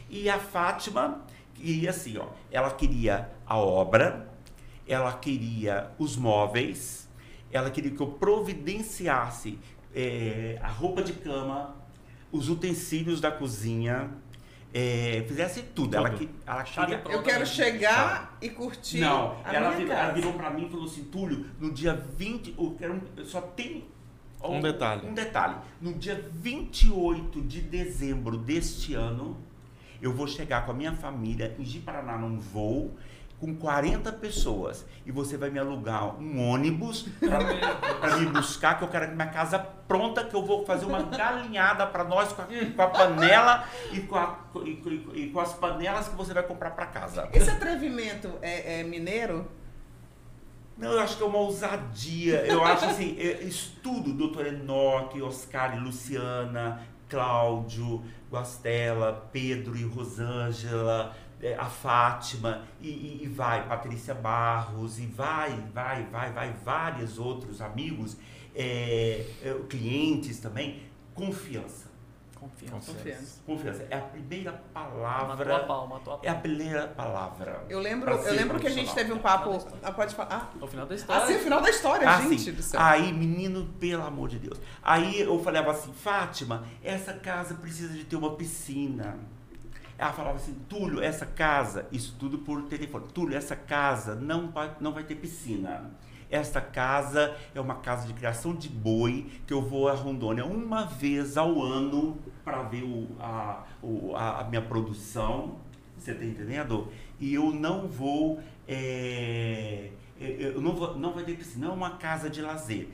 E 0.09 0.29
a 0.29 0.39
Fátima, 0.39 1.25
E 1.57 1.85
assim, 1.89 2.17
ó, 2.17 2.27
ela 2.49 2.71
queria 2.71 3.29
a 3.45 3.57
obra, 3.57 4.29
ela 4.87 5.11
queria 5.11 5.91
os 5.99 6.15
móveis, 6.15 7.09
ela 7.51 7.69
queria 7.69 7.91
que 7.91 7.99
eu 7.99 8.07
providenciasse 8.07 9.59
eh, 9.93 10.57
a 10.61 10.69
roupa 10.69 11.03
de 11.03 11.11
cama, 11.11 11.75
os 12.31 12.47
utensílios 12.47 13.19
da 13.19 13.29
cozinha, 13.29 14.09
eh, 14.73 15.23
fizesse 15.27 15.61
tudo. 15.63 15.95
Ela, 15.95 16.09
Tudo. 16.09 16.19
que, 16.19 16.29
ela 16.45 16.63
queria. 16.63 17.01
Eu 17.09 17.23
quero 17.23 17.45
chegar 17.45 18.37
e 18.41 18.49
curtir 18.49 18.99
Não, 18.99 19.35
a 19.43 19.53
ela, 19.53 19.73
ela 19.81 20.11
virou 20.13 20.33
pra 20.33 20.49
mim 20.49 20.65
e 20.67 20.69
falou 20.69 20.85
assim, 20.85 21.03
Túlio, 21.05 21.45
no 21.59 21.71
dia 21.71 21.93
20, 21.93 22.55
eu 22.57 22.75
quero, 22.77 22.93
um- 22.93 23.01
eu 23.17 23.25
só 23.25 23.41
tem 23.41 23.85
Um 24.43 24.61
detalhe. 24.61 25.05
Um 25.07 25.13
detalhe. 25.13 25.55
No 25.81 25.93
dia 25.95 26.29
28 26.33 27.41
de 27.41 27.61
dezembro 27.61 28.37
deste 28.37 28.93
ano, 28.93 29.35
eu 30.01 30.13
vou 30.13 30.27
chegar 30.27 30.65
com 30.65 30.71
a 30.71 30.73
minha 30.73 30.93
família 30.93 31.53
em 31.59 31.65
Ji-Paraná 31.65 32.17
num 32.17 32.39
voo 32.39 32.95
com 33.39 33.55
40 33.55 34.11
pessoas 34.13 34.85
e 35.05 35.11
você 35.11 35.37
vai 35.37 35.49
me 35.49 35.57
alugar 35.59 36.15
um 36.19 36.49
ônibus 36.49 37.05
para 37.19 38.17
me 38.17 38.25
buscar 38.27 38.77
que 38.77 38.83
eu 38.83 38.87
quero 38.89 39.15
minha 39.15 39.27
casa 39.29 39.57
pronta 39.57 40.23
que 40.25 40.35
eu 40.35 40.45
vou 40.45 40.65
fazer 40.65 40.85
uma 40.85 41.01
galinhada 41.03 41.87
para 41.87 42.03
nós 42.03 42.33
com 42.33 42.41
a, 42.41 42.45
com 42.45 42.81
a 42.81 42.87
panela 42.87 43.63
e 43.93 44.01
com, 44.01 44.15
a- 44.17 44.39
e 44.65 44.69
e 44.71 45.23
e 45.25 45.29
com 45.29 45.39
as 45.39 45.53
panelas 45.53 46.07
que 46.09 46.15
você 46.15 46.33
vai 46.33 46.43
comprar 46.43 46.71
para 46.71 46.85
casa. 46.87 47.29
Esse 47.33 47.49
atrevimento 47.49 48.29
é, 48.41 48.81
é 48.81 48.83
mineiro? 48.83 49.47
Não, 50.77 50.91
eu 50.93 50.99
acho 50.99 51.17
que 51.17 51.23
é 51.23 51.25
uma 51.25 51.39
ousadia. 51.39 52.45
Eu 52.45 52.63
acho 52.63 52.85
assim, 52.85 53.17
é, 53.19 53.41
estudo 53.43 54.13
doutor 54.13 54.47
Enoque, 54.47 55.21
Oscar 55.21 55.75
e 55.75 55.79
Luciana, 55.79 56.81
Cláudio, 57.09 58.03
Guastela, 58.31 59.27
Pedro 59.33 59.75
e 59.75 59.83
Rosângela, 59.83 61.13
a 61.57 61.65
Fátima, 61.65 62.63
e, 62.81 62.89
e- 62.89 63.19
e 63.23 63.27
vai, 63.27 63.67
Patrícia 63.67 64.13
Barros, 64.13 64.99
e 64.99 65.05
vai, 65.05 65.51
vai, 65.73 66.03
vai, 66.03 66.31
vai, 66.31 66.53
vários 66.63 67.17
outros 67.17 67.61
amigos, 67.61 68.17
é, 68.55 69.25
é, 69.43 69.53
clientes 69.69 70.39
também. 70.39 70.83
Confiança. 71.15 71.87
Confiança. 72.35 72.93
Confiança. 72.93 73.41
Confiança. 73.45 73.87
É 73.89 73.97
a 73.97 74.01
primeira 74.01 74.51
Matou 74.73 75.05
a 75.05 75.25
palavra. 75.25 75.59
pau, 75.65 75.87
matou 75.87 76.13
a 76.13 76.17
pau. 76.17 76.25
É 76.25 76.29
a 76.29 76.35
primeira 76.35 76.87
palavra. 76.87 77.65
Eu 77.67 77.79
lembro, 77.81 78.09
eu 78.11 78.33
lembro 78.33 78.57
que 78.59 78.67
a 78.67 78.69
gente 78.69 78.93
teve 78.95 79.11
um 79.11 79.17
papo. 79.19 79.57
Ah, 79.83 79.91
pode 79.91 80.15
falar. 80.15 80.53
É 80.59 80.63
o 80.63 80.67
final 80.67 80.85
da 80.85 80.93
Ah, 80.93 80.95
história. 80.95 81.23
ah 81.23 81.27
sim, 81.27 81.35
o 81.35 81.39
final 81.39 81.61
da 81.61 81.69
história, 81.69 82.09
Ah, 82.09 82.21
gente 82.21 82.39
sim. 82.41 82.51
do 82.53 82.61
céu. 82.63 82.79
Aí, 82.81 83.11
menino, 83.11 83.65
pelo 83.77 84.03
amor 84.03 84.29
de 84.29 84.39
Deus. 84.39 84.57
Aí 84.81 85.19
eu 85.19 85.37
falava 85.43 85.71
assim, 85.71 85.91
Fátima, 85.91 86.63
essa 86.81 87.13
casa 87.13 87.55
precisa 87.55 87.93
de 87.93 88.05
ter 88.05 88.15
uma 88.15 88.33
piscina. 88.35 89.17
Ela 89.99 90.13
falava 90.13 90.37
assim, 90.37 90.55
Túlio, 90.69 91.01
essa 91.01 91.25
casa, 91.25 91.85
isso 91.91 92.15
tudo 92.17 92.39
por 92.39 92.63
telefone. 92.63 93.05
Túlio, 93.13 93.37
essa 93.37 93.55
casa 93.55 94.15
não 94.15 94.49
vai, 94.49 94.73
não 94.79 94.93
vai 94.93 95.03
ter 95.03 95.15
piscina. 95.15 95.91
Esta 96.31 96.61
casa 96.61 97.35
é 97.53 97.59
uma 97.59 97.75
casa 97.75 98.07
de 98.07 98.13
criação 98.13 98.55
de 98.55 98.69
boi 98.69 99.29
que 99.45 99.53
eu 99.53 99.61
vou 99.61 99.89
a 99.89 99.93
Rondônia 99.93 100.45
uma 100.45 100.85
vez 100.85 101.35
ao 101.37 101.61
ano 101.61 102.17
para 102.45 102.61
ver 102.63 102.83
o, 102.83 103.07
a, 103.19 103.65
o- 103.81 104.15
a, 104.15 104.43
minha 104.45 104.61
produção. 104.61 105.57
Você 105.97 106.13
tá 106.13 106.23
entendendo? 106.23 106.87
E 107.19 107.33
eu 107.33 107.51
não 107.51 107.87
vou. 107.89 108.39
é, 108.67 109.89
eu 110.19 110.61
não, 110.61 110.75
vou, 110.75 110.97
não 110.97 111.13
vai 111.13 111.23
ter 111.25 111.35
piscina, 111.35 111.67
é 111.67 111.69
uma 111.69 111.91
casa 111.97 112.29
de 112.29 112.41
lazer. 112.41 112.87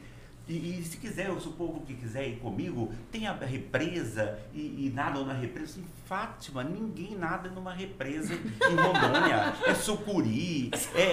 E, 0.48 0.80
e 0.80 0.84
se 0.84 0.98
quiser, 0.98 1.26
se 1.40 1.48
o 1.48 1.52
povo 1.52 1.82
que 1.82 1.94
quiser 1.96 2.28
ir 2.28 2.38
comigo, 2.38 2.94
tem 3.12 3.26
a 3.26 3.34
represa 3.34 4.40
e, 4.54 4.60
e 4.60 4.92
nadam 4.94 5.26
na 5.26 5.34
represa. 5.34 5.80
Em 5.80 5.86
Fátima, 6.06 6.64
ninguém 6.64 7.18
nada 7.18 7.50
numa 7.50 7.74
represa 7.74 8.34
em 8.34 8.76
Rondônia. 8.76 9.56
É 9.66 9.74
sucuri, 9.74 10.70
é, 10.94 11.12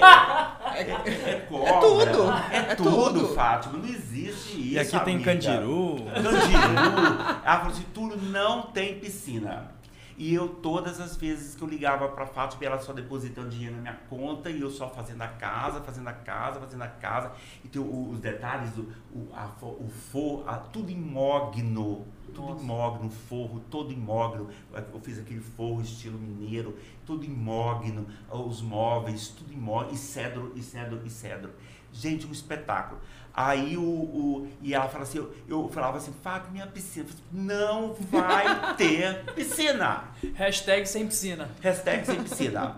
é, 0.78 1.30
é 1.30 1.46
cobra. 1.48 1.80
tudo, 1.80 2.30
É, 2.50 2.56
é 2.56 2.74
tudo, 2.74 2.90
tudo. 3.20 3.34
Fátima. 3.34 3.78
Não 3.78 3.86
existe 3.86 4.52
isso. 4.52 4.74
E 4.74 4.78
aqui 4.78 5.00
tem 5.04 5.14
amiga. 5.14 5.32
Candiru. 5.32 5.96
Candiru. 6.12 7.40
Ela 7.42 7.58
falou 7.58 7.72
assim, 7.72 7.84
Túlio, 7.94 8.18
não 8.18 8.62
tem 8.62 8.98
piscina. 8.98 9.72
E 10.16 10.32
eu, 10.34 10.48
todas 10.48 11.00
as 11.00 11.16
vezes 11.16 11.54
que 11.54 11.62
eu 11.62 11.68
ligava 11.68 12.08
pra 12.08 12.26
Fátima, 12.26 12.64
ela 12.64 12.78
só 12.78 12.92
depositando 12.92 13.48
dinheiro 13.50 13.76
na 13.76 13.82
minha 13.82 14.00
conta 14.08 14.50
e 14.50 14.60
eu 14.60 14.70
só 14.70 14.88
fazendo 14.88 15.22
a 15.22 15.28
casa, 15.28 15.80
fazendo 15.80 16.08
a 16.08 16.12
casa, 16.12 16.60
fazendo 16.60 16.82
a 16.82 16.88
casa. 16.88 17.32
E 17.64 17.68
tem 17.68 17.80
os 17.82 18.18
detalhes, 18.20 18.76
o, 18.76 18.82
o, 19.12 19.28
a, 19.32 19.46
o 19.62 19.88
forro, 19.88 20.44
a- 20.48 20.56
tudo 20.56 20.90
em 20.90 20.98
mogno. 21.00 22.06
Tudo 22.34 22.48
Nossa. 22.48 22.62
em 22.62 22.66
mogno, 22.66 23.10
forro, 23.10 23.60
todo 23.70 23.92
em 23.92 23.96
mogno. 23.96 24.48
Eu 24.72 25.00
fiz 25.00 25.18
aquele 25.18 25.40
forro 25.40 25.82
estilo 25.82 26.18
mineiro, 26.18 26.74
tudo 27.04 27.26
em 27.26 27.30
mogno, 27.30 28.06
os 28.30 28.62
móveis, 28.62 29.28
tudo 29.28 29.52
em 29.52 29.56
mogno, 29.58 29.92
e 29.92 29.96
cedro, 29.98 30.50
e 30.56 30.62
cedro, 30.62 31.00
e 31.04 31.10
cedro. 31.10 31.50
Gente, 31.92 32.26
um 32.26 32.32
espetáculo. 32.32 33.02
Aí 33.34 33.76
o, 33.78 33.82
o- 33.82 34.48
e 34.60 34.74
ela 34.74 34.88
fala 34.88 35.04
assim, 35.04 35.18
eu, 35.18 35.34
eu 35.48 35.68
falava 35.70 35.96
assim, 35.96 36.12
Fábio, 36.22 36.50
minha 36.52 36.66
piscina. 36.66 37.06
Falei, 37.06 37.24
não 37.32 37.94
vai 37.94 38.74
ter 38.76 39.24
piscina. 39.34 40.04
Hashtag 40.34 40.86
sem 40.86 41.06
piscina. 41.06 41.48
Hashtag 41.62 42.04
sem 42.06 42.22
piscina. 42.22 42.76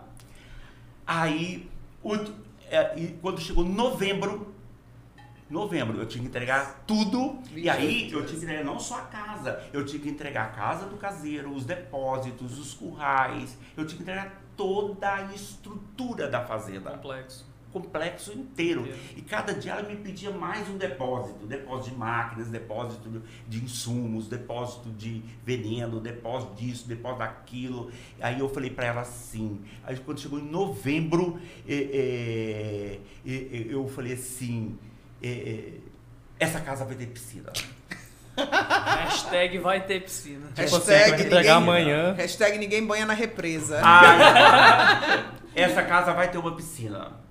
Aí, 1.07 1.69
o- 2.03 2.15
é, 2.71 2.99
e 2.99 3.09
quando 3.21 3.41
chegou 3.41 3.65
novembro, 3.65 4.55
novembro, 5.51 5.99
eu 5.99 6.07
tinha 6.07 6.23
que 6.23 6.29
entregar 6.29 6.85
tudo. 6.87 7.39
E 7.55 7.69
aí, 7.69 8.11
eu 8.13 8.25
tinha 8.25 8.39
que 8.39 8.45
entregar 8.45 8.65
não 8.65 8.79
só 8.79 8.99
a 8.99 9.03
casa, 9.03 9.63
eu 9.73 9.85
tinha 9.85 10.01
que 10.01 10.09
entregar 10.09 10.45
a 10.47 10.49
casa 10.51 10.87
do 10.87 10.97
caseiro, 10.97 11.53
os 11.53 11.65
depósitos, 11.65 12.59
os 12.59 12.73
currais, 12.75 13.57
eu 13.77 13.85
tinha 13.85 13.97
que 13.97 14.03
entregar 14.03 14.41
toda 14.57 15.13
a 15.15 15.23
estrutura 15.35 16.29
da 16.29 16.45
fazenda 16.45 16.93
Complexo. 16.93 17.45
Complexo 17.75 18.33
inteiro. 18.33 18.89
E 19.17 19.21
cada 19.21 19.53
dia 19.53 19.73
ela 19.73 19.83
me 19.83 19.97
pedia 19.97 20.31
mais 20.31 20.69
um 20.69 20.79
depósito. 20.79 21.45
Depósito 21.45 21.91
de 21.91 21.97
máquinas, 21.97 22.49
depósito 22.49 23.23
de- 23.49 23.59
insumos, 23.65 24.29
depósito 24.29 24.89
de 24.91 25.23
veneno, 25.45 25.99
depósito 26.01 26.55
disso, 26.55 26.87
depósito 26.87 27.19
daquilo. 27.19 27.91
Aí 28.21 28.39
eu 28.39 28.49
falei 28.49 28.71
para 28.71 28.87
ela 28.87 29.01
assim. 29.01 29.61
Aí 29.83 29.97
quando 29.99 30.21
chegou 30.21 30.39
em 30.39 30.49
novembro, 30.49 31.41
é, 31.69 31.75
é, 31.75 33.31
é, 33.31 33.67
eu 33.69 33.89
falei 33.89 34.13
assim. 34.13 34.79
é, 35.23 35.29
é, 35.29 35.73
essa 36.39 36.61
casa 36.61 36.85
vai 36.85 36.95
ter 36.95 37.07
piscina. 37.07 37.53
Hashtag 38.37 39.59
vai 39.59 39.81
ter 39.85 40.03
piscina. 40.03 40.49
Hashtag 40.57 41.11
vai 41.11 41.25
ninguém- 41.25 41.49
amanhã. 41.51 42.13
Hashtag 42.15 42.59
ninguém 42.59 42.85
banha 42.87 43.07
na 43.07 43.15
represa. 43.15 43.81
Ai, 43.83 45.25
essa 45.55 45.83
casa 45.83 46.13
vai 46.13 46.31
ter 46.31 46.39
uma 46.39 46.55
piscina. 46.55 47.24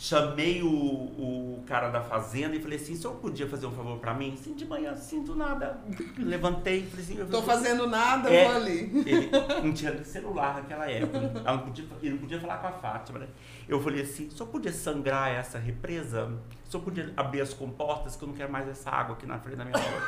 Chamei 0.00 0.62
o, 0.62 0.68
o 0.68 1.64
cara 1.66 1.88
da 1.88 2.00
fazenda 2.00 2.54
e 2.54 2.62
falei 2.62 2.78
assim, 2.78 2.92
o 2.92 2.96
senhor 2.96 3.14
podia 3.16 3.48
fazer 3.48 3.66
um 3.66 3.72
favor 3.72 3.98
pra 3.98 4.14
mim? 4.14 4.36
Sim, 4.36 4.54
de 4.54 4.64
manhã, 4.64 4.94
sim, 4.94 5.24
do 5.24 5.34
nada. 5.34 5.76
Levantei 6.16 6.82
e 6.82 6.86
falei 6.86 7.04
assim... 7.04 7.18
eu 7.18 7.28
Tô 7.28 7.42
fazendo 7.42 7.84
nada, 7.88 8.32
É. 8.32 8.46
vou 8.46 8.56
ali. 8.58 8.92
Ele 9.04 9.28
não 9.60 9.72
tinha 9.74 10.04
celular 10.04 10.54
naquela 10.54 10.88
época. 10.88 11.18
Ela 11.44 11.56
não 11.56 11.64
podia, 11.64 11.84
ele 12.00 12.10
não 12.12 12.18
podia 12.18 12.38
falar 12.40 12.58
com 12.58 12.68
a 12.68 12.72
Fátima, 12.72 13.18
né? 13.18 13.26
Eu 13.68 13.82
falei 13.82 14.02
assim, 14.02 14.30
só 14.30 14.46
podia 14.46 14.72
sangrar 14.72 15.32
essa 15.32 15.58
represa? 15.58 16.32
Só 16.68 16.78
podia 16.78 17.12
abrir 17.16 17.40
as 17.40 17.52
comportas 17.52 18.14
que 18.14 18.22
eu 18.22 18.28
não 18.28 18.36
quero 18.36 18.52
mais 18.52 18.68
essa 18.68 18.90
água 18.90 19.16
aqui 19.16 19.26
na 19.26 19.40
frente 19.40 19.56
da 19.56 19.64
minha 19.64 19.76
rua. 19.76 20.02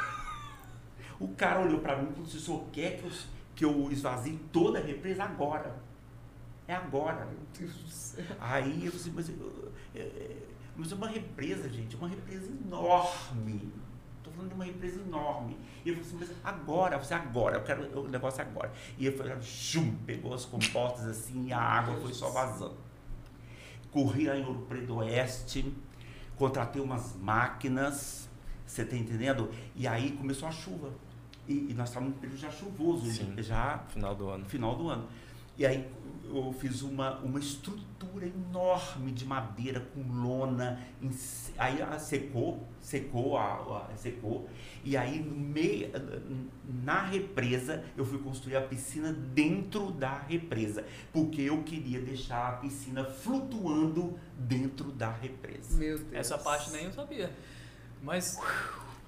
o 1.18 1.28
cara 1.34 1.62
olhou 1.62 1.80
pra 1.80 1.96
mim 1.96 2.06
e 2.10 2.12
falou 2.12 2.28
assim, 2.28 2.36
o 2.38 2.40
senhor 2.40 2.64
quer 2.72 2.96
que 2.96 3.04
eu, 3.04 3.10
que 3.56 3.64
eu 3.64 3.90
esvazie 3.90 4.38
toda 4.52 4.78
a 4.78 4.82
represa 4.82 5.24
agora? 5.24 5.89
É 6.70 6.74
agora. 6.76 7.26
Aí 8.38 8.86
eu 8.86 8.92
falei 8.92 9.12
mas, 9.16 9.28
eu- 9.28 9.72
é, 9.92 10.36
mas 10.76 10.92
é 10.92 10.94
uma 10.94 11.08
represa, 11.08 11.68
gente, 11.68 11.96
é 11.96 11.98
uma 11.98 12.08
represa 12.08 12.46
enorme. 12.64 13.72
Estou 14.18 14.32
falando 14.32 14.50
de 14.50 14.54
uma 14.54 14.64
represa 14.64 15.00
enorme. 15.00 15.56
E 15.84 15.88
eu 15.88 15.96
falei 15.96 16.08
assim, 16.08 16.16
mas 16.20 16.30
agora, 16.44 16.96
você 16.96 17.12
agora, 17.12 17.56
eu 17.56 17.64
quero 17.64 18.00
o 18.02 18.08
negócio 18.08 18.40
agora. 18.40 18.72
E 18.96 19.04
ele 19.04 19.16
foi, 19.16 19.42
chum, 19.42 19.96
pegou 20.06 20.32
as 20.32 20.44
comportas 20.44 21.06
assim 21.06 21.46
e 21.48 21.52
a 21.52 21.58
água 21.60 21.96
foi 21.96 22.14
só 22.14 22.30
vazando. 22.30 22.76
Corri 23.90 24.28
lá 24.28 24.36
em 24.36 24.44
Ouro 24.44 24.60
Preto 24.68 24.94
Oeste, 24.94 25.74
contratei 26.36 26.80
umas 26.80 27.16
máquinas, 27.16 28.28
você 28.64 28.84
tá 28.84 28.94
entendendo? 28.96 29.50
E 29.74 29.88
aí 29.88 30.12
começou 30.12 30.46
a 30.46 30.52
chuva. 30.52 30.92
E, 31.48 31.70
e 31.70 31.74
nós 31.74 31.88
estávamos 31.88 32.14
num 32.14 32.20
período 32.20 32.38
já 32.38 32.50
chuvoso, 32.52 33.10
Sim. 33.10 33.34
já 33.42 33.78
Final 33.88 34.14
do 34.14 34.28
ano. 34.28 34.44
no 34.44 34.48
final 34.48 34.76
do 34.76 34.88
ano. 34.88 35.08
E 35.58 35.66
aí 35.66 35.90
eu 36.34 36.52
fiz 36.52 36.82
uma, 36.82 37.18
uma 37.18 37.38
estrutura 37.38 38.26
enorme 38.26 39.12
de 39.12 39.24
madeira 39.24 39.80
com 39.94 40.02
lona. 40.02 40.78
em 41.02 41.10
aí 41.58 41.80
ela 41.80 41.98
secou, 41.98 42.66
secou, 42.80 43.36
a, 43.36 43.54
a- 43.54 43.96
secou. 43.96 44.48
E 44.84 44.96
aí 44.96 45.18
no 45.20 45.34
meio, 45.36 45.90
na 46.84 47.02
represa 47.02 47.84
eu 47.96 48.04
fui 48.04 48.18
construir 48.18 48.56
a 48.56 48.62
piscina 48.62 49.12
dentro 49.12 49.90
da 49.90 50.18
represa. 50.18 50.84
Porque 51.12 51.42
eu 51.42 51.62
queria 51.62 52.00
deixar 52.00 52.48
a 52.48 52.52
piscina 52.56 53.04
flutuando 53.04 54.18
dentro 54.38 54.90
da 54.92 55.10
represa. 55.10 55.76
Meu 55.76 55.98
Deus. 55.98 56.12
Essa 56.12 56.38
parte 56.38 56.70
nem 56.70 56.84
eu 56.84 56.92
sabia. 56.92 57.30
Mas 58.02 58.38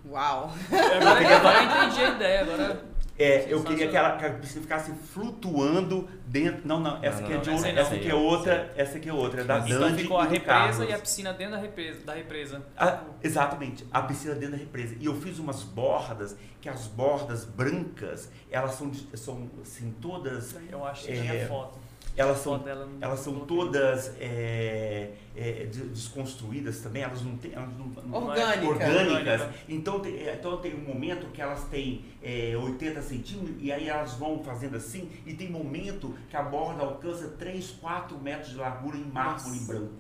Uau. 0.05 0.53
agora, 0.71 1.37
agora 1.37 1.63
eu 1.63 1.87
entendi 1.87 2.03
a 2.05 2.11
ideia. 2.17 2.41
Agora 2.43 2.85
É, 3.19 3.47
eu 3.53 3.63
queria 3.63 3.89
que, 3.89 3.97
ela, 3.97 4.17
que 4.17 4.25
a 4.25 4.31
piscina 4.33 4.63
ficasse 4.63 4.91
flutuando 4.93 6.09
dentro. 6.27 6.67
Não, 6.67 6.81
não, 6.81 6.99
essa 7.05 7.21
Não, 7.21 7.25
aqui 7.27 7.33
é 7.33 7.37
não, 7.37 7.43
de 7.43 7.51
essa 7.51 7.57
outra. 7.59 7.73
não. 7.73 7.83
Essa 7.83 7.95
aqui 7.95 8.09
é 8.11 8.15
outra. 8.15 8.73
Essa 8.77 8.97
aqui 8.99 9.09
é 9.09 9.13
outra. 9.13 9.41
É 9.41 9.45
da 9.45 9.59
Então 9.59 9.79
Dandy 9.81 10.03
ficou 10.03 10.19
a 10.19 10.25
e 10.25 10.27
do 10.27 10.33
represa 10.33 10.59
Carlos. 10.59 10.89
e 10.89 10.93
a 10.93 10.99
piscina 10.99 11.33
dentro 11.33 11.53
da 11.55 11.59
represa. 11.61 12.01
Da 12.05 12.15
represa. 12.15 12.63
Ah, 12.77 13.01
exatamente, 13.23 13.87
a 13.93 14.03
piscina 14.03 14.35
dentro 14.35 14.53
da 14.53 14.57
represa. 14.59 14.97
E 14.99 15.05
eu 15.07 15.15
fiz 15.21 15.39
umas 15.39 15.63
bordas, 15.63 16.37
que 16.61 16.69
as 16.69 16.87
bordas 16.87 17.45
brancas, 17.45 18.31
elas 18.51 18.75
são, 18.75 18.89
de- 18.89 19.07
são 19.19 19.51
assim, 19.61 19.95
todas. 20.01 20.55
Eu 20.71 20.85
acho 20.85 21.05
que 21.07 21.13
É, 21.13 21.21
tinha 21.21 21.47
foto. 21.49 21.79
Elas 22.15 22.39
são, 22.39 22.63
elas 23.01 23.21
são 23.21 23.41
todas 23.47 24.15
é, 24.21 25.13
é, 25.35 25.65
de- 25.65 25.89
desconstruídas 25.89 26.81
também, 26.81 27.03
elas 27.03 27.23
não 27.23 27.37
têm. 27.39 27.55
Elas 27.55 27.75
não, 27.79 27.87
não- 27.87 28.29
Orgânica. 28.29 28.67
orgânicas. 28.69 29.09
Orgânica. 29.41 29.55
Então 29.67 29.99
tem, 30.01 30.17
é, 30.17 30.35
então 30.39 30.57
tem 30.59 30.75
um 30.75 30.85
momento 30.85 31.27
que 31.33 31.41
elas 31.41 31.65
têm 31.69 32.05
é, 32.23 32.55
80 32.55 33.01
centímetros 33.01 33.57
e 33.61 33.73
aí 33.73 33.89
elas 33.89 34.13
vão 34.15 34.45
fazendo 34.45 34.77
assim, 34.77 35.11
e 35.25 35.33
tem 35.33 35.51
momento 35.51 36.15
que 36.29 36.37
a 36.37 36.43
borda 36.43 36.83
alcança 36.83 37.29
3, 37.39 37.71
4 37.81 38.19
metros 38.19 38.51
de 38.51 38.57
largura 38.57 38.97
em 38.99 39.05
mármore 39.05 39.61
branco. 39.61 39.93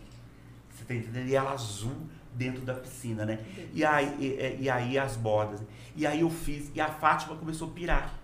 Você 0.70 0.84
tá 0.84 0.94
entendendo? 0.94 1.28
E 1.28 1.34
ela 1.34 1.52
azul 1.52 1.96
dentro 2.34 2.60
da 2.62 2.74
piscina, 2.74 3.24
né? 3.24 3.38
E 3.72 3.82
aí, 3.84 4.14
e, 4.58 4.64
e 4.64 4.70
aí 4.70 4.98
as 4.98 5.16
bordas. 5.16 5.60
E 5.96 6.06
aí 6.06 6.20
eu 6.20 6.28
fiz, 6.30 6.70
e 6.74 6.80
a 6.80 6.88
Fátima 6.88 7.36
começou 7.36 7.68
a 7.68 7.70
pirar 7.70 8.18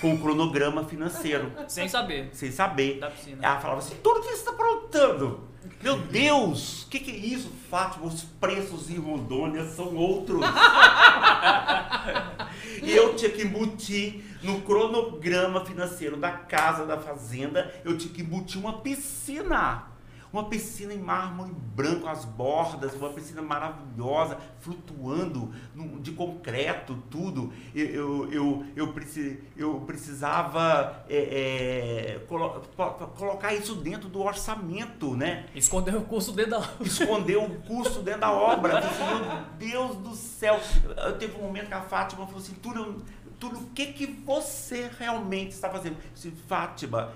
com 0.00 0.14
o 0.14 0.18
cronograma 0.18 0.84
financeiro, 0.84 1.52
Sem 1.68 1.88
saber. 1.88 2.30
sem 2.32 2.50
saber. 2.50 2.98
Da 2.98 3.10
piscina. 3.10 3.38
Ela 3.40 3.60
falava 3.60 3.78
assim, 3.80 3.94
tudo 4.02 4.20
que 4.20 4.26
você 4.28 4.34
está 4.34 4.50
aprontando. 4.50 5.40
Meu 5.80 5.96
Deus, 5.98 6.82
o 6.82 6.88
que, 6.88 6.98
que 6.98 7.10
é 7.10 7.16
isso, 7.16 7.50
Fátima? 7.70 8.06
Os 8.06 8.22
preços 8.22 8.90
em 8.90 8.98
Rondônia 8.98 9.64
são 9.64 9.94
outros. 9.96 10.40
e 12.82 12.90
eu 12.96 13.14
tinha 13.14 13.30
que 13.30 13.42
embutir 13.42 14.24
no 14.42 14.60
cronograma 14.62 15.64
financeiro 15.64 16.16
da 16.16 16.30
casa, 16.32 16.84
da 16.84 16.98
fazenda, 16.98 17.72
eu 17.84 17.96
tinha 17.96 18.12
que 18.12 18.22
embutir 18.22 18.60
uma 18.60 18.80
piscina. 18.80 19.84
Uma 20.32 20.44
piscina 20.44 20.94
em 20.94 20.98
mármore 20.98 21.52
branco, 21.74 22.08
as 22.08 22.24
bordas, 22.24 22.94
uma 22.94 23.10
piscina 23.10 23.42
maravilhosa, 23.42 24.38
flutuando 24.60 25.52
de 26.00 26.12
concreto, 26.12 26.96
tudo. 27.10 27.52
Eu, 27.74 27.86
eu, 27.86 28.32
eu, 28.32 28.66
eu, 28.74 28.92
preci- 28.94 29.40
eu 29.56 29.80
precisava 29.80 31.04
é, 31.08 32.14
é, 32.16 32.18
colo- 32.26 32.62
co- 32.76 32.90
colocar 33.08 33.52
isso 33.54 33.74
dentro 33.74 34.08
do 34.08 34.22
orçamento, 34.22 35.14
né? 35.16 35.46
Escondeu 35.54 35.98
o 35.98 36.04
curso 36.04 36.32
dentro 36.32 36.52
da. 36.52 36.68
esconder 36.80 37.36
o 37.36 37.50
custo 37.62 38.00
dentro 38.00 38.20
da 38.22 38.32
obra. 38.32 38.80
Meu 38.80 39.68
Deus 39.70 39.96
do 39.96 40.14
céu. 40.14 40.58
Eu 41.04 41.18
teve 41.18 41.36
um 41.38 41.42
momento 41.42 41.68
que 41.68 41.74
a 41.74 41.82
Fátima 41.82 42.24
falou 42.26 42.40
assim, 42.40 42.54
Túlio, 42.54 43.02
Túlio, 43.38 43.58
o 43.58 43.66
que, 43.74 43.86
que 43.92 44.06
você 44.06 44.90
realmente 44.98 45.50
está 45.52 45.68
fazendo? 45.68 45.96
Eu 45.96 46.10
disse, 46.14 46.30
Fátima, 46.48 47.12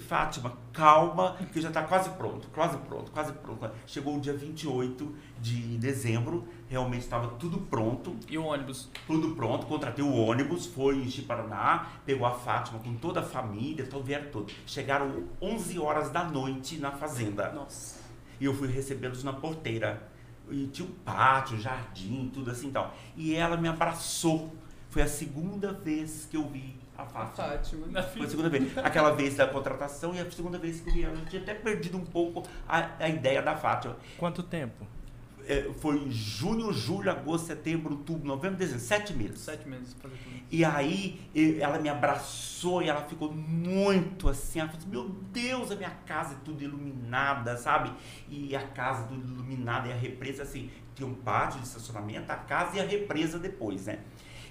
Fátima, 0.00 0.56
calma, 0.72 1.36
que 1.52 1.60
já 1.60 1.68
está 1.68 1.82
quase 1.82 2.10
pronto, 2.10 2.48
quase 2.48 2.76
pronto, 2.78 3.10
quase 3.10 3.32
pronto. 3.32 3.70
Chegou 3.86 4.16
o 4.16 4.20
dia 4.20 4.34
28 4.34 5.14
de 5.40 5.78
dezembro, 5.78 6.46
realmente 6.68 7.02
estava 7.02 7.28
tudo 7.36 7.58
pronto. 7.58 8.16
E 8.28 8.36
o 8.36 8.44
ônibus. 8.44 8.90
Tudo 9.06 9.34
pronto, 9.34 9.66
contratei 9.66 10.04
o 10.04 10.14
ônibus, 10.14 10.66
foi 10.66 10.96
em 10.96 11.10
Chiparaná, 11.10 11.88
pegou 12.04 12.26
a 12.26 12.32
Fátima 12.32 12.78
com 12.78 12.94
toda 12.94 13.20
a 13.20 13.22
família, 13.22 13.86
todo, 13.86 14.04
vieram 14.04 14.30
todos. 14.30 14.54
Chegaram 14.66 15.24
11 15.40 15.78
horas 15.78 16.10
da 16.10 16.24
noite 16.24 16.78
na 16.78 16.90
fazenda. 16.90 17.52
Nossa. 17.52 18.00
E 18.40 18.44
eu 18.44 18.54
fui 18.54 18.68
recebê-los 18.68 19.24
na 19.24 19.32
porteira. 19.32 20.10
E 20.50 20.66
tinha 20.66 20.86
um 20.86 20.92
pátio, 21.04 21.58
jardim, 21.58 22.30
tudo 22.32 22.50
assim 22.50 22.68
e 22.68 22.72
tal. 22.72 22.94
E 23.16 23.34
ela 23.34 23.56
me 23.56 23.68
abraçou. 23.68 24.52
Foi 24.90 25.02
a 25.02 25.08
segunda 25.08 25.72
vez 25.72 26.28
que 26.30 26.36
eu 26.36 26.46
vi 26.46 26.83
a 26.96 27.04
Fátima. 27.04 27.48
Fátima. 27.48 28.02
Foi 28.02 28.26
a 28.26 28.28
segunda 28.28 28.48
vez. 28.48 28.78
Aquela 28.78 29.10
vez 29.10 29.36
da 29.36 29.46
contratação 29.46 30.14
e 30.14 30.20
a 30.20 30.30
segunda 30.30 30.58
vez 30.58 30.80
que 30.80 30.88
eu 30.88 30.94
vi 30.94 31.02
ela. 31.04 31.14
Eu 31.14 31.26
tinha 31.26 31.42
até 31.42 31.54
perdido 31.54 31.96
um 31.98 32.04
pouco 32.04 32.42
a, 32.68 32.90
a 32.98 33.08
ideia 33.08 33.42
da 33.42 33.56
Fátima. 33.56 33.96
Quanto 34.16 34.42
tempo? 34.42 34.86
É, 35.46 35.70
foi 35.78 36.08
junho, 36.10 36.72
julho, 36.72 37.10
agosto, 37.10 37.48
setembro, 37.48 37.92
outubro, 37.92 38.26
novembro, 38.26 38.56
dezembro. 38.56 38.80
Sete 38.80 39.12
meses. 39.12 39.40
Sete 39.40 39.68
meses. 39.68 39.94
E 40.50 40.64
aí 40.64 41.20
ela 41.60 41.78
me 41.78 41.88
abraçou 41.88 42.82
e 42.82 42.88
ela 42.88 43.02
ficou 43.02 43.32
muito 43.32 44.28
assim. 44.28 44.60
Ela 44.60 44.68
falou 44.68 44.82
assim, 44.82 44.90
meu 44.90 45.08
Deus, 45.32 45.70
a 45.70 45.76
minha 45.76 45.92
casa 46.06 46.34
é 46.34 46.38
tudo 46.44 46.62
iluminada, 46.62 47.56
sabe? 47.56 47.92
E 48.28 48.54
a 48.54 48.62
casa 48.68 49.06
tudo 49.08 49.34
iluminada 49.34 49.88
e 49.88 49.92
a 49.92 49.96
represa, 49.96 50.44
assim, 50.44 50.70
tinha 50.94 51.08
um 51.08 51.14
pátio 51.14 51.60
de 51.60 51.66
estacionamento, 51.66 52.30
a 52.30 52.36
casa 52.36 52.76
e 52.76 52.80
a 52.80 52.84
represa 52.84 53.38
depois, 53.38 53.86
né? 53.86 53.98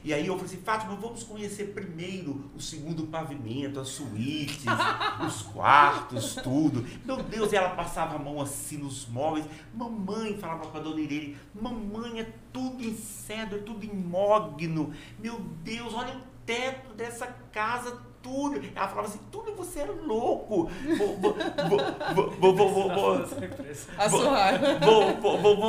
E 0.04 0.14
aí 0.14 0.28
eu 0.28 0.36
falei 0.36 0.54
assim, 0.54 0.64
Fátima, 0.64 0.96
vamos 0.96 1.24
conhecer 1.24 1.74
primeiro 1.74 2.52
o 2.56 2.62
segundo 2.62 3.08
pavimento, 3.08 3.80
as 3.80 3.88
suítes, 3.88 4.66
os 5.26 5.44
quartos, 5.44 6.36
tudo. 6.36 6.86
Meu 7.06 7.18
Deus, 7.24 7.54
e 7.54 7.56
ela 7.56 7.70
passava 7.70 8.16
a 8.16 8.20
mão 8.20 8.42
assim 8.42 8.78
nos 8.78 9.08
móveis. 9.08 9.46
Mamãe, 9.74 10.38
falava 10.38 10.68
pra 10.68 10.82
dona 10.82 11.00
Irene, 11.00 11.38
mamãe, 11.54 12.20
é 12.20 12.34
tudo 12.52 12.84
em 12.84 12.96
cedro, 12.96 13.58
é 13.58 13.62
tudo 13.62 13.86
em 13.86 13.94
mogno. 13.94 14.94
Meu 15.20 15.40
Deus, 15.64 15.94
olha 15.94 16.18
o 16.18 16.22
teto 16.46 16.94
dessa 16.94 17.28
casa, 17.52 17.98
tudo. 18.24 18.60
Ela 18.74 18.88
falava 18.88 19.08
assim, 19.08 19.20
tudo 19.32 19.54
você 19.54 19.82
é 19.82 19.86
louco. 19.86 20.72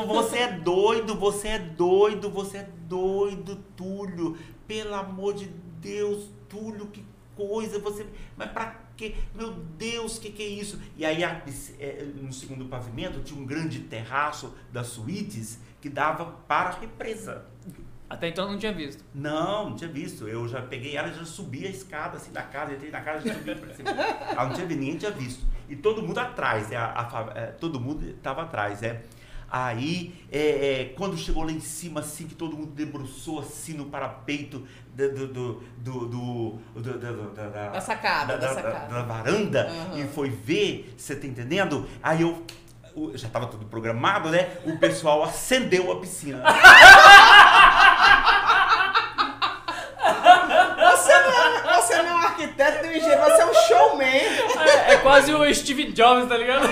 Você 0.07 0.39
é 0.39 0.53
doido, 0.53 1.15
você 1.17 1.49
é 1.49 1.59
doido, 1.59 2.31
você 2.31 2.59
é 2.59 2.69
doido, 2.89 3.57
Túlio. 3.77 4.39
Pelo 4.67 4.95
amor 4.95 5.35
de 5.35 5.47
Deus, 5.81 6.31
Túlio, 6.49 6.87
que 6.87 7.05
coisa, 7.37 7.79
você. 7.81 8.07
Mas 8.37 8.51
pra 8.51 8.81
quê? 8.97 9.15
Meu 9.35 9.53
Deus, 9.53 10.19
que 10.19 10.31
que 10.31 10.43
é 10.43 10.47
isso? 10.47 10.81
E 10.97 11.05
aí, 11.05 11.23
é, 11.23 12.05
no 12.15 12.33
segundo 12.33 12.65
pavimento, 12.67 13.21
tinha 13.21 13.39
um 13.39 13.45
grande 13.45 13.81
terraço 13.81 14.55
das 14.73 14.87
suítes 14.87 15.59
que 15.81 15.89
dava 15.89 16.25
para 16.49 16.71
a 16.71 16.79
represa. 16.79 17.45
Até 18.15 18.29
então 18.29 18.51
não 18.51 18.59
tinha 18.59 18.73
visto. 18.73 19.05
Não, 19.15 19.71
não 19.71 19.77
tinha 19.77 19.91
visto. 19.91 20.27
Eu 20.29 20.47
já 20.49 20.63
peguei 20.63 20.97
ela 20.97 21.09
e 21.09 21.15
já 21.15 21.25
subi 21.25 21.67
a 21.67 21.71
escada 21.71 22.17
assim 22.17 22.31
da 22.33 22.43
casa, 22.43 22.73
entrei 22.73 22.91
na 22.91 23.01
casa 23.01 23.27
e 23.27 23.29
já 23.29 23.35
subi 23.35 23.55
pra 23.55 23.75
cima. 23.75 23.91
Ela 24.31 24.45
não 24.47 24.53
tinha 24.55 24.67
visto, 24.67 24.79
ninguém 24.81 24.97
tinha 24.97 25.11
visto. 25.11 25.45
E 25.69 25.75
todo 25.77 26.03
mundo 26.03 26.19
atrás, 26.19 26.69
né? 26.69 26.77
A, 26.77 27.01
a 27.01 27.33
é, 27.39 27.47
todo 27.47 27.81
mundo 27.81 28.09
estava 28.09 28.43
atrás, 28.43 28.81
né? 28.81 29.01
Aí, 29.51 30.15
é, 30.33 30.39
é, 30.81 30.85
quando 30.97 31.17
chegou 31.17 31.45
lá 31.45 31.53
em 31.53 31.61
cima, 31.61 32.01
assim, 32.01 32.27
que 32.27 32.35
todo 32.35 32.57
mundo 32.57 32.73
debruçou 32.73 33.39
assim 33.41 33.75
no 33.75 33.85
parapeito 33.87 34.67
do, 34.95 35.09
do, 35.15 35.27
do, 35.29 35.61
do, 35.79 36.51
do- 36.75 37.31
da, 37.35 37.49
da- 37.49 37.69
Da 37.69 37.81
sacada, 37.81 38.37
da 38.37 38.49
da, 38.49 38.55
sacada. 38.55 38.95
da 38.95 39.03
varanda 39.03 39.69
Aham. 39.69 39.99
e 39.99 40.09
foi 40.09 40.29
ver, 40.31 40.93
você 40.97 41.15
tá 41.15 41.27
entendendo? 41.27 41.89
Aí 42.03 42.23
eu, 42.23 42.45
já 43.15 43.29
estava 43.29 43.47
tudo 43.47 43.65
programado, 43.67 44.29
né? 44.31 44.57
O 44.65 44.77
pessoal 44.79 45.23
acendeu 45.23 45.93
a 45.93 46.01
piscina. 46.01 46.43
Você 50.05 51.13
não, 51.21 51.31
é, 51.71 51.81
você 51.81 51.97
não 52.03 52.09
é 52.09 52.15
um 52.15 52.19
arquiteto 52.19 52.87
nem 52.87 52.97
engenheiro, 52.99 53.23
você 53.23 53.43
é 53.43 53.47
um 53.47 53.55
showman. 53.55 54.07
É, 54.07 54.93
é 54.94 54.94
quase 55.05 55.33
o 55.35 55.55
Steve 55.55 55.93
Jobs, 55.93 56.29
tá 56.29 56.37
ligado? 56.37 56.67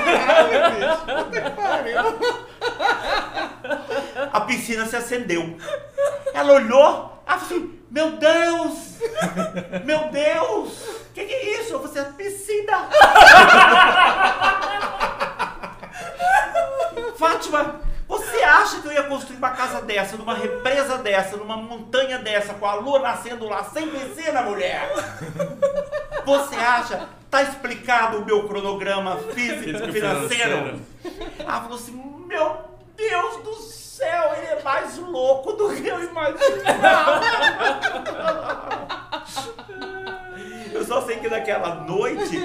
Caralho, 1.55 1.85
bicho. 1.85 2.03
A 4.33 4.41
piscina 4.41 4.87
se 4.87 4.97
acendeu. 4.97 5.57
Ela 6.33 6.55
olhou, 6.55 7.23
assim, 7.27 7.79
meu 7.91 8.13
Deus! 8.13 8.99
Meu 9.85 10.09
Deus! 10.09 10.73
O 11.11 11.13
que, 11.15 11.25
que 11.25 11.35
é 11.35 11.61
isso? 11.61 11.79
Você 11.79 11.99
é 12.01 12.05
piscina! 12.05 12.89
Fátima, 17.17 17.81
você 18.09 18.43
acha 18.43 18.81
que 18.81 18.89
eu 18.89 18.93
ia 18.93 19.03
construir 19.05 19.37
uma 19.37 19.51
casa 19.51 19.83
dessa, 19.83 20.17
numa 20.17 20.35
represa 20.35 20.97
dessa, 20.99 21.37
numa 21.37 21.57
montanha 21.57 22.19
dessa, 22.19 22.55
com 22.55 22.67
a 22.67 22.75
lua 22.75 22.99
nascendo 22.99 23.47
lá, 23.47 23.63
sem 23.65 23.89
piscina, 23.89 24.43
mulher? 24.43 24.91
Você 26.25 26.57
acha? 26.57 27.09
Tá 27.33 27.43
explicado 27.45 28.19
o 28.19 28.27
meu 28.27 28.47
cronograma 28.47 29.17
físico, 29.17 29.63
Físico 29.63 29.91
financeiro? 29.91 30.79
Ela 31.39 31.63
falou 31.63 31.79
assim, 31.79 31.93
meu 32.27 32.59
Deus 32.95 33.43
do 33.43 33.55
céu, 33.55 34.35
ele 34.37 34.49
é 34.49 34.63
mais 34.63 34.99
louco 34.99 35.53
do 35.55 35.75
que 35.75 35.89
eu 35.89 36.05
imaginava. 36.05 37.21
Eu 40.75 40.85
só 40.85 41.07
sei 41.07 41.21
que 41.21 41.29
naquela 41.31 41.77
noite, 41.77 42.39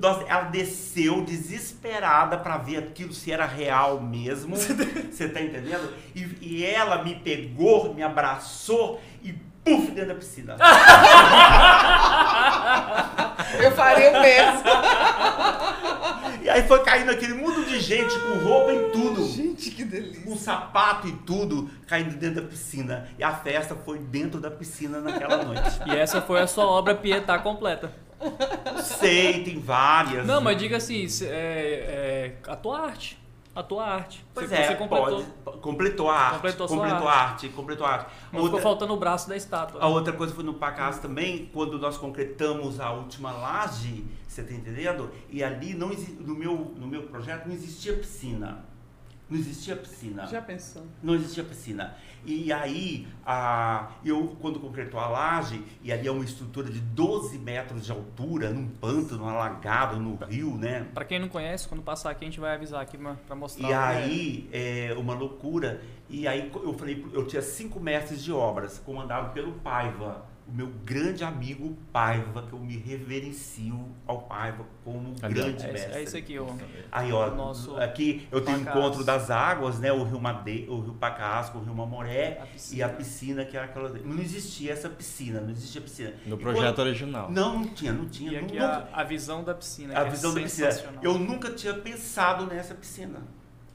nossa, 0.00 0.22
ela 0.28 0.44
desceu 0.44 1.24
desesperada 1.24 2.38
pra 2.38 2.56
ver 2.56 2.76
aquilo 2.76 3.12
se 3.12 3.32
era 3.32 3.46
real 3.46 4.00
mesmo. 4.00 4.54
Você 4.56 5.28
tá 5.28 5.40
entendendo? 5.40 5.92
E, 6.14 6.38
e 6.40 6.64
ela 6.64 7.02
me 7.02 7.16
pegou, 7.16 7.92
me 7.92 8.04
abraçou 8.04 9.00
e 9.24 9.34
puf 9.64 9.90
dentro 9.90 10.08
da 10.08 10.14
piscina. 10.14 10.56
Eu 13.60 13.70
faria 13.72 14.10
o 14.10 14.20
mesmo. 14.20 14.62
E 16.42 16.50
aí 16.50 16.62
foi 16.68 16.82
caindo 16.82 17.10
aquele 17.10 17.34
mundo 17.34 17.64
de 17.64 17.80
gente 17.80 18.18
com 18.18 18.38
roupa 18.38 18.72
e 18.72 18.90
tudo. 18.90 19.26
Gente 19.26 19.70
que 19.70 19.84
delícia. 19.84 20.30
um 20.30 20.36
sapato 20.36 21.08
e 21.08 21.12
tudo 21.12 21.70
caindo 21.86 22.14
dentro 22.16 22.42
da 22.42 22.48
piscina. 22.48 23.08
E 23.18 23.24
a 23.24 23.32
festa 23.32 23.74
foi 23.74 23.98
dentro 23.98 24.40
da 24.40 24.50
piscina 24.50 25.00
naquela 25.00 25.42
noite. 25.42 25.80
E 25.86 25.96
essa 25.96 26.20
foi 26.20 26.40
a 26.40 26.46
sua 26.46 26.66
obra 26.66 26.94
Pietá 26.94 27.38
completa. 27.38 27.92
Sei, 28.82 29.44
tem 29.44 29.58
várias. 29.58 30.26
Não, 30.26 30.40
mas 30.40 30.56
diga 30.56 30.76
assim, 30.76 31.06
é, 31.22 31.26
é, 31.26 32.32
a 32.46 32.56
tua 32.56 32.80
arte. 32.80 33.18
A 33.54 33.62
tua 33.62 33.86
arte. 33.86 34.24
Pois 34.34 34.48
você, 34.48 34.54
é, 34.56 34.66
você 34.66 34.74
completou. 34.74 35.24
pode. 35.44 35.58
completou 35.60 36.10
a 36.10 36.16
arte. 36.18 36.34
Completou 36.34 36.68
Completou, 36.68 36.98
sua 37.00 37.10
a 37.10 37.22
arte. 37.22 37.48
Completou 37.50 37.86
a 37.86 37.90
arte. 37.90 38.06
Não 38.32 38.40
Outra- 38.40 38.58
ficou 38.58 38.60
faltando 38.70 38.94
o 38.94 38.96
braço 38.96 39.28
da 39.28 39.36
estátua. 39.36 39.80
A 39.80 39.86
outra 39.86 40.12
coisa 40.12 40.34
foi 40.34 40.42
no 40.42 40.54
Pacas 40.54 40.98
também, 40.98 41.48
quando 41.52 41.78
nós 41.78 41.96
concretamos 41.96 42.80
a 42.80 42.90
última 42.90 43.30
laje, 43.30 44.04
você 44.26 44.42
tá 44.42 44.52
entendendo? 44.52 45.08
E 45.30 45.44
ali 45.44 45.72
não 45.74 45.88
no 45.90 46.34
meu 46.34 46.74
no 46.76 46.86
meu 46.88 47.04
projeto 47.04 47.46
não 47.46 47.54
existia 47.54 47.94
piscina. 47.96 48.64
Não 49.30 49.38
existia 49.38 49.76
piscina. 49.76 50.26
Já 50.26 50.42
pensou? 50.42 50.82
Não 51.02 51.14
existia 51.14 51.44
piscina. 51.44 51.96
E 52.26 52.52
aí, 52.52 53.06
a, 53.24 53.90
eu, 54.04 54.36
quando 54.40 54.58
concretou 54.58 54.98
a 54.98 55.08
laje, 55.08 55.62
e 55.82 55.92
ali 55.92 56.08
é 56.08 56.10
uma 56.10 56.24
estrutura 56.24 56.70
de 56.70 56.80
12 56.80 57.38
metros 57.38 57.84
de 57.84 57.92
altura, 57.92 58.50
num 58.50 58.66
pântano, 58.66 59.28
alagado, 59.28 59.98
no 59.98 60.16
rio, 60.26 60.56
né? 60.56 60.86
Pra 60.94 61.04
quem 61.04 61.18
não 61.18 61.28
conhece, 61.28 61.68
quando 61.68 61.82
passar 61.82 62.10
aqui 62.10 62.24
a 62.24 62.28
gente 62.28 62.40
vai 62.40 62.54
avisar 62.54 62.80
aqui 62.80 62.98
pra 62.98 63.36
mostrar. 63.36 63.68
E 63.68 63.72
aí, 63.72 64.48
é 64.52 64.94
uma 64.96 65.14
loucura. 65.14 65.80
E 66.08 66.26
aí 66.28 66.50
eu 66.54 66.74
falei, 66.74 67.04
eu 67.12 67.26
tinha 67.26 67.42
cinco 67.42 67.80
mestres 67.80 68.22
de 68.22 68.32
obras, 68.32 68.78
comandado 68.78 69.32
pelo 69.32 69.52
Paiva, 69.52 70.26
o 70.46 70.52
meu 70.52 70.66
grande 70.84 71.24
amigo 71.24 71.76
Paiva, 71.92 72.42
que 72.42 72.52
eu 72.52 72.58
me 72.58 72.76
reverencio 72.76 73.88
ao 74.06 74.22
Paiva 74.22 74.66
como 74.84 75.14
Ali, 75.22 75.34
grande 75.34 75.64
É, 75.64 75.72
mestre. 75.72 75.92
é 75.94 76.02
esse 76.02 76.16
aqui, 76.16 76.38
ó. 76.38 76.46
Aí, 76.92 77.10
ó, 77.12 77.30
O 77.30 77.34
nosso 77.34 77.76
aqui 77.78 78.28
eu 78.30 78.40
tenho 78.42 78.58
o 78.58 78.60
encontro 78.60 79.02
das 79.02 79.30
águas, 79.30 79.78
né? 79.78 79.90
O 79.90 80.02
rio 80.04 80.20
Made, 80.20 80.66
o 80.68 80.80
rio 80.80 80.94
Pacasco, 80.94 81.58
o 81.58 81.62
rio 81.62 81.74
Mamoré 81.74 82.38
A 82.42 82.46
piscina. 82.46 82.78
e 82.78 82.82
a 82.82 82.88
piscina 82.90 83.44
que 83.44 83.56
era 83.56 83.66
aquela. 83.66 83.88
Não 83.88 84.20
existia 84.20 84.72
essa 84.72 84.88
piscina, 84.88 85.40
não 85.40 85.50
existia 85.50 85.80
piscina. 85.80 86.12
No 86.26 86.36
E 86.36 86.38
projeto 86.38 86.74
quando- 86.74 86.86
original. 86.88 87.30
Não, 87.30 87.58
não 87.60 87.68
tinha, 87.68 87.92
não 87.92 88.06
tinha. 88.08 88.32
E 88.32 88.36
aqui 88.36 88.52
nunca- 88.54 88.88
a, 88.92 89.00
a 89.00 89.04
visão 89.04 89.42
da 89.42 89.54
piscina. 89.54 89.98
a 89.98 90.04
que 90.04 90.10
visão 90.10 90.30
é 90.32 90.34
da 90.34 90.40
piscina. 90.42 90.70
Eu 91.02 91.18
nunca 91.18 91.50
tinha 91.52 91.74
pensado 91.74 92.46
nessa 92.46 92.74
piscina. 92.74 93.20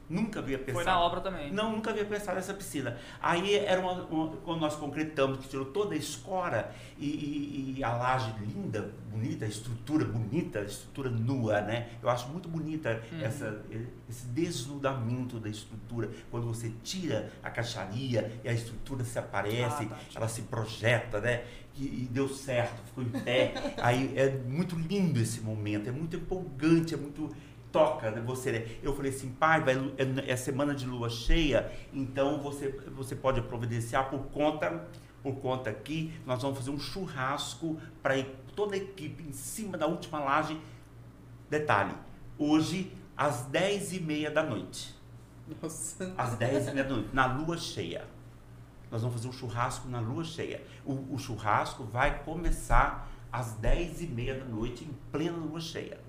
Nunca 0.10 0.40
havia 0.40 0.58
pensado. 0.58 0.74
Foi 0.84 0.84
na 0.86 1.00
obra 1.00 1.22
também. 1.22 1.52
Não, 1.54 1.72
nunca 1.72 1.92
havia 1.92 2.04
pensado 2.06 2.36
nessa 2.36 2.54
piscina. 2.54 2.98
Aí 3.22 3.54
era 3.56 3.80
uma, 3.80 3.94
uma- 4.06 4.38
quando 4.38 4.60
nós 4.60 4.76
concretamos, 4.76 5.38
que 5.40 5.48
tirou 5.50 5.66
toda 5.66 5.94
a 5.94 5.98
escora 5.98 6.74
e, 6.98 7.06
e- 7.06 7.76
e 7.78 7.84
a 7.84 7.94
laje 7.96 8.34
linda, 8.40 8.92
bonita, 9.12 9.46
a 9.46 9.48
estrutura 9.48 10.04
bonita, 10.06 10.60
a 10.60 10.64
estrutura 10.64 11.10
nua, 11.12 11.62
né? 11.62 11.90
Eu 12.02 12.10
acho 12.10 12.28
muito 12.30 12.50
bonita 12.50 13.02
Uhum. 13.12 13.22
essa, 13.22 13.62
esse 14.10 14.26
desnudamento 14.28 15.40
da 15.40 15.50
estrutura. 15.50 16.10
Quando 16.32 16.48
você 16.48 16.72
tira 16.84 17.32
a 17.44 17.50
caixaria 17.50 18.32
e 18.44 18.50
a 18.50 18.54
estrutura 18.54 19.04
se 19.04 19.18
aparece, 19.20 19.84
Ah, 19.84 19.88
tá. 19.90 19.98
ela 20.16 20.28
se 20.28 20.42
projeta, 20.44 21.20
né? 21.22 21.44
E, 21.78 21.84
e 22.04 22.08
deu 22.12 22.28
certo, 22.28 22.82
ficou 22.88 23.04
em 23.04 23.10
pé. 23.10 23.54
Aí 23.78 24.12
é 24.18 24.30
muito 24.32 24.76
lindo 24.76 25.20
esse 25.20 25.40
momento, 25.42 25.88
é 25.88 25.92
muito 25.92 26.16
empolgante, 26.16 26.94
é 26.94 26.98
muito 26.98 27.30
toca 27.72 28.12
né, 28.12 28.22
você 28.22 28.52
né? 28.52 28.68
eu 28.82 28.96
falei 28.96 29.12
assim 29.12 29.30
pai 29.32 29.62
vai, 29.62 29.76
é, 29.98 30.32
é 30.32 30.36
semana 30.36 30.74
de 30.74 30.86
lua 30.86 31.10
cheia 31.10 31.72
então 31.94 32.40
você 32.40 32.70
você 32.96 33.16
pode 33.16 33.42
providenciar 33.42 34.10
por 34.10 34.26
conta 34.28 34.88
por 35.22 35.36
conta 35.36 35.70
aqui 35.70 36.14
nós 36.26 36.42
vamos 36.42 36.58
fazer 36.58 36.72
um 36.72 36.80
churrasco 36.80 37.78
para 38.02 38.16
toda 38.56 38.76
a 38.76 38.78
equipe 38.78 39.24
em 39.24 39.34
cima 39.34 39.78
da 39.78 39.88
última 39.88 40.20
laje 40.20 40.60
detalhe 41.50 41.94
hoje 42.38 42.92
às 43.16 43.42
10 43.44 43.94
e 43.94 44.00
meia 44.00 44.32
da 44.32 44.44
noite 44.44 45.00
Nossa. 45.62 46.14
às 46.18 46.36
10 46.36 46.68
e 46.68 46.72
meia 46.72 46.84
da 46.84 46.96
noite, 46.96 47.10
na 47.14 47.26
lua 47.26 47.58
cheia. 47.58 48.06
Nós 48.92 49.02
vamos 49.02 49.18
fazer 49.18 49.28
um 49.28 49.32
churrasco 49.32 49.88
na 49.88 50.00
lua 50.00 50.24
cheia. 50.24 50.64
O, 50.86 51.16
o 51.16 51.20
churrasco 51.20 51.84
vai 51.84 52.24
começar 52.24 53.10
às 53.32 53.54
10 53.54 54.02
e 54.02 54.08
meia 54.08 54.40
da 54.40 54.46
noite, 54.46 54.84
em 54.84 54.94
plena 55.12 55.38
lua 55.38 55.60
cheia. 55.60 56.00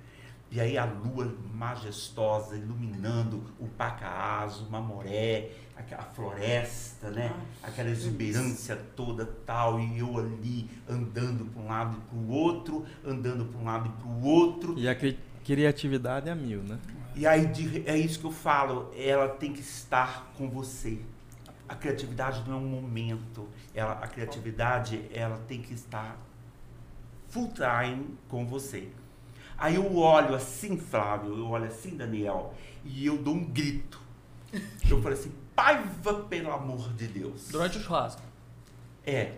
E 0.51 0.61
aí 0.61 0.77
a 0.77 0.85
lua 0.85 1.33
majestosa, 1.55 2.57
iluminando 2.57 3.43
o 3.59 3.69
Pacaás, 3.69 4.59
o 4.59 4.69
Mamoré, 4.71 5.51
aquela 5.77 6.03
floresta, 6.03 7.11
né? 7.11 7.33
Aquela 7.63 7.89
exuberância 7.89 8.77
toda 8.97 9.25
tal, 9.47 9.79
e 9.79 9.99
eu 10.01 10.19
ali 10.19 10.69
andando 10.89 11.45
para 11.45 11.63
um 11.63 11.69
lado 11.69 11.97
e 11.97 12.01
para 12.01 12.19
o 12.19 12.29
outro, 12.31 12.85
andando 13.07 13.45
para 13.45 13.61
um 13.61 13.65
lado 13.65 13.89
e 13.89 13.93
para 14.03 14.09
o 14.09 14.23
outro, 14.25 14.77
E 14.77 14.89
a 14.89 14.95
cri- 14.95 15.19
criatividade 15.45 16.29
é 16.29 16.35
mil, 16.35 16.63
né? 16.63 16.79
e 17.15 17.27
aí 17.27 17.47
de- 17.47 17.89
é 17.89 17.97
isso 17.97 18.19
que 18.19 18.27
eu 18.27 18.33
falo, 18.33 18.91
ela 18.97 19.29
tem 19.29 19.53
que 19.53 19.61
estar 19.61 20.33
com 20.37 20.49
você. 20.51 20.99
A 21.69 21.75
criatividade 21.77 22.43
não 22.49 22.55
é 22.57 22.61
um 22.61 22.67
momento, 22.69 23.47
ela, 23.73 23.93
a 23.93 24.09
criatividade 24.09 25.01
ela 25.15 25.39
tem 25.47 25.63
que 25.63 25.73
estar 25.75 26.17
full 27.29 27.53
time 27.53 28.17
com 28.29 28.45
você. 28.47 28.89
Aí 29.61 29.75
eu 29.75 29.95
olho 29.95 30.35
assim, 30.35 30.79
Flávio, 30.79 31.37
eu 31.37 31.47
olho 31.47 31.67
assim, 31.67 31.95
Daniel, 31.95 32.55
e 32.83 33.05
eu 33.05 33.19
dou 33.19 33.35
um 33.35 33.45
grito. 33.45 34.01
Eu 34.89 35.03
falei 35.03 35.19
assim, 35.19 35.33
Paiva, 35.55 36.25
pelo 36.25 36.51
amor 36.51 36.95
de 36.95 37.07
Deus. 37.07 37.49
Durante 37.51 37.77
o 37.77 37.83
churrasco. 37.83 38.23
É. 39.07 39.35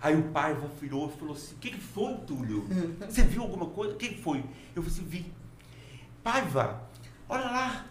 Aí 0.00 0.16
o 0.16 0.30
pai 0.30 0.56
virou 0.80 1.08
e 1.08 1.18
falou 1.18 1.34
assim: 1.34 1.56
O 1.56 1.58
que, 1.58 1.70
que 1.70 1.80
foi, 1.80 2.14
Túlio? 2.18 2.64
Você 3.00 3.24
viu 3.24 3.42
alguma 3.42 3.66
coisa? 3.66 3.94
O 3.94 3.96
que, 3.96 4.10
que 4.10 4.22
foi? 4.22 4.38
Eu 4.74 4.82
falei 4.82 4.88
assim: 4.88 5.04
Vi. 5.04 5.32
Paiva, 6.22 6.82
olha 7.28 7.44
lá. 7.46 7.86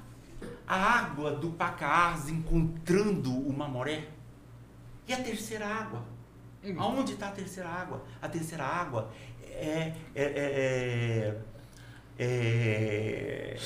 A 0.66 0.76
água 0.76 1.32
do 1.32 1.50
Pacaás 1.52 2.30
encontrando 2.30 3.32
o 3.32 3.52
Mamoré. 3.52 4.08
E 5.06 5.14
a 5.14 5.22
terceira 5.22 5.68
água? 5.68 6.06
Aonde 6.78 7.14
está 7.14 7.30
a 7.30 7.32
terceira 7.32 7.70
água? 7.70 8.04
A 8.22 8.30
terceira 8.30 8.64
água 8.64 9.12
é. 9.54 9.94
é, 10.16 10.24
é, 10.24 11.36
é, 12.20 12.20
é 12.20 13.58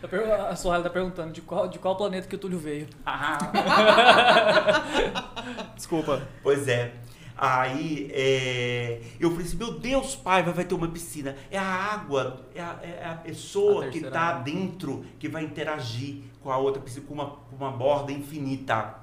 A 0.50 0.54
Soraya 0.54 0.84
tá 0.84 0.90
perguntando 0.90 1.32
de 1.32 1.42
qual, 1.42 1.66
de 1.68 1.78
qual 1.78 1.96
planeta 1.96 2.28
que 2.28 2.36
o 2.36 2.38
Túlio 2.38 2.58
veio. 2.58 2.86
Desculpa. 5.74 6.28
Pois 6.42 6.68
é. 6.68 6.92
Aí 7.36 8.10
é, 8.12 9.00
eu 9.20 9.30
falei 9.30 9.46
assim, 9.46 9.56
meu 9.56 9.78
Deus, 9.78 10.16
pai, 10.16 10.42
vai, 10.42 10.52
vai 10.52 10.64
ter 10.64 10.74
uma 10.74 10.88
piscina. 10.88 11.36
É 11.50 11.58
a 11.58 11.64
água, 11.64 12.44
é 12.52 12.60
a, 12.60 12.80
é 12.82 13.06
a 13.06 13.14
pessoa 13.14 13.86
A 13.86 13.90
que 13.90 13.98
está 13.98 14.32
dentro 14.38 15.06
que 15.20 15.28
vai 15.28 15.44
interagir 15.44 16.24
com 16.40 16.50
a 16.50 16.56
outra 16.56 16.82
piscina, 16.82 17.06
com 17.06 17.14
uma, 17.14 17.30
com 17.30 17.54
uma 17.56 17.70
borda 17.70 18.10
infinita. 18.10 18.96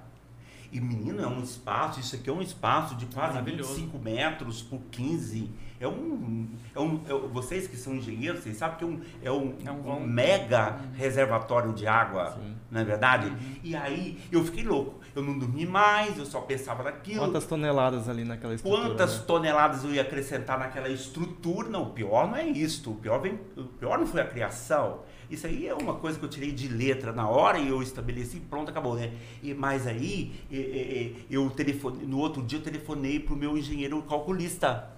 E 0.76 0.82
menino, 0.82 1.22
é 1.22 1.28
um 1.28 1.42
espaço, 1.42 2.02
isso 2.02 2.18
aqui 2.18 2.30
é 2.30 2.34
um 2.34 2.42
espaço 2.42 2.96
de 2.96 3.06
quase 3.06 3.36
Maravilhoso. 3.36 3.76
25 3.76 3.98
metros 3.98 4.62
por 4.62 4.82
15. 4.92 5.50
É 5.80 5.88
um, 5.88 6.48
é 6.74 6.80
um 6.80 7.02
é 7.08 7.28
vocês 7.30 7.68
que 7.68 7.76
são 7.76 7.96
engenheiros, 7.96 8.42
vocês 8.42 8.58
sabem 8.58 8.78
que 8.78 8.84
é 8.84 8.88
um, 8.88 9.02
é 9.24 9.32
um, 9.32 9.56
É 9.66 9.72
um 9.72 9.96
um 9.96 10.08
mega 10.08 10.80
reservatório 10.96 11.74
de 11.74 11.88
água, 11.88 12.32
Sim. 12.32 12.56
não 12.72 12.82
é 12.82 12.84
verdade? 12.84 13.34
E 13.64 13.76
aí 13.76 14.20
eu 14.32 14.44
fiquei 14.44 14.64
louco. 14.64 15.00
Eu 15.16 15.24
não 15.24 15.38
dormi 15.38 15.66
mais, 15.66 16.18
eu 16.18 16.26
só 16.26 16.42
pensava 16.42 16.84
naquilo. 16.84 17.20
Quantas 17.20 17.46
toneladas 17.46 18.10
ali 18.10 18.24
naquela 18.24 18.54
estrutura? 18.54 18.90
Quantas 18.90 19.20
né? 19.20 19.24
toneladas 19.26 19.84
eu 19.84 19.94
ia 19.94 20.02
acrescentar 20.02 20.60
naquela 20.60 20.90
estrutura? 20.90 21.70
Não, 21.70 21.84
o 21.84 21.90
pior 21.92 22.28
não 22.28 22.36
é 22.36 22.46
isto. 22.48 22.92
O 22.92 22.96
pior, 22.96 23.22
vem, 23.22 23.40
o 23.56 23.64
pior 23.64 23.98
não 23.98 24.06
foi 24.06 24.22
a 24.22 24.28
criação. 24.28 25.00
Isso 25.30 25.48
aí 25.48 25.68
é 25.68 25.74
uma 25.74 25.96
coisa 25.96 26.20
que 26.20 26.26
eu 26.26 26.30
tirei 26.30 26.52
de 26.52 26.68
letra 26.68 27.12
na 27.12 27.28
hora 27.28 27.58
e 27.58 27.70
eu 27.70 27.82
estabeleci 27.82 28.40
pronto, 28.40 28.70
acabou, 28.70 28.96
né? 28.96 29.12
E, 29.42 29.54
mas 29.54 29.88
aí, 29.88 30.34
eu 31.30 31.50
telefone, 31.50 32.06
no 32.06 32.20
outro 32.20 32.44
dia 32.44 32.60
eu 32.60 32.64
telefonei 32.64 33.20
para 33.20 33.34
o 33.34 33.38
meu 33.38 33.58
engenheiro 33.58 34.02
calculista. 34.04 34.95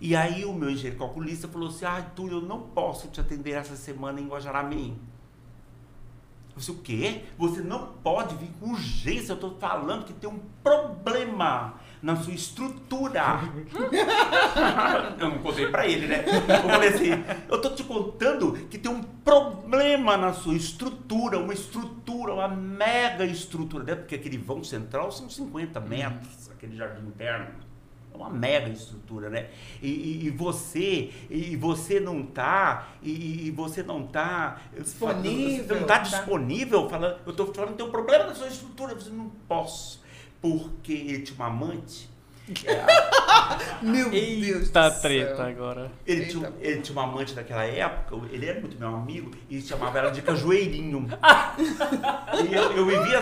E 0.00 0.14
aí 0.14 0.44
o 0.44 0.52
meu 0.52 0.70
engenheiro 0.70 0.98
calculista 0.98 1.48
falou 1.48 1.68
assim, 1.68 1.84
ah, 1.84 2.02
Túlio, 2.14 2.38
eu 2.38 2.42
não 2.42 2.60
posso 2.60 3.08
te 3.08 3.20
atender 3.20 3.52
essa 3.52 3.76
semana 3.76 4.20
em 4.20 4.28
Guajará-Mirim. 4.28 4.98
Eu 6.54 6.58
disse, 6.58 6.70
o 6.70 6.76
quê? 6.76 7.24
Você 7.36 7.60
não 7.60 7.88
pode 8.02 8.36
vir 8.36 8.50
com 8.60 8.70
urgência. 8.70 9.32
Eu 9.32 9.36
estou 9.36 9.58
falando 9.58 10.04
que 10.04 10.12
tem 10.12 10.30
um 10.30 10.38
problema 10.62 11.74
na 12.00 12.14
sua 12.14 12.32
estrutura. 12.32 13.40
eu 15.18 15.30
não 15.30 15.38
contei 15.38 15.66
para 15.66 15.84
ele, 15.86 16.06
né? 16.06 16.24
Eu 16.26 16.70
falei 16.70 16.90
assim, 16.90 17.10
eu 17.48 17.56
estou 17.56 17.74
te 17.74 17.82
contando 17.82 18.52
que 18.68 18.78
tem 18.78 18.92
um 18.92 19.02
problema 19.02 20.16
na 20.16 20.32
sua 20.32 20.54
estrutura, 20.54 21.38
uma 21.38 21.52
estrutura, 21.52 22.34
uma 22.34 22.46
mega 22.46 23.24
estrutura, 23.24 23.82
né? 23.82 23.94
Porque 23.96 24.14
aquele 24.14 24.38
vão 24.38 24.62
central 24.62 25.10
são 25.10 25.28
50 25.28 25.80
metros, 25.80 26.50
aquele 26.52 26.76
jardim 26.76 27.06
interno. 27.06 27.63
É 28.14 28.16
uma 28.16 28.30
mega 28.30 28.68
estrutura, 28.68 29.28
né? 29.28 29.48
E, 29.82 29.88
e- 29.88 30.26
e 30.26 30.30
você, 30.30 31.10
e 31.28 31.56
você 31.56 31.98
não 31.98 32.22
tá, 32.22 32.88
e, 33.02 33.48
e 33.48 33.50
você 33.50 33.82
não 33.82 34.06
tá 34.06 34.60
Disponível, 34.78 35.64
Você 35.66 35.74
não 35.80 35.86
tá 35.86 35.98
tá? 35.98 36.02
disponível, 36.04 36.88
falando, 36.88 37.18
eu 37.26 37.32
tô 37.32 37.46
falando 37.52 37.70
que 37.72 37.78
tem 37.78 37.86
um 37.86 37.90
problema 37.90 38.26
na 38.26 38.34
sua 38.34 38.46
estrutura, 38.46 38.94
você 38.94 39.10
não 39.10 39.28
posso. 39.48 40.00
Porque 40.40 40.92
ele 40.92 41.22
tinha 41.22 41.34
uma 41.36 41.46
amante 41.46 42.08
Meu 43.80 44.10
Deus 44.10 44.66
Eita 44.66 44.90
do 44.90 45.00
treta 45.00 45.36
céu. 45.36 45.46
agora. 45.46 45.92
Ele 46.06 46.26
tinha, 46.26 46.52
ele 46.60 46.82
tinha 46.82 46.98
uma 46.98 47.10
amante 47.10 47.34
daquela 47.34 47.64
época, 47.64 48.16
ele 48.30 48.46
era 48.46 48.60
muito 48.60 48.78
meu 48.78 48.88
amigo, 48.88 49.30
e 49.48 49.60
chamava 49.62 49.98
ela 49.98 50.10
de 50.10 50.20
cajueirinho. 50.20 51.08
e 52.48 52.54
eu, 52.54 52.72
eu 52.72 52.86
vivia 52.86 53.20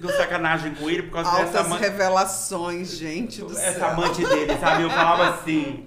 com 0.00 0.08
sacanagem 0.08 0.74
com 0.74 0.90
ele 0.90 1.04
por 1.04 1.12
causa 1.12 1.30
dessa 1.30 1.58
Altas 1.58 1.66
amante. 1.66 1.82
revelações, 1.82 2.96
gente 2.96 3.40
do 3.40 3.52
essa 3.52 3.78
céu. 3.78 3.88
amante 3.88 4.24
dele, 4.24 4.56
sabe? 4.58 4.82
Eu 4.82 4.90
falava 4.90 5.28
assim. 5.30 5.86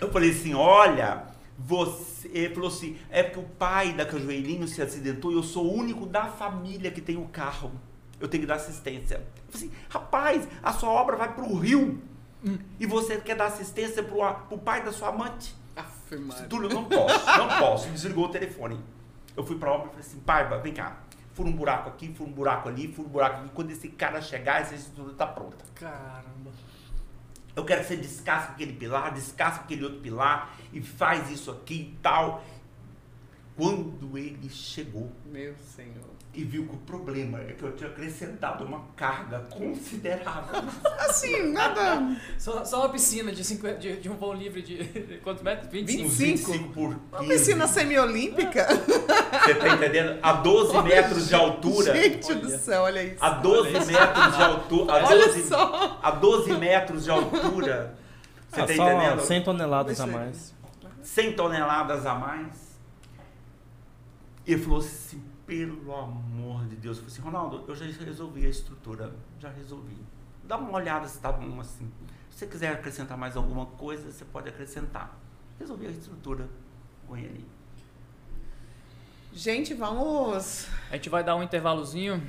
Eu 0.00 0.12
falei 0.12 0.30
assim, 0.30 0.54
olha, 0.54 1.24
você. 1.58 2.14
Ele 2.32 2.54
falou 2.54 2.68
assim, 2.68 2.96
é 3.10 3.22
porque 3.22 3.38
o 3.38 3.42
pai 3.42 3.92
da 3.92 4.04
Cajueirinho 4.04 4.66
se 4.66 4.80
acidentou 4.82 5.30
e 5.30 5.34
eu 5.34 5.42
sou 5.42 5.66
o 5.66 5.74
único 5.74 6.06
da 6.06 6.26
família 6.26 6.90
que 6.90 7.00
tem 7.00 7.16
o 7.16 7.26
carro. 7.26 7.70
Eu 8.24 8.28
tenho 8.28 8.40
que 8.42 8.46
dar 8.46 8.54
assistência. 8.54 9.16
Eu 9.16 9.52
falei 9.52 9.68
assim, 9.68 9.72
rapaz, 9.90 10.48
a 10.62 10.72
sua 10.72 10.88
obra 10.88 11.14
vai 11.14 11.34
pro 11.34 11.58
Rio. 11.58 12.00
E 12.80 12.86
você 12.86 13.18
quer 13.18 13.36
dar 13.36 13.46
assistência 13.48 14.02
pro, 14.02 14.22
a- 14.22 14.32
pro 14.32 14.56
pai 14.56 14.82
da 14.82 14.90
sua 14.92 15.08
amante? 15.10 15.54
Maria. 16.10 16.46
Túlio, 16.46 16.70
não 16.70 16.84
posso, 16.84 17.26
não 17.38 17.48
posso. 17.58 17.88
Desligou 17.90 18.24
o 18.24 18.28
telefone. 18.30 18.80
Eu 19.36 19.44
fui 19.44 19.58
pra 19.58 19.72
obra 19.72 19.86
e 19.88 19.90
falei 19.90 20.00
assim, 20.06 20.20
Paiva, 20.20 20.58
vem 20.58 20.72
cá. 20.72 21.00
Fura 21.34 21.48
um 21.50 21.52
buraco 21.52 21.88
aqui, 21.90 22.14
fura 22.14 22.30
um 22.30 22.32
buraco 22.32 22.68
ali, 22.68 22.90
fura 22.92 23.08
um 23.08 23.10
buraco 23.10 23.40
aqui. 23.40 23.50
Quando 23.52 23.70
esse 23.72 23.88
cara 23.88 24.22
chegar, 24.22 24.62
essa 24.62 24.74
estrutura 24.74 25.12
tá 25.14 25.26
pronta. 25.26 25.62
Caramba. 25.74 26.50
Eu 27.54 27.64
quero 27.64 27.82
que 27.82 27.88
você 27.88 27.96
descasque 27.96 28.52
aquele 28.52 28.72
pilar, 28.72 29.12
descasque 29.12 29.64
aquele 29.64 29.84
outro 29.84 30.00
pilar 30.00 30.56
e 30.72 30.80
faz 30.80 31.30
isso 31.30 31.50
aqui 31.50 31.94
e 31.94 31.98
tal. 32.02 32.42
Quando 33.56 34.16
ele 34.18 34.48
chegou 34.48 35.12
Meu 35.26 35.54
senhor. 35.76 36.03
E 36.34 36.42
viu 36.44 36.66
que 36.66 36.74
o 36.74 36.78
problema 36.78 37.38
é 37.40 37.52
que 37.52 37.62
eu 37.62 37.72
tinha 37.76 37.88
acrescentado 37.88 38.64
uma 38.64 38.84
carga 38.96 39.40
considerável. 39.50 40.62
Assim, 41.00 41.52
nada. 41.52 42.16
Só, 42.38 42.64
só 42.64 42.80
uma 42.80 42.88
piscina 42.88 43.30
de, 43.32 43.44
50, 43.44 43.78
de, 43.78 43.96
de 43.98 44.10
um 44.10 44.16
voo 44.16 44.32
livre 44.32 44.62
de 44.62 45.18
quantos 45.22 45.42
metros? 45.42 45.70
25? 45.70 46.06
Uns 46.08 46.16
25. 46.18 46.52
25 46.52 46.72
por 46.74 46.88
15. 46.90 47.00
Uma 47.12 47.24
piscina 47.24 47.66
semiolímpica? 47.68 48.66
Você 48.66 49.54
tá 49.54 49.68
entendendo? 49.68 50.18
A 50.22 50.32
12 50.32 50.82
metros 50.82 51.28
de 51.28 51.34
altura. 51.34 51.94
Gente 51.94 52.34
do 52.34 52.48
Olha. 52.48 52.58
céu, 52.58 52.82
olha 52.82 53.02
isso. 53.04 53.24
A 53.24 53.30
12 53.30 53.70
metros 53.92 54.36
de 54.36 54.42
altura. 54.42 54.92
A 54.92 55.06
Olha 55.06 55.26
12, 55.26 55.42
só. 55.48 55.98
a 56.02 56.10
12 56.10 56.52
metros 56.54 57.04
de 57.04 57.10
altura. 57.10 57.94
Você 58.50 58.60
Ah, 58.60 58.66
tá 58.66 58.74
só 58.74 58.90
entendendo? 58.90 59.20
100 59.20 59.42
toneladas 59.44 60.00
a 60.00 60.06
mais. 60.06 60.54
100 61.02 61.32
toneladas 61.34 62.06
a 62.06 62.14
mais. 62.14 62.74
E 64.46 64.52
ele 64.52 64.62
falou 64.62 64.78
assim, 64.80 65.22
pelo 65.46 65.94
amor 65.94 66.64
de 66.66 66.76
Deus. 66.76 66.98
Eu 66.98 67.04
falei 67.04 67.18
assim, 67.18 67.22
Ronaldo, 67.22 67.64
eu 67.68 67.74
já 67.74 67.84
resolvi 68.04 68.46
a 68.46 68.48
estrutura. 68.48 69.14
Já 69.38 69.50
resolvi. 69.50 69.96
Dá 70.42 70.56
uma 70.56 70.72
olhada 70.72 71.06
se 71.08 71.18
tá 71.18 71.32
bom 71.32 71.60
assim. 71.60 71.90
Se 72.30 72.38
você 72.38 72.46
quiser 72.46 72.72
acrescentar 72.72 73.16
mais 73.16 73.36
alguma 73.36 73.66
coisa, 73.66 74.10
você 74.10 74.24
pode 74.24 74.48
acrescentar. 74.48 75.18
Resolvi 75.58 75.86
a 75.86 75.90
estrutura 75.90 76.48
com 77.06 77.16
ele. 77.16 77.46
Gente, 79.32 79.74
vamos. 79.74 80.68
A 80.90 80.96
gente 80.96 81.08
vai 81.08 81.24
dar 81.24 81.36
um 81.36 81.42
intervalozinho. 81.42 82.22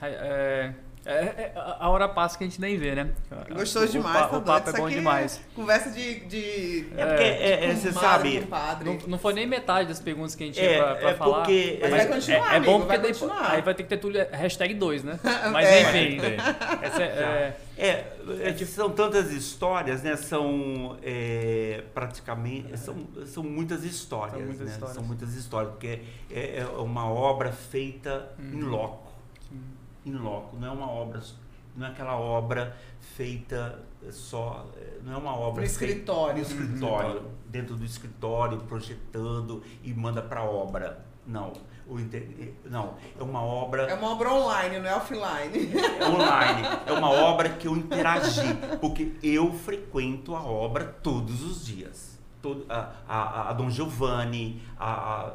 É, 0.00 0.74
é, 1.04 1.12
é, 1.14 1.52
a 1.54 1.88
hora 1.88 2.08
passa 2.08 2.38
que 2.38 2.44
a 2.44 2.46
gente 2.46 2.60
nem 2.60 2.76
vê, 2.76 2.94
né? 2.94 3.10
Gostoso 3.54 3.86
O 3.86 3.88
demais, 3.88 4.16
pa- 4.20 4.28
tá 4.28 4.36
O 4.38 4.42
papo 4.42 4.70
é 4.70 4.72
bom 4.74 4.88
demais. 4.88 5.40
Conversa 5.54 5.90
de. 5.90 6.20
de... 6.26 6.86
É 6.96 7.06
porque, 7.06 7.22
é, 7.22 7.64
é, 7.70 7.74
você 7.74 7.92
comadre, 7.92 8.48
sabe. 8.48 8.84
Não, 8.84 8.98
não 9.08 9.18
foi 9.18 9.32
nem 9.34 9.46
metade 9.46 9.88
das 9.88 9.98
perguntas 10.00 10.34
que 10.34 10.44
a 10.44 10.46
gente 10.46 10.60
É, 10.60 10.68
tinha 10.68 10.82
pra, 10.84 10.94
pra 10.96 11.10
é 11.10 11.14
falar. 11.14 11.36
porque- 11.38 11.78
Mas 11.80 11.90
vai 11.90 12.06
continuar, 12.06 12.54
é, 12.54 12.56
é 12.56 12.60
bom 12.60 12.70
amigo, 12.70 12.72
porque 12.72 12.86
vai 12.86 12.98
depois- 12.98 13.18
continuar. 13.18 13.50
aí 13.52 13.62
vai 13.62 13.74
ter 13.74 13.82
que 13.82 13.88
ter 13.88 13.96
tudo 13.98 14.18
hashtag 14.32 14.74
2, 14.74 15.02
né? 15.04 15.18
Mas 15.52 15.66
É. 15.66 15.80
enfim. 15.82 16.18
essa 16.82 17.02
é- 17.02 17.06
é, 17.06 17.56
É, 17.78 18.50
é, 18.50 18.64
são 18.64 18.90
tantas 18.90 19.32
histórias, 19.32 20.02
né? 20.02 20.14
São 20.14 20.96
é, 21.02 21.82
praticamente. 21.94 22.78
São, 22.78 22.96
são 23.26 23.42
muitas 23.42 23.82
histórias. 23.82 24.36
São 24.36 24.42
muitas 24.46 24.66
né? 24.66 24.72
histórias. 24.72 24.94
São 24.96 25.04
muitas 25.04 25.34
histórias, 25.34 25.70
porque 25.72 26.00
é, 26.30 26.58
é 26.60 26.66
uma 26.78 27.10
obra 27.10 27.50
feita 27.50 28.28
em 28.38 28.62
Uhum. 28.62 28.68
loco. 28.70 29.11
Em 30.04 30.14
loco. 30.14 30.56
Não 30.56 30.68
é 30.68 30.70
uma 30.70 30.90
obra. 30.90 31.20
Não 31.76 31.86
é 31.86 31.90
aquela 31.90 32.16
obra 32.18 32.76
feita 33.00 33.78
só. 34.10 34.66
é, 34.76 34.98
Não 35.02 35.14
é 35.14 35.16
uma 35.16 35.34
obra 35.36 35.60
No 35.62 35.66
escritório. 35.66 36.36
no 36.36 36.42
escritório, 36.42 37.22
dentro 37.46 37.76
do 37.76 37.84
escritório, 37.84 38.58
projetando 38.60 39.62
e 39.82 39.92
manda 39.94 40.20
para 40.22 40.42
obra. 40.42 41.04
Não. 41.26 41.52
O 41.86 41.98
inte- 41.98 42.54
não, 42.64 42.94
é 43.18 43.22
uma 43.22 43.42
obra 43.42 43.82
É 43.82 43.94
uma 43.94 44.10
obra 44.12 44.32
online, 44.32 44.78
não 44.78 44.88
é 44.88 44.94
offline. 44.96 45.72
é 45.74 46.08
online. 46.08 46.62
É 46.86 46.92
uma 46.92 47.10
obra 47.10 47.48
que 47.50 47.66
eu 47.66 47.76
interagi, 47.76 48.54
porque 48.80 49.12
eu 49.22 49.52
frequento 49.52 50.34
a 50.34 50.42
obra 50.42 50.84
todos 50.84 51.42
os 51.42 51.66
dias. 51.66 52.18
Todo, 52.40 52.64
a, 52.68 52.92
a, 53.08 53.50
a 53.50 53.52
Dom 53.52 53.68
Giovanni, 53.70 54.62
a, 54.78 54.92
a- 54.92 55.32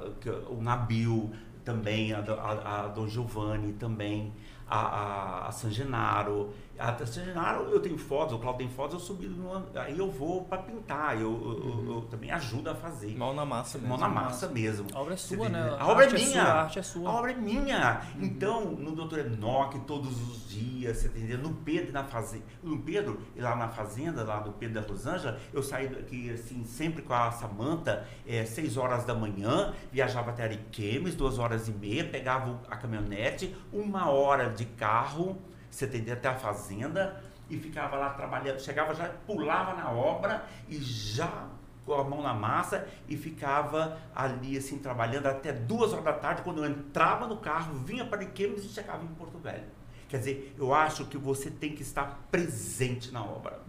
o 0.50 0.62
Nabil 0.62 1.32
também, 1.64 2.14
a, 2.14 2.20
a, 2.20 2.82
a 2.84 2.88
Dom 2.88 3.08
Giovanni 3.08 3.74
também, 3.74 4.34
a, 4.70 5.48
a, 5.48 5.52
San 5.52 5.72
Genaro. 5.72 6.52
A 6.80 7.06
San 7.06 7.26
Genaro 7.26 7.64
eu 7.70 7.80
tenho 7.80 7.98
fotos, 7.98 8.34
o 8.36 8.40
Claudio 8.40 8.60
tem 8.68 8.70
fotos, 8.76 8.94
eu 8.94 9.00
subi 9.00 9.28
aí 9.76 9.98
eu 9.98 10.12
vou 10.12 10.44
para 10.44 10.60
pintar, 10.62 11.16
eu, 11.20 11.22
eu- 11.22 11.86
eu- 11.86 11.94
eu 11.96 12.02
também 12.04 12.32
ajudo 12.32 12.70
a 12.70 12.76
fazer. 12.76 13.18
Mão 13.18 13.34
na 13.34 13.46
massa 13.46 13.78
mesmo. 13.78 13.90
Mão 13.90 13.98
na 13.98 14.08
massa 14.10 14.48
mesmo. 14.48 14.88
A 14.94 15.00
obra 15.02 15.14
é 15.14 15.18
Você 15.18 15.36
sua, 15.36 15.50
né? 15.50 15.60
entendeu? 15.60 15.76
A 15.78 15.82
A 15.84 15.88
obra 15.88 16.06
é 16.06 16.10
é 16.10 16.14
minha. 16.14 16.26
sua, 16.32 16.42
a 16.44 16.62
arte 16.64 16.80
é 16.80 16.84
sua. 16.84 17.10
A 17.10 17.14
obra 17.14 17.32
é 17.32 17.36
minha. 17.36 18.02
Então, 18.20 18.66
no 18.72 18.96
Dr. 18.96 19.20
Enoque, 19.20 19.80
todos 19.80 20.12
os 20.30 20.50
dias, 20.50 20.98
você 20.98 21.08
entendeu? 21.08 21.40
No 21.40 21.54
Pedro, 21.54 21.92
na 21.92 22.04
fazenda. 22.04 22.44
No 22.64 22.78
Pedro, 22.80 23.20
e 23.36 23.42
lá 23.42 23.56
na 23.56 23.70
fazenda, 23.70 24.24
lá 24.24 24.40
do 24.40 24.52
Pedro 24.52 24.82
da 24.82 24.88
Rosângela, 24.88 25.40
eu 25.54 25.64
saí 25.64 25.88
daqui, 25.88 26.30
assim, 26.30 26.64
sempre 26.64 27.02
com 27.02 27.14
a 27.14 27.32
Samanta, 27.32 28.06
é, 28.26 28.46
seis 28.46 28.78
horas 28.78 29.04
da 29.04 29.14
manhã, 29.16 29.74
viajava 29.92 30.30
até 30.32 30.44
Ariquemes, 30.44 31.16
duas 31.16 31.40
horas 31.40 31.68
e 31.68 31.72
meia, 31.72 32.04
pegava 32.08 32.60
a 32.70 32.76
caminhonete, 32.78 33.56
uma 33.74 34.10
hora 34.10 34.50
de 34.50 34.66
carro, 34.66 35.38
você 35.78 35.86
entendeu? 35.86 36.14
Até 36.16 36.28
a 36.30 36.36
fazenda, 36.36 37.22
e 37.50 37.58
ficava 37.58 37.96
lá 37.98 38.10
trabalhando. 38.12 38.60
Chegava 38.60 38.94
já, 38.94 39.10
pulava 39.26 39.74
na 39.76 39.92
obra 39.92 40.44
e 40.68 40.78
já 40.78 41.46
com 41.86 41.94
a 41.94 42.04
mão 42.04 42.22
na 42.22 42.34
massa 42.34 42.86
e 43.08 43.16
ficava 43.16 43.98
ali 44.14 44.58
assim 44.58 44.78
trabalhando 44.78 45.28
até 45.28 45.54
duas 45.54 45.94
horas 45.94 46.04
da 46.04 46.12
tarde 46.14 46.42
quando 46.42 46.64
eu 46.64 46.70
entrava 46.70 47.26
no 47.28 47.38
carro, 47.38 47.76
vinha 47.76 48.04
para 48.06 48.24
Iquemes 48.24 48.66
e 48.66 48.68
chegava 48.70 49.04
em 49.04 49.08
Porto 49.08 49.38
Velho. 49.38 49.64
Quer 50.10 50.18
dizer, 50.18 50.56
eu 50.58 50.74
acho 50.74 51.06
que 51.06 51.18
você 51.18 51.50
tem 51.50 51.74
que 51.74 51.82
estar 51.84 52.20
presente 52.32 53.12
na 53.14 53.24
obra. 53.24 53.60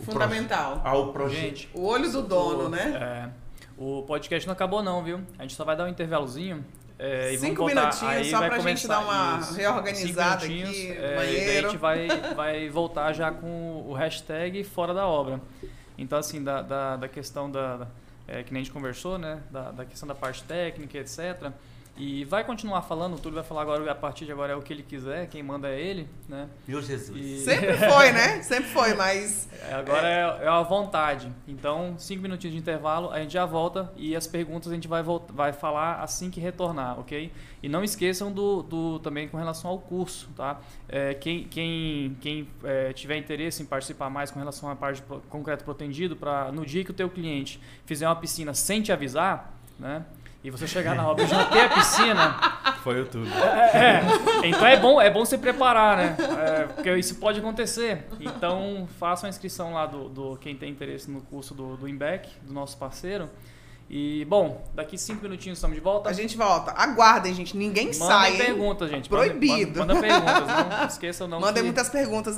O 0.00 0.04
Fundamental. 0.04 0.80
proje- 0.80 0.88
Ao 0.96 1.12
projeto. 1.12 1.40
Gente, 1.40 1.70
O 1.74 1.84
olho 1.84 2.10
do 2.10 2.22
dono, 2.22 2.68
né? 2.68 2.94
é, 2.94 3.30
o 3.76 4.02
podcast 4.04 4.46
não 4.46 4.52
acabou 4.52 4.82
não, 4.82 5.02
viu? 5.02 5.20
A 5.38 5.42
gente 5.42 5.54
só 5.54 5.64
vai 5.64 5.76
dar 5.76 5.84
um 5.84 5.88
intervalozinho. 5.88 6.64
É, 6.98 7.32
e 7.32 7.38
Cinco 7.38 7.64
minutinhos 7.66 8.02
Aí 8.02 8.30
só 8.30 8.38
pra 8.48 8.58
gente 8.58 8.88
dar 8.88 8.98
uma 9.00 9.38
isso. 9.40 9.54
reorganizada 9.54 10.44
aqui, 10.44 10.62
é, 10.90 10.94
e 10.94 10.96
daí 10.96 11.12
a 11.12 11.16
banheiro. 11.16 11.70
gente 11.70 11.78
vai, 11.78 12.08
vai 12.34 12.68
voltar 12.68 13.12
já 13.12 13.30
com 13.30 13.84
o 13.86 13.92
hashtag 13.92 14.64
fora 14.64 14.92
da 14.92 15.06
obra. 15.06 15.40
Então, 15.96 16.18
assim, 16.18 16.42
da, 16.42 16.60
da, 16.62 16.96
da 16.96 17.08
questão 17.08 17.50
da... 17.50 17.76
da- 17.76 17.86
é, 18.26 18.42
que 18.42 18.52
nem 18.52 18.60
a 18.60 18.64
gente 18.64 18.72
conversou, 18.72 19.16
né? 19.18 19.40
Da, 19.50 19.70
da 19.70 19.84
questão 19.86 20.06
da 20.06 20.14
parte 20.14 20.42
técnica, 20.42 20.98
etc. 20.98 21.50
E 21.98 22.24
vai 22.24 22.44
continuar 22.44 22.82
falando, 22.82 23.14
o 23.14 23.18
Túlio 23.18 23.34
vai 23.34 23.44
falar 23.44 23.62
agora, 23.62 23.90
a 23.90 23.94
partir 23.94 24.24
de 24.24 24.30
agora 24.30 24.52
é 24.52 24.56
o 24.56 24.62
que 24.62 24.72
ele 24.72 24.84
quiser, 24.84 25.26
quem 25.28 25.42
manda 25.42 25.68
é 25.68 25.80
ele, 25.80 26.08
né? 26.28 26.48
Meu 26.66 26.80
Jesus. 26.80 27.18
E- 27.18 27.38
Sempre 27.44 27.72
foi, 27.76 28.12
né? 28.12 28.40
Sempre 28.42 28.70
foi, 28.70 28.94
mas 28.94 29.48
É, 29.68 29.74
Agora 29.74 30.06
é, 30.08 30.44
é 30.44 30.48
a 30.48 30.62
vontade. 30.62 31.32
Então, 31.48 31.96
cinco 31.98 32.22
minutinhos 32.22 32.54
de 32.54 32.60
intervalo, 32.60 33.10
a 33.10 33.18
gente 33.20 33.32
já 33.32 33.44
volta 33.44 33.92
e 33.96 34.14
as 34.14 34.28
perguntas 34.28 34.70
a 34.70 34.74
gente 34.76 34.86
vai, 34.86 35.02
voltar, 35.02 35.32
vai 35.34 35.52
falar 35.52 36.00
assim 36.00 36.30
que 36.30 36.38
retornar, 36.38 37.00
ok? 37.00 37.32
E 37.60 37.68
não 37.68 37.82
esqueçam 37.82 38.30
do, 38.30 38.62
do 38.62 38.98
também 39.00 39.26
com 39.28 39.36
relação 39.36 39.68
ao 39.68 39.78
curso, 39.80 40.28
tá? 40.36 40.60
É, 40.88 41.14
quem 41.14 41.44
quem, 41.48 42.16
quem 42.20 42.48
é, 42.62 42.92
tiver 42.92 43.16
interesse 43.16 43.60
em 43.62 43.66
participar 43.66 44.08
mais 44.08 44.30
com 44.30 44.38
relação 44.38 44.70
à 44.70 44.76
parte 44.76 45.02
de 45.02 45.06
concreto 45.28 45.64
protendido, 45.64 46.14
para 46.14 46.52
no 46.52 46.64
dia 46.64 46.84
que 46.84 46.92
o 46.92 46.94
teu 46.94 47.10
cliente 47.10 47.60
fizer 47.84 48.06
uma 48.06 48.14
piscina 48.14 48.54
sem 48.54 48.80
te 48.82 48.92
avisar, 48.92 49.52
né? 49.78 50.04
E 50.42 50.50
você 50.50 50.66
chegar 50.68 50.94
na 50.94 51.06
obra 51.08 51.24
e 51.24 51.26
já 51.26 51.44
ter 51.46 51.60
a 51.62 51.68
piscina, 51.68 52.36
Foi 52.84 53.00
o 53.02 53.06
tudo. 53.06 53.28
é, 53.28 54.00
então 54.44 54.64
é 54.66 54.76
bom, 54.78 55.00
é 55.00 55.10
bom 55.10 55.24
se 55.24 55.36
preparar, 55.36 55.96
né? 55.96 56.16
É, 56.18 56.62
porque 56.66 56.94
isso 56.96 57.16
pode 57.16 57.40
acontecer. 57.40 58.06
Então 58.20 58.86
façam 59.00 59.26
a 59.26 59.30
inscrição 59.30 59.74
lá 59.74 59.84
do, 59.86 60.08
do 60.08 60.36
quem 60.36 60.54
tem 60.54 60.70
interesse 60.70 61.10
no 61.10 61.20
curso 61.22 61.54
do, 61.54 61.76
do 61.76 61.88
Imbec, 61.88 62.28
do 62.42 62.52
nosso 62.52 62.76
parceiro. 62.78 63.28
E, 63.90 64.26
bom, 64.26 64.62
daqui 64.74 64.98
cinco 64.98 65.22
minutinhos 65.22 65.56
estamos 65.56 65.74
de 65.74 65.80
volta. 65.82 66.10
a 66.10 66.12
gente 66.12 66.36
volta. 66.36 66.72
Aguardem, 66.76 67.32
gente. 67.34 67.56
Ninguém 67.56 67.86
Mandem 67.86 67.98
sai. 67.98 68.32
hein? 68.32 68.36
perguntas, 68.36 68.90
gente. 68.90 69.08
Proibido. 69.08 69.80
Manda, 69.80 69.94
manda 69.94 70.06
perguntas, 70.06 70.46
não 70.78 70.86
esqueçam 70.86 71.26
não. 71.26 71.40
Mandem 71.40 71.62
que- 71.62 71.66
muitas 71.68 71.88
perguntas 71.88 72.26